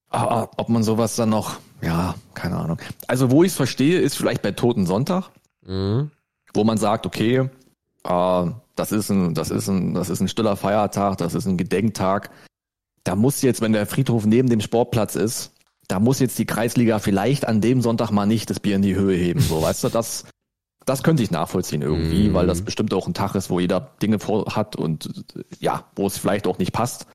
ah, 0.10 0.48
ob 0.58 0.70
man 0.70 0.84
sowas 0.84 1.16
dann 1.16 1.30
noch, 1.30 1.58
ja, 1.82 2.16
keine 2.34 2.58
Ahnung. 2.58 2.80
Also 3.08 3.32
wo 3.32 3.44
ich 3.44 3.52
es 3.52 3.56
verstehe, 3.56 4.00
ist 4.00 4.16
vielleicht 4.18 4.42
bei 4.42 4.52
Toten 4.52 4.86
Sonntag, 4.86 5.30
Mhm. 5.66 6.12
wo 6.54 6.64
man 6.64 6.78
sagt, 6.78 7.06
okay, 7.06 7.50
äh, 8.04 8.46
das 8.76 8.92
ist 8.92 9.10
ein, 9.10 9.34
das 9.34 9.50
ist 9.50 9.68
ein, 9.68 9.94
das 9.94 10.10
ist 10.10 10.20
ein 10.20 10.28
stiller 10.28 10.56
Feiertag, 10.58 11.18
das 11.18 11.34
ist 11.34 11.46
ein 11.46 11.58
Gedenktag. 11.58 12.30
Da 13.04 13.16
muss 13.16 13.42
jetzt, 13.42 13.62
wenn 13.62 13.74
der 13.74 13.86
Friedhof 13.86 14.26
neben 14.26 14.50
dem 14.50 14.62
Sportplatz 14.62 15.16
ist, 15.16 15.54
da 15.88 16.00
muss 16.00 16.20
jetzt 16.20 16.38
die 16.40 16.46
Kreisliga 16.46 17.00
vielleicht 17.00 17.48
an 17.48 17.62
dem 17.62 17.82
Sonntag 17.82 18.12
mal 18.12 18.26
nicht 18.26 18.50
das 18.50 18.60
Bier 18.60 18.76
in 18.76 18.82
die 18.82 18.96
Höhe 18.96 19.16
heben. 19.18 19.40
So, 19.40 19.62
weißt 19.62 19.84
du, 19.84 19.90
das, 19.90 20.26
das 20.86 21.04
könnte 21.04 21.24
ich 21.24 21.32
nachvollziehen 21.32 21.82
irgendwie, 21.82 22.30
Mhm. 22.30 22.34
weil 22.34 22.48
das 22.48 22.62
bestimmt 22.64 22.94
auch 22.94 23.08
ein 23.08 23.14
Tag 23.14 23.36
ist, 23.36 23.50
wo 23.50 23.60
jeder 23.60 23.80
Dinge 24.02 24.20
vor 24.20 24.56
hat 24.56 24.76
und 24.76 25.26
ja, 25.60 25.86
wo 25.96 26.08
es 26.08 26.18
vielleicht 26.18 26.48
auch 26.48 26.58
nicht 26.58 26.74
passt. 26.74 27.08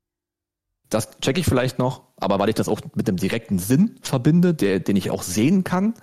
Das 0.88 1.10
checke 1.20 1.40
ich 1.40 1.46
vielleicht 1.46 1.78
noch, 1.78 2.02
aber 2.16 2.38
weil 2.38 2.48
ich 2.48 2.56
das 2.56 2.68
auch 2.68 2.80
mit 2.94 3.06
dem 3.06 3.16
direkten 3.16 3.58
Sinn 3.58 3.98
verbinde, 4.02 4.54
der, 4.54 4.80
den 4.80 4.96
ich 4.96 5.10
auch 5.10 5.22
sehen 5.22 5.62
kann 5.62 5.94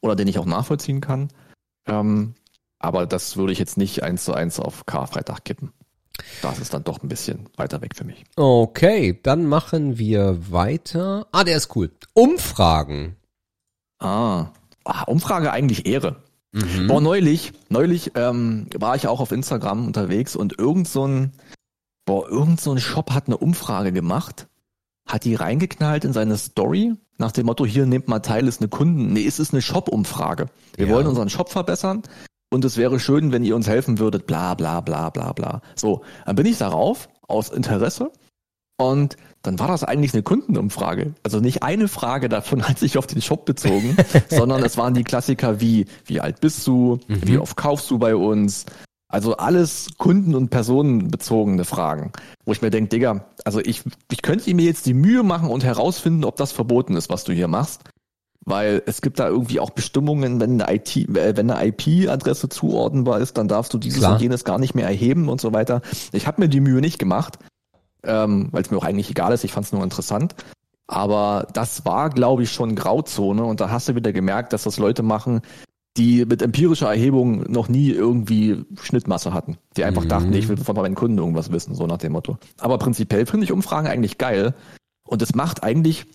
oder 0.00 0.14
den 0.14 0.28
ich 0.28 0.38
auch 0.38 0.44
nachvollziehen 0.44 1.00
kann, 1.00 1.28
ähm, 1.86 2.34
aber 2.78 3.06
das 3.06 3.38
würde 3.38 3.52
ich 3.52 3.58
jetzt 3.58 3.78
nicht 3.78 4.02
eins 4.02 4.24
zu 4.24 4.34
eins 4.34 4.60
auf 4.60 4.84
Karfreitag 4.84 5.44
kippen. 5.44 5.72
Das 6.42 6.58
ist 6.58 6.74
dann 6.74 6.84
doch 6.84 7.02
ein 7.02 7.08
bisschen 7.08 7.48
weiter 7.56 7.80
weg 7.82 7.94
für 7.96 8.04
mich. 8.04 8.24
Okay, 8.36 9.18
dann 9.22 9.46
machen 9.46 9.98
wir 9.98 10.50
weiter. 10.50 11.26
Ah, 11.32 11.44
der 11.44 11.56
ist 11.56 11.74
cool. 11.76 11.90
Umfragen. 12.14 13.16
Ah, 13.98 14.52
ah 14.84 15.02
Umfrage 15.04 15.52
eigentlich 15.52 15.86
Ehre. 15.86 16.16
Mhm. 16.52 16.86
Boah, 16.86 17.00
neulich, 17.00 17.52
neulich 17.68 18.12
ähm, 18.14 18.68
war 18.76 18.96
ich 18.96 19.08
auch 19.08 19.20
auf 19.20 19.32
Instagram 19.32 19.86
unterwegs 19.86 20.36
und 20.36 20.58
irgend 20.58 20.88
so 20.88 21.06
ein, 21.06 21.32
boah, 22.06 22.28
irgend 22.28 22.60
so 22.60 22.72
ein 22.72 22.78
Shop 22.78 23.10
hat 23.10 23.26
eine 23.26 23.36
Umfrage 23.36 23.92
gemacht, 23.92 24.46
hat 25.06 25.24
die 25.24 25.34
reingeknallt 25.34 26.04
in 26.04 26.12
seine 26.12 26.36
Story 26.36 26.94
nach 27.18 27.32
dem 27.32 27.46
Motto, 27.46 27.64
hier 27.64 27.86
nehmt 27.86 28.08
mal 28.08 28.20
teil, 28.20 28.46
ist 28.46 28.60
eine 28.60 28.68
Kunden, 28.68 29.12
nee, 29.12 29.26
es 29.26 29.38
ist 29.38 29.52
eine 29.52 29.62
Shop-Umfrage. 29.62 30.46
Wir 30.76 30.86
Ja. 30.86 30.94
wollen 30.94 31.06
unseren 31.06 31.30
Shop 31.30 31.50
verbessern 31.50 32.02
und 32.56 32.64
es 32.64 32.76
wäre 32.76 32.98
schön, 32.98 33.30
wenn 33.30 33.44
ihr 33.44 33.54
uns 33.54 33.68
helfen 33.68 33.98
würdet, 34.00 34.26
bla 34.26 34.54
bla 34.54 34.80
bla 34.80 35.10
bla 35.10 35.32
bla. 35.32 35.62
So, 35.76 36.02
dann 36.24 36.34
bin 36.36 36.46
ich 36.46 36.58
darauf, 36.58 37.08
aus 37.28 37.50
Interesse. 37.50 38.10
Und 38.78 39.16
dann 39.42 39.58
war 39.58 39.68
das 39.68 39.84
eigentlich 39.84 40.12
eine 40.12 40.22
Kundenumfrage. 40.22 41.14
Also 41.22 41.40
nicht 41.40 41.62
eine 41.62 41.88
Frage 41.88 42.28
davon 42.28 42.62
hat 42.68 42.78
sich 42.78 42.98
auf 42.98 43.06
den 43.06 43.22
Shop 43.22 43.44
bezogen, 43.46 43.96
sondern 44.28 44.62
es 44.62 44.76
waren 44.76 44.92
die 44.94 45.04
Klassiker 45.04 45.60
wie, 45.60 45.86
wie 46.04 46.20
alt 46.20 46.40
bist 46.40 46.66
du, 46.66 46.98
Mhm. 47.08 47.20
wie 47.28 47.38
oft 47.38 47.56
kaufst 47.56 47.90
du 47.90 47.98
bei 47.98 48.16
uns? 48.16 48.66
Also 49.08 49.36
alles 49.36 49.90
Kunden- 49.98 50.34
und 50.34 50.50
personenbezogene 50.50 51.64
Fragen, 51.64 52.10
wo 52.44 52.52
ich 52.52 52.60
mir 52.60 52.70
denke, 52.70 52.88
Digga, 52.90 53.24
also 53.44 53.60
ich, 53.60 53.82
ich 54.10 54.20
könnte 54.20 54.52
mir 54.52 54.64
jetzt 54.64 54.84
die 54.84 54.94
Mühe 54.94 55.22
machen 55.22 55.48
und 55.48 55.62
herausfinden, 55.62 56.24
ob 56.24 56.36
das 56.36 56.50
verboten 56.52 56.96
ist, 56.96 57.08
was 57.08 57.22
du 57.24 57.32
hier 57.32 57.46
machst. 57.48 57.82
Weil 58.48 58.80
es 58.86 59.02
gibt 59.02 59.18
da 59.18 59.26
irgendwie 59.28 59.58
auch 59.58 59.70
Bestimmungen, 59.70 60.40
wenn 60.40 60.60
eine 60.62 60.72
IT, 60.72 60.96
äh, 60.96 61.36
wenn 61.36 61.50
eine 61.50 61.66
IP-Adresse 61.68 62.48
zuordnenbar 62.48 63.20
ist, 63.20 63.36
dann 63.36 63.48
darfst 63.48 63.74
du 63.74 63.78
dieses 63.78 63.98
Klar. 63.98 64.12
und 64.14 64.22
jenes 64.22 64.44
gar 64.44 64.58
nicht 64.58 64.74
mehr 64.76 64.86
erheben 64.86 65.28
und 65.28 65.40
so 65.40 65.52
weiter. 65.52 65.82
Ich 66.12 66.28
habe 66.28 66.40
mir 66.40 66.48
die 66.48 66.60
Mühe 66.60 66.80
nicht 66.80 66.98
gemacht, 67.00 67.38
ähm, 68.04 68.48
weil 68.52 68.62
es 68.62 68.70
mir 68.70 68.76
auch 68.78 68.84
eigentlich 68.84 69.10
egal 69.10 69.32
ist, 69.32 69.42
ich 69.42 69.52
fand 69.52 69.66
es 69.66 69.72
nur 69.72 69.82
interessant. 69.82 70.36
Aber 70.86 71.48
das 71.52 71.84
war, 71.84 72.10
glaube 72.10 72.44
ich, 72.44 72.52
schon 72.52 72.76
Grauzone 72.76 73.44
und 73.44 73.60
da 73.60 73.70
hast 73.70 73.88
du 73.88 73.96
wieder 73.96 74.12
gemerkt, 74.12 74.52
dass 74.52 74.62
das 74.62 74.78
Leute 74.78 75.02
machen, 75.02 75.40
die 75.96 76.24
mit 76.24 76.40
empirischer 76.42 76.88
Erhebung 76.88 77.50
noch 77.50 77.68
nie 77.68 77.90
irgendwie 77.90 78.64
Schnittmasse 78.80 79.32
hatten. 79.32 79.56
Die 79.76 79.82
einfach 79.82 80.04
Mhm. 80.04 80.08
dachten, 80.08 80.32
ich 80.34 80.46
will 80.48 80.56
von 80.56 80.76
meinen 80.76 80.94
Kunden 80.94 81.18
irgendwas 81.18 81.50
wissen, 81.50 81.74
so 81.74 81.88
nach 81.88 81.98
dem 81.98 82.12
Motto. 82.12 82.38
Aber 82.60 82.78
prinzipiell 82.78 83.26
finde 83.26 83.44
ich 83.44 83.50
Umfragen 83.52 83.88
eigentlich 83.88 84.18
geil 84.18 84.54
und 85.08 85.20
es 85.22 85.34
macht 85.34 85.64
eigentlich 85.64 86.06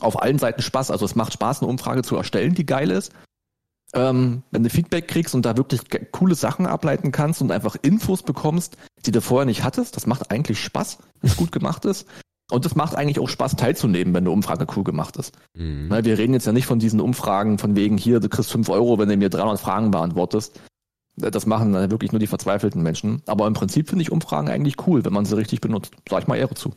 auf 0.00 0.20
allen 0.22 0.38
Seiten 0.38 0.62
Spaß. 0.62 0.90
Also 0.90 1.04
es 1.04 1.14
macht 1.14 1.32
Spaß, 1.32 1.60
eine 1.60 1.70
Umfrage 1.70 2.02
zu 2.02 2.16
erstellen, 2.16 2.54
die 2.54 2.66
geil 2.66 2.90
ist. 2.90 3.12
Ähm, 3.94 4.42
wenn 4.50 4.62
du 4.62 4.70
Feedback 4.70 5.08
kriegst 5.08 5.34
und 5.34 5.46
da 5.46 5.56
wirklich 5.56 5.80
coole 6.12 6.34
Sachen 6.34 6.66
ableiten 6.66 7.10
kannst 7.10 7.40
und 7.40 7.50
einfach 7.50 7.76
Infos 7.80 8.22
bekommst, 8.22 8.76
die 9.06 9.12
du 9.12 9.22
vorher 9.22 9.46
nicht 9.46 9.64
hattest, 9.64 9.96
das 9.96 10.06
macht 10.06 10.30
eigentlich 10.30 10.62
Spaß, 10.62 10.98
wenn 11.20 11.30
es 11.30 11.36
gut 11.36 11.52
gemacht 11.52 11.84
ist. 11.84 12.06
Und 12.50 12.64
es 12.64 12.74
macht 12.74 12.94
eigentlich 12.94 13.18
auch 13.18 13.28
Spaß 13.28 13.56
teilzunehmen, 13.56 14.14
wenn 14.14 14.24
eine 14.24 14.30
Umfrage 14.30 14.66
cool 14.74 14.84
gemacht 14.84 15.16
ist. 15.16 15.34
Mhm. 15.54 15.88
Na, 15.90 16.04
wir 16.04 16.16
reden 16.16 16.32
jetzt 16.32 16.46
ja 16.46 16.52
nicht 16.52 16.66
von 16.66 16.78
diesen 16.78 17.00
Umfragen 17.00 17.58
von 17.58 17.76
wegen 17.76 17.98
hier, 17.98 18.20
du 18.20 18.28
kriegst 18.28 18.50
5 18.50 18.68
Euro, 18.70 18.98
wenn 18.98 19.08
du 19.08 19.16
mir 19.16 19.28
300 19.28 19.60
Fragen 19.60 19.90
beantwortest. 19.90 20.60
Das 21.16 21.46
machen 21.46 21.72
dann 21.72 21.90
wirklich 21.90 22.12
nur 22.12 22.20
die 22.20 22.26
verzweifelten 22.26 22.82
Menschen. 22.82 23.22
Aber 23.26 23.46
im 23.46 23.54
Prinzip 23.54 23.88
finde 23.88 24.02
ich 24.02 24.12
Umfragen 24.12 24.48
eigentlich 24.48 24.86
cool, 24.86 25.04
wenn 25.04 25.12
man 25.12 25.24
sie 25.24 25.36
richtig 25.36 25.60
benutzt. 25.60 25.92
Sag 26.08 26.22
ich 26.22 26.28
mal 26.28 26.36
Ehre 26.36 26.54
zu. 26.54 26.72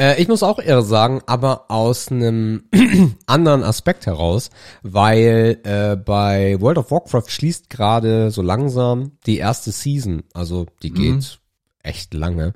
Äh, 0.00 0.20
ich 0.20 0.28
muss 0.28 0.42
auch 0.42 0.58
eher 0.58 0.80
sagen, 0.82 1.20
aber 1.26 1.70
aus 1.70 2.10
einem 2.10 2.64
anderen 3.26 3.62
Aspekt 3.62 4.06
heraus, 4.06 4.50
weil 4.82 5.58
äh, 5.64 5.96
bei 5.96 6.58
World 6.60 6.78
of 6.78 6.90
Warcraft 6.90 7.28
schließt 7.28 7.68
gerade 7.68 8.30
so 8.30 8.40
langsam 8.40 9.12
die 9.26 9.36
erste 9.36 9.70
Season, 9.72 10.22
also 10.32 10.66
die 10.82 10.92
geht 10.92 11.38
echt 11.82 12.14
lange. 12.14 12.54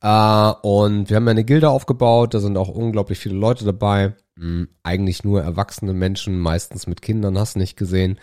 Äh, 0.00 0.52
und 0.62 1.10
wir 1.10 1.16
haben 1.16 1.26
ja 1.26 1.32
eine 1.32 1.44
Gilde 1.44 1.68
aufgebaut, 1.68 2.32
da 2.32 2.40
sind 2.40 2.56
auch 2.56 2.68
unglaublich 2.68 3.18
viele 3.18 3.36
Leute 3.36 3.64
dabei. 3.64 4.14
Hm, 4.38 4.68
eigentlich 4.82 5.24
nur 5.24 5.42
erwachsene 5.42 5.94
Menschen, 5.94 6.38
meistens 6.38 6.86
mit 6.86 7.00
Kindern, 7.00 7.38
hast 7.38 7.56
du 7.56 7.58
nicht 7.58 7.76
gesehen. 7.76 8.18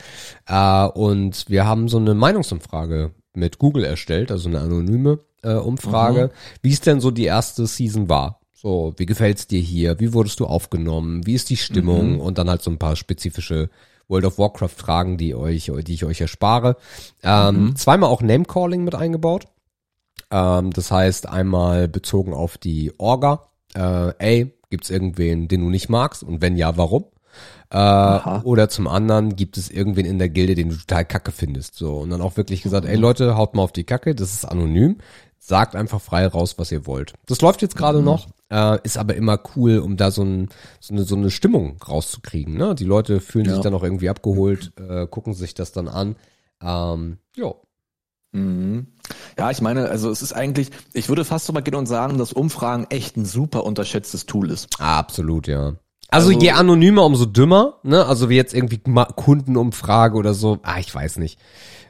Äh, 0.48 0.86
und 0.86 1.46
wir 1.48 1.66
haben 1.66 1.88
so 1.88 1.98
eine 1.98 2.14
Meinungsumfrage 2.16 3.12
mit 3.36 3.58
Google 3.60 3.84
erstellt, 3.84 4.32
also 4.32 4.50
eine 4.50 4.60
anonyme 4.60 5.20
äh, 5.42 5.56
Umfrage, 5.56 6.30
wie 6.62 6.72
es 6.72 6.82
denn 6.82 7.02
so 7.02 7.10
die 7.12 7.26
erste 7.26 7.66
Season 7.66 8.10
war. 8.10 8.40
So, 8.64 8.94
wie 8.96 9.06
gefällt's 9.06 9.46
dir 9.46 9.60
hier? 9.60 10.00
Wie 10.00 10.14
wurdest 10.14 10.40
du 10.40 10.46
aufgenommen? 10.46 11.26
Wie 11.26 11.34
ist 11.34 11.50
die 11.50 11.58
Stimmung? 11.58 12.22
Und 12.22 12.38
dann 12.38 12.50
halt 12.50 12.62
so 12.62 12.72
ein 12.72 12.80
paar 12.80 12.96
spezifische 12.96 13.70
World 14.08 14.24
of 14.24 14.38
Warcraft 14.38 14.70
Fragen, 14.70 15.18
die 15.18 15.36
euch, 15.36 15.70
die 15.86 15.94
ich 15.94 16.06
euch 16.06 16.22
erspare. 16.22 16.78
Ähm, 17.24 17.76
Zweimal 17.76 18.10
auch 18.10 18.22
Name-Calling 18.22 18.86
mit 18.86 18.96
eingebaut. 18.96 19.48
Ähm, 20.32 20.72
das 20.72 20.92
heißt, 20.92 21.28
einmal 21.28 21.90
bezogen 21.90 22.34
auf 22.34 22.58
die 22.58 22.94
Orga. 22.98 23.50
Äh, 23.76 24.14
ey, 24.20 24.54
gibt's 24.70 24.90
irgendwen, 24.90 25.50
den 25.50 25.60
du 25.60 25.70
nicht 25.70 25.90
magst? 25.90 26.24
Und 26.24 26.42
wenn 26.42 26.56
ja, 26.56 26.78
warum? 26.78 27.06
Äh, 27.70 28.40
oder 28.44 28.70
zum 28.70 28.88
anderen 28.88 29.36
gibt 29.36 29.58
es 29.58 29.70
irgendwen 29.70 30.06
in 30.06 30.20
der 30.20 30.30
Gilde, 30.30 30.56
den 30.56 30.70
du 30.70 30.76
total 30.76 31.04
kacke 31.04 31.32
findest. 31.32 31.76
So, 31.76 31.98
und 31.98 32.12
dann 32.12 32.22
auch 32.22 32.38
wirklich 32.38 32.62
gesagt, 32.62 32.86
ey 32.86 32.96
Leute, 32.96 33.36
haut 33.36 33.56
mal 33.56 33.64
auf 33.64 33.74
die 33.74 33.84
Kacke, 33.84 34.16
das 34.16 34.34
ist 34.34 34.46
anonym. 34.46 35.00
Sagt 35.46 35.76
einfach 35.76 36.00
frei 36.00 36.26
raus, 36.26 36.56
was 36.58 36.72
ihr 36.72 36.86
wollt. 36.86 37.12
Das 37.26 37.42
läuft 37.42 37.62
jetzt 37.62 37.76
gerade 37.76 38.02
noch, 38.02 38.28
äh, 38.50 38.78
ist 38.84 38.98
aber 38.98 39.16
immer 39.16 39.38
cool, 39.58 39.80
um 39.80 39.98
da 39.98 40.10
so, 40.10 40.24
ein, 40.24 40.48
so, 40.80 40.94
eine, 40.94 41.04
so 41.04 41.16
eine 41.16 41.30
Stimmung 41.32 41.76
rauszukriegen. 41.86 42.54
Ne? 42.56 42.76
Die 42.76 42.86
Leute 42.86 43.20
fühlen 43.20 43.46
sich 43.48 43.56
Ja. 43.58 43.62
dann 43.62 43.74
auch 43.74 43.84
irgendwie 43.84 44.08
abgeholt, 44.10 44.72
äh, 44.80 45.06
gucken 45.06 45.34
sich 45.34 45.54
das 45.54 45.74
dann 45.74 45.90
an. 45.90 46.16
Ähm, 46.62 47.18
jo. 47.36 47.60
Mhm. 48.32 48.88
Ja, 49.38 49.52
ich 49.52 49.60
meine, 49.60 49.90
also 49.90 50.10
es 50.10 50.22
ist 50.22 50.32
eigentlich, 50.32 50.70
ich 50.94 51.10
würde 51.10 51.26
fast 51.26 51.46
so 51.46 51.52
mal 51.52 51.60
gehen 51.62 51.76
und 51.76 51.88
sagen, 51.88 52.18
dass 52.18 52.32
Umfragen 52.32 52.88
echt 52.90 53.18
ein 53.18 53.26
super 53.26 53.66
unterschätztes 53.66 54.26
Tool 54.26 54.50
ist. 54.50 54.70
Absolut, 54.80 55.48
ja. 55.48 55.74
Also, 56.08 56.30
Also- 56.30 56.40
je 56.40 56.52
anonymer, 56.52 57.06
umso 57.06 57.26
dümmer, 57.26 57.80
ne? 57.84 58.06
Also 58.06 58.30
wie 58.30 58.36
jetzt 58.38 58.54
irgendwie 58.54 58.78
Kundenumfrage 58.78 60.16
oder 60.16 60.34
so, 60.34 60.60
ah, 60.64 60.80
ich 60.80 60.94
weiß 60.96 61.18
nicht. 61.18 61.38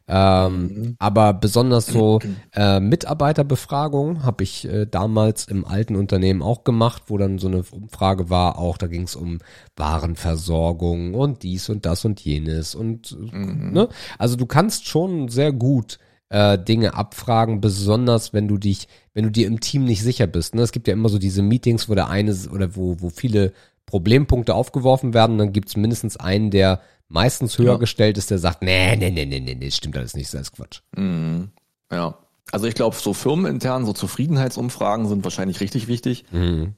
Ähm, 0.08 0.96
Aber 1.00 1.34
besonders 1.34 1.86
so 1.86 2.20
äh, 2.54 2.82
Mitarbeiterbefragung 2.82 4.24
habe 4.24 4.44
ich 4.44 4.68
äh, 4.68 4.86
damals 4.86 5.46
im 5.48 5.64
alten 5.66 5.96
Unternehmen 5.96 6.42
auch 6.42 6.66
gemacht, 6.66 7.04
wo 7.08 7.18
dann 7.18 7.40
so 7.40 7.48
eine 7.48 7.64
Umfrage 7.72 8.30
war, 8.30 8.58
auch 8.58 8.78
da 8.78 8.88
ging 8.88 9.04
es 9.04 9.16
um 9.16 9.40
Warenversorgung 9.78 11.14
und 11.14 11.44
dies 11.44 11.70
und 11.70 11.86
das 11.86 12.04
und 12.04 12.20
jenes 12.20 12.76
und 12.76 13.18
äh, 13.32 13.38
ne? 13.38 13.88
Also 14.18 14.36
du 14.36 14.46
kannst 14.46 14.88
schon 14.88 15.30
sehr 15.30 15.54
gut 15.54 16.00
äh, 16.30 16.58
Dinge 16.58 16.96
abfragen, 16.96 17.62
besonders 17.62 18.34
wenn 18.34 18.48
du 18.48 18.58
dich, 18.58 18.88
wenn 19.14 19.24
du 19.24 19.32
dir 19.32 19.48
im 19.48 19.60
Team 19.60 19.86
nicht 19.86 20.04
sicher 20.04 20.28
bist. 20.28 20.56
Ne? 20.56 20.64
Es 20.64 20.72
gibt 20.72 20.88
ja 20.88 20.94
immer 20.94 21.10
so 21.10 21.20
diese 21.20 21.44
Meetings, 21.44 21.88
wo 21.88 21.96
der 21.96 22.10
eine 22.10 22.36
oder 22.52 22.76
wo, 22.76 22.98
wo 23.00 23.10
viele 23.10 23.54
Problempunkte 23.86 24.56
aufgeworfen 24.56 25.14
werden, 25.14 25.38
dann 25.38 25.54
gibt's 25.54 25.78
mindestens 25.78 26.18
einen, 26.18 26.50
der 26.50 26.82
meistens 27.14 27.58
höher 27.58 27.74
Ja. 27.74 27.78
gestellt 27.78 28.18
ist, 28.18 28.32
der 28.32 28.40
sagt, 28.40 28.62
nee, 28.64 28.96
nee, 28.96 29.12
nee, 29.12 29.26
nee, 29.26 29.40
nee, 29.40 29.56
nee, 29.56 29.72
stimmt 29.72 29.98
alles 29.98 30.16
nicht, 30.16 30.34
das 30.34 30.42
ist 30.42 30.52
Quatsch. 30.54 30.82
Mhm. 30.96 31.50
Ja. 31.92 32.18
Also 32.52 32.68
ich 32.68 32.76
glaube, 32.76 32.96
so 32.96 33.14
firmenintern, 33.14 33.86
so 33.86 33.94
Zufriedenheitsumfragen 33.94 35.08
sind 35.08 35.24
wahrscheinlich 35.24 35.60
richtig 35.62 35.88
wichtig, 35.88 36.26
Mhm. 36.32 36.74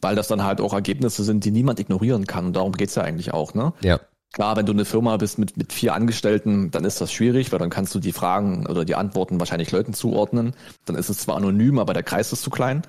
weil 0.00 0.16
das 0.16 0.28
dann 0.28 0.44
halt 0.44 0.60
auch 0.60 0.72
Ergebnisse 0.72 1.24
sind, 1.24 1.44
die 1.44 1.50
niemand 1.50 1.78
ignorieren 1.80 2.26
kann. 2.26 2.46
Und 2.46 2.56
darum 2.56 2.72
geht's 2.72 2.94
ja 2.94 3.02
eigentlich 3.02 3.32
auch, 3.34 3.52
ne? 3.54 3.72
Ja. 3.82 4.00
Klar, 4.32 4.56
wenn 4.56 4.64
du 4.64 4.70
eine 4.72 4.84
Firma 4.84 5.16
bist 5.16 5.38
mit, 5.40 5.56
mit 5.56 5.72
vier 5.72 5.92
Angestellten, 5.92 6.70
dann 6.70 6.84
ist 6.84 7.00
das 7.00 7.12
schwierig, 7.12 7.50
weil 7.50 7.58
dann 7.58 7.68
kannst 7.70 7.92
du 7.96 7.98
die 7.98 8.12
Fragen 8.12 8.64
oder 8.66 8.84
die 8.84 8.94
Antworten 8.94 9.40
wahrscheinlich 9.40 9.72
Leuten 9.72 9.92
zuordnen. 9.92 10.54
Dann 10.84 10.94
ist 10.94 11.08
es 11.10 11.18
zwar 11.18 11.36
anonym, 11.36 11.80
aber 11.80 11.94
der 11.94 12.04
Kreis 12.04 12.32
ist 12.32 12.42
zu 12.42 12.50
klein. 12.50 12.82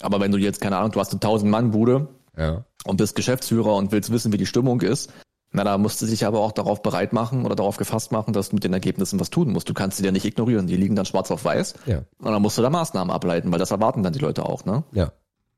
Aber 0.00 0.18
wenn 0.18 0.32
du 0.32 0.38
jetzt, 0.38 0.60
keine 0.60 0.78
Ahnung, 0.78 0.90
du 0.90 0.98
hast 0.98 1.12
eine 1.12 1.20
1000-Mann-Bude 1.20 2.08
Ja. 2.36 2.64
und 2.84 2.96
bist 2.96 3.14
Geschäftsführer 3.14 3.74
und 3.76 3.92
willst 3.92 4.10
wissen, 4.10 4.32
wie 4.32 4.38
die 4.38 4.46
Stimmung 4.46 4.80
ist, 4.80 5.12
na, 5.52 5.64
da 5.64 5.78
musst 5.78 6.00
du 6.00 6.06
dich 6.06 6.24
aber 6.24 6.40
auch 6.40 6.52
darauf 6.52 6.82
bereit 6.82 7.12
machen 7.12 7.44
oder 7.44 7.54
darauf 7.54 7.76
gefasst 7.76 8.10
machen, 8.10 8.32
dass 8.32 8.48
du 8.48 8.56
mit 8.56 8.64
den 8.64 8.72
Ergebnissen 8.72 9.20
was 9.20 9.30
tun 9.30 9.52
musst. 9.52 9.68
Du 9.68 9.74
kannst 9.74 9.98
sie 9.98 10.04
ja 10.04 10.10
nicht 10.10 10.24
ignorieren. 10.24 10.66
Die 10.66 10.76
liegen 10.76 10.96
dann 10.96 11.04
schwarz 11.04 11.30
auf 11.30 11.44
weiß. 11.44 11.74
Ja. 11.86 11.98
Und 12.18 12.32
dann 12.32 12.40
musst 12.40 12.56
du 12.56 12.62
da 12.62 12.70
Maßnahmen 12.70 13.12
ableiten, 13.12 13.52
weil 13.52 13.58
das 13.58 13.70
erwarten 13.70 14.02
dann 14.02 14.14
die 14.14 14.18
Leute 14.18 14.46
auch, 14.46 14.64
ne? 14.64 14.84
Ja. 14.92 15.12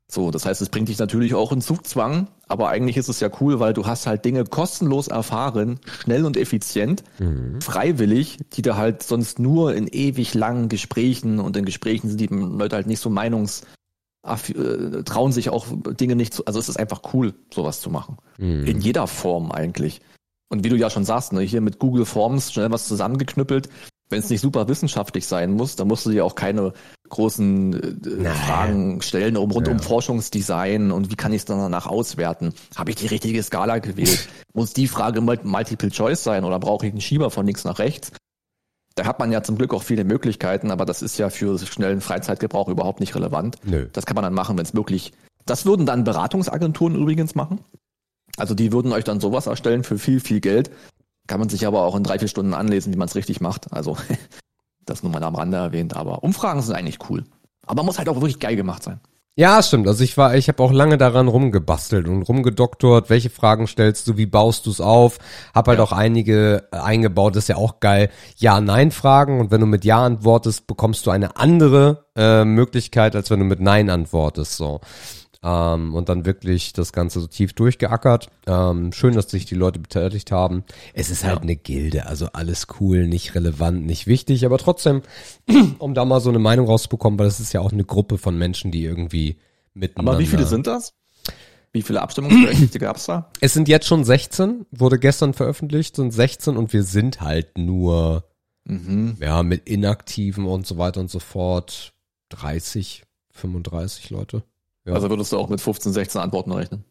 So, 0.07 0.31
das 0.31 0.45
heißt, 0.45 0.61
es 0.61 0.69
bringt 0.69 0.89
dich 0.89 0.99
natürlich 0.99 1.35
auch 1.35 1.51
in 1.51 1.63
Zugzwang, 1.63 2.29
aber 2.47 2.69
eigentlich 2.69 2.99
ist 2.99 3.09
es 3.09 3.21
ja 3.21 3.31
cool, 3.41 3.59
weil 3.59 3.73
du 3.73 3.87
hast 3.87 4.07
halt 4.07 4.25
Dinge 4.25 4.45
kostenlos 4.45 5.09
erfahren, 5.09 5.81
schnell 5.87 6.27
und 6.27 6.37
effizient, 6.37 7.03
freiwillig, 7.61 8.39
die 8.53 8.61
du 8.61 8.77
halt 8.77 9.03
sonst 9.03 9.39
nur 9.39 9.75
in 9.75 9.89
ewig 9.89 10.35
langen 10.35 10.69
Gesprächen 10.69 11.41
und 11.41 11.57
in 11.57 11.65
Gesprächen 11.65 12.09
sind 12.09 12.21
die 12.21 12.27
Leute 12.27 12.77
halt 12.77 12.87
nicht 12.87 13.01
so 13.01 13.09
meinungs 13.09 13.63
trauen 15.05 15.33
sich 15.33 15.51
auch 15.51 15.67
Dinge 16.01 16.17
nicht 16.17 16.35
zu, 16.35 16.45
also 16.47 16.59
es 16.59 16.69
ist 16.69 16.79
einfach 16.79 17.03
cool, 17.13 17.35
sowas 17.53 17.81
zu 17.81 17.91
machen. 17.91 18.17
Mhm. 18.39 18.67
In 18.67 18.81
jeder 18.81 19.07
Form 19.07 19.53
eigentlich. 19.53 20.01
Und 20.49 20.65
wie 20.65 20.69
du 20.69 20.77
ja 20.77 20.91
schon 20.91 21.05
sagst, 21.05 21.33
ne, 21.33 21.41
hier 21.43 21.61
mit 21.61 21.79
Google 21.79 22.05
Forms 22.07 22.53
schnell 22.53 22.71
was 22.71 22.87
zusammengeknüppelt. 22.89 23.69
Wenn 24.11 24.19
es 24.21 24.29
nicht 24.29 24.43
super 24.43 24.69
wissenschaftlich 24.69 25.27
sein 25.27 25.53
muss, 25.53 25.77
dann 25.77 25.89
musst 25.89 26.05
du 26.05 26.11
dir 26.11 26.25
auch 26.27 26.35
keine 26.35 26.75
großen 27.09 28.23
äh. 28.23 28.31
Fragen 28.31 29.01
stellen 29.03 29.37
um 29.37 29.51
rund 29.51 29.67
um 29.67 29.79
Ja. 29.79 29.83
Forschungsdesign 29.83 30.91
und 30.91 31.11
wie 31.11 31.17
kann 31.17 31.33
ich 31.33 31.39
es 31.39 31.45
dann 31.47 31.59
danach 31.59 31.87
auswerten? 31.87 32.53
Habe 32.77 32.91
ich 32.91 32.97
die 32.97 33.07
richtige 33.07 33.43
Skala 33.43 33.79
gewählt? 33.79 34.29
muss 34.53 34.75
die 34.75 34.89
Frage 34.89 35.21
Mul- 35.21 35.41
Multiple 35.43 35.91
Choice 35.91 36.23
sein 36.23 36.45
oder 36.45 36.59
brauche 36.61 36.87
ich 36.87 36.93
einen 36.93 37.01
Schieber 37.01 37.31
von 37.31 37.47
links 37.47 37.65
nach 37.65 37.79
rechts? 37.79 38.13
Da 38.97 39.07
hat 39.07 39.19
man 39.19 39.33
ja 39.33 39.43
zum 39.43 39.57
Glück 39.57 39.75
auch 39.75 39.83
viele 39.83 40.05
Möglichkeiten, 40.05 40.71
aber 40.71 40.85
das 40.85 41.03
ist 41.03 41.19
ja 41.19 41.31
für 41.31 41.59
schnellen 41.59 42.01
Freizeitgebrauch 42.01 42.69
überhaupt 42.69 43.01
nicht 43.01 43.15
relevant. 43.15 43.57
Nö. 43.65 43.89
Das 43.93 44.07
kann 44.07 44.15
man 44.15 44.23
dann 44.23 44.35
machen, 44.35 44.57
wenn 44.57 44.65
es 44.65 44.75
wirklich. 44.75 45.13
Das 45.47 45.67
würden 45.67 45.85
dann 45.85 46.05
Beratungsagenturen 46.05 46.95
übrigens 46.95 47.35
machen. 47.35 47.61
Also 48.37 48.55
die 48.55 48.73
würden 48.73 48.93
euch 48.93 49.05
dann 49.05 49.21
sowas 49.21 49.47
erstellen 49.47 49.85
für 49.85 49.99
viel, 49.99 50.21
viel 50.21 50.41
Geld. 50.41 50.71
Kann 51.27 51.41
man 51.41 51.49
sich 51.49 51.67
aber 51.67 51.83
auch 51.83 51.97
in 51.97 52.05
drei, 52.05 52.19
vier 52.19 52.29
Stunden 52.29 52.55
anlesen, 52.55 52.93
wie 52.93 52.97
man 52.97 53.09
es 53.09 53.15
richtig 53.15 53.41
macht. 53.41 53.73
Also 53.73 53.97
das 54.87 55.03
nur 55.03 55.11
mal 55.11 55.23
am 55.23 55.35
Rande 55.35 55.57
erwähnt. 55.57 55.97
Aber 55.97 56.23
Umfragen 56.23 56.63
sind 56.63 56.75
eigentlich 56.75 56.99
cool. 57.09 57.25
Aber 57.67 57.83
muss 57.83 57.99
halt 57.99 58.09
auch 58.09 58.17
wirklich 58.17 58.41
geil 58.41 58.57
gemacht 58.57 58.83
sein. 58.83 59.01
Ja, 59.37 59.61
stimmt. 59.65 59.89
Also 59.89 60.05
ich 60.05 60.17
war, 60.17 60.37
ich 60.37 60.47
habe 60.47 60.63
auch 60.63 60.71
lange 60.71 60.97
daran 60.97 61.27
rumgebastelt 61.27 62.07
und 62.07 62.23
rumgedoktort, 62.23 63.11
welche 63.11 63.31
Fragen 63.31 63.67
stellst 63.67 64.07
du, 64.07 64.17
wie 64.17 64.27
baust 64.27 64.65
du 64.67 64.71
es 64.71 64.81
auf? 64.81 65.19
Hab 65.53 65.67
halt 65.67 65.79
Ja. 65.79 65.85
auch 65.85 65.91
einige 65.91 66.69
äh, 66.71 66.77
eingebaut, 66.77 67.35
das 67.35 67.45
ist 67.45 67.49
ja 67.49 67.57
auch 67.57 67.81
geil. 67.81 68.11
Ja-Nein-Fragen 68.37 69.41
und 69.41 69.51
wenn 69.51 69.61
du 69.61 69.67
mit 69.67 69.85
Ja 69.85 70.05
antwortest, 70.05 70.69
bekommst 70.69 71.05
du 71.07 71.11
eine 71.11 71.37
andere 71.37 72.05
äh, 72.15 72.45
Möglichkeit, 72.45 73.17
als 73.17 73.29
wenn 73.31 73.41
du 73.41 73.45
mit 73.45 73.59
Nein 73.61 73.91
antwortest. 73.91 74.57
So. 74.57 74.81
Ähm, 75.47 75.95
und 75.95 76.09
dann 76.09 76.25
wirklich 76.25 76.73
das 76.73 76.95
Ganze 76.95 77.21
so 77.21 77.27
tief 77.27 77.53
durchgeackert. 77.53 78.31
Ähm, 78.47 78.93
schön, 78.93 79.15
dass 79.15 79.31
sich 79.31 79.45
die 79.45 79.55
Leute 79.55 79.79
beteiligt 79.79 80.33
haben. 80.33 80.65
Es 80.95 81.11
ist 81.11 81.23
halt 81.23 81.43
eine 81.43 81.55
Gilde, 81.55 82.07
also 82.07 82.29
alles 82.33 82.67
cool, 82.81 83.07
nicht 83.07 83.35
relevant, 83.35 83.85
nicht 83.85 84.07
wichtig, 84.07 84.47
aber 84.47 84.57
trotzdem, 84.57 85.03
um 85.79 85.93
da 85.93 86.07
mal 86.07 86.21
so 86.21 86.31
eine 86.31 86.39
Meinung 86.39 86.67
rauszubekommen, 86.67 87.19
weil 87.19 87.27
es 87.27 87.41
ist 87.41 87.53
ja 87.53 87.61
auch 87.61 87.73
eine 87.73 87.85
Gruppe 87.85 88.17
von 88.17 88.39
Menschen, 88.39 88.71
die 88.71 88.85
irgendwie 88.85 89.37
miteinander. 89.75 90.13
Aber 90.13 90.21
wie 90.21 90.27
viele 90.27 90.47
sind 90.47 90.67
das? 90.67 90.95
Wie 91.73 91.83
viele 91.83 92.01
Abstimmungsberechtigte 92.01 92.79
gab's 92.79 93.05
da? 93.05 93.31
Es 93.41 93.53
sind 93.53 93.69
jetzt 93.69 93.87
schon 93.87 94.05
16, 94.05 94.65
wurde 94.71 94.99
gestern 94.99 95.35
veröffentlicht, 95.35 95.97
sind 95.97 96.13
16 96.13 96.57
und 96.57 96.73
wir 96.73 96.85
sind 96.85 97.21
halt 97.21 97.59
nur, 97.59 98.25
Mhm. 98.67 99.19
ja, 99.21 99.43
mit 99.43 99.69
Inaktiven 99.69 100.47
und 100.47 100.67
so 100.67 100.79
weiter 100.79 101.01
und 101.01 101.11
so 101.11 101.19
fort 101.19 101.93
30, 102.31 103.03
35 103.33 104.09
Leute. 104.09 104.43
Ja. 104.85 104.93
Also 104.95 105.09
würdest 105.11 105.33
du 105.33 105.39
auch 105.39 105.49
mit 105.49 105.61
15, 105.61 105.93
16 105.93 106.21
Antworten 106.21 106.53
rechnen? 106.53 106.85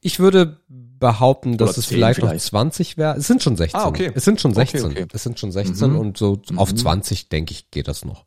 Ich 0.00 0.20
würde 0.20 0.60
behaupten, 0.68 1.56
dass 1.58 1.70
Oder 1.70 1.78
es 1.78 1.86
10 1.88 1.96
vielleicht, 1.96 2.20
noch 2.20 2.28
vielleicht. 2.28 2.44
20 2.46 2.96
wäre. 2.96 3.16
Es 3.16 3.26
sind 3.26 3.42
schon 3.42 3.56
16. 3.56 3.80
Ah, 3.80 3.86
okay. 3.88 4.12
Es 4.14 4.24
sind 4.24 4.40
schon 4.40 4.52
Okay, 4.52 4.60
16. 4.78 4.84
okay. 4.84 5.06
Es 5.12 5.22
sind 5.24 5.38
schon 5.40 5.50
16 5.52 5.90
Mhm. 5.92 5.98
und 5.98 6.16
so 6.16 6.40
auf 6.56 6.70
Mhm. 6.72 6.76
20, 6.76 7.28
denke 7.28 7.52
ich, 7.52 7.70
geht 7.70 7.88
das 7.88 8.04
noch. 8.04 8.24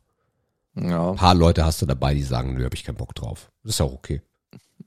Ja, 0.76 1.12
Ein 1.12 1.16
paar 1.16 1.34
Leute 1.36 1.66
hast 1.66 1.82
du 1.82 1.86
dabei, 1.86 2.14
die 2.14 2.24
sagen, 2.24 2.53
nö, 2.55 2.66
hab 2.66 2.74
ich 2.74 2.84
keinen 2.84 2.97
Bock 2.97 3.16
drauf. 3.16 3.51
Das 3.64 3.72
ist 3.74 3.80
ja 3.80 3.86
auch 3.86 3.93
okay. 3.93 4.22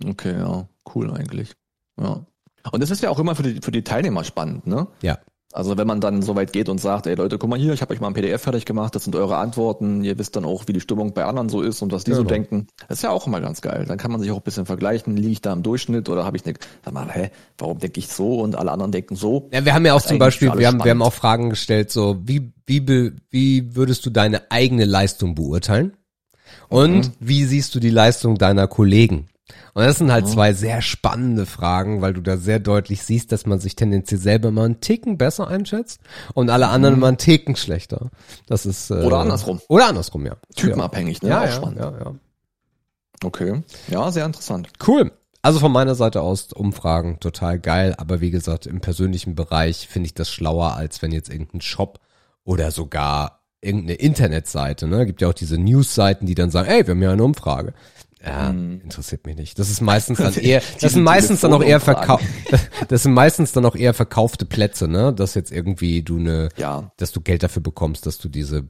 okay, 0.06 0.38
ja, 0.38 0.68
cool 0.94 1.10
eigentlich. 1.12 1.54
Ja. 1.98 2.24
Und 2.70 2.82
es 2.82 2.90
ist 2.90 3.02
ja 3.02 3.08
auch 3.10 3.18
immer 3.18 3.34
für 3.34 3.42
die, 3.42 3.60
für 3.62 3.72
die 3.72 3.82
Teilnehmer 3.82 4.22
spannend, 4.24 4.66
ne? 4.66 4.86
Ja. 5.02 5.18
Also 5.52 5.76
wenn 5.76 5.86
man 5.86 6.00
dann 6.00 6.22
so 6.22 6.36
weit 6.36 6.52
geht 6.52 6.68
und 6.68 6.80
sagt, 6.80 7.08
ey 7.08 7.16
Leute, 7.16 7.36
guck 7.36 7.50
mal 7.50 7.58
hier, 7.58 7.72
ich 7.72 7.82
habe 7.82 7.92
euch 7.92 8.00
mal 8.00 8.06
ein 8.06 8.14
PDF 8.14 8.42
fertig 8.42 8.64
gemacht, 8.66 8.94
das 8.94 9.02
sind 9.04 9.16
eure 9.16 9.36
Antworten, 9.38 10.04
ihr 10.04 10.16
wisst 10.16 10.36
dann 10.36 10.44
auch, 10.44 10.68
wie 10.68 10.72
die 10.72 10.80
Stimmung 10.80 11.12
bei 11.12 11.24
anderen 11.24 11.48
so 11.48 11.60
ist 11.60 11.82
und 11.82 11.90
was 11.90 12.04
die 12.04 12.12
so 12.12 12.18
Genau. 12.18 12.28
denken. 12.30 12.66
Das 12.88 12.98
ist 12.98 13.02
ja 13.02 13.10
auch 13.10 13.26
immer 13.26 13.40
ganz 13.40 13.60
geil. 13.60 13.84
Dann 13.88 13.98
kann 13.98 14.12
man 14.12 14.20
sich 14.20 14.30
auch 14.30 14.36
ein 14.36 14.42
bisschen 14.42 14.64
vergleichen, 14.64 15.16
liege 15.16 15.32
ich 15.32 15.42
da 15.42 15.52
im 15.52 15.64
Durchschnitt 15.64 16.08
oder 16.08 16.24
habe 16.24 16.36
ich 16.36 16.46
eine, 16.46 16.54
sag 16.84 16.94
mal, 16.94 17.10
hä, 17.10 17.30
warum 17.58 17.78
denke 17.80 17.98
ich 17.98 18.08
so 18.08 18.40
und 18.40 18.54
alle 18.54 18.70
anderen 18.70 18.92
denken 18.92 19.16
so? 19.16 19.48
Ja, 19.52 19.64
wir 19.64 19.74
haben 19.74 19.84
ja 19.84 19.94
auch 19.94 20.02
zum 20.02 20.18
Beispiel, 20.20 20.52
wir 20.56 20.68
haben, 20.68 20.84
wir 20.84 20.90
haben 20.92 21.02
auch 21.02 21.12
Fragen 21.12 21.50
gestellt, 21.50 21.90
so, 21.90 22.18
wie, 22.24 22.52
wie, 22.66 22.78
be- 22.80 23.12
wie 23.30 23.74
würdest 23.74 24.06
du 24.06 24.10
deine 24.10 24.50
eigene 24.52 24.84
Leistung 24.84 25.34
beurteilen? 25.34 25.94
Und 26.68 27.06
Mhm. 27.08 27.12
wie 27.18 27.44
siehst 27.44 27.74
du 27.74 27.80
die 27.80 27.90
Leistung 27.90 28.38
deiner 28.38 28.68
Kollegen? 28.68 29.26
Und 29.74 29.84
das 29.84 29.98
sind 29.98 30.10
halt 30.12 30.28
zwei 30.28 30.52
sehr 30.52 30.82
spannende 30.82 31.46
Fragen, 31.46 32.00
weil 32.02 32.12
du 32.12 32.20
da 32.20 32.36
sehr 32.36 32.58
deutlich 32.58 33.02
siehst, 33.02 33.32
dass 33.32 33.46
man 33.46 33.60
sich 33.60 33.76
tendenziell 33.76 34.20
selber 34.20 34.50
mal 34.50 34.64
einen 34.64 34.80
Ticken 34.80 35.16
besser 35.18 35.48
einschätzt 35.48 36.00
und 36.34 36.50
alle 36.50 36.68
anderen 36.68 36.98
mal 36.98 37.08
einen 37.08 37.18
Ticken 37.18 37.56
schlechter. 37.56 38.10
Das 38.46 38.66
ist, 38.66 38.90
äh, 38.90 38.94
Mhm. 38.94 39.04
Oder 39.06 39.18
andersrum. 39.18 39.60
Oder 39.68 39.88
andersrum, 39.88 40.26
ja. 40.26 40.36
Typenabhängig, 40.56 41.22
ne? 41.22 41.30
Ja, 41.30 41.40
auch 41.40 41.44
ja, 41.46 41.52
spannend. 41.52 41.78
ja, 41.80 41.92
ja. 41.98 42.14
Okay. 43.24 43.62
Ja, 43.88 44.10
sehr 44.10 44.24
interessant. 44.26 44.68
Cool. 44.86 45.12
Also 45.42 45.58
von 45.58 45.72
meiner 45.72 45.94
Seite 45.94 46.20
aus 46.20 46.52
Umfragen 46.52 47.18
total 47.20 47.58
geil, 47.58 47.94
aber 47.96 48.20
wie 48.20 48.30
gesagt, 48.30 48.66
im 48.66 48.80
persönlichen 48.80 49.34
Bereich 49.34 49.88
finde 49.88 50.06
ich 50.06 50.14
das 50.14 50.30
schlauer, 50.30 50.74
als 50.74 51.00
wenn 51.00 51.12
jetzt 51.12 51.30
irgendein 51.30 51.62
Shop 51.62 51.98
oder 52.44 52.70
sogar 52.70 53.40
irgendeine 53.62 53.94
Internetseite, 53.94 54.86
ne? 54.86 55.06
Gibt 55.06 55.20
ja 55.22 55.28
auch 55.28 55.34
diese 55.34 55.58
News-Seiten, 55.58 56.26
die 56.26 56.34
dann 56.34 56.50
sagen, 56.50 56.68
ey, 56.68 56.86
wir 56.86 56.92
haben 56.92 57.02
ja 57.02 57.12
eine 57.12 57.24
Umfrage. 57.24 57.72
Ja, 58.24 58.50
interessiert 58.50 59.24
mich 59.24 59.36
nicht. 59.36 59.58
Das 59.58 59.70
ist 59.70 59.80
meistens 59.80 60.18
dann 60.18 60.34
eher, 60.34 60.60
das 60.80 60.92
sind 60.92 61.02
meistens 61.02 61.40
dann 61.40 61.52
auch 61.54 61.62
eher 61.62 61.80
verkau 61.80 62.18
Telefonumfragen. 62.18 62.68
das 62.88 63.02
sind 63.04 63.12
meistens 63.14 63.52
dann 63.52 63.64
auch 63.64 63.74
eher 63.76 63.94
verkaufte 63.94 64.44
Plätze, 64.44 64.88
ne? 64.88 65.14
Dass 65.14 65.34
jetzt 65.34 65.50
irgendwie 65.50 66.02
du 66.02 66.18
eine, 66.18 66.50
Ja. 66.56 66.92
dass 66.98 67.12
du 67.12 67.20
Geld 67.22 67.42
dafür 67.42 67.62
bekommst, 67.62 68.04
dass 68.04 68.18
du 68.18 68.28
diese 68.28 68.68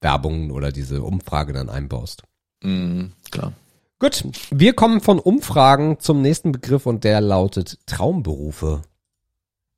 Werbung 0.00 0.50
oder 0.50 0.72
diese 0.72 1.02
Umfrage 1.02 1.52
dann 1.52 1.68
einbaust. 1.68 2.22
Mhm, 2.62 3.12
klar. 3.30 3.52
Gut, 4.00 4.24
wir 4.50 4.72
kommen 4.72 5.00
von 5.02 5.18
Umfragen 5.18 6.00
zum 6.00 6.22
nächsten 6.22 6.52
Begriff 6.52 6.86
und 6.86 7.04
der 7.04 7.20
lautet 7.20 7.78
Traumberufe. 7.86 8.82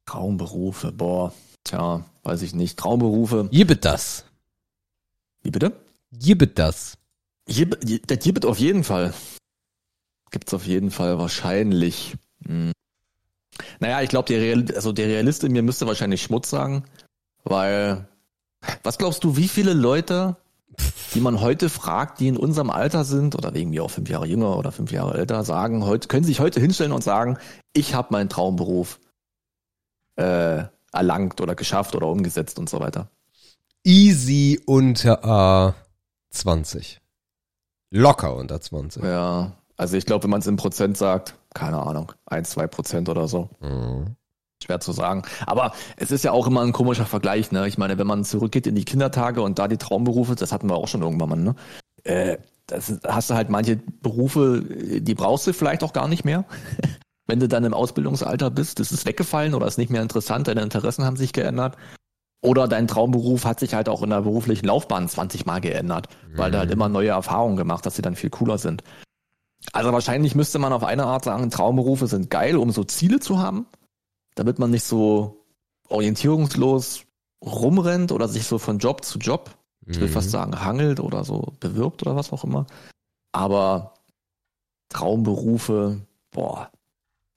Traumberufe, 0.06 0.92
boah. 0.92 1.32
Tja, 1.64 2.04
weiß 2.22 2.42
ich 2.42 2.54
nicht. 2.54 2.78
Traumberufe. 2.78 3.48
Gibt 3.50 3.84
das? 3.84 4.24
Wie 5.42 5.50
bitte? 5.50 5.72
Gibt 6.12 6.58
das? 6.58 6.96
Das 7.47 8.18
gibt 8.20 8.47
auf 8.47 8.59
jeden 8.59 8.84
Fall. 8.84 9.12
Gibt's 10.30 10.55
auf 10.55 10.66
jeden 10.66 10.90
Fall 10.90 11.18
wahrscheinlich. 11.18 12.14
Hm. 12.47 12.72
Naja, 13.80 14.01
ich 14.01 14.09
glaube, 14.09 14.28
der, 14.28 14.40
Real, 14.40 14.64
also 14.74 14.93
der 14.93 15.09
Realist 15.09 15.45
in 15.45 15.53
mir 15.53 15.62
müsste 15.62 15.86
wahrscheinlich 15.86 16.22
Schmutz 16.22 16.49
sagen, 16.49 16.84
weil 17.45 18.09
was 18.82 18.99
glaubst 18.99 19.24
du, 19.24 19.36
wie 19.36 19.49
viele 19.49 19.74
Leute, 19.74 20.36
die 21.14 21.20
man 21.20 21.40
heute 21.40 21.68
fragt, 21.68 22.20
die 22.20 22.28
in 22.28 22.36
unserem 22.36 22.70
Alter 22.70 23.05
sind 23.05 23.34
oder 23.34 23.53
wegen 23.55 23.70
mir 23.70 23.84
auch 23.84 23.90
fünf 23.90 24.09
Jahre 24.09 24.26
jünger 24.26 24.57
oder 24.57 24.72
fünf 24.72 24.93
Jahre 24.93 25.18
älter, 25.18 25.45
sagen 25.45 25.84
heute, 25.84 26.09
können 26.09 26.24
sich 26.24 26.40
heute 26.40 26.61
hinstellen 26.61 26.93
und 26.93 27.05
sagen, 27.05 27.38
ich 27.74 27.95
habe 27.95 28.09
meinen 28.12 28.28
Traumberuf 28.28 29.01
äh, 30.16 30.64
erlangt 30.93 31.40
oder 31.40 31.55
geschafft 31.55 31.95
oder 31.95 32.07
umgesetzt 32.07 32.59
und 32.59 32.70
so 32.70 32.80
weiter. 32.80 33.11
Easy 33.84 34.61
unter 34.64 35.74
äh, 35.76 36.34
20. 36.34 37.01
Locker 37.93 38.34
unter 38.34 38.61
20. 38.61 39.03
Ja, 39.05 39.53
also 39.76 39.97
ich 39.97 40.07
glaube, 40.07 40.24
wenn 40.24 40.30
man 40.30 40.40
es 40.40 40.47
in 40.47 40.57
Prozent 40.57 40.97
sagt, 40.97 41.34
keine 41.55 41.82
Ahnung, 41.82 42.12
ein, 42.24 42.45
zwei 42.45 42.66
Prozent 42.66 43.09
oder 43.09 43.28
so. 43.28 43.51
Mhm. 43.61 44.16
Schwer 44.64 44.80
zu 44.80 44.93
sagen. 44.93 45.22
Aber 45.45 45.72
es 45.97 46.11
ist 46.11 46.24
ja 46.24 46.32
auch 46.32 46.47
immer 46.47 46.62
ein 46.62 46.72
komischer 46.72 47.05
Vergleich, 47.05 47.53
ne? 47.53 47.68
Ich 47.68 47.78
meine, 47.78 47.99
wenn 47.99 48.07
man 48.07 48.24
zurückgeht 48.24 48.66
in 48.66 48.76
die 48.76 48.84
Kindertage 48.84 49.43
und 49.43 49.59
da 49.59 49.68
die 49.68 49.76
Traumberufe, 49.76 50.36
das 50.36 50.53
hatten 50.53 50.70
wir 50.70 50.76
auch 50.76 50.88
schon 50.88 51.03
irgendwann 51.03 51.28
mal, 51.28 51.36
ne? 51.36 51.55
Äh, 52.05 52.38
das 52.66 52.99
hast 53.07 53.28
du 53.28 53.34
halt 53.34 53.51
manche 53.51 53.76
Berufe, 53.76 54.62
die 54.62 55.14
brauchst 55.14 55.47
du 55.47 55.53
vielleicht 55.53 55.82
auch 55.82 55.93
gar 55.93 56.09
nicht 56.09 56.24
mehr. 56.24 56.45
wenn 57.26 57.40
du 57.40 57.49
dann 57.49 57.64
im 57.64 57.74
Ausbildungsalter 57.74 58.51
bist, 58.51 58.78
das 58.78 58.93
ist 58.93 59.05
weggefallen 59.05 59.55
oder 59.55 59.66
ist 59.66 59.78
nicht 59.78 59.90
mehr 59.90 60.03
interessant, 60.03 60.49
deine 60.49 60.62
Interessen 60.62 61.05
haben 61.05 61.16
sich 61.16 61.32
geändert. 61.32 61.76
Oder 62.43 62.66
dein 62.66 62.88
Traumberuf 62.88 63.45
hat 63.45 63.61
sich 63.61 63.72
halt 63.72 63.88
auch 63.88 64.03
in 64.03 64.11
der 64.11 64.22
beruflichen 64.22 64.66
Laufbahn 64.66 65.09
20 65.09 65.47
Mal 65.47 65.61
geändert, 65.61 66.09
weil 66.34 66.51
du 66.51 66.59
halt 66.59 66.70
immer 66.72 66.88
neue 66.88 67.11
Erfahrungen 67.11 67.57
gemacht 67.57 67.86
hast, 67.86 67.97
die 67.99 68.03
dann 68.03 68.16
viel 68.16 68.30
cooler 68.30 68.59
sind. 68.59 68.82
Also 69.72 69.93
wahrscheinlich 69.93 70.34
müsste 70.34 70.59
man 70.59 70.72
auf 70.72 70.82
eine 70.82 71.05
Art 71.07 71.24
sagen, 71.24 71.51
Traumberufe 71.51 72.09
sind 72.09 72.30
geil, 72.30 72.57
um 72.57 72.72
so 72.72 72.82
Ziele 72.82 73.20
zu 73.20 73.38
haben, 73.38 73.66
damit 74.34 74.59
man 74.59 74.72
nicht 74.72 74.82
so 74.82 75.45
orientierungslos 75.88 77.05
rumrennt 77.45 78.11
oder 78.11 78.26
sich 78.26 78.45
so 78.45 78.59
von 78.59 78.78
Job 78.78 79.05
zu 79.05 79.18
Job, 79.20 79.51
ich 79.86 80.01
will 80.01 80.09
Mhm. 80.09 80.12
fast 80.12 80.30
sagen, 80.30 80.64
hangelt 80.64 80.99
oder 80.99 81.22
so 81.24 81.53
bewirbt 81.61 82.03
oder 82.03 82.16
was 82.16 82.32
auch 82.32 82.43
immer. 82.43 82.66
Aber 83.30 83.95
Traumberufe, 84.88 86.01
boah, 86.32 86.70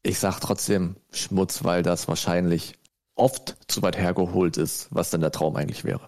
ich 0.03 0.19
sag 0.19 0.39
trotzdem 0.39 0.95
Schmutz, 1.11 1.63
weil 1.63 1.83
das 1.83 2.07
wahrscheinlich 2.07 2.73
oft 3.15 3.57
zu 3.67 3.81
weit 3.81 3.97
hergeholt 3.97 4.57
ist, 4.57 4.87
was 4.91 5.09
denn 5.09 5.21
der 5.21 5.31
Traum 5.31 5.55
eigentlich 5.55 5.83
wäre. 5.83 6.07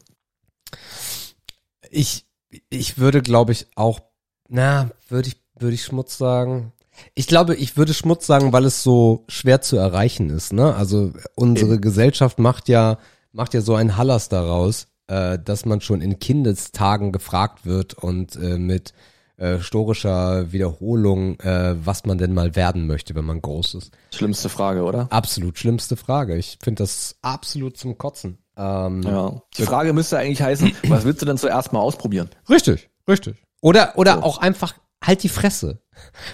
Ich, 1.89 2.25
ich 2.69 2.97
würde, 2.97 3.21
glaube 3.21 3.53
ich, 3.53 3.67
auch, 3.75 4.01
na, 4.49 4.89
würde 5.07 5.29
ich, 5.29 5.37
würde 5.57 5.75
ich 5.75 5.83
Schmutz 5.83 6.17
sagen. 6.17 6.73
Ich 7.13 7.27
glaube, 7.27 7.55
ich 7.55 7.77
würde 7.77 7.93
Schmutz 7.93 8.25
sagen, 8.25 8.53
weil 8.53 8.65
es 8.65 8.83
so 8.83 9.25
schwer 9.27 9.61
zu 9.61 9.77
erreichen 9.77 10.29
ist, 10.29 10.51
ne? 10.51 10.75
Also 10.75 11.13
unsere 11.35 11.79
Gesellschaft 11.79 12.39
macht 12.39 12.69
ja, 12.69 12.97
macht 13.31 13.53
ja 13.53 13.61
so 13.61 13.75
ein 13.75 13.97
Hallas 13.97 14.29
daraus, 14.29 14.87
äh, 15.07 15.37
dass 15.37 15.65
man 15.65 15.81
schon 15.81 16.01
in 16.01 16.19
Kindestagen 16.19 17.11
gefragt 17.11 17.65
wird 17.65 17.93
und 17.93 18.35
äh, 18.35 18.57
mit 18.57 18.93
äh, 19.37 19.57
historischer 19.57 20.51
Wiederholung, 20.51 21.39
äh, 21.39 21.75
was 21.85 22.05
man 22.05 22.17
denn 22.17 22.33
mal 22.33 22.55
werden 22.55 22.87
möchte, 22.87 23.15
wenn 23.15 23.25
man 23.25 23.41
groß 23.41 23.75
ist. 23.75 23.91
Schlimmste 24.13 24.49
Frage, 24.49 24.83
oder? 24.83 25.07
Absolut 25.11 25.57
schlimmste 25.57 25.95
Frage. 25.95 26.35
Ich 26.37 26.57
finde 26.63 26.83
das 26.83 27.15
absolut 27.21 27.77
zum 27.77 27.97
Kotzen. 27.97 28.37
Ähm, 28.57 29.03
Ja. 29.03 29.41
Die 29.57 29.63
Frage 29.63 29.93
müsste 29.93 30.17
eigentlich 30.17 30.41
heißen, 30.41 30.71
was 30.87 31.05
willst 31.05 31.21
du 31.21 31.25
denn 31.25 31.37
zuerst 31.37 31.73
mal 31.73 31.79
ausprobieren? 31.79 32.29
Richtig, 32.49 32.89
richtig. 33.07 33.35
Oder, 33.61 33.93
oder 33.97 34.15
So. 34.15 34.23
auch 34.23 34.37
einfach 34.39 34.73
halt 35.03 35.21
die 35.23 35.29
Fresse. 35.29 35.81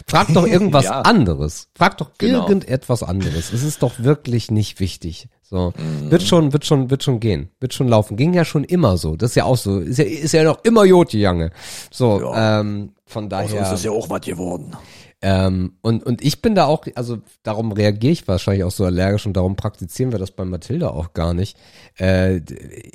Frag 0.08 0.34
doch 0.34 0.48
irgendwas 0.48 0.86
Ja. 0.86 1.02
anderes. 1.02 1.70
Frag 1.76 1.98
doch 1.98 2.12
Genau. 2.18 2.48
irgendetwas 2.48 3.04
anderes. 3.04 3.52
Es 3.52 3.64
ist 3.64 3.84
doch 3.84 4.00
wirklich 4.00 4.52
nicht 4.52 4.80
wichtig. 4.80 5.28
So. 5.44 5.74
Mhm. 5.78 6.10
Wird 6.10 6.24
schon, 6.24 6.54
wird 6.54 6.66
schon, 6.66 6.90
wird 6.90 7.04
schon 7.04 7.20
gehen. 7.20 7.50
Wird 7.60 7.74
schon 7.74 7.88
laufen. 7.88 8.18
Ging 8.18 8.34
ja 8.34 8.46
schon 8.46 8.64
immer 8.64 8.98
so. 8.98 9.16
Das 9.16 9.32
ist 9.32 9.36
ja 9.36 9.44
auch 9.44 9.58
so. 9.58 9.80
Ist 9.80 10.00
ja, 10.00 10.06
ist 10.06 10.32
ja 10.34 10.44
noch 10.44 10.64
immer 10.64 10.86
Joti, 10.86 11.20
Jange. 11.20 11.52
So, 11.92 12.20
Ja. 12.22 12.62
ähm, 12.62 12.94
von 13.06 13.30
daher. 13.30 13.76
ja 13.84 13.92
auch 13.92 14.10
was 14.10 14.22
geworden. 14.22 14.76
Ähm, 15.22 15.78
und, 15.82 16.04
und 16.04 16.22
ich 16.22 16.42
bin 16.42 16.54
da 16.54 16.66
auch, 16.66 16.86
also 16.96 17.20
darum 17.44 17.72
reagiere 17.72 18.12
ich 18.12 18.28
wahrscheinlich 18.28 18.66
auch 18.66 18.72
so 18.72 18.84
allergisch 18.84 19.26
und 19.26 19.34
darum 19.38 19.56
praktizieren 19.56 20.12
wir 20.12 20.20
das 20.20 20.32
bei 20.32 20.44
Mathilda 20.44 20.90
auch 20.90 21.14
gar 21.14 21.34
nicht. 21.34 21.58
Äh, 21.98 22.42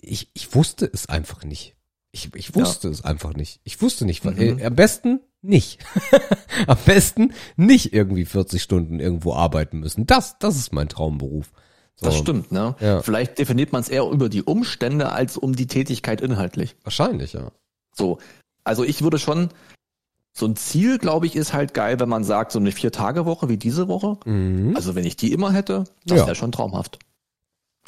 ich, 0.03 0.31
ich 0.35 0.55
wusste 0.55 0.91
es 0.93 1.09
einfach 1.09 1.45
nicht. 1.45 1.75
Ich, 2.11 2.35
ich 2.35 2.55
wusste 2.55 2.89
es 2.89 3.03
einfach 3.03 3.33
nicht. 3.35 3.61
Ich 3.65 3.81
wusste 3.81 4.05
nicht. 4.05 4.25
Mhm. 4.25 4.59
Äh, 4.59 4.65
am 4.65 4.75
besten 4.75 5.21
nicht. 5.41 5.79
Am 6.67 6.77
besten 6.85 7.33
nicht 7.57 7.93
irgendwie 7.93 8.25
40 8.25 8.61
Stunden 8.61 8.99
irgendwo 8.99 9.35
arbeiten 9.35 9.79
müssen. 9.79 10.05
Das, 10.05 10.37
das 10.39 10.57
ist 10.57 10.73
mein 10.73 10.89
Traumberuf. 10.89 11.53
So, 12.01 12.07
Das 12.07 12.17
stimmt, 12.17 12.53
ne? 12.53 12.77
Ja. 12.81 13.03
Vielleicht 13.03 13.39
definiert 13.39 13.73
man 13.73 13.81
es 13.83 13.89
eher 13.89 14.05
über 14.09 14.29
die 14.29 14.43
Umstände 14.43 15.11
als 15.11 15.37
um 15.37 15.57
die 15.57 15.67
Tätigkeit 15.67 16.21
inhaltlich. 16.21 16.77
Wahrscheinlich, 16.85 17.33
ja. 17.33 17.51
So. 17.95 18.19
Also 18.65 18.85
ich 18.85 19.03
würde 19.03 19.19
schon, 19.19 19.49
so 20.33 20.47
ein 20.47 20.55
Ziel, 20.55 20.99
glaube 20.99 21.27
ich, 21.27 21.35
ist 21.35 21.53
halt 21.53 21.75
geil, 21.75 21.99
wenn 21.99 22.09
man 22.09 22.23
sagt, 22.23 22.53
so 22.53 22.61
eine 22.61 22.71
Vier-Tage-Woche 22.71 23.49
wie 23.49 23.57
diese 23.57 23.89
Woche. 23.89 24.17
Mhm. 24.27 24.77
Also 24.77 24.95
wenn 24.95 25.05
ich 25.05 25.17
die 25.17 25.33
immer 25.33 25.53
hätte, 25.53 25.85
das 26.07 26.19
Ja. 26.21 26.27
wäre 26.27 26.37
schon 26.37 26.53
traumhaft. 26.53 27.01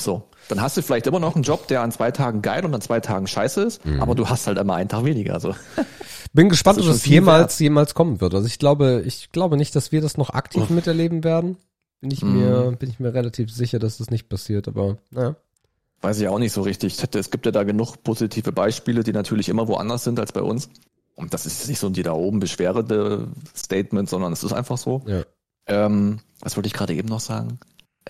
So. 0.01 0.23
Dann 0.49 0.61
hast 0.61 0.77
du 0.77 0.83
vielleicht 0.83 1.07
immer 1.07 1.21
noch 1.21 1.35
einen 1.37 1.45
Job, 1.45 1.69
der 1.69 1.83
an 1.83 1.93
zwei 1.93 2.11
Tagen 2.11 2.43
geil 2.43 2.65
und 2.65 2.75
an 2.75 2.81
zwei 2.81 2.99
Tagen 3.01 3.27
scheiße 3.29 3.63
ist, 3.63 3.85
Mhm. 3.85 4.03
aber 4.03 4.15
du 4.17 4.29
hast 4.29 4.47
halt 4.49 4.59
immer 4.59 4.75
einen 4.75 4.89
Tag 4.89 5.05
weniger. 5.05 5.39
So. 5.39 5.55
Bin 6.33 6.49
gespannt, 6.49 6.79
Das 6.79 6.87
ob 6.87 6.91
das 6.93 6.97
schon 6.99 7.05
viel 7.05 7.13
jemals, 7.15 7.59
jemals 7.61 7.95
kommen 7.95 8.21
wird. 8.21 8.35
Also 8.35 8.47
ich 8.47 8.59
glaube, 8.59 9.03
ich 9.07 9.31
glaube 9.31 9.57
nicht, 9.57 9.77
dass 9.77 9.93
wir 9.93 10.01
das 10.01 10.17
noch 10.17 10.31
aktiv 10.31 10.63
Uff. 10.63 10.71
miterleben 10.71 11.23
werden. 11.23 11.57
Bin 12.01 12.11
ich 12.11 12.23
Mhm. 12.23 12.33
mir, 12.33 12.77
bin 12.79 12.89
ich 12.91 12.99
mir 13.01 13.13
relativ 13.15 13.53
sicher, 13.53 13.79
dass 13.79 13.99
das 13.99 14.11
nicht 14.11 14.29
passiert, 14.29 14.69
aber, 14.69 14.99
naja. 15.11 15.37
Weiß 16.03 16.19
ich 16.21 16.29
auch 16.29 16.39
nicht 16.39 16.53
so 16.53 16.63
richtig. 16.63 16.99
Es 17.15 17.31
gibt 17.31 17.45
ja 17.45 17.53
da 17.53 17.63
genug 17.63 18.03
positive 18.03 18.53
Beispiele, 18.53 19.05
die 19.05 19.13
natürlich 19.13 19.51
immer 19.51 19.69
woanders 19.69 20.05
sind 20.05 20.19
als 20.19 20.33
bei 20.33 20.41
uns. 20.41 20.71
Und 21.15 21.35
das 21.35 21.45
ist 21.45 21.69
nicht 21.69 21.79
so 21.79 21.89
ein 21.89 21.93
die 21.93 22.03
da 22.03 22.13
oben 22.13 22.41
beschwerende 22.41 23.29
Statement, 23.55 24.09
sondern 24.09 24.33
es 24.33 24.43
ist 24.43 24.55
einfach 24.55 24.79
so. 24.79 25.03
Ja. 25.07 25.25
Ähm, 25.67 26.21
was 26.41 26.57
wollte 26.57 26.69
ich 26.69 26.73
gerade 26.73 26.95
eben 26.95 27.09
noch 27.09 27.21
sagen? 27.21 27.59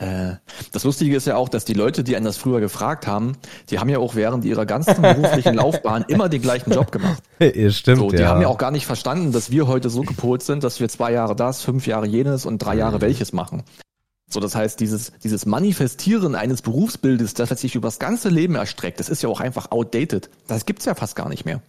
Äh, 0.00 0.36
das 0.72 0.84
Lustige 0.84 1.14
ist 1.14 1.26
ja 1.26 1.36
auch, 1.36 1.50
dass 1.50 1.66
die 1.66 1.74
Leute, 1.74 2.02
die 2.02 2.16
einen 2.16 2.24
das 2.24 2.38
früher 2.38 2.60
gefragt 2.60 3.06
haben, 3.06 3.36
die 3.68 3.78
haben 3.78 3.90
ja 3.90 3.98
auch 3.98 4.14
während 4.14 4.46
ihrer 4.46 4.64
ganzen 4.64 5.02
beruflichen 5.02 5.54
Laufbahn 5.54 6.06
immer 6.08 6.30
den 6.30 6.40
gleichen 6.40 6.72
Job 6.72 6.90
gemacht. 6.90 7.22
Ja, 7.40 7.70
stimmt, 7.70 7.98
So, 7.98 8.10
die 8.10 8.24
haben 8.26 8.42
ja 8.42 8.48
auch 8.48 8.58
gar 8.58 8.70
nicht 8.70 8.84
verstanden, 8.84 9.32
dass 9.32 9.50
wir 9.50 9.66
heute 9.66 9.88
so 9.88 10.02
gepolt 10.02 10.42
sind, 10.42 10.62
dass 10.62 10.78
wir 10.78 10.90
zwei 10.90 11.12
Jahre 11.12 11.34
das, 11.34 11.62
fünf 11.62 11.86
Jahre 11.86 12.06
jenes 12.06 12.44
und 12.44 12.58
drei 12.58 12.76
Jahre 12.76 13.00
welches 13.00 13.32
machen. 13.32 13.62
So, 14.28 14.40
das 14.40 14.54
heißt, 14.54 14.78
dieses, 14.78 15.12
dieses 15.24 15.46
Manifestieren 15.46 16.34
eines 16.34 16.60
Berufsbildes, 16.60 17.32
das 17.34 17.48
sich 17.48 17.74
über 17.74 17.88
das 17.88 17.98
ganze 17.98 18.28
Leben 18.28 18.56
erstreckt, 18.56 19.00
das 19.00 19.08
ist 19.08 19.22
ja 19.22 19.28
auch 19.28 19.40
einfach 19.40 19.70
outdated. 19.70 20.28
Das 20.48 20.66
gibt's 20.66 20.84
ja 20.84 20.94
fast 20.94 21.16
gar 21.16 21.28
nicht 21.30 21.46
mehr. 21.46 21.62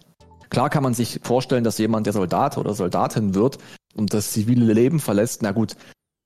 Klar 0.50 0.70
kann 0.70 0.84
man 0.84 0.94
sich 0.94 1.22
vorstellen, 1.24 1.64
dass 1.64 1.78
jemand, 1.78 2.06
der 2.06 2.14
Soldat 2.14 2.58
oder 2.58 2.74
Soldatin 2.74 3.34
wird 3.34 3.58
und 3.96 4.14
das 4.14 4.32
zivile 4.32 4.74
Leben 4.74 5.00
verlässt, 5.00 5.42
na 5.42 5.52
gut, 5.52 5.78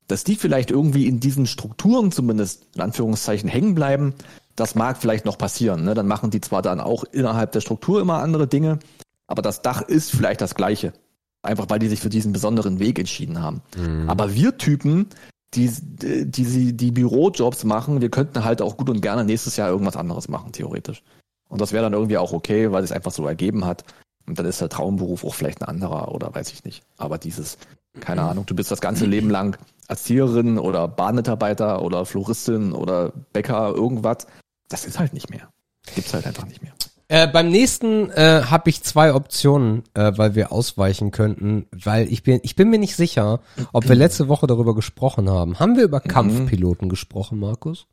dass 0.08 0.24
die 0.24 0.36
vielleicht 0.36 0.72
irgendwie 0.72 1.08
in 1.08 1.20
diesen 1.20 1.48
Strukturen 1.48 2.12
zumindest 2.12 2.68
in 2.76 2.82
Anführungszeichen 2.82 3.50
hängen 3.50 3.76
bleiben, 3.76 4.14
das 4.56 4.76
mag 4.76 4.98
vielleicht 4.98 5.26
noch 5.26 5.38
passieren. 5.38 5.84
Ne? 5.84 5.94
Dann 5.94 6.08
machen 6.08 6.30
die 6.30 6.42
zwar 6.42 6.62
dann 6.62 6.80
auch 6.80 7.04
innerhalb 7.04 7.52
der 7.52 7.62
Struktur 7.62 8.02
immer 8.02 8.20
andere 8.20 8.48
Dinge, 8.48 8.80
aber 9.28 9.42
das 9.42 9.62
Dach 9.62 9.82
ist 9.82 10.12
vielleicht 10.12 10.42
das 10.42 10.56
gleiche. 10.56 10.94
Einfach 11.42 11.70
weil 11.70 11.80
die 11.80 11.90
sich 11.90 12.00
für 12.00 12.10
diesen 12.10 12.34
besonderen 12.34 12.80
Weg 12.80 12.98
entschieden 12.98 13.42
haben. 13.42 13.62
Mhm. 13.78 14.10
Aber 14.10 14.34
wir 14.34 14.58
Typen, 14.58 15.08
die, 15.54 15.70
die, 15.70 16.26
die, 16.32 16.74
die 16.74 16.92
Bürojobs 16.92 17.64
machen, 17.64 18.02
wir 18.02 18.10
könnten 18.10 18.44
halt 18.44 18.62
auch 18.62 18.78
gut 18.78 18.90
und 18.90 19.02
gerne 19.02 19.24
nächstes 19.24 19.56
Jahr 19.56 19.70
irgendwas 19.70 19.96
anderes 19.96 20.28
machen, 20.28 20.52
theoretisch. 20.52 21.04
Und 21.48 21.62
das 21.62 21.72
wäre 21.72 21.84
dann 21.84 21.94
irgendwie 21.94 22.18
auch 22.18 22.34
okay, 22.34 22.72
weil 22.72 22.84
es 22.84 22.92
einfach 22.92 23.12
so 23.12 23.28
ergeben 23.28 23.66
hat. 23.66 23.84
Und 24.28 24.40
dann 24.40 24.46
ist 24.48 24.60
der 24.60 24.70
Traumberuf 24.70 25.24
auch 25.24 25.36
vielleicht 25.36 25.62
ein 25.62 25.68
anderer 25.68 26.14
oder 26.14 26.34
weiß 26.34 26.52
ich 26.52 26.64
nicht. 26.64 26.84
Aber 26.98 27.20
dieses, 27.20 27.60
keine 28.00 28.24
Ahnung, 28.24 28.48
du 28.48 28.56
bist 28.56 28.72
das 28.72 28.82
ganze 28.82 29.06
Leben 29.06 29.30
lang 29.30 29.58
Erzieherin 29.88 30.58
oder 30.58 30.88
Bahnmitarbeiter 30.88 31.82
oder 31.82 32.06
Floristin 32.06 32.74
oder 32.74 33.12
Bäcker, 33.34 33.74
irgendwas. 33.74 34.28
Das 34.70 34.86
ist 34.86 35.00
halt 35.00 35.14
nicht 35.14 35.30
mehr. 35.30 35.50
Gibt's 35.94 36.14
halt 36.14 36.26
einfach 36.26 36.46
nicht 36.46 36.64
mehr. 36.64 36.74
Äh, 37.08 37.28
beim 37.28 37.50
nächsten 37.50 38.10
äh, 38.12 38.44
habe 38.50 38.70
ich 38.72 38.82
zwei 38.82 39.14
Optionen, 39.14 39.84
äh, 39.94 40.14
weil 40.16 40.34
wir 40.34 40.52
ausweichen 40.52 41.12
könnten, 41.12 41.68
weil 41.72 42.12
ich 42.12 42.24
bin, 42.24 42.40
ich 42.42 42.56
bin 42.56 42.72
mir 42.72 42.80
nicht 42.80 42.96
sicher, 42.96 43.42
ob 43.74 43.88
wir 43.88 43.96
letzte 43.96 44.28
Woche 44.28 44.48
darüber 44.48 44.74
gesprochen 44.74 45.30
haben. 45.30 45.60
Haben 45.60 45.78
wir 45.78 45.84
über 45.84 46.00
Kampfpiloten 46.00 46.90
gesprochen, 46.90 47.40
Markus? 47.40 47.86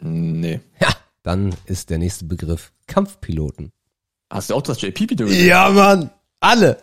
Nee. 0.00 0.60
Ja, 0.80 0.88
dann 1.22 1.54
ist 1.66 1.90
der 1.90 1.98
nächste 1.98 2.24
Begriff 2.24 2.72
Kampfpiloten. 2.86 3.72
Hast 4.30 4.48
du 4.50 4.54
auch 4.54 4.62
das 4.62 4.80
JP-Video 4.80 5.26
gesehen? 5.26 5.46
Ja, 5.46 5.68
Mann, 5.68 6.10
alle. 6.40 6.78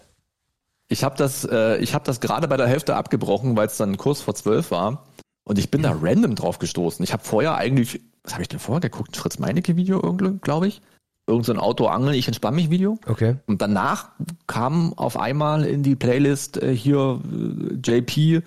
Ich 0.95 1.03
habe 1.03 1.17
das, 1.17 1.43
äh, 1.43 1.75
ich 1.79 1.93
habe 1.93 2.05
das 2.05 2.21
gerade 2.21 2.47
bei 2.47 2.55
der 2.55 2.67
Hälfte 2.67 2.95
abgebrochen, 2.95 3.57
weil 3.57 3.67
es 3.67 3.75
dann 3.75 3.97
kurz 3.97 4.21
vor 4.21 4.33
zwölf 4.33 4.71
war. 4.71 5.03
Und 5.43 5.59
ich 5.59 5.69
bin 5.69 5.81
da 5.81 5.93
random 6.01 6.35
drauf 6.35 6.57
gestoßen. 6.57 7.03
Ich 7.03 7.11
habe 7.11 7.21
vorher 7.21 7.55
eigentlich, 7.55 7.99
was 8.23 8.31
habe 8.31 8.43
ich 8.43 8.47
denn 8.47 8.59
vorher 8.59 8.79
geguckt? 8.79 9.09
Ein 9.13 9.19
Fritz 9.19 9.37
Meinecke 9.37 9.75
Video 9.75 10.01
irgendwie, 10.01 10.39
glaube 10.39 10.69
ich. 10.69 10.81
Irgend 11.27 11.45
so 11.45 11.51
ein 11.51 11.59
Auto-Angel, 11.59 12.15
ich 12.15 12.27
entspann 12.27 12.55
mich 12.55 12.69
Video. 12.69 12.97
Okay. 13.07 13.35
Und 13.45 13.61
danach 13.61 14.11
kam 14.47 14.93
auf 14.93 15.19
einmal 15.19 15.65
in 15.65 15.83
die 15.83 15.97
Playlist 15.97 16.63
äh, 16.63 16.73
hier 16.73 17.19
äh, 17.29 17.73
JP 17.73 18.43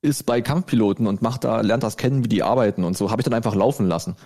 ist 0.00 0.24
bei 0.24 0.40
Kampfpiloten 0.40 1.06
und 1.06 1.20
macht 1.20 1.44
da, 1.44 1.60
lernt 1.60 1.82
das 1.82 1.98
kennen, 1.98 2.24
wie 2.24 2.28
die 2.28 2.42
arbeiten 2.42 2.82
und 2.82 2.96
so. 2.96 3.10
Habe 3.10 3.20
ich 3.20 3.24
dann 3.24 3.34
einfach 3.34 3.54
laufen 3.54 3.86
lassen. 3.86 4.16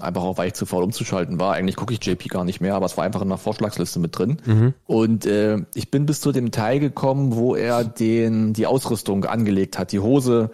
Einfach 0.00 0.22
auch, 0.22 0.38
weil 0.38 0.48
ich 0.48 0.54
zu 0.54 0.66
faul 0.66 0.82
umzuschalten 0.82 1.38
war. 1.38 1.54
Eigentlich 1.54 1.76
gucke 1.76 1.94
ich 1.94 2.04
JP 2.04 2.28
gar 2.28 2.44
nicht 2.44 2.60
mehr, 2.60 2.74
aber 2.74 2.86
es 2.86 2.96
war 2.96 3.04
einfach 3.04 3.22
in 3.22 3.28
der 3.28 3.38
Vorschlagsliste 3.38 4.00
mit 4.00 4.18
drin. 4.18 4.38
Mhm. 4.44 4.74
Und 4.86 5.24
äh, 5.24 5.58
ich 5.74 5.90
bin 5.90 6.04
bis 6.04 6.20
zu 6.20 6.32
dem 6.32 6.50
Teil 6.50 6.80
gekommen, 6.80 7.36
wo 7.36 7.54
er 7.54 7.84
den 7.84 8.52
die 8.54 8.66
Ausrüstung 8.66 9.24
angelegt 9.24 9.78
hat, 9.78 9.92
die 9.92 10.00
Hose, 10.00 10.50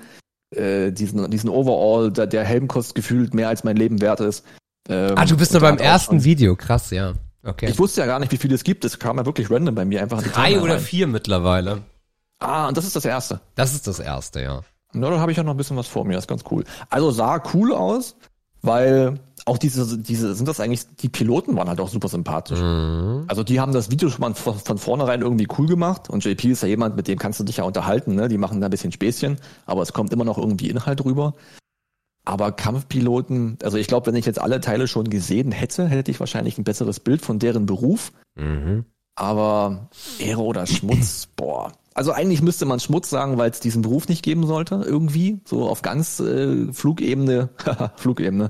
äh, 0.54 0.92
diesen 0.92 1.30
diesen 1.30 1.48
Overall, 1.48 2.10
der, 2.12 2.26
der 2.26 2.44
Helm 2.44 2.68
kostet 2.68 2.94
gefühlt 2.96 3.32
mehr 3.32 3.48
als 3.48 3.64
mein 3.64 3.76
Leben 3.76 4.00
wert 4.02 4.20
ist. 4.20 4.44
Ähm, 4.88 5.14
Ah, 5.16 5.24
du 5.24 5.36
bist 5.38 5.52
nur 5.52 5.62
beim 5.62 5.78
ersten 5.78 6.22
Video, 6.24 6.54
krass, 6.54 6.90
ja. 6.90 7.14
Okay. 7.42 7.70
Ich 7.70 7.78
wusste 7.78 8.02
ja 8.02 8.06
gar 8.06 8.18
nicht, 8.18 8.32
wie 8.32 8.36
viele 8.36 8.54
es 8.54 8.64
gibt. 8.64 8.84
Es 8.84 8.98
kam 8.98 9.16
ja 9.16 9.24
wirklich 9.24 9.50
random 9.50 9.74
bei 9.74 9.86
mir 9.86 10.02
einfach 10.02 10.22
Drei 10.22 10.60
oder 10.60 10.74
rein. 10.74 10.80
vier 10.80 11.06
mittlerweile. 11.06 11.80
Ah, 12.40 12.68
und 12.68 12.76
das 12.76 12.84
ist 12.84 12.94
das 12.96 13.06
erste. 13.06 13.40
Das 13.54 13.72
ist 13.72 13.86
das 13.86 14.00
erste, 14.00 14.42
ja. 14.42 14.60
Na, 14.92 15.08
dann 15.08 15.20
habe 15.20 15.30
ich 15.30 15.38
ja 15.38 15.44
noch 15.44 15.52
ein 15.54 15.56
bisschen 15.56 15.78
was 15.78 15.86
vor 15.86 16.04
mir, 16.04 16.12
das 16.14 16.24
ist 16.24 16.28
ganz 16.28 16.44
cool. 16.50 16.64
Also 16.90 17.10
sah 17.10 17.42
cool 17.54 17.72
aus, 17.72 18.16
weil 18.60 19.20
auch 19.46 19.58
diese, 19.58 19.98
diese, 19.98 20.34
sind 20.34 20.48
das 20.48 20.60
eigentlich, 20.60 20.86
die 20.96 21.08
Piloten 21.08 21.56
waren 21.56 21.68
halt 21.68 21.80
auch 21.80 21.88
super 21.88 22.08
sympathisch. 22.08 22.60
Mhm. 22.60 23.24
Also 23.28 23.42
die 23.42 23.60
haben 23.60 23.72
das 23.72 23.90
Video 23.90 24.08
schon 24.10 24.20
mal 24.20 24.34
von, 24.34 24.58
von 24.58 24.78
vornherein 24.78 25.22
irgendwie 25.22 25.48
cool 25.58 25.66
gemacht 25.66 26.10
und 26.10 26.24
JP 26.24 26.50
ist 26.50 26.62
ja 26.62 26.68
jemand, 26.68 26.96
mit 26.96 27.08
dem 27.08 27.18
kannst 27.18 27.40
du 27.40 27.44
dich 27.44 27.58
ja 27.58 27.64
unterhalten, 27.64 28.14
ne? 28.14 28.28
Die 28.28 28.38
machen 28.38 28.60
da 28.60 28.68
ein 28.68 28.70
bisschen 28.70 28.92
Späßchen, 28.92 29.38
aber 29.66 29.82
es 29.82 29.92
kommt 29.92 30.12
immer 30.12 30.24
noch 30.24 30.38
irgendwie 30.38 30.70
Inhalt 30.70 31.04
rüber. 31.04 31.34
Aber 32.24 32.52
Kampfpiloten, 32.52 33.58
also 33.62 33.78
ich 33.78 33.86
glaube, 33.86 34.06
wenn 34.06 34.14
ich 34.14 34.26
jetzt 34.26 34.40
alle 34.40 34.60
Teile 34.60 34.86
schon 34.86 35.08
gesehen 35.08 35.52
hätte, 35.52 35.88
hätte 35.88 36.10
ich 36.10 36.20
wahrscheinlich 36.20 36.58
ein 36.58 36.64
besseres 36.64 37.00
Bild 37.00 37.22
von 37.22 37.38
deren 37.38 37.66
Beruf. 37.66 38.12
Mhm. 38.36 38.84
Aber 39.16 39.88
Ehre 40.18 40.42
oder 40.42 40.66
Schmutz, 40.66 41.28
boah. 41.36 41.72
Also 41.94 42.12
eigentlich 42.12 42.40
müsste 42.40 42.66
man 42.66 42.78
Schmutz 42.78 43.10
sagen, 43.10 43.36
weil 43.36 43.50
es 43.50 43.60
diesen 43.60 43.82
Beruf 43.82 44.08
nicht 44.08 44.22
geben 44.22 44.46
sollte, 44.46 44.82
irgendwie. 44.86 45.40
So 45.44 45.68
auf 45.68 45.82
ganz 45.82 46.20
äh, 46.20 46.72
Flugebene, 46.72 47.48
haha, 47.64 47.92
Flugebene. 47.96 48.48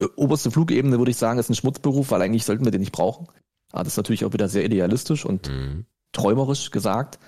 Äh, 0.00 0.06
oberste 0.16 0.50
Flugebene 0.50 0.98
würde 0.98 1.10
ich 1.10 1.16
sagen, 1.16 1.38
ist 1.38 1.50
ein 1.50 1.54
Schmutzberuf, 1.54 2.10
weil 2.10 2.22
eigentlich 2.22 2.44
sollten 2.44 2.64
wir 2.64 2.72
den 2.72 2.80
nicht 2.80 2.92
brauchen. 2.92 3.26
Aber 3.72 3.84
das 3.84 3.94
ist 3.94 3.96
natürlich 3.98 4.24
auch 4.24 4.32
wieder 4.32 4.48
sehr 4.48 4.64
idealistisch 4.64 5.24
und 5.24 5.48
Mhm. 5.48 5.86
träumerisch 6.12 6.70
gesagt. 6.70 7.18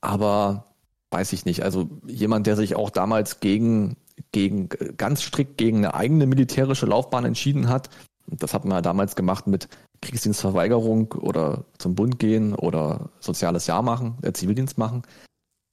Aber 0.00 0.66
weiß 1.10 1.32
ich 1.32 1.44
nicht. 1.44 1.62
Also 1.62 1.88
jemand, 2.06 2.46
der 2.46 2.56
sich 2.56 2.76
auch 2.76 2.90
damals 2.90 3.40
gegen, 3.40 3.96
gegen, 4.32 4.68
ganz 4.96 5.22
strikt 5.22 5.58
gegen 5.58 5.78
eine 5.78 5.94
eigene 5.94 6.26
militärische 6.26 6.86
Laufbahn 6.86 7.24
entschieden 7.24 7.68
hat, 7.68 7.90
das 8.26 8.54
hat 8.54 8.64
man 8.64 8.76
ja 8.76 8.82
damals 8.82 9.16
gemacht 9.16 9.46
mit 9.46 9.68
Kriegsdienstverweigerung 10.02 11.12
oder 11.12 11.64
zum 11.78 11.94
Bund 11.94 12.18
gehen 12.18 12.54
oder 12.54 13.10
soziales 13.18 13.66
Jahr 13.66 13.82
machen, 13.82 14.18
äh, 14.22 14.32
Zivildienst 14.32 14.78
machen. 14.78 15.02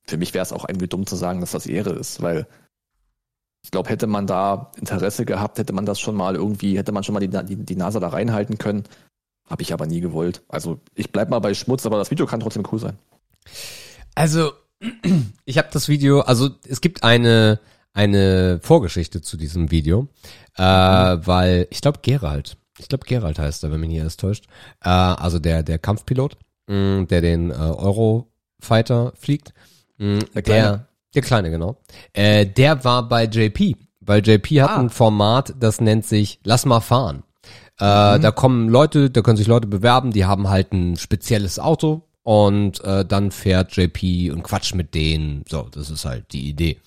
Für 0.08 0.18
mich 0.18 0.34
wäre 0.34 0.44
es 0.44 0.54
auch 0.54 0.68
irgendwie 0.68 0.88
dumm 0.88 1.06
zu 1.06 1.16
sagen, 1.16 1.40
dass 1.42 1.52
das 1.52 1.68
Ehre 1.68 1.92
ist, 1.92 2.22
weil 2.22 2.48
ich 3.68 3.72
glaube, 3.72 3.90
hätte 3.90 4.08
man 4.08 4.28
da 4.28 4.72
Interesse 4.78 5.26
gehabt, 5.26 5.60
hätte 5.60 5.74
man 5.74 5.86
das 5.86 6.00
schon 6.00 6.16
mal 6.16 6.36
irgendwie, 6.36 6.78
hätte 6.78 6.94
man 6.94 7.04
schon 7.04 7.12
mal 7.12 7.20
die, 7.20 7.28
die, 7.28 7.58
die 7.58 7.76
Nase 7.76 8.00
da 8.00 8.08
reinhalten 8.08 8.58
können. 8.58 8.86
Habe 9.46 9.62
ich 9.62 9.74
aber 9.74 9.86
nie 9.86 10.00
gewollt. 10.00 10.42
Also 10.48 10.80
ich 10.96 11.12
bleib 11.12 11.30
mal 11.30 11.40
bei 11.40 11.54
Schmutz, 11.54 11.86
aber 11.86 11.98
das 11.98 12.10
Video 12.10 12.26
kann 12.26 12.40
trotzdem 12.40 12.64
cool 12.72 12.80
sein. 12.80 12.98
Also, 14.16 14.54
ich 15.44 15.58
habe 15.58 15.68
das 15.74 15.90
Video, 15.90 16.22
also 16.22 16.50
es 16.66 16.80
gibt 16.80 17.04
eine 17.04 17.60
eine 17.92 18.62
Vorgeschichte 18.64 19.22
zu 19.22 19.36
diesem 19.36 19.70
Video, 19.70 20.08
äh, 20.56 20.64
weil 20.64 21.68
ich 21.70 21.82
glaube 21.82 22.00
Gerald, 22.02 22.56
ich 22.80 22.88
glaube 22.88 23.06
Gerald 23.06 23.38
heißt 23.38 23.66
er, 23.66 23.72
wenn 23.74 23.82
mich 23.82 23.90
nicht 23.90 24.00
alles 24.00 24.16
täuscht, 24.16 24.46
äh, 24.82 24.88
also 24.88 25.40
der 25.40 25.62
der 25.62 25.78
Kampfpilot, 25.78 26.38
mh, 26.68 27.08
der 27.08 27.20
den 27.20 27.52
äh, 27.52 27.56
Eurofighter 27.56 29.12
fliegt, 29.18 29.54
mh, 29.98 30.20
Der 30.20 30.30
der 30.36 30.42
Kleine. 30.42 30.88
Der 31.18 31.24
kleine 31.24 31.50
genau, 31.52 31.78
äh, 32.14 32.46
der 32.46 32.84
war 32.84 33.08
bei 33.08 33.26
JP, 33.26 33.76
weil 34.02 34.26
JP 34.26 34.62
hat 34.62 34.70
Ah. 34.72 34.80
ein 34.80 34.90
Format, 34.90 35.54
das 35.60 35.82
nennt 35.82 36.06
sich 36.06 36.40
Lass 36.44 36.66
mal 36.66 36.80
fahren. 36.82 37.24
Äh, 37.80 38.20
Da 38.20 38.32
kommen 38.32 38.70
Leute, 38.70 39.10
da 39.10 39.22
können 39.22 39.38
sich 39.38 39.48
Leute 39.48 39.68
bewerben, 39.68 40.12
die 40.12 40.26
haben 40.26 40.48
halt 40.50 40.72
ein 40.74 40.98
spezielles 40.98 41.60
Auto 41.60 42.04
und 42.24 42.84
äh, 42.84 43.06
dann 43.06 43.32
fährt 43.32 43.76
JP 43.78 44.32
und 44.32 44.44
quatscht 44.44 44.76
mit 44.76 44.94
denen. 44.96 45.44
So, 45.48 45.68
das 45.72 45.90
ist 45.90 46.04
halt 46.06 46.32
die 46.34 46.50
Idee. 46.50 46.78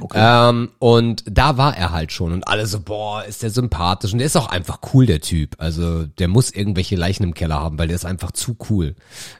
Okay. 0.00 0.18
Ähm, 0.20 0.70
und 0.80 1.22
da 1.30 1.56
war 1.56 1.76
er 1.76 1.92
halt 1.92 2.10
schon 2.10 2.32
und 2.32 2.48
alle 2.48 2.66
so, 2.66 2.80
boah, 2.80 3.24
ist 3.24 3.42
der 3.44 3.50
sympathisch 3.50 4.12
und 4.12 4.18
der 4.18 4.26
ist 4.26 4.36
auch 4.36 4.48
einfach 4.48 4.80
cool, 4.92 5.06
der 5.06 5.20
Typ. 5.20 5.54
Also 5.58 6.04
der 6.04 6.26
muss 6.28 6.50
irgendwelche 6.50 6.96
Leichen 6.96 7.22
im 7.22 7.32
Keller 7.34 7.60
haben, 7.60 7.78
weil 7.78 7.86
der 7.86 7.94
ist 7.96 8.04
einfach 8.04 8.32
zu 8.32 8.56
cool. 8.68 8.96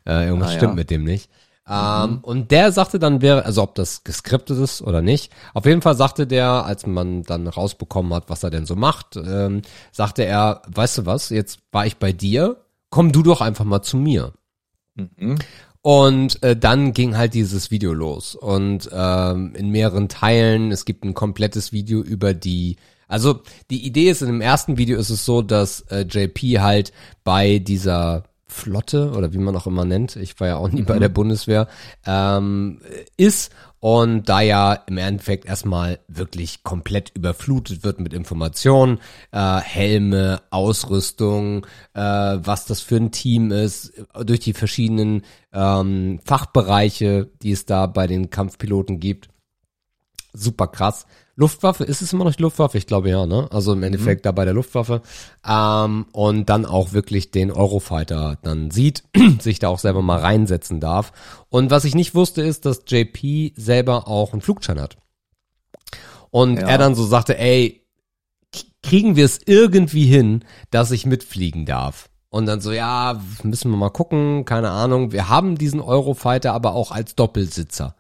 Äh, 0.06 0.26
irgendwas 0.26 0.50
Ah, 0.52 0.56
stimmt 0.56 0.72
ja. 0.72 0.76
mit 0.76 0.90
dem 0.90 1.02
nicht. 1.04 1.28
Ähm, 1.66 2.18
und 2.22 2.50
der 2.50 2.72
sagte 2.72 2.98
dann, 2.98 3.22
wäre, 3.22 3.44
also 3.44 3.62
ob 3.62 3.74
das 3.74 4.04
geskriptet 4.04 4.58
ist 4.58 4.82
oder 4.82 5.00
nicht, 5.00 5.32
auf 5.54 5.64
jeden 5.64 5.80
Fall 5.80 5.96
sagte 5.96 6.26
der, 6.26 6.66
als 6.66 6.86
man 6.86 7.22
dann 7.22 7.46
rausbekommen 7.46 8.12
hat, 8.12 8.28
was 8.28 8.42
er 8.42 8.50
denn 8.50 8.66
so 8.66 8.76
macht, 8.76 9.16
ähm, 9.16 9.62
sagte 9.90 10.24
er, 10.24 10.62
weißt 10.66 10.98
du 10.98 11.06
was, 11.06 11.30
jetzt 11.30 11.60
war 11.72 11.86
ich 11.86 11.96
bei 11.96 12.12
dir, 12.12 12.64
komm 12.90 13.12
du 13.12 13.22
doch 13.22 13.40
einfach 13.40 13.64
mal 13.64 13.82
zu 13.82 13.96
mir. 13.96 14.32
Mhm. 14.94 15.38
Und 15.80 16.42
äh, 16.42 16.56
dann 16.56 16.94
ging 16.94 17.16
halt 17.16 17.34
dieses 17.34 17.70
Video 17.70 17.92
los 17.92 18.34
und 18.34 18.88
ähm, 18.90 19.54
in 19.54 19.68
mehreren 19.70 20.08
Teilen. 20.08 20.72
Es 20.72 20.86
gibt 20.86 21.04
ein 21.04 21.12
komplettes 21.12 21.72
Video 21.72 22.00
über 22.00 22.32
die. 22.32 22.76
Also 23.06 23.42
die 23.70 23.84
Idee 23.84 24.08
ist 24.08 24.22
in 24.22 24.28
dem 24.28 24.40
ersten 24.40 24.78
Video 24.78 24.98
ist 24.98 25.10
es 25.10 25.26
so, 25.26 25.42
dass 25.42 25.82
äh, 25.90 26.06
JP 26.08 26.60
halt 26.60 26.92
bei 27.22 27.58
dieser 27.58 28.24
Flotte 28.54 29.10
oder 29.10 29.32
wie 29.32 29.38
man 29.38 29.56
auch 29.56 29.66
immer 29.66 29.84
nennt, 29.84 30.16
ich 30.16 30.38
war 30.38 30.48
ja 30.48 30.56
auch 30.56 30.68
nie 30.68 30.82
bei 30.82 30.98
der 30.98 31.08
Bundeswehr, 31.08 31.68
ähm, 32.06 32.80
ist 33.16 33.52
und 33.80 34.28
da 34.30 34.40
ja 34.40 34.72
im 34.72 34.96
Endeffekt 34.96 35.44
erstmal 35.44 35.98
wirklich 36.08 36.62
komplett 36.62 37.12
überflutet 37.14 37.84
wird 37.84 38.00
mit 38.00 38.14
Informationen, 38.14 38.98
äh, 39.32 39.58
Helme, 39.58 40.40
Ausrüstung, 40.50 41.66
äh, 41.92 42.00
was 42.00 42.64
das 42.64 42.80
für 42.80 42.96
ein 42.96 43.10
Team 43.10 43.50
ist, 43.50 43.92
durch 44.24 44.40
die 44.40 44.54
verschiedenen 44.54 45.22
ähm, 45.52 46.20
Fachbereiche, 46.24 47.28
die 47.42 47.52
es 47.52 47.66
da 47.66 47.86
bei 47.86 48.06
den 48.06 48.30
Kampfpiloten 48.30 49.00
gibt. 49.00 49.28
Super 50.32 50.68
krass. 50.68 51.06
Luftwaffe, 51.36 51.82
ist 51.84 52.00
es 52.00 52.12
immer 52.12 52.24
noch 52.24 52.34
die 52.34 52.42
Luftwaffe? 52.42 52.78
Ich 52.78 52.86
glaube 52.86 53.10
ja, 53.10 53.26
ne? 53.26 53.48
Also 53.50 53.72
im 53.72 53.82
Endeffekt 53.82 54.24
da 54.24 54.30
bei 54.32 54.44
der 54.44 54.54
Luftwaffe. 54.54 55.02
Ähm, 55.46 56.06
und 56.12 56.48
dann 56.48 56.64
auch 56.64 56.92
wirklich 56.92 57.32
den 57.32 57.50
Eurofighter 57.50 58.38
dann 58.42 58.70
sieht, 58.70 59.02
sich 59.40 59.58
da 59.58 59.68
auch 59.68 59.80
selber 59.80 60.00
mal 60.02 60.20
reinsetzen 60.20 60.78
darf. 60.78 61.12
Und 61.48 61.70
was 61.70 61.84
ich 61.84 61.94
nicht 61.96 62.14
wusste, 62.14 62.42
ist, 62.42 62.66
dass 62.66 62.82
JP 62.86 63.54
selber 63.56 64.06
auch 64.06 64.32
einen 64.32 64.42
Flugschein 64.42 64.80
hat. 64.80 64.96
Und 66.30 66.58
Ja. 66.58 66.68
er 66.68 66.78
dann 66.78 66.94
so 66.94 67.04
sagte, 67.04 67.36
ey, 67.38 67.82
kriegen 68.82 69.16
wir 69.16 69.24
es 69.24 69.40
irgendwie 69.44 70.06
hin, 70.06 70.44
dass 70.70 70.90
ich 70.90 71.06
mitfliegen 71.06 71.66
darf? 71.66 72.10
Und 72.28 72.46
dann 72.46 72.60
so, 72.60 72.72
ja, 72.72 73.20
müssen 73.42 73.70
wir 73.70 73.76
mal 73.76 73.90
gucken, 73.90 74.44
keine 74.44 74.70
Ahnung. 74.70 75.12
Wir 75.12 75.28
haben 75.28 75.56
diesen 75.56 75.80
Eurofighter 75.80 76.52
aber 76.52 76.74
auch 76.74 76.90
als 76.90 77.14
Doppelsitzer. 77.14 77.94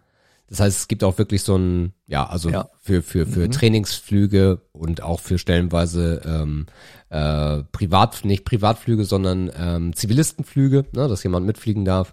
Das 0.48 0.60
heißt, 0.60 0.76
es 0.78 0.88
gibt 0.88 1.02
auch 1.04 1.16
wirklich 1.18 1.42
so 1.42 1.56
ein, 1.56 1.94
ja, 2.06 2.26
also 2.26 2.50
Ja. 2.50 2.68
für, 2.78 3.02
für, 3.02 3.26
für 3.26 3.48
Trainingsflüge 3.50 4.60
und 4.72 5.02
auch 5.02 5.20
für 5.20 5.38
stellenweise 5.38 6.20
ähm, 6.24 6.66
äh, 7.08 7.62
Privat, 7.72 8.24
nicht 8.24 8.44
Privatflüge, 8.44 9.04
sondern 9.04 9.50
ähm, 9.58 9.94
Zivilistenflüge, 9.96 10.84
ne, 10.92 11.08
dass 11.08 11.22
jemand 11.22 11.46
mitfliegen 11.46 11.84
darf, 11.84 12.12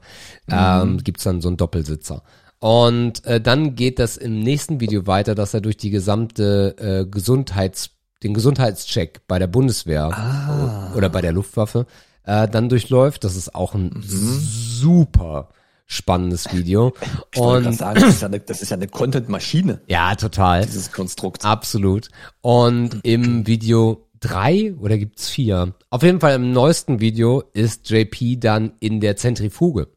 ähm, 0.49 0.97
gibt's 1.03 1.23
dann 1.23 1.41
so 1.41 1.49
einen 1.49 1.57
Doppelsitzer. 1.57 2.23
Und 2.59 3.25
äh, 3.25 3.41
dann 3.41 3.75
geht 3.75 3.99
das 3.99 4.17
im 4.17 4.39
nächsten 4.39 4.79
Video 4.79 5.07
weiter, 5.07 5.35
dass 5.35 5.53
er 5.53 5.61
durch 5.61 5.77
die 5.77 5.89
gesamte 5.89 6.75
äh, 6.77 7.05
Gesundheits, 7.09 7.89
den 8.23 8.33
Gesundheitscheck 8.35 9.21
bei 9.27 9.39
der 9.39 9.47
Bundeswehr 9.47 10.91
oder 10.95 11.09
bei 11.09 11.21
der 11.21 11.31
Luftwaffe 11.33 11.87
äh, 12.23 12.47
dann 12.47 12.69
durchläuft. 12.69 13.23
Das 13.23 13.35
ist 13.35 13.55
auch 13.55 13.73
ein 13.73 13.91
super 14.03 15.49
spannendes 15.91 16.51
Video. 16.53 16.93
Ich 17.33 17.39
Und 17.39 17.73
sagen, 17.73 17.99
das 17.99 18.15
ist 18.15 18.21
ja 18.21 18.27
eine, 18.27 18.39
das 18.39 18.61
ist 18.61 18.69
ja 18.69 18.77
eine 18.77 18.87
Content-Maschine, 18.87 19.81
ja, 19.87 20.15
total. 20.15 20.65
dieses 20.65 20.91
Konstrukt. 20.91 21.43
Absolut. 21.43 22.09
Und 22.41 22.99
im 23.03 23.45
Video 23.45 24.07
drei 24.19 24.73
oder 24.79 24.97
gibt's 24.97 25.29
vier? 25.29 25.73
Auf 25.89 26.03
jeden 26.03 26.21
Fall 26.21 26.35
im 26.35 26.53
neuesten 26.53 27.01
Video 27.01 27.43
ist 27.53 27.89
JP 27.89 28.39
dann 28.39 28.73
in 28.79 29.01
der 29.01 29.17
Zentrifuge. 29.17 29.89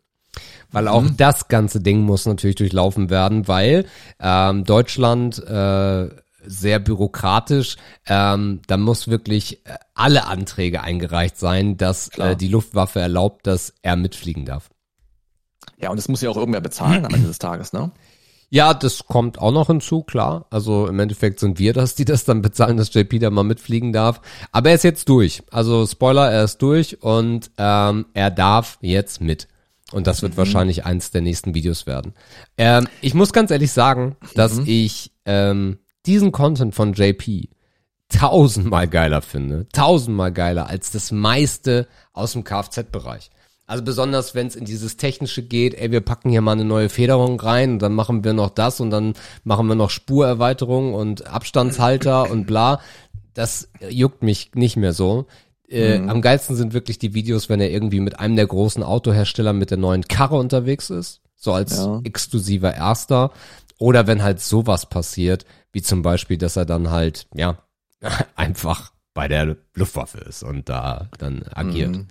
Weil 0.72 0.88
auch 0.88 1.04
das 1.16 1.46
ganze 1.46 1.80
Ding 1.80 2.00
muss 2.00 2.26
natürlich 2.26 2.56
durchlaufen 2.56 3.08
werden, 3.08 3.46
weil 3.46 3.86
ähm, 4.18 4.64
Deutschland 4.64 5.38
äh, 5.38 6.08
sehr 6.44 6.78
bürokratisch, 6.80 7.76
ähm, 8.06 8.60
da 8.66 8.76
muss 8.76 9.06
wirklich 9.06 9.64
äh, 9.66 9.74
alle 9.94 10.26
Anträge 10.26 10.82
eingereicht 10.82 11.38
sein, 11.38 11.76
dass 11.76 12.10
Klar. 12.10 12.32
äh, 12.32 12.36
die 12.36 12.48
Luftwaffe 12.48 12.98
erlaubt, 12.98 13.46
dass 13.46 13.72
er 13.82 13.94
mitfliegen 13.94 14.44
darf. 14.44 14.70
Ja, 15.84 15.90
und 15.90 15.96
das 15.96 16.08
muss 16.08 16.22
ja 16.22 16.30
auch 16.30 16.36
irgendwer 16.38 16.62
bezahlen 16.62 17.04
am 17.04 17.12
Ende 17.12 17.28
des 17.28 17.38
Tages, 17.38 17.74
ne? 17.74 17.90
Ja, 18.48 18.72
das 18.72 19.04
kommt 19.04 19.38
auch 19.38 19.52
noch 19.52 19.66
hinzu, 19.66 20.02
klar. 20.02 20.46
Also 20.48 20.86
im 20.86 20.98
Endeffekt 20.98 21.40
sind 21.40 21.58
wir 21.58 21.74
das, 21.74 21.94
die 21.94 22.06
das 22.06 22.24
dann 22.24 22.40
bezahlen, 22.40 22.78
dass 22.78 22.94
JP 22.94 23.18
da 23.18 23.28
mal 23.28 23.42
mitfliegen 23.42 23.92
darf. 23.92 24.22
Aber 24.50 24.70
er 24.70 24.76
ist 24.76 24.84
jetzt 24.84 25.10
durch. 25.10 25.42
Also 25.50 25.86
Spoiler, 25.86 26.30
er 26.30 26.44
ist 26.44 26.62
durch 26.62 27.02
und 27.02 27.50
ähm, 27.58 28.06
er 28.14 28.30
darf 28.30 28.78
jetzt 28.80 29.20
mit. 29.20 29.46
Und 29.92 30.06
das 30.06 30.22
wird 30.22 30.38
wahrscheinlich 30.38 30.86
eins 30.86 31.10
der 31.10 31.20
nächsten 31.20 31.54
Videos 31.54 31.86
werden. 31.86 32.14
Ähm, 32.56 32.88
ich 33.02 33.12
muss 33.12 33.34
ganz 33.34 33.50
ehrlich 33.50 33.72
sagen, 33.72 34.16
dass 34.34 34.58
ich 34.64 35.12
ähm, 35.26 35.78
diesen 36.06 36.32
Content 36.32 36.74
von 36.74 36.94
JP 36.94 37.48
tausendmal 38.08 38.88
geiler 38.88 39.20
finde. 39.20 39.68
Tausendmal 39.72 40.32
geiler 40.32 40.68
als 40.68 40.90
das 40.90 41.12
meiste 41.12 41.88
aus 42.14 42.32
dem 42.32 42.44
Kfz-Bereich. 42.44 43.30
Also 43.66 43.82
besonders, 43.82 44.34
wenn 44.34 44.46
es 44.46 44.56
in 44.56 44.66
dieses 44.66 44.96
Technische 44.98 45.42
geht, 45.42 45.74
ey, 45.74 45.90
wir 45.90 46.02
packen 46.02 46.28
hier 46.30 46.42
mal 46.42 46.52
eine 46.52 46.64
neue 46.66 46.90
Federung 46.90 47.40
rein 47.40 47.72
und 47.72 47.78
dann 47.80 47.94
machen 47.94 48.22
wir 48.22 48.34
noch 48.34 48.50
das 48.50 48.78
und 48.80 48.90
dann 48.90 49.14
machen 49.42 49.66
wir 49.68 49.74
noch 49.74 49.88
Spurerweiterung 49.90 50.92
und 50.94 51.26
Abstandshalter 51.26 52.30
und 52.30 52.46
bla. 52.46 52.80
Das 53.32 53.70
juckt 53.88 54.22
mich 54.22 54.50
nicht 54.54 54.76
mehr 54.76 54.92
so. 54.92 55.26
Äh, 55.68 55.96
Am 56.06 56.20
geilsten 56.20 56.56
sind 56.56 56.74
wirklich 56.74 56.98
die 56.98 57.14
Videos, 57.14 57.48
wenn 57.48 57.60
er 57.60 57.70
irgendwie 57.70 58.00
mit 58.00 58.20
einem 58.20 58.36
der 58.36 58.46
großen 58.46 58.82
Autohersteller 58.82 59.54
mit 59.54 59.70
der 59.70 59.78
neuen 59.78 60.06
Karre 60.06 60.36
unterwegs 60.36 60.90
ist, 60.90 61.22
so 61.34 61.52
als 61.52 61.78
Ja. 61.78 62.00
exklusiver 62.04 62.74
Erster. 62.74 63.32
Oder 63.78 64.06
wenn 64.06 64.22
halt 64.22 64.40
sowas 64.40 64.86
passiert, 64.86 65.46
wie 65.72 65.82
zum 65.82 66.02
Beispiel, 66.02 66.36
dass 66.36 66.56
er 66.56 66.66
dann 66.66 66.90
halt, 66.90 67.26
ja, 67.34 67.58
einfach 68.36 68.92
bei 69.14 69.26
der 69.26 69.56
Luftwaffe 69.74 70.18
ist 70.18 70.42
und 70.42 70.68
da 70.68 71.08
dann 71.18 71.44
agiert. 71.54 71.96
Mhm. 71.96 72.06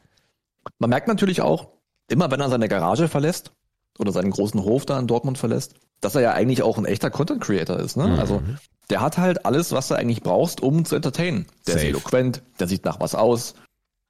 Man 0.79 0.89
merkt 0.89 1.07
natürlich 1.07 1.41
auch, 1.41 1.67
immer 2.09 2.29
wenn 2.31 2.39
er 2.39 2.49
seine 2.49 2.67
Garage 2.67 3.07
verlässt 3.07 3.51
oder 3.99 4.11
seinen 4.11 4.31
großen 4.31 4.63
Hof 4.63 4.85
da 4.85 4.99
in 4.99 5.07
Dortmund 5.07 5.37
verlässt, 5.37 5.75
dass 6.01 6.15
er 6.15 6.21
ja 6.21 6.33
eigentlich 6.33 6.63
auch 6.63 6.77
ein 6.77 6.85
echter 6.85 7.09
Content 7.09 7.41
Creator 7.41 7.79
ist. 7.79 7.95
Ne? 7.97 8.07
Mhm. 8.07 8.19
Also 8.19 8.41
der 8.89 9.01
hat 9.01 9.17
halt 9.17 9.45
alles, 9.45 9.71
was 9.71 9.87
du 9.87 9.95
eigentlich 9.95 10.21
brauchst, 10.21 10.61
um 10.61 10.85
zu 10.85 10.95
entertainen. 10.95 11.45
Der 11.67 11.75
Safe. 11.75 11.85
ist 11.85 11.89
eloquent, 11.89 12.41
der 12.59 12.67
sieht 12.67 12.85
nach 12.85 12.99
was 12.99 13.15
aus, 13.15 13.55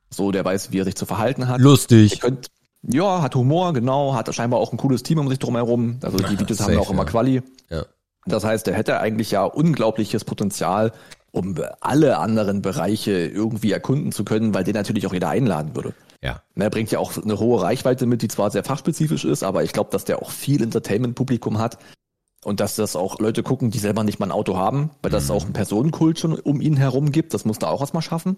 so 0.10 0.32
der 0.32 0.44
weiß, 0.46 0.72
wie 0.72 0.80
er 0.80 0.86
sich 0.86 0.96
zu 0.96 1.06
verhalten 1.06 1.48
hat. 1.48 1.62
Lustig. 1.62 2.20
könnt, 2.20 2.48
ja, 2.82 3.22
hat 3.22 3.36
Humor, 3.36 3.74
genau, 3.74 4.16
hat 4.16 4.34
scheinbar 4.34 4.60
auch 4.60 4.72
ein 4.72 4.78
cooles 4.78 5.04
Team 5.04 5.20
um 5.20 5.30
sich 5.30 5.40
drum 5.40 5.56
herum. 5.56 6.00
Also 6.02 6.18
die 6.18 6.40
Videos 6.40 6.60
haben 6.60 6.74
safe, 6.74 6.82
auch 6.82 6.90
immer 6.90 7.04
ja. 7.04 7.10
Quali. 7.10 7.42
Ja. 7.70 7.86
Das 8.26 8.44
heißt, 8.44 8.68
er 8.68 8.76
hätte 8.76 9.00
eigentlich 9.00 9.32
ja 9.32 9.44
unglaubliches 9.44 10.24
Potenzial, 10.26 10.92
um 11.32 11.56
alle 11.82 12.18
anderen 12.20 12.62
Bereiche 12.62 13.12
irgendwie 13.12 13.72
erkunden 13.72 14.12
zu 14.12 14.24
können, 14.24 14.54
weil 14.54 14.64
den 14.64 14.76
natürlich 14.76 15.08
auch 15.08 15.14
jeder 15.14 15.30
einladen 15.30 15.76
würde. 15.76 15.94
Ja. 16.24 16.42
Er 16.56 16.70
bringt 16.70 16.90
ja 16.90 17.00
auch 17.00 17.22
eine 17.22 17.38
hohe 17.38 17.62
Reichweite 17.62 18.06
mit, 18.06 18.22
die 18.22 18.30
zwar 18.30 18.50
sehr 18.50 18.64
fachspezifisch 18.64 19.26
ist, 19.26 19.44
aber 19.44 19.64
ich 19.64 19.74
glaube, 19.74 19.92
dass 19.92 20.06
der 20.06 20.22
auch 20.22 20.32
viel 20.32 20.64
Entertainment-Publikum 20.64 21.58
hat 21.58 21.78
und 22.46 22.62
dass 22.62 22.76
das 22.76 22.96
auch 22.96 23.20
Leute 23.20 23.44
gucken, 23.44 23.72
die 23.72 23.78
selber 23.78 24.06
nicht 24.06 24.20
mal 24.20 24.28
ein 24.28 24.32
Auto 24.32 24.56
haben, 24.56 24.92
weil 25.02 25.12
das 25.12 25.30
auch 25.30 25.44
einen 25.44 25.54
Personenkult 25.54 26.20
schon 26.20 26.40
um 26.40 26.62
ihn 26.62 26.78
herum 26.78 27.12
gibt. 27.12 27.34
Das 27.34 27.44
muss 27.44 27.58
er 27.58 27.72
auch 27.72 27.82
erstmal 27.82 28.02
schaffen. 28.02 28.38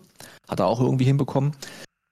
Hat 0.50 0.60
er 0.60 0.66
auch 0.66 0.82
irgendwie 0.82 1.06
hinbekommen. 1.06 1.56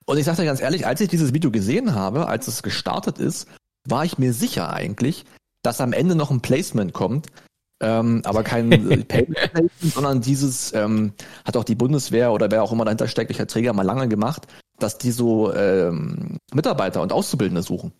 Und 0.06 0.18
ich 0.18 0.26
sage 0.26 0.38
dir 0.38 0.46
ganz 0.46 0.62
ehrlich, 0.62 0.86
als 0.86 1.02
ich 1.02 1.10
dieses 1.10 1.34
Video 1.34 1.50
gesehen 1.50 1.96
habe, 1.96 2.28
als 2.28 2.48
es 2.48 2.62
gestartet 2.62 3.18
ist, 3.18 3.48
war 3.88 4.06
ich 4.06 4.20
mir 4.20 4.34
sicher 4.34 4.72
eigentlich, 4.72 5.26
dass 5.64 5.82
am 5.82 5.94
Ende 5.94 6.16
noch 6.16 6.30
ein 6.30 6.42
Placement 6.42 6.94
kommt, 6.94 7.28
ähm, 7.82 8.22
aber 8.26 8.44
kein 8.44 8.70
Payment 9.08 9.38
sondern 9.82 10.22
dieses 10.22 10.74
ähm, 10.74 11.14
hat 11.46 11.58
auch 11.58 11.64
die 11.64 11.76
Bundeswehr 11.76 12.32
oder 12.32 12.52
wer 12.52 12.64
auch 12.64 12.72
immer 12.72 12.86
dahinter 12.86 13.08
steckt, 13.08 13.30
welcher 13.30 13.48
Träger 13.48 13.74
mal 13.74 13.84
lange 13.84 14.08
gemacht, 14.08 14.48
dass 14.80 14.98
die 14.98 15.12
so 15.12 15.54
ähm, 15.54 16.38
Mitarbeiter 16.54 17.02
und 17.02 17.12
Auszubildende 17.12 17.64
suchen. 17.64 17.94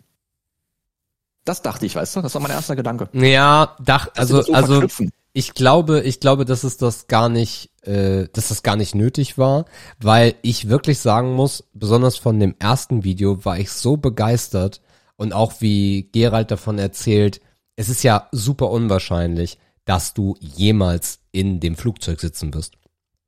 Das 1.44 1.62
dachte 1.62 1.84
ich, 1.86 1.94
weißt 1.94 2.16
du? 2.16 2.22
Das 2.22 2.34
war 2.34 2.40
mein 2.40 2.50
erster 2.50 2.76
Gedanke. 2.76 3.08
Ja, 3.12 3.76
dach, 3.82 4.08
also, 4.16 4.42
so 4.42 4.52
also 4.54 4.72
verknüpfen. 4.72 5.12
ich 5.34 5.52
glaube, 5.52 6.00
ich 6.00 6.20
glaube, 6.20 6.44
dass 6.44 6.64
es 6.64 6.78
das 6.78 7.06
gar 7.06 7.28
nicht, 7.28 7.70
äh, 7.82 8.28
dass 8.32 8.48
das 8.48 8.62
gar 8.62 8.76
nicht 8.76 8.94
nötig 8.94 9.36
war, 9.36 9.66
weil 10.00 10.34
ich 10.42 10.68
wirklich 10.68 11.00
sagen 11.00 11.34
muss, 11.34 11.64
besonders 11.74 12.16
von 12.16 12.40
dem 12.40 12.54
ersten 12.58 13.04
Video 13.04 13.44
war 13.44 13.58
ich 13.58 13.70
so 13.70 13.98
begeistert 13.98 14.80
und 15.16 15.34
auch 15.34 15.60
wie 15.60 16.08
Gerald 16.12 16.50
davon 16.50 16.78
erzählt, 16.78 17.40
es 17.76 17.88
ist 17.88 18.02
ja 18.02 18.28
super 18.32 18.70
unwahrscheinlich, 18.70 19.58
dass 19.84 20.14
du 20.14 20.36
jemals 20.40 21.18
in 21.30 21.60
dem 21.60 21.76
Flugzeug 21.76 22.20
sitzen 22.20 22.54
wirst. 22.54 22.76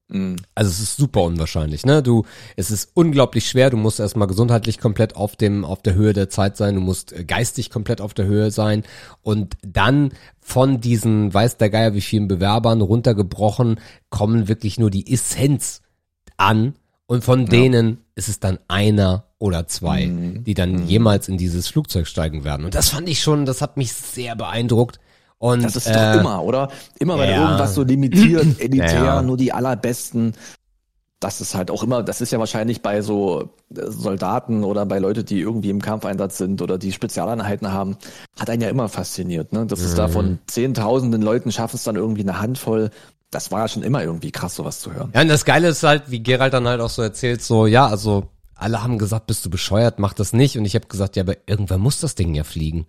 Mhm. 0.08 0.36
Also 0.54 0.70
es 0.70 0.80
ist 0.80 0.96
super 0.96 1.22
unwahrscheinlich, 1.22 1.84
ne? 1.84 2.02
Du, 2.02 2.24
es 2.56 2.70
ist 2.70 2.90
unglaublich 2.94 3.48
schwer. 3.48 3.70
Du 3.70 3.76
musst 3.76 3.98
erstmal 3.98 4.28
gesundheitlich 4.28 4.78
komplett 4.78 5.16
auf 5.16 5.36
dem, 5.36 5.64
auf 5.64 5.82
der 5.82 5.94
Höhe 5.94 6.12
der 6.12 6.28
Zeit 6.30 6.56
sein. 6.56 6.74
Du 6.76 6.80
musst 6.80 7.12
äh, 7.12 7.24
geistig 7.24 7.70
komplett 7.70 8.00
auf 8.00 8.14
der 8.14 8.26
Höhe 8.26 8.50
sein 8.50 8.84
und 9.22 9.56
dann 9.66 10.12
von 10.40 10.80
diesen, 10.80 11.34
weiß 11.34 11.56
der 11.56 11.70
Geier 11.70 11.94
wie 11.94 12.00
vielen 12.00 12.28
Bewerbern 12.28 12.80
runtergebrochen, 12.80 13.80
kommen 14.10 14.46
wirklich 14.48 14.78
nur 14.78 14.90
die 14.90 15.12
Essenz 15.12 15.82
an 16.36 16.74
und 17.06 17.24
von 17.24 17.46
denen 17.46 17.98
ist 18.14 18.28
es 18.28 18.40
dann 18.40 18.58
einer 18.68 19.24
oder 19.38 19.66
zwei, 19.66 20.06
Mhm. 20.06 20.44
die 20.44 20.54
dann 20.54 20.86
jemals 20.86 21.28
in 21.28 21.36
dieses 21.36 21.68
Flugzeug 21.68 22.06
steigen 22.06 22.44
werden. 22.44 22.64
Und 22.64 22.74
das 22.74 22.90
fand 22.90 23.08
ich 23.08 23.20
schon, 23.20 23.44
das 23.44 23.60
hat 23.60 23.76
mich 23.76 23.92
sehr 23.92 24.34
beeindruckt. 24.36 24.98
Und 25.38 25.62
Das 25.62 25.76
ist 25.76 25.86
äh, 25.86 25.92
doch 25.92 26.20
immer, 26.20 26.42
oder? 26.42 26.68
Immer 26.98 27.18
wenn 27.18 27.30
ja. 27.30 27.42
irgendwas 27.44 27.74
so 27.74 27.82
limitiert, 27.82 28.46
elitär, 28.60 29.04
Ja, 29.04 29.22
nur 29.22 29.36
die 29.36 29.52
allerbesten. 29.52 30.32
Das 31.18 31.40
ist 31.40 31.54
halt 31.54 31.70
auch 31.70 31.82
immer, 31.82 32.02
das 32.02 32.20
ist 32.20 32.30
ja 32.30 32.38
wahrscheinlich 32.38 32.82
bei 32.82 33.00
so 33.00 33.50
äh, 33.74 33.86
Soldaten 33.86 34.64
oder 34.64 34.84
bei 34.84 34.98
Leute, 34.98 35.24
die 35.24 35.40
irgendwie 35.40 35.70
im 35.70 35.80
Kampfeinsatz 35.80 36.36
sind 36.36 36.60
oder 36.60 36.76
die 36.78 36.92
Spezialeinheiten 36.92 37.72
haben, 37.72 37.96
hat 38.38 38.50
einen 38.50 38.60
ja 38.62 38.68
immer 38.68 38.88
fasziniert, 38.90 39.52
ne? 39.52 39.64
Das 39.66 39.80
ist 39.80 39.96
da 39.96 40.08
Mhm. 40.08 40.12
von 40.12 40.38
zehntausenden 40.46 41.22
Leuten 41.22 41.52
schaffen 41.52 41.76
es 41.76 41.84
dann 41.84 41.96
irgendwie 41.96 42.20
eine 42.22 42.38
Handvoll. 42.40 42.90
Das 43.30 43.50
war 43.50 43.60
ja 43.60 43.68
schon 43.68 43.82
immer 43.82 44.02
irgendwie 44.04 44.30
krass, 44.30 44.54
sowas 44.56 44.80
zu 44.80 44.92
hören. 44.92 45.10
Ja, 45.14 45.22
und 45.22 45.28
das 45.28 45.44
Geile 45.46 45.68
ist 45.68 45.82
halt, 45.82 46.10
wie 46.10 46.22
Gerald 46.22 46.52
dann 46.52 46.68
halt 46.68 46.80
auch 46.80 46.90
so 46.90 47.02
erzählt, 47.02 47.42
so, 47.42 47.66
ja, 47.66 47.86
also 47.86 48.24
alle 48.56 48.82
haben 48.82 48.98
gesagt, 48.98 49.26
bist 49.26 49.44
du 49.44 49.50
bescheuert, 49.50 49.98
mach 49.98 50.12
das 50.14 50.32
nicht. 50.32 50.56
Und 50.58 50.64
ich 50.64 50.74
habe 50.74 50.86
gesagt, 50.86 51.16
ja, 51.16 51.22
aber 51.22 51.36
irgendwann 51.46 51.80
muss 51.80 52.00
das 52.00 52.14
Ding 52.14 52.34
ja 52.34 52.42
fliegen. 52.44 52.86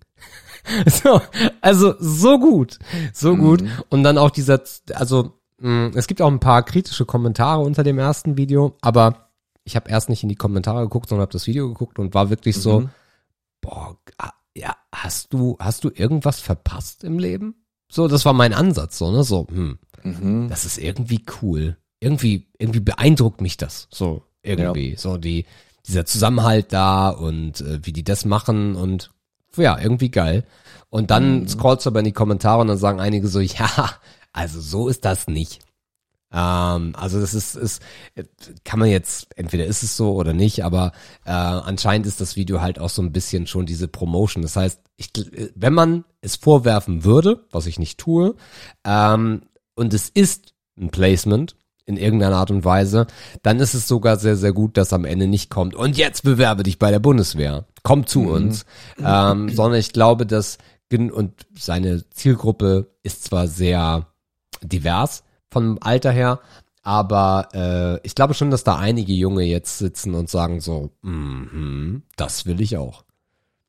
so, 0.85 1.22
also 1.61 1.94
so 1.99 2.39
gut, 2.39 2.80
so 3.14 3.35
gut. 3.35 3.64
Und 3.89 4.03
dann 4.03 4.18
auch 4.18 4.31
dieser, 4.31 4.61
also 4.94 5.34
mh, 5.60 5.91
es 5.95 6.07
gibt 6.07 6.22
auch 6.22 6.31
ein 6.31 6.39
paar 6.39 6.64
kritische 6.64 7.06
Kommentare 7.06 7.61
unter 7.61 7.84
dem 7.84 7.99
ersten 7.99 8.38
Video, 8.38 8.76
aber 8.81 9.30
ich 9.64 9.76
habe 9.76 9.89
erst 9.89 10.10
nicht 10.10 10.23
in 10.23 10.30
die 10.30 10.35
Kommentare 10.35 10.81
geguckt, 10.84 11.10
sondern 11.10 11.23
habe 11.23 11.34
das 11.34 11.48
Video 11.48 11.68
geguckt 11.68 11.99
und 11.99 12.14
war 12.14 12.30
wirklich 12.30 12.56
so, 12.57 12.81
Mhm. 12.81 12.89
boah, 13.61 13.98
ah, 14.18 14.31
ja, 14.56 14.76
hast 14.94 15.34
du, 15.34 15.57
hast 15.60 15.84
du 15.84 15.91
irgendwas 15.94 16.39
verpasst 16.39 17.03
im 17.03 17.19
Leben? 17.19 17.56
So, 17.91 18.07
das 18.07 18.26
war 18.26 18.34
mein 18.34 18.53
Ansatz, 18.53 18.98
so, 18.98 19.11
ne, 19.11 19.23
so, 19.23 19.48
hm 19.49 19.77
Mhm. 20.03 20.48
das 20.49 20.64
ist 20.65 20.77
irgendwie 20.77 21.23
cool. 21.41 21.77
Irgendwie, 21.99 22.48
irgendwie 22.60 22.80
beeindruckt 22.80 23.41
mich 23.41 23.57
das. 23.57 23.88
So, 23.91 24.23
irgendwie. 24.43 24.95
So 24.97 25.18
die, 25.18 25.45
dieser 25.85 26.05
Zusammenhalt 26.05 26.73
da 26.73 27.09
und 27.09 27.61
äh, 27.61 27.80
wie 27.84 27.93
die 27.93 28.03
das 28.03 28.26
machen 28.26 28.76
und 28.76 29.11
ja, 29.55 29.80
irgendwie 29.80 30.11
geil. 30.11 30.43
Und 30.89 31.09
dann 31.11 31.41
Mhm. 31.41 31.47
scrollst 31.47 31.85
du 31.85 31.89
aber 31.89 31.99
in 31.99 32.05
die 32.05 32.11
Kommentare 32.14 32.61
und 32.61 32.68
dann 32.68 32.77
sagen 32.77 32.99
einige 32.99 33.27
so, 33.27 33.39
ja, 33.41 33.91
also 34.34 34.61
so 34.61 34.88
ist 34.88 35.03
das 35.05 35.27
nicht. 35.27 35.61
Ähm, 36.31 36.93
also 36.95 37.19
das 37.22 37.34
ist, 37.34 37.55
ist, 37.55 37.81
kann 38.65 38.80
man 38.80 38.89
jetzt, 38.89 39.27
entweder 39.38 39.65
ist 39.65 39.81
es 39.81 39.95
so 39.95 40.14
oder 40.15 40.34
nicht, 40.34 40.64
aber 40.65 40.91
äh, 41.26 41.31
anscheinend 41.31 42.05
ist 42.05 42.19
das 42.19 42.35
Video 42.35 42.59
halt 42.61 42.80
auch 42.80 42.89
so 42.89 43.01
ein 43.01 43.14
bisschen 43.14 43.47
schon 43.47 43.65
diese 43.65 43.88
Promotion. 43.88 44.41
Das 44.43 44.57
heißt, 44.57 44.81
ich, 44.97 45.11
wenn 45.55 45.73
man 45.73 46.03
es 46.22 46.35
vorwerfen 46.35 47.03
würde, 47.05 47.45
was 47.51 47.65
ich 47.65 47.80
nicht 47.80 47.97
tue, 47.97 48.35
ähm, 48.84 49.43
und 49.76 49.93
es 49.93 50.09
ist 50.09 50.53
ein 50.77 50.89
Placement 50.89 51.55
in 51.88 51.97
irgendeiner 51.97 52.35
Art 52.35 52.51
und 52.51 52.64
Weise, 52.65 53.07
dann 53.41 53.59
ist 53.59 53.73
es 53.73 53.88
sogar 53.88 54.18
sehr, 54.18 54.35
sehr 54.35 54.53
gut, 54.53 54.77
dass 54.77 54.93
am 54.93 55.05
Ende 55.05 55.26
nicht 55.26 55.49
kommt. 55.49 55.73
Und 55.73 55.97
jetzt 55.97 56.23
bewerbe 56.23 56.64
dich 56.64 56.77
bei 56.77 56.91
der 56.91 56.99
Bundeswehr. 56.99 57.65
Komm 57.81 58.05
zu 58.05 58.22
uns. 58.30 58.65
Ähm, 59.03 59.49
sondern 59.49 59.80
ich 59.80 59.93
glaube, 59.93 60.26
dass 60.26 60.57
und 60.91 61.34
seine 61.57 62.09
Zielgruppe 62.11 62.91
ist 63.03 63.23
zwar 63.23 63.47
sehr 63.47 64.07
divers 64.61 65.23
vom 65.49 65.77
Alter 65.81 66.11
her, 66.11 66.39
aber 66.81 67.49
äh, 67.53 68.07
ich 68.07 68.15
glaube 68.15 68.34
schon, 68.34 68.51
dass 68.51 68.64
da 68.64 68.77
einige 68.77 69.11
Junge 69.14 69.43
jetzt 69.43 69.77
sitzen 69.77 70.14
und 70.14 70.30
sagen 70.30 70.61
so, 70.61 70.91
mhm, 71.01 72.03
das 72.15 72.45
will 72.45 72.61
ich 72.61 72.77
auch. 72.77 73.03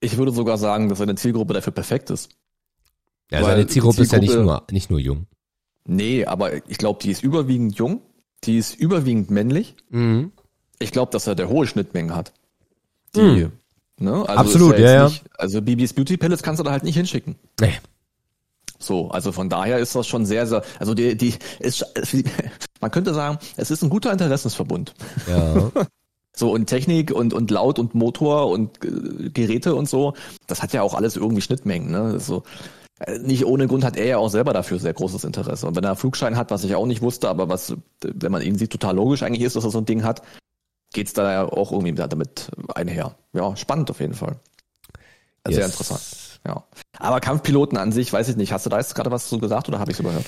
Ich 0.00 0.16
würde 0.16 0.30
sogar 0.30 0.58
sagen, 0.58 0.88
dass 0.88 0.98
seine 0.98 1.16
Zielgruppe 1.16 1.54
dafür 1.54 1.72
perfekt 1.72 2.10
ist. 2.10 2.30
Ja, 3.30 3.38
Weil 3.38 3.46
seine 3.46 3.64
die 3.66 3.72
Zielgruppe 3.72 4.02
ist 4.02 4.12
ja 4.12 4.18
nicht 4.20 4.30
Zielgruppe- 4.30 4.44
nur 4.44 4.62
nicht 4.70 4.90
nur 4.90 5.00
jung. 5.00 5.26
Nee, 5.84 6.24
aber 6.26 6.68
ich 6.68 6.78
glaube, 6.78 7.00
die 7.02 7.10
ist 7.10 7.24
überwiegend 7.24 7.76
jung, 7.76 8.02
die 8.44 8.58
ist 8.58 8.74
überwiegend 8.74 9.30
männlich. 9.30 9.76
Mhm. 9.90 10.32
Ich 10.78 10.92
glaube, 10.92 11.12
dass 11.12 11.26
er 11.26 11.34
der 11.34 11.48
hohe 11.48 11.66
Schnittmengen 11.66 12.14
hat. 12.14 12.32
Die, 13.14 13.48
ne? 13.98 14.12
Also 14.28 14.28
Absolut, 14.28 14.78
ja, 14.78 14.90
ja. 14.90 15.04
Nicht, 15.08 15.24
also 15.36 15.62
BB's 15.62 15.92
Beauty 15.92 16.16
Pellets 16.16 16.42
kannst 16.42 16.60
du 16.60 16.64
da 16.64 16.70
halt 16.70 16.84
nicht 16.84 16.96
hinschicken. 16.96 17.36
Nee. 17.60 17.74
So, 18.78 19.10
also 19.10 19.32
von 19.32 19.48
daher 19.48 19.78
ist 19.78 19.94
das 19.96 20.06
schon 20.06 20.24
sehr, 20.24 20.46
sehr, 20.46 20.62
also 20.78 20.94
die, 20.94 21.16
die 21.16 21.34
ist, 21.58 21.84
man 22.80 22.90
könnte 22.90 23.12
sagen, 23.12 23.38
es 23.56 23.70
ist 23.70 23.82
ein 23.82 23.90
guter 23.90 24.12
Interessensverbund. 24.12 24.94
Ja. 25.28 25.70
So 26.38 26.52
und 26.52 26.66
Technik 26.66 27.10
und 27.10 27.34
und 27.34 27.50
Laut 27.50 27.80
und 27.80 27.96
Motor 27.96 28.48
und 28.48 28.84
äh, 28.84 29.28
Geräte 29.30 29.74
und 29.74 29.88
so, 29.88 30.14
das 30.46 30.62
hat 30.62 30.72
ja 30.72 30.82
auch 30.82 30.94
alles 30.94 31.16
irgendwie 31.16 31.40
Schnittmengen. 31.40 31.90
Ne? 31.90 32.20
So 32.20 32.44
nicht 33.20 33.44
ohne 33.46 33.66
Grund 33.68 33.84
hat 33.84 33.96
er 33.96 34.06
ja 34.06 34.18
auch 34.18 34.28
selber 34.28 34.52
dafür 34.52 34.78
sehr 34.78 34.92
großes 34.94 35.24
Interesse. 35.24 35.66
Und 35.66 35.76
wenn 35.76 35.84
er 35.84 35.90
einen 35.90 35.96
Flugschein 35.98 36.36
hat, 36.36 36.50
was 36.50 36.64
ich 36.64 36.74
auch 36.74 36.86
nicht 36.86 37.02
wusste, 37.02 37.28
aber 37.28 37.48
was, 37.48 37.74
wenn 38.02 38.32
man 38.32 38.42
ihn 38.42 38.56
sieht, 38.58 38.70
total 38.70 38.96
logisch 38.96 39.22
eigentlich 39.22 39.42
ist, 39.42 39.56
dass 39.56 39.64
er 39.64 39.70
so 39.70 39.78
ein 39.78 39.84
Ding 39.86 40.02
hat, 40.02 40.22
geht's 40.92 41.12
da 41.12 41.32
ja 41.32 41.44
auch 41.44 41.70
irgendwie 41.72 41.92
damit 41.94 42.50
einher. 42.74 43.14
Ja, 43.32 43.54
spannend 43.56 43.90
auf 43.90 44.00
jeden 44.00 44.14
Fall. 44.14 44.36
Sehr 45.46 45.58
Yes. 45.58 45.66
interessant. 45.66 46.00
Ja. 46.46 46.64
Aber 46.98 47.20
Kampfpiloten 47.20 47.78
an 47.78 47.92
sich, 47.92 48.12
weiß 48.12 48.28
ich 48.28 48.36
nicht. 48.36 48.52
Hast 48.52 48.66
du 48.66 48.70
da 48.70 48.78
jetzt 48.78 48.94
gerade 48.94 49.10
was 49.10 49.28
zu 49.28 49.38
gesagt 49.38 49.68
oder 49.68 49.78
habe 49.78 49.90
ich 49.90 49.96
es 49.96 50.00
überhört? 50.00 50.26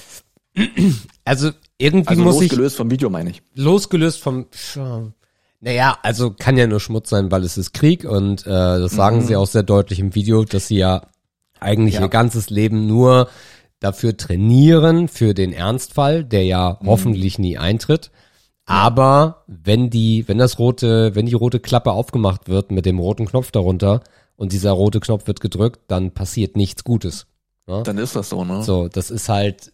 Also 1.24 1.51
irgendwie 1.78 2.09
Also 2.09 2.22
muss 2.22 2.36
ich 2.36 2.51
losgelöst 2.51 2.76
vom 2.76 2.90
Video, 2.90 3.10
meine 3.10 3.30
ich. 3.30 3.42
losgelöst 3.55 4.20
vom 4.20 4.47
naja, 5.62 5.98
also 6.02 6.30
kann 6.30 6.56
ja 6.56 6.66
nur 6.66 6.80
Schmutz 6.80 7.10
sein, 7.10 7.30
weil 7.30 7.44
es 7.44 7.59
ist 7.59 7.74
Krieg 7.74 8.05
und 8.05 8.47
äh, 8.47 8.48
das 8.51 8.92
sagen 8.92 9.18
Mhm. 9.18 9.22
sie 9.26 9.36
auch 9.36 9.47
sehr 9.47 9.62
deutlich 9.62 9.98
im 9.98 10.14
Video, 10.14 10.44
dass 10.44 10.68
sie 10.68 10.78
ja 10.78 11.02
eigentlich 11.61 11.95
Ja. 11.97 12.03
ihr 12.03 12.09
ganzes 12.09 12.51
Leben 12.51 12.87
nur 12.87 13.28
dafür 13.81 14.16
trainieren, 14.16 15.09
für 15.09 15.32
den 15.35 15.53
Ernstfall, 15.53 16.24
der 16.24 16.45
ja 16.45 16.78
Mhm. 16.81 16.87
hoffentlich 16.89 17.39
nie 17.39 17.57
eintritt. 17.59 18.11
Aber 18.66 19.45
wenn 19.47 19.91
die, 19.91 20.28
wenn 20.28 20.39
das 20.39 20.59
rote, 20.59 21.15
wenn 21.15 21.27
die 21.27 21.35
rote 21.35 21.61
Klappe 21.61 21.93
aufgemacht 21.93 22.49
wird 22.49 22.70
mit 22.70 22.87
dem 22.87 22.99
roten 22.99 23.27
Knopf 23.27 23.51
darunter 23.51 24.03
und 24.37 24.53
dieser 24.53 24.73
rote 24.73 25.01
Knopf 25.01 25.27
wird 25.27 25.41
gedrückt, 25.41 25.81
dann 25.89 26.12
passiert 26.12 26.57
nichts 26.57 26.85
Gutes. 26.85 27.27
Dann 27.66 27.99
ist 27.99 28.16
das 28.16 28.28
so, 28.28 28.45
ne? 28.45 28.62
So, 28.62 28.89
das 28.89 29.11
ist 29.11 29.28
halt. 29.28 29.73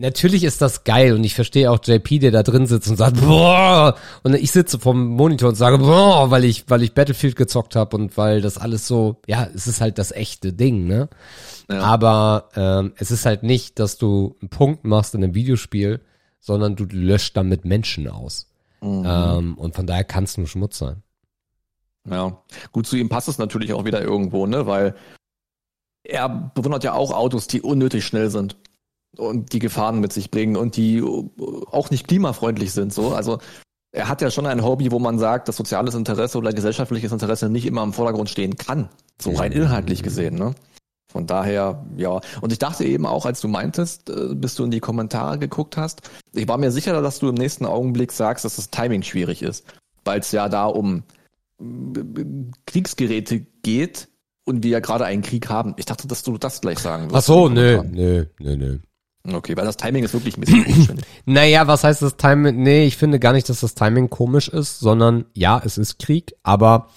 Natürlich 0.00 0.44
ist 0.44 0.62
das 0.62 0.84
geil 0.84 1.12
und 1.12 1.22
ich 1.24 1.34
verstehe 1.34 1.70
auch 1.70 1.78
JP, 1.84 2.20
der 2.20 2.30
da 2.30 2.42
drin 2.42 2.64
sitzt 2.64 2.88
und 2.88 2.96
sagt, 2.96 3.20
boah, 3.20 3.96
und 4.22 4.34
ich 4.34 4.50
sitze 4.50 4.78
vom 4.78 5.08
Monitor 5.08 5.50
und 5.50 5.56
sage, 5.56 5.76
boah, 5.76 6.30
weil 6.30 6.44
ich, 6.44 6.64
weil 6.68 6.82
ich 6.82 6.94
Battlefield 6.94 7.36
gezockt 7.36 7.76
habe 7.76 7.98
und 7.98 8.16
weil 8.16 8.40
das 8.40 8.56
alles 8.56 8.86
so, 8.86 9.20
ja, 9.26 9.46
es 9.54 9.66
ist 9.66 9.82
halt 9.82 9.98
das 9.98 10.10
echte 10.10 10.54
Ding, 10.54 10.86
ne? 10.86 11.10
Ja. 11.68 11.82
Aber 11.82 12.48
ähm, 12.56 12.94
es 12.96 13.10
ist 13.10 13.26
halt 13.26 13.42
nicht, 13.42 13.78
dass 13.78 13.98
du 13.98 14.36
einen 14.40 14.48
Punkt 14.48 14.84
machst 14.84 15.14
in 15.14 15.22
einem 15.22 15.34
Videospiel, 15.34 16.00
sondern 16.40 16.76
du 16.76 16.84
löscht 16.84 17.36
damit 17.36 17.66
Menschen 17.66 18.08
aus. 18.08 18.46
Mhm. 18.80 19.04
Ähm, 19.06 19.58
und 19.58 19.76
von 19.76 19.86
daher 19.86 20.04
kann 20.04 20.24
es 20.24 20.38
nur 20.38 20.46
Schmutz 20.46 20.78
sein. 20.78 21.02
Ja, 22.08 22.42
gut, 22.72 22.86
zu 22.86 22.96
ihm 22.96 23.10
passt 23.10 23.28
es 23.28 23.36
natürlich 23.36 23.74
auch 23.74 23.84
wieder 23.84 24.00
irgendwo, 24.00 24.46
ne, 24.46 24.66
weil 24.66 24.94
er 26.04 26.50
bewundert 26.54 26.84
ja 26.84 26.94
auch 26.94 27.12
Autos, 27.12 27.46
die 27.48 27.60
unnötig 27.60 28.06
schnell 28.06 28.30
sind 28.30 28.56
und 29.16 29.52
die 29.52 29.58
Gefahren 29.58 30.00
mit 30.00 30.12
sich 30.12 30.30
bringen 30.30 30.56
und 30.56 30.76
die 30.76 30.98
äh, 30.98 31.30
auch 31.70 31.90
nicht 31.90 32.08
klimafreundlich 32.08 32.72
sind, 32.72 32.92
so. 32.92 33.12
Also, 33.12 33.38
er 33.92 34.08
hat 34.08 34.22
ja 34.22 34.30
schon 34.30 34.46
ein 34.46 34.64
Hobby, 34.64 34.92
wo 34.92 34.98
man 34.98 35.18
sagt, 35.18 35.48
dass 35.48 35.56
soziales 35.56 35.94
Interesse 35.94 36.38
oder 36.38 36.52
gesellschaftliches 36.52 37.10
Interesse 37.10 37.48
nicht 37.48 37.66
immer 37.66 37.82
im 37.82 37.92
Vordergrund 37.92 38.30
stehen 38.30 38.56
kann. 38.56 38.88
So 39.20 39.32
rein 39.32 39.52
inhaltlich 39.52 40.02
gesehen, 40.02 40.36
ne? 40.36 40.54
Von 41.10 41.26
daher, 41.26 41.84
ja. 41.96 42.20
Und 42.40 42.52
ich 42.52 42.58
dachte 42.58 42.84
eben 42.84 43.04
auch, 43.04 43.26
als 43.26 43.40
du 43.40 43.48
meintest, 43.48 44.10
äh, 44.10 44.34
bis 44.34 44.54
du 44.54 44.64
in 44.64 44.70
die 44.70 44.78
Kommentare 44.78 45.38
geguckt 45.38 45.76
hast, 45.76 46.08
ich 46.32 46.46
war 46.46 46.56
mir 46.56 46.70
sicher, 46.70 47.00
dass 47.02 47.18
du 47.18 47.28
im 47.28 47.34
nächsten 47.34 47.66
Augenblick 47.66 48.12
sagst, 48.12 48.44
dass 48.44 48.56
das 48.56 48.70
Timing 48.70 49.02
schwierig 49.02 49.42
ist. 49.42 49.64
Weil 50.04 50.20
es 50.20 50.30
ja 50.30 50.48
da 50.48 50.66
um 50.66 51.02
Kriegsgeräte 52.66 53.40
geht 53.62 54.08
und 54.44 54.62
wir 54.62 54.70
ja 54.70 54.80
gerade 54.80 55.04
einen 55.04 55.22
Krieg 55.22 55.48
haben. 55.48 55.74
Ich 55.76 55.84
dachte, 55.84 56.06
dass 56.06 56.22
du 56.22 56.38
das 56.38 56.60
gleich 56.60 56.78
sagen 56.78 57.08
Ach 57.08 57.14
wirst. 57.14 57.26
so, 57.26 57.48
nö, 57.48 57.82
nö, 57.82 58.26
nö, 58.38 58.56
nö. 58.56 58.78
Okay, 59.22 59.56
weil 59.56 59.66
das 59.66 59.76
Timing 59.76 60.02
ist 60.04 60.14
wirklich 60.14 60.36
ein 60.36 60.40
bisschen 60.40 60.64
komisch. 60.64 60.88
Naja, 61.26 61.66
was 61.66 61.84
heißt 61.84 62.00
das 62.02 62.16
Timing? 62.16 62.62
Nee, 62.62 62.84
ich 62.86 62.96
finde 62.96 63.18
gar 63.18 63.32
nicht, 63.32 63.48
dass 63.48 63.60
das 63.60 63.74
Timing 63.74 64.08
komisch 64.08 64.48
ist, 64.48 64.80
sondern 64.80 65.26
ja, 65.34 65.60
es 65.64 65.76
ist 65.78 65.98
Krieg, 65.98 66.34
aber 66.42 66.88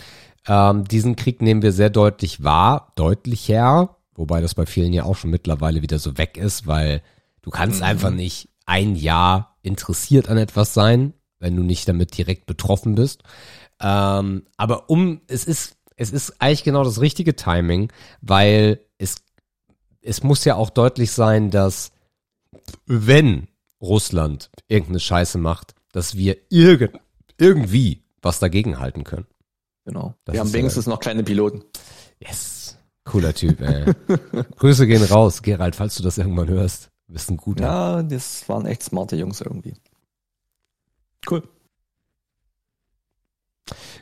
ähm, 0.48 0.86
diesen 0.86 1.16
Krieg 1.16 1.42
nehmen 1.42 1.62
wir 1.62 1.72
sehr 1.74 1.90
deutlich 1.90 2.44
wahr, 2.44 2.94
deutlicher, 2.96 3.98
wobei 4.16 4.42
das 4.42 4.56
bei 4.56 4.66
vielen 4.66 4.94
ja 4.94 5.04
auch 5.04 5.16
schon 5.18 5.32
mittlerweile 5.32 5.82
wieder 5.82 6.00
so 6.00 6.18
weg 6.18 6.38
ist, 6.38 6.66
weil 6.68 7.02
du 7.42 7.50
kannst 7.50 7.80
Mhm. 7.80 7.86
einfach 7.86 8.12
nicht 8.12 8.50
ein 8.66 8.96
Jahr 8.96 9.58
interessiert 9.62 10.30
an 10.30 10.38
etwas 10.38 10.74
sein, 10.74 11.14
wenn 11.40 11.56
du 11.56 11.64
nicht 11.64 11.88
damit 11.88 12.18
direkt 12.18 12.46
betroffen 12.46 12.96
bist. 12.96 13.24
Ähm, 13.82 14.44
aber 14.56 14.90
um, 14.90 15.20
es 15.28 15.44
ist, 15.44 15.76
es 15.98 16.12
ist 16.12 16.42
eigentlich 16.42 16.64
genau 16.64 16.84
das 16.86 17.02
richtige 17.02 17.36
Timing, 17.36 17.92
weil 18.22 18.80
es, 18.98 19.16
es 20.02 20.24
muss 20.24 20.46
ja 20.46 20.56
auch 20.56 20.70
deutlich 20.70 21.12
sein, 21.12 21.50
dass 21.50 21.92
wenn 22.86 23.48
Russland 23.82 24.50
irgendeine 24.68 25.00
Scheiße 25.00 25.38
macht, 25.38 25.76
dass 25.92 26.16
wir 26.16 26.38
irgend, 26.50 27.00
irgendwie 27.38 28.04
was 28.22 28.40
dagegen 28.40 28.80
halten 28.80 29.04
können. 29.04 29.28
Genau. 29.86 30.16
Das 30.26 30.34
Wir 30.34 30.40
haben 30.40 30.48
ist 30.48 30.54
wenigstens 30.54 30.88
noch 30.88 31.00
kleine 31.00 31.24
Piloten. 31.24 31.64
Yes. 32.20 32.78
Cooler 33.04 33.34
Typ, 33.34 33.60
ey. 33.60 33.86
Grüße 34.58 34.88
gehen 34.88 35.04
raus, 35.04 35.42
Gerald, 35.42 35.76
falls 35.76 35.96
du 35.96 36.04
das 36.04 36.18
irgendwann 36.18 36.48
hörst. 36.48 36.90
Du 37.08 37.14
bist 37.14 37.30
ein 37.30 37.38
guter. 37.38 37.64
Ja, 37.64 38.04
das 38.04 38.48
waren 38.48 38.66
echt 38.66 38.84
smarte 38.84 39.18
Jungs 39.18 39.42
irgendwie. 39.42 39.74
Cool. 41.30 41.44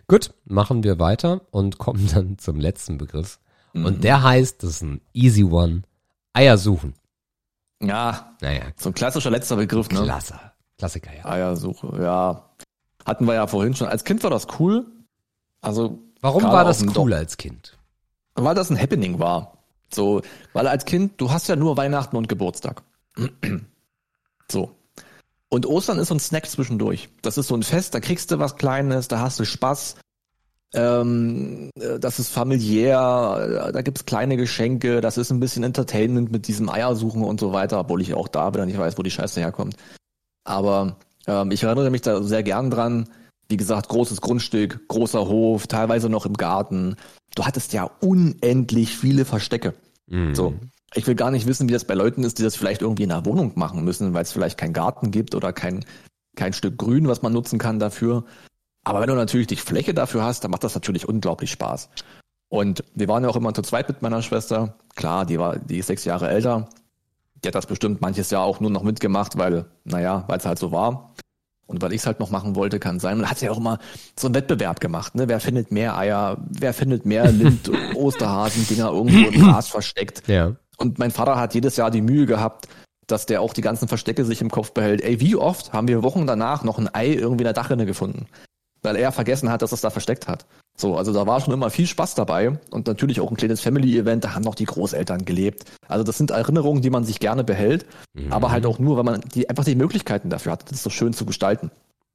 Gut, 0.07 0.33
machen 0.45 0.83
wir 0.83 0.99
weiter 0.99 1.41
und 1.51 1.77
kommen 1.77 2.07
dann 2.13 2.37
zum 2.37 2.59
letzten 2.59 2.97
Begriff. 2.97 3.39
Mhm. 3.73 3.85
Und 3.85 4.03
der 4.03 4.23
heißt, 4.23 4.61
das 4.61 4.69
ist 4.71 4.81
ein 4.81 5.01
easy 5.13 5.43
one, 5.43 5.83
Eier 6.33 6.57
suchen. 6.57 6.93
Ja, 7.81 8.35
Naja, 8.41 8.63
so 8.77 8.89
ein 8.89 8.93
klassischer 8.93 9.29
letzter 9.29 9.55
Begriff, 9.55 9.89
ne? 9.89 10.01
klasse. 10.03 10.39
Klassiker, 10.77 11.11
ja. 11.15 11.25
Eiersuche, 11.25 12.01
ja. 12.01 12.49
Hatten 13.05 13.25
wir 13.25 13.33
ja 13.35 13.47
vorhin 13.47 13.75
schon. 13.75 13.87
Als 13.87 14.03
Kind 14.03 14.23
war 14.23 14.29
das 14.29 14.47
cool. 14.59 14.85
Also, 15.61 15.99
Warum 16.21 16.43
war 16.43 16.63
das 16.63 16.83
cool 16.95 17.13
als 17.13 17.37
Kind? 17.37 17.77
weil 18.35 18.55
das 18.55 18.69
ein 18.69 18.79
Happening 18.81 19.19
war. 19.19 19.57
So, 19.93 20.21
weil 20.53 20.67
als 20.67 20.85
Kind, 20.85 21.19
du 21.19 21.31
hast 21.31 21.47
ja 21.49 21.55
nur 21.55 21.75
Weihnachten 21.77 22.15
und 22.15 22.29
Geburtstag. 22.29 22.81
so. 24.49 24.71
Und 25.49 25.65
Ostern 25.65 25.99
ist 25.99 26.07
so 26.07 26.15
ein 26.15 26.19
Snack 26.19 26.47
zwischendurch. 26.47 27.09
Das 27.21 27.37
ist 27.37 27.47
so 27.47 27.55
ein 27.55 27.63
Fest, 27.63 27.93
da 27.93 27.99
kriegst 27.99 28.31
du 28.31 28.39
was 28.39 28.55
Kleines, 28.55 29.09
da 29.09 29.19
hast 29.19 29.39
du 29.39 29.45
Spaß. 29.45 29.95
Ähm, 30.73 31.69
äh, 31.79 31.99
das 31.99 32.19
ist 32.19 32.29
familiär, 32.29 33.67
äh, 33.67 33.71
da 33.71 33.81
gibt's 33.81 34.05
kleine 34.05 34.37
Geschenke, 34.37 35.01
das 35.01 35.17
ist 35.17 35.31
ein 35.31 35.39
bisschen 35.39 35.63
Entertainment 35.63 36.31
mit 36.31 36.47
diesem 36.47 36.69
Eiersuchen 36.69 37.23
und 37.23 37.39
so 37.39 37.51
weiter, 37.51 37.79
obwohl 37.79 38.01
ich 38.01 38.13
auch 38.13 38.29
da 38.29 38.53
wieder 38.53 38.65
nicht 38.65 38.77
weiß, 38.77 38.97
wo 38.97 39.03
die 39.03 39.11
Scheiße 39.11 39.39
herkommt. 39.41 39.75
Aber 40.45 40.97
ähm, 41.27 41.51
ich 41.51 41.63
erinnere 41.63 41.89
mich 41.89 42.01
da 42.01 42.23
sehr 42.23 42.43
gern 42.43 42.71
dran. 42.71 43.09
Wie 43.49 43.57
gesagt, 43.57 43.89
großes 43.89 44.21
Grundstück, 44.21 44.87
großer 44.87 45.27
Hof, 45.27 45.67
teilweise 45.67 46.07
noch 46.07 46.25
im 46.25 46.35
Garten. 46.35 46.95
Du 47.35 47.45
hattest 47.45 47.73
ja 47.73 47.89
unendlich 47.99 48.95
viele 48.95 49.25
Verstecke. 49.25 49.73
Mhm. 50.07 50.35
So. 50.35 50.53
Ich 50.93 51.05
will 51.07 51.15
gar 51.15 51.31
nicht 51.31 51.47
wissen, 51.47 51.67
wie 51.67 51.73
das 51.73 51.85
bei 51.85 51.93
Leuten 51.93 52.23
ist, 52.23 52.39
die 52.39 52.43
das 52.43 52.55
vielleicht 52.55 52.81
irgendwie 52.81 53.03
in 53.03 53.09
der 53.09 53.25
Wohnung 53.25 53.53
machen 53.55 53.83
müssen, 53.83 54.13
weil 54.13 54.23
es 54.23 54.31
vielleicht 54.31 54.57
keinen 54.57 54.73
Garten 54.73 55.11
gibt 55.11 55.35
oder 55.35 55.53
kein, 55.53 55.85
kein 56.35 56.53
Stück 56.53 56.77
Grün, 56.77 57.07
was 57.07 57.21
man 57.21 57.33
nutzen 57.33 57.59
kann 57.59 57.79
dafür. 57.79 58.25
Aber 58.83 59.01
wenn 59.01 59.07
du 59.07 59.15
natürlich 59.15 59.47
die 59.47 59.55
Fläche 59.55 59.93
dafür 59.93 60.23
hast, 60.23 60.43
dann 60.43 60.51
macht 60.51 60.63
das 60.63 60.75
natürlich 60.75 61.07
unglaublich 61.07 61.51
Spaß. 61.51 61.89
Und 62.49 62.83
wir 62.95 63.07
waren 63.07 63.23
ja 63.23 63.29
auch 63.29 63.35
immer 63.35 63.53
zu 63.53 63.61
zweit 63.61 63.87
mit 63.87 64.01
meiner 64.01 64.21
Schwester. 64.21 64.75
Klar, 64.95 65.25
die 65.25 65.39
war, 65.39 65.57
die 65.57 65.77
ist 65.77 65.87
sechs 65.87 66.03
Jahre 66.03 66.29
älter. 66.29 66.67
Die 67.43 67.47
hat 67.47 67.55
das 67.55 67.65
bestimmt 67.65 68.01
manches 68.01 68.29
Jahr 68.29 68.43
auch 68.43 68.59
nur 68.59 68.69
noch 68.69 68.83
mitgemacht, 68.83 69.37
weil, 69.37 69.65
naja, 69.83 70.25
weil 70.27 70.37
es 70.37 70.45
halt 70.45 70.59
so 70.59 70.71
war. 70.71 71.15
Und 71.65 71.81
weil 71.81 71.93
ich 71.93 72.01
es 72.01 72.05
halt 72.05 72.19
noch 72.19 72.29
machen 72.29 72.55
wollte, 72.57 72.79
kann 72.79 72.99
sein. 72.99 73.19
Und 73.19 73.29
hat 73.29 73.37
sie 73.37 73.45
ja 73.45 73.53
auch 73.53 73.57
immer 73.57 73.79
so 74.19 74.27
einen 74.27 74.35
Wettbewerb 74.35 74.81
gemacht, 74.81 75.15
ne? 75.15 75.29
Wer 75.29 75.39
findet 75.39 75.71
mehr 75.71 75.97
Eier, 75.97 76.37
wer 76.49 76.73
findet 76.73 77.05
mehr 77.05 77.31
Lind, 77.31 77.71
Osterhasen, 77.95 78.67
Dinger 78.67 78.91
irgendwo 78.91 79.29
im 79.29 79.41
Gras 79.41 79.69
versteckt. 79.69 80.27
Ja. 80.27 80.55
Und 80.77 80.99
mein 80.99 81.11
Vater 81.11 81.37
hat 81.37 81.53
jedes 81.53 81.77
Jahr 81.77 81.89
die 81.89 82.01
Mühe 82.01 82.25
gehabt, 82.25 82.67
dass 83.07 83.25
der 83.25 83.41
auch 83.41 83.53
die 83.53 83.61
ganzen 83.61 83.87
Verstecke 83.87 84.25
sich 84.25 84.41
im 84.41 84.51
Kopf 84.51 84.73
behält. 84.73 85.01
Ey, 85.01 85.21
wie 85.21 85.37
oft 85.37 85.71
haben 85.71 85.87
wir 85.87 86.03
Wochen 86.03 86.27
danach 86.27 86.65
noch 86.65 86.77
ein 86.77 86.93
Ei 86.93 87.13
irgendwie 87.13 87.43
in 87.43 87.45
der 87.45 87.53
Dachrinne 87.53 87.85
gefunden? 87.85 88.27
Weil 88.81 88.95
er 88.95 89.11
vergessen 89.11 89.49
hat, 89.49 89.61
dass 89.61 89.71
es 89.71 89.81
da 89.81 89.89
versteckt 89.89 90.27
hat. 90.27 90.45
So, 90.75 90.97
also 90.97 91.13
da 91.13 91.27
war 91.27 91.39
schon 91.41 91.53
immer 91.53 91.69
viel 91.69 91.85
Spaß 91.85 92.15
dabei 92.15 92.59
und 92.71 92.87
natürlich 92.87 93.19
auch 93.19 93.29
ein 93.29 93.37
kleines 93.37 93.61
Family-Event, 93.61 94.23
da 94.23 94.33
haben 94.33 94.43
noch 94.43 94.55
die 94.55 94.65
Großeltern 94.65 95.25
gelebt. 95.25 95.65
Also 95.87 96.03
das 96.03 96.17
sind 96.17 96.31
Erinnerungen, 96.31 96.81
die 96.81 96.89
man 96.89 97.03
sich 97.03 97.19
gerne 97.19 97.43
behält, 97.43 97.85
aber 98.29 98.49
halt 98.51 98.65
auch 98.65 98.79
nur, 98.79 98.97
weil 98.97 99.03
man 99.03 99.21
die 99.21 99.49
einfach 99.49 99.65
die 99.65 99.75
Möglichkeiten 99.75 100.29
dafür 100.29 100.53
hat, 100.53 100.71
das 100.71 100.81
so 100.81 100.89
schön 100.89 101.13
zu 101.13 101.25
gestalten. 101.25 101.69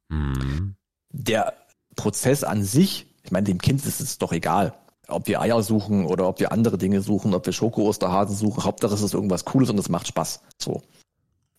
Mhm. 0.09 0.75
Der 1.13 1.53
Prozess 1.95 2.43
an 2.43 2.63
sich, 2.63 3.07
ich 3.23 3.31
meine, 3.31 3.45
dem 3.45 3.59
Kind 3.59 3.85
ist 3.85 4.01
es 4.01 4.17
doch 4.17 4.33
egal, 4.33 4.73
ob 5.07 5.27
wir 5.27 5.41
Eier 5.41 5.61
suchen 5.63 6.05
oder 6.05 6.27
ob 6.27 6.39
wir 6.39 6.51
andere 6.51 6.77
Dinge 6.77 7.01
suchen, 7.01 7.33
ob 7.33 7.45
wir 7.45 7.53
Schoko-Osterhasen 7.53 8.35
suchen. 8.35 8.63
Hauptsache 8.63 8.93
es 8.93 9.01
ist 9.01 9.13
irgendwas 9.13 9.45
Cooles 9.45 9.69
und 9.69 9.79
es 9.79 9.89
macht 9.89 10.07
Spaß. 10.07 10.41
So. 10.61 10.81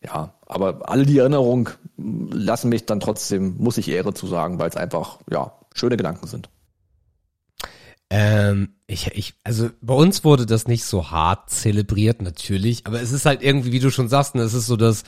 Ja, 0.04 0.34
aber 0.46 0.88
alle 0.88 1.06
die 1.06 1.18
Erinnerungen 1.18 1.68
mh, 1.96 2.34
lassen 2.34 2.68
mich 2.68 2.86
dann 2.86 3.00
trotzdem, 3.00 3.56
muss 3.58 3.78
ich 3.78 3.88
Ehre 3.88 4.14
zu 4.14 4.26
sagen, 4.26 4.58
weil 4.58 4.68
es 4.68 4.76
einfach, 4.76 5.18
ja, 5.30 5.52
schöne 5.74 5.96
Gedanken 5.96 6.26
sind. 6.26 6.48
Ähm, 8.10 8.70
ich, 8.86 9.08
ich, 9.08 9.34
also 9.44 9.68
bei 9.82 9.92
uns 9.92 10.24
wurde 10.24 10.46
das 10.46 10.66
nicht 10.66 10.84
so 10.84 11.10
hart 11.10 11.50
zelebriert, 11.50 12.22
natürlich, 12.22 12.86
aber 12.86 13.02
es 13.02 13.12
ist 13.12 13.26
halt 13.26 13.42
irgendwie, 13.42 13.72
wie 13.72 13.80
du 13.80 13.90
schon 13.90 14.08
sagst, 14.08 14.34
ne, 14.34 14.42
es 14.42 14.54
ist 14.54 14.66
so 14.66 14.76
das, 14.76 15.02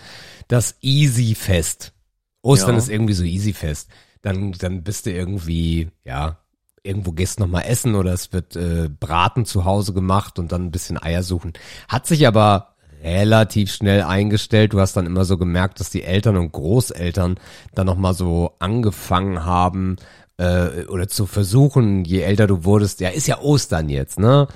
das 0.49 0.75
Easy-Fest. 0.83 1.95
Ostern 2.43 2.75
Ja. 2.75 2.79
ist 2.79 2.91
irgendwie 2.91 3.15
so 3.15 3.25
Easy-Fest. 3.25 3.89
Dann, 4.23 4.53
dann 4.53 4.83
bist 4.83 5.07
du 5.07 5.12
irgendwie, 5.12 5.91
ja, 6.05 6.41
irgendwo 6.83 7.12
gehst 7.12 7.41
noch 7.41 7.47
mal 7.47 7.62
essen 7.62 7.95
oder 7.95 8.12
es 8.12 8.33
wird 8.35 8.57
äh, 8.57 8.89
Braten 8.91 9.47
zu 9.47 9.65
Hause 9.65 9.95
gemacht 9.95 10.39
und 10.39 10.53
dann 10.53 10.67
ein 10.67 10.71
bisschen 10.71 11.03
Eier 11.03 11.23
suchen. 11.23 11.55
Hat 11.89 12.07
sich 12.07 12.27
aber 12.27 12.75
relativ 13.03 13.73
schnell 13.73 14.03
eingestellt. 14.03 14.73
Du 14.73 14.81
hast 14.81 14.97
dann 14.97 15.07
immer 15.07 15.25
so 15.25 15.39
gemerkt, 15.39 15.81
dass 15.81 15.91
die 15.91 16.03
Eltern 16.03 16.37
und 16.37 16.53
Großeltern 16.53 17.37
dann 17.75 17.87
noch 17.87 17.97
mal 17.97 18.15
so 18.15 18.53
angefangen 18.59 19.45
haben 19.45 19.97
äh, 20.41 20.87
oder 20.87 21.07
zu 21.07 21.27
versuchen, 21.27 22.05
je 22.05 22.23
älter 22.23 22.47
du 22.47 22.65
wurdest, 22.65 23.01
ja, 23.01 23.11
ist 23.11 23.29
ja 23.29 23.41
Ostern 23.41 23.89
jetzt, 23.89 24.19
ne? 24.19 24.49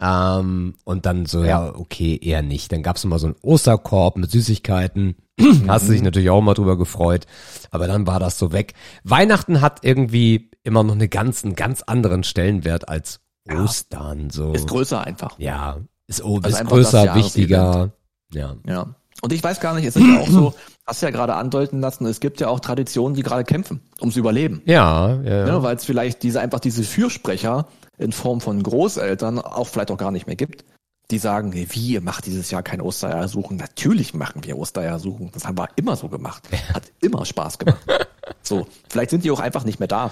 Ähm, 0.00 0.74
und 0.84 1.04
dann 1.04 1.26
so, 1.26 1.44
ja, 1.44 1.74
okay, 1.74 2.18
eher 2.22 2.42
nicht. 2.42 2.70
Dann 2.72 2.82
gab's 2.82 3.04
immer 3.04 3.18
so 3.18 3.26
einen 3.26 3.36
Osterkorb 3.42 4.16
mit 4.16 4.30
Süßigkeiten. 4.30 5.16
Hast 5.68 5.88
du 5.88 5.92
dich 5.92 6.02
natürlich 6.02 6.30
auch 6.30 6.40
mal 6.40 6.54
drüber 6.54 6.78
gefreut. 6.78 7.26
Aber 7.70 7.86
dann 7.88 8.06
war 8.06 8.20
das 8.20 8.38
so 8.38 8.52
weg. 8.52 8.74
Weihnachten 9.02 9.60
hat 9.60 9.80
irgendwie 9.82 10.50
immer 10.62 10.84
noch 10.84 10.94
einen 10.94 11.10
ganz 11.10 11.82
anderen 11.82 12.22
Stellenwert 12.22 12.88
als 12.88 13.20
Ostern. 13.50 14.30
So. 14.30 14.52
Ist 14.52 14.68
größer 14.68 15.02
einfach. 15.04 15.38
Ja, 15.38 15.78
ist, 16.18 16.24
oh, 16.24 16.40
Also 16.42 16.58
ist 16.58 16.66
größer, 16.66 17.14
wichtiger. 17.14 17.90
Ja. 18.32 18.56
Ja. 18.66 18.94
Und 19.22 19.32
ich 19.32 19.42
weiß 19.42 19.60
gar 19.60 19.74
nicht, 19.74 19.86
es 19.86 19.94
ist 19.94 20.04
ja 20.04 20.20
auch 20.20 20.28
so, 20.28 20.54
hast 20.86 21.02
ja 21.02 21.10
gerade 21.10 21.34
andeuten 21.34 21.80
lassen, 21.80 22.06
es 22.06 22.18
gibt 22.18 22.40
ja 22.40 22.48
auch 22.48 22.60
Traditionen, 22.60 23.14
die 23.14 23.22
gerade 23.22 23.44
kämpfen 23.44 23.80
ums 24.00 24.16
Überleben. 24.16 24.62
Ja, 24.64 25.20
ja, 25.22 25.36
ja. 25.38 25.44
Ne, 25.46 25.62
weil 25.62 25.76
es 25.76 25.84
vielleicht 25.84 26.22
diese 26.22 26.40
einfach 26.40 26.60
diese 26.60 26.82
Fürsprecher 26.82 27.66
in 27.98 28.10
Form 28.10 28.40
von 28.40 28.62
Großeltern 28.62 29.38
auch 29.38 29.68
vielleicht 29.68 29.90
auch 29.90 29.96
gar 29.96 30.10
nicht 30.10 30.26
mehr 30.26 30.36
gibt, 30.36 30.64
die 31.12 31.18
sagen, 31.18 31.50
nee, 31.50 31.66
wie, 31.70 31.92
ihr 31.92 32.00
macht 32.00 32.26
dieses 32.26 32.50
Jahr 32.50 32.62
kein 32.62 32.80
Ostereiersuchen. 32.80 33.56
Natürlich 33.56 34.14
machen 34.14 34.42
wir 34.44 34.58
Ostereiersuchen. 34.58 35.30
Das 35.32 35.46
haben 35.46 35.58
wir 35.58 35.68
immer 35.76 35.94
so 35.94 36.08
gemacht. 36.08 36.48
Hat 36.72 36.90
immer 37.00 37.24
Spaß 37.24 37.58
gemacht. 37.58 37.78
so, 38.42 38.66
vielleicht 38.88 39.10
sind 39.10 39.24
die 39.24 39.30
auch 39.30 39.40
einfach 39.40 39.64
nicht 39.64 39.78
mehr 39.78 39.88
da. 39.88 40.10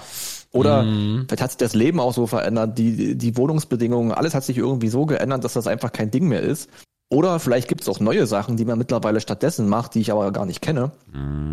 Oder 0.51 0.83
vielleicht 0.83 1.41
hat 1.41 1.51
sich 1.51 1.57
das 1.57 1.73
Leben 1.73 1.99
auch 1.99 2.13
so 2.13 2.27
verändert, 2.27 2.77
die, 2.77 3.17
die 3.17 3.37
Wohnungsbedingungen, 3.37 4.11
alles 4.11 4.33
hat 4.33 4.43
sich 4.43 4.57
irgendwie 4.57 4.89
so 4.89 5.05
geändert, 5.05 5.43
dass 5.43 5.53
das 5.53 5.67
einfach 5.67 5.91
kein 5.91 6.11
Ding 6.11 6.27
mehr 6.27 6.41
ist. 6.41 6.69
Oder 7.09 7.39
vielleicht 7.39 7.67
gibt 7.67 7.81
es 7.81 7.89
auch 7.89 7.99
neue 7.99 8.25
Sachen, 8.25 8.55
die 8.55 8.65
man 8.65 8.77
mittlerweile 8.77 9.19
stattdessen 9.19 9.67
macht, 9.67 9.95
die 9.95 10.01
ich 10.01 10.11
aber 10.11 10.31
gar 10.31 10.45
nicht 10.45 10.61
kenne. 10.61 10.91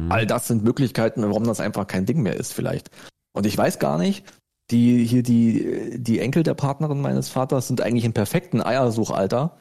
All 0.09 0.27
das 0.27 0.47
sind 0.47 0.63
Möglichkeiten, 0.63 1.23
warum 1.23 1.45
das 1.45 1.61
einfach 1.61 1.87
kein 1.87 2.07
Ding 2.07 2.23
mehr 2.23 2.37
ist 2.37 2.53
vielleicht. 2.53 2.91
Und 3.33 3.47
ich 3.47 3.57
weiß 3.57 3.79
gar 3.79 3.99
nicht, 3.99 4.25
die 4.71 5.05
hier 5.05 5.23
die 5.23 5.99
die 5.99 6.21
Enkel 6.21 6.43
der 6.43 6.55
Partnerin 6.55 7.01
meines 7.01 7.29
Vaters 7.29 7.69
sind 7.69 7.81
eigentlich 7.81 8.05
im 8.05 8.13
perfekten 8.13 8.63
Eiersuchalter. 8.63 9.57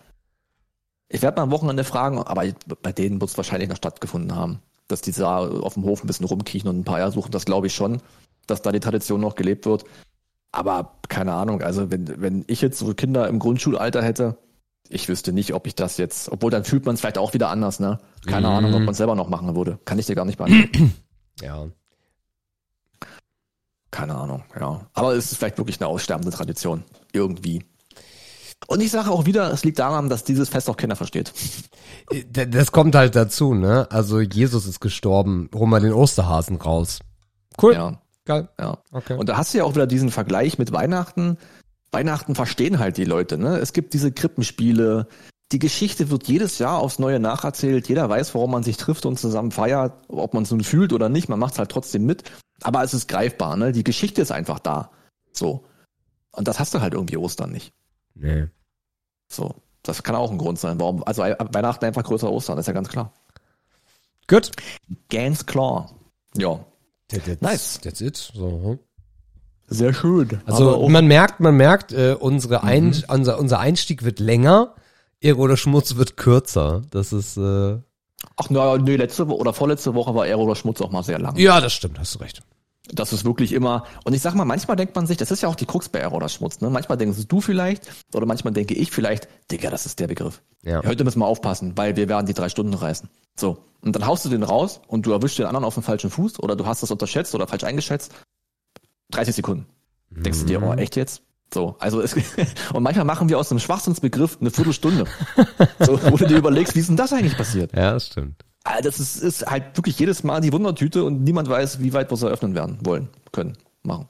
Ich 1.09 1.21
werde 1.21 1.37
mal 1.37 1.43
am 1.43 1.51
Wochenende 1.51 1.83
fragen, 1.85 2.19
aber 2.19 2.43
bei 2.81 2.91
denen 2.91 3.21
wird 3.21 3.31
es 3.31 3.37
wahrscheinlich 3.37 3.69
noch 3.69 3.77
stattgefunden 3.77 4.35
haben, 4.35 4.59
dass 4.89 5.01
die 5.01 5.13
da 5.13 5.37
auf 5.39 5.75
dem 5.75 5.85
Hof 5.85 6.03
ein 6.03 6.07
bisschen 6.07 6.25
rumkriechen 6.25 6.69
und 6.69 6.79
ein 6.79 6.83
paar 6.83 6.97
Eier 6.97 7.11
suchen. 7.11 7.31
Das 7.31 7.45
glaube 7.45 7.67
ich 7.67 7.75
schon, 7.75 8.01
dass 8.45 8.61
da 8.61 8.71
die 8.73 8.81
Tradition 8.81 9.21
noch 9.21 9.35
gelebt 9.35 9.65
wird. 9.65 9.85
Aber 10.51 10.97
keine 11.07 11.33
Ahnung, 11.33 11.61
also 11.61 11.91
wenn 11.91 12.21
wenn 12.21 12.43
ich 12.47 12.61
jetzt 12.61 12.79
so 12.79 12.93
Kinder 12.93 13.27
im 13.29 13.39
Grundschulalter 13.39 14.01
hätte, 14.03 14.37
ich 14.89 15.07
wüsste 15.09 15.31
nicht, 15.33 15.53
ob 15.53 15.67
ich 15.67 15.75
das 15.75 15.97
jetzt, 15.97 16.29
obwohl 16.31 16.51
dann 16.51 16.63
fühlt 16.63 16.85
man 16.85 16.95
es 16.95 17.01
vielleicht 17.01 17.17
auch 17.17 17.33
wieder 17.33 17.49
anders, 17.49 17.79
ne? 17.79 17.99
Keine 18.25 18.47
Mhm. 18.47 18.53
Ahnung, 18.53 18.73
ob 18.73 18.79
man 18.81 18.89
es 18.89 18.97
selber 18.97 19.15
noch 19.15 19.29
machen 19.29 19.55
würde. 19.55 19.79
Kann 19.85 19.99
ich 19.99 20.05
dir 20.05 20.15
gar 20.15 20.25
nicht 20.25 20.37
beantworten. 20.37 20.93
ja. 21.41 21.67
Keine 23.91 24.15
Ahnung, 24.15 24.43
ja. 24.59 24.81
Aber 24.93 25.13
es 25.15 25.31
ist 25.31 25.37
vielleicht 25.37 25.57
wirklich 25.57 25.79
eine 25.79 25.87
aussterbende 25.87 26.31
Tradition. 26.35 26.83
Irgendwie. 27.13 27.63
Und 28.67 28.81
ich 28.81 28.91
sage 28.91 29.11
auch 29.11 29.25
wieder, 29.25 29.51
es 29.53 29.63
liegt 29.63 29.79
daran, 29.79 30.09
dass 30.09 30.23
dieses 30.23 30.49
Fest 30.49 30.69
auch 30.69 30.77
Kinder 30.77 30.95
versteht. 30.95 31.31
D- 32.11 32.47
Das 32.47 32.71
kommt 32.71 32.95
halt 32.95 33.15
dazu, 33.15 33.53
ne? 33.53 33.87
Also 33.91 34.19
Jesus 34.19 34.65
ist 34.65 34.79
gestorben, 34.81 35.49
hol 35.53 35.67
mal 35.67 35.79
den 35.79 35.93
Osterhasen 35.93 36.57
raus. 36.57 36.99
Cool. 37.61 37.73
Ja, 37.73 38.01
Geil. 38.25 38.49
ja. 38.59 38.77
Okay. 38.91 39.13
Und 39.15 39.29
da 39.29 39.37
hast 39.37 39.53
du 39.53 39.59
ja 39.59 39.63
auch 39.63 39.75
wieder 39.75 39.87
diesen 39.87 40.11
Vergleich 40.11 40.57
mit 40.57 40.71
Weihnachten. 40.73 41.37
Weihnachten 41.91 42.35
verstehen 42.35 42.79
halt 42.79 42.97
die 42.97 43.05
Leute, 43.05 43.37
ne? 43.37 43.57
Es 43.57 43.71
gibt 43.73 43.93
diese 43.93 44.11
Krippenspiele. 44.11 45.07
Die 45.53 45.59
Geschichte 45.59 46.09
wird 46.09 46.27
jedes 46.27 46.59
Jahr 46.59 46.79
aufs 46.79 46.99
Neue 46.99 47.21
nacherzählt. 47.21 47.87
Jeder 47.87 48.09
weiß, 48.09 48.35
warum 48.35 48.51
man 48.51 48.63
sich 48.63 48.75
trifft 48.75 49.05
und 49.05 49.17
zusammen 49.17 49.51
feiert. 49.51 49.93
Ob 50.09 50.33
man 50.33 50.43
es 50.43 50.51
nun 50.51 50.63
fühlt 50.63 50.91
oder 50.91 51.07
nicht, 51.07 51.29
man 51.29 51.39
macht 51.39 51.53
es 51.53 51.59
halt 51.59 51.71
trotzdem 51.71 52.05
mit. 52.05 52.23
Aber 52.61 52.83
es 52.83 52.93
ist 52.93 53.07
greifbar, 53.07 53.55
ne? 53.55 53.71
Die 53.71 53.83
Geschichte 53.83 54.21
ist 54.21 54.31
einfach 54.31 54.59
da. 54.59 54.91
So. 55.31 55.65
Und 56.31 56.47
das 56.47 56.59
hast 56.59 56.73
du 56.73 56.81
halt 56.81 56.93
irgendwie 56.93 57.17
Ostern 57.17 57.51
nicht. 57.51 57.73
nee. 58.15 58.47
So. 59.29 59.55
Das 59.83 60.03
kann 60.03 60.15
auch 60.15 60.31
ein 60.31 60.37
Grund 60.37 60.59
sein, 60.59 60.79
warum, 60.81 61.01
also 61.05 61.21
Weihnachten 61.21 61.85
einfach 61.85 62.03
größer 62.03 62.29
Ostern, 62.29 62.57
ist 62.57 62.67
ja 62.67 62.73
ganz 62.73 62.89
klar. 62.89 63.13
Gut. 64.27 64.51
Ganz 65.09 65.45
klar. 65.45 65.95
Ja, 66.35 66.65
That's, 67.07 67.41
Nice. 67.41 67.79
That's 67.81 68.01
it. 68.01 68.17
So. 68.17 68.61
hm. 68.63 68.79
sehr 69.67 69.93
schön. 69.93 70.41
Also 70.45 70.87
man 70.89 71.07
merkt, 71.07 71.39
man 71.39 71.55
merkt, 71.55 71.93
äh, 71.93 72.15
unsere 72.19 72.63
Ein 72.63 73.03
unser, 73.07 73.39
unser 73.39 73.59
Einstieg 73.59 74.03
wird 74.03 74.19
länger, 74.19 74.75
Ehre 75.19 75.37
oder 75.37 75.57
Schmutz 75.57 75.95
wird 75.95 76.17
kürzer. 76.17 76.83
Das 76.89 77.13
ist 77.13 77.37
äh, 77.37 77.77
ach 78.37 78.49
na, 78.49 78.77
nee, 78.77 78.95
letzte 78.95 79.27
Woche 79.27 79.39
oder 79.39 79.53
vorletzte 79.53 79.93
Woche 79.93 80.15
war 80.15 80.23
Aero 80.23 80.43
oder 80.43 80.55
Schmutz 80.55 80.81
auch 80.81 80.91
mal 80.91 81.03
sehr 81.03 81.19
lang. 81.19 81.35
ja, 81.37 81.59
das 81.59 81.73
stimmt, 81.73 81.99
hast 81.99 82.15
du 82.15 82.19
recht. 82.19 82.41
Das 82.89 83.11
ist 83.11 83.25
wirklich 83.25 83.51
immer, 83.51 83.83
und 84.05 84.13
ich 84.13 84.21
sag 84.21 84.33
mal, 84.33 84.45
manchmal 84.45 84.77
denkt 84.77 84.95
man 84.95 85.07
sich, 85.07 85.17
das 85.17 85.29
ist 85.29 85.41
ja 85.41 85.49
auch 85.49 85.55
die 85.55 85.65
Krux 85.65 85.89
bei 85.89 86.01
Aero 86.01 86.15
oder 86.15 86.29
Schmutz, 86.29 86.61
ne? 86.61 86.69
Manchmal 86.69 86.97
denkst 86.97 87.17
du 87.27 87.41
vielleicht, 87.41 87.89
oder 88.13 88.25
manchmal 88.25 88.53
denke 88.53 88.75
ich 88.75 88.91
vielleicht, 88.91 89.27
Digga, 89.51 89.69
das 89.69 89.85
ist 89.85 89.99
der 89.99 90.07
Begriff. 90.07 90.41
Ja. 90.63 90.81
Heute 90.85 91.03
müssen 91.03 91.19
wir 91.19 91.25
aufpassen, 91.25 91.73
weil 91.75 91.97
wir 91.97 92.07
werden 92.07 92.27
die 92.27 92.33
drei 92.33 92.47
Stunden 92.47 92.73
reißen. 92.73 93.09
So. 93.37 93.57
Und 93.81 93.95
dann 93.95 94.05
haust 94.05 94.25
du 94.25 94.29
den 94.29 94.43
raus 94.43 94.81
und 94.87 95.05
du 95.05 95.11
erwischst 95.11 95.37
den 95.37 95.45
anderen 95.45 95.65
auf 95.65 95.73
den 95.73 95.83
falschen 95.83 96.09
Fuß 96.09 96.39
oder 96.39 96.55
du 96.55 96.65
hast 96.65 96.81
das 96.81 96.91
unterschätzt 96.91 97.35
oder 97.35 97.47
falsch 97.47 97.63
eingeschätzt. 97.63 98.13
30 99.11 99.35
Sekunden. 99.35 99.65
Denkst 100.09 100.39
du 100.39 100.45
dir, 100.45 100.63
oh, 100.63 100.73
echt 100.73 100.95
jetzt? 100.95 101.21
So, 101.53 101.75
also 101.79 102.01
es, 102.01 102.13
und 102.73 102.83
manchmal 102.83 103.05
machen 103.05 103.29
wir 103.29 103.39
aus 103.39 103.51
einem 103.51 103.59
Schwachsinnsbegriff 103.59 104.37
eine 104.39 104.51
Viertelstunde. 104.51 105.05
so, 105.79 105.99
wo 106.11 106.17
du 106.17 106.27
dir 106.27 106.37
überlegst, 106.37 106.75
wie 106.75 106.79
ist 106.79 106.89
denn 106.89 106.97
das 106.97 107.13
eigentlich 107.13 107.37
passiert? 107.37 107.73
Ja, 107.73 107.93
das 107.93 108.07
stimmt. 108.07 108.43
Ah, 108.63 108.81
Das 108.81 108.99
ist, 108.99 109.23
ist 109.23 109.45
halt 109.45 109.77
wirklich 109.77 109.97
jedes 109.97 110.23
Mal 110.23 110.41
die 110.41 110.51
Wundertüte 110.51 111.03
und 111.05 111.23
niemand 111.23 111.47
weiß, 111.47 111.81
wie 111.81 111.93
weit 111.93 112.11
wir 112.11 112.15
es 112.15 112.21
eröffnen 112.21 112.53
werden, 112.53 112.79
wollen, 112.83 113.07
können, 113.31 113.57
machen. 113.83 114.07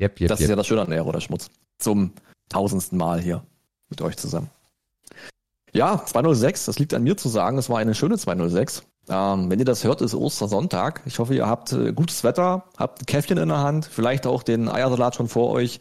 Yep, 0.00 0.20
yep, 0.20 0.28
Das 0.28 0.40
ist 0.40 0.44
yep. 0.44 0.50
ja 0.50 0.56
das 0.56 0.66
Schöne 0.66 0.80
an 0.82 0.92
Ehre 0.92 1.06
oder 1.06 1.20
Schmutz. 1.20 1.50
Zum 1.78 2.12
tausendsten 2.48 2.96
Mal 2.96 3.20
hier 3.20 3.42
mit 3.90 4.00
euch 4.00 4.16
zusammen. 4.16 4.48
Ja, 5.72 6.02
206, 6.06 6.64
das 6.64 6.78
liegt 6.78 6.94
an 6.94 7.02
mir 7.02 7.18
zu 7.18 7.28
sagen, 7.28 7.58
es 7.58 7.68
war 7.68 7.78
eine 7.78 7.94
schöne 7.94 8.16
206. 8.16 8.82
Ähm, 9.08 9.50
wenn 9.50 9.58
ihr 9.58 9.66
das 9.66 9.84
hört, 9.84 10.00
ist 10.00 10.14
Ostersonntag. 10.14 11.02
Ich 11.04 11.18
hoffe, 11.18 11.34
ihr 11.34 11.46
habt 11.46 11.72
äh, 11.72 11.92
gutes 11.92 12.24
Wetter, 12.24 12.64
habt 12.78 13.02
ein 13.02 13.06
Käffchen 13.06 13.36
in 13.36 13.48
der 13.50 13.58
Hand, 13.58 13.84
vielleicht 13.84 14.26
auch 14.26 14.42
den 14.42 14.68
Eiersalat 14.70 15.16
schon 15.16 15.28
vor 15.28 15.50
euch, 15.50 15.80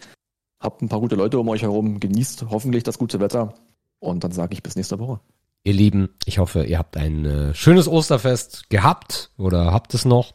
habt 0.66 0.82
ein 0.82 0.90
paar 0.90 1.00
gute 1.00 1.16
Leute 1.16 1.40
um 1.40 1.48
euch 1.48 1.62
herum, 1.62 2.00
genießt 2.00 2.48
hoffentlich 2.50 2.84
das 2.84 2.98
gute 2.98 3.20
Wetter. 3.20 3.54
Und 4.00 4.24
dann 4.24 4.32
sage 4.32 4.54
ich 4.54 4.64
bis 4.64 4.76
nächste 4.76 5.00
Woche. 5.00 5.20
Ihr 5.64 5.74
Lieben, 5.74 6.10
ich 6.26 6.38
hoffe, 6.38 6.64
ihr 6.64 6.78
habt 6.78 6.96
ein 6.96 7.26
äh, 7.26 7.54
schönes 7.56 7.88
Osterfest 7.88 8.70
gehabt 8.70 9.32
oder 9.36 9.72
habt 9.72 9.96
es 9.96 10.06
noch. 10.06 10.34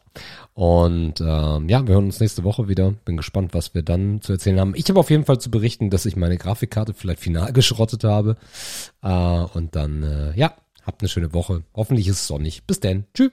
Und 0.55 1.21
ähm, 1.21 1.69
ja, 1.69 1.87
wir 1.87 1.95
hören 1.95 2.07
uns 2.07 2.19
nächste 2.19 2.43
Woche 2.43 2.67
wieder. 2.67 2.91
Bin 3.05 3.17
gespannt, 3.17 3.55
was 3.55 3.73
wir 3.73 3.83
dann 3.83 4.21
zu 4.23 4.33
erzählen 4.33 4.59
haben. 4.59 4.75
Ich 4.75 4.89
habe 4.89 4.99
auf 4.99 5.09
jeden 5.09 5.25
Fall 5.25 5.39
zu 5.39 5.51
berichten, 5.51 5.89
dass 5.89 6.05
ich 6.05 6.17
meine 6.17 6.37
Grafikkarte 6.37 6.95
vielleicht 6.95 7.21
final 7.21 7.53
geschrottet 7.53 8.03
habe. 8.03 8.37
Äh, 9.03 9.09
und 9.55 9.77
dann, 9.77 10.03
äh, 10.03 10.37
ja, 10.37 10.53
habt 10.85 11.03
eine 11.03 11.09
schöne 11.09 11.33
Woche. 11.33 11.63
Hoffentlich 11.75 12.09
ist 12.09 12.17
es 12.17 12.27
sonnig. 12.27 12.65
Bis 12.67 12.81
dann. 12.81 13.05
Tschüss. 13.15 13.31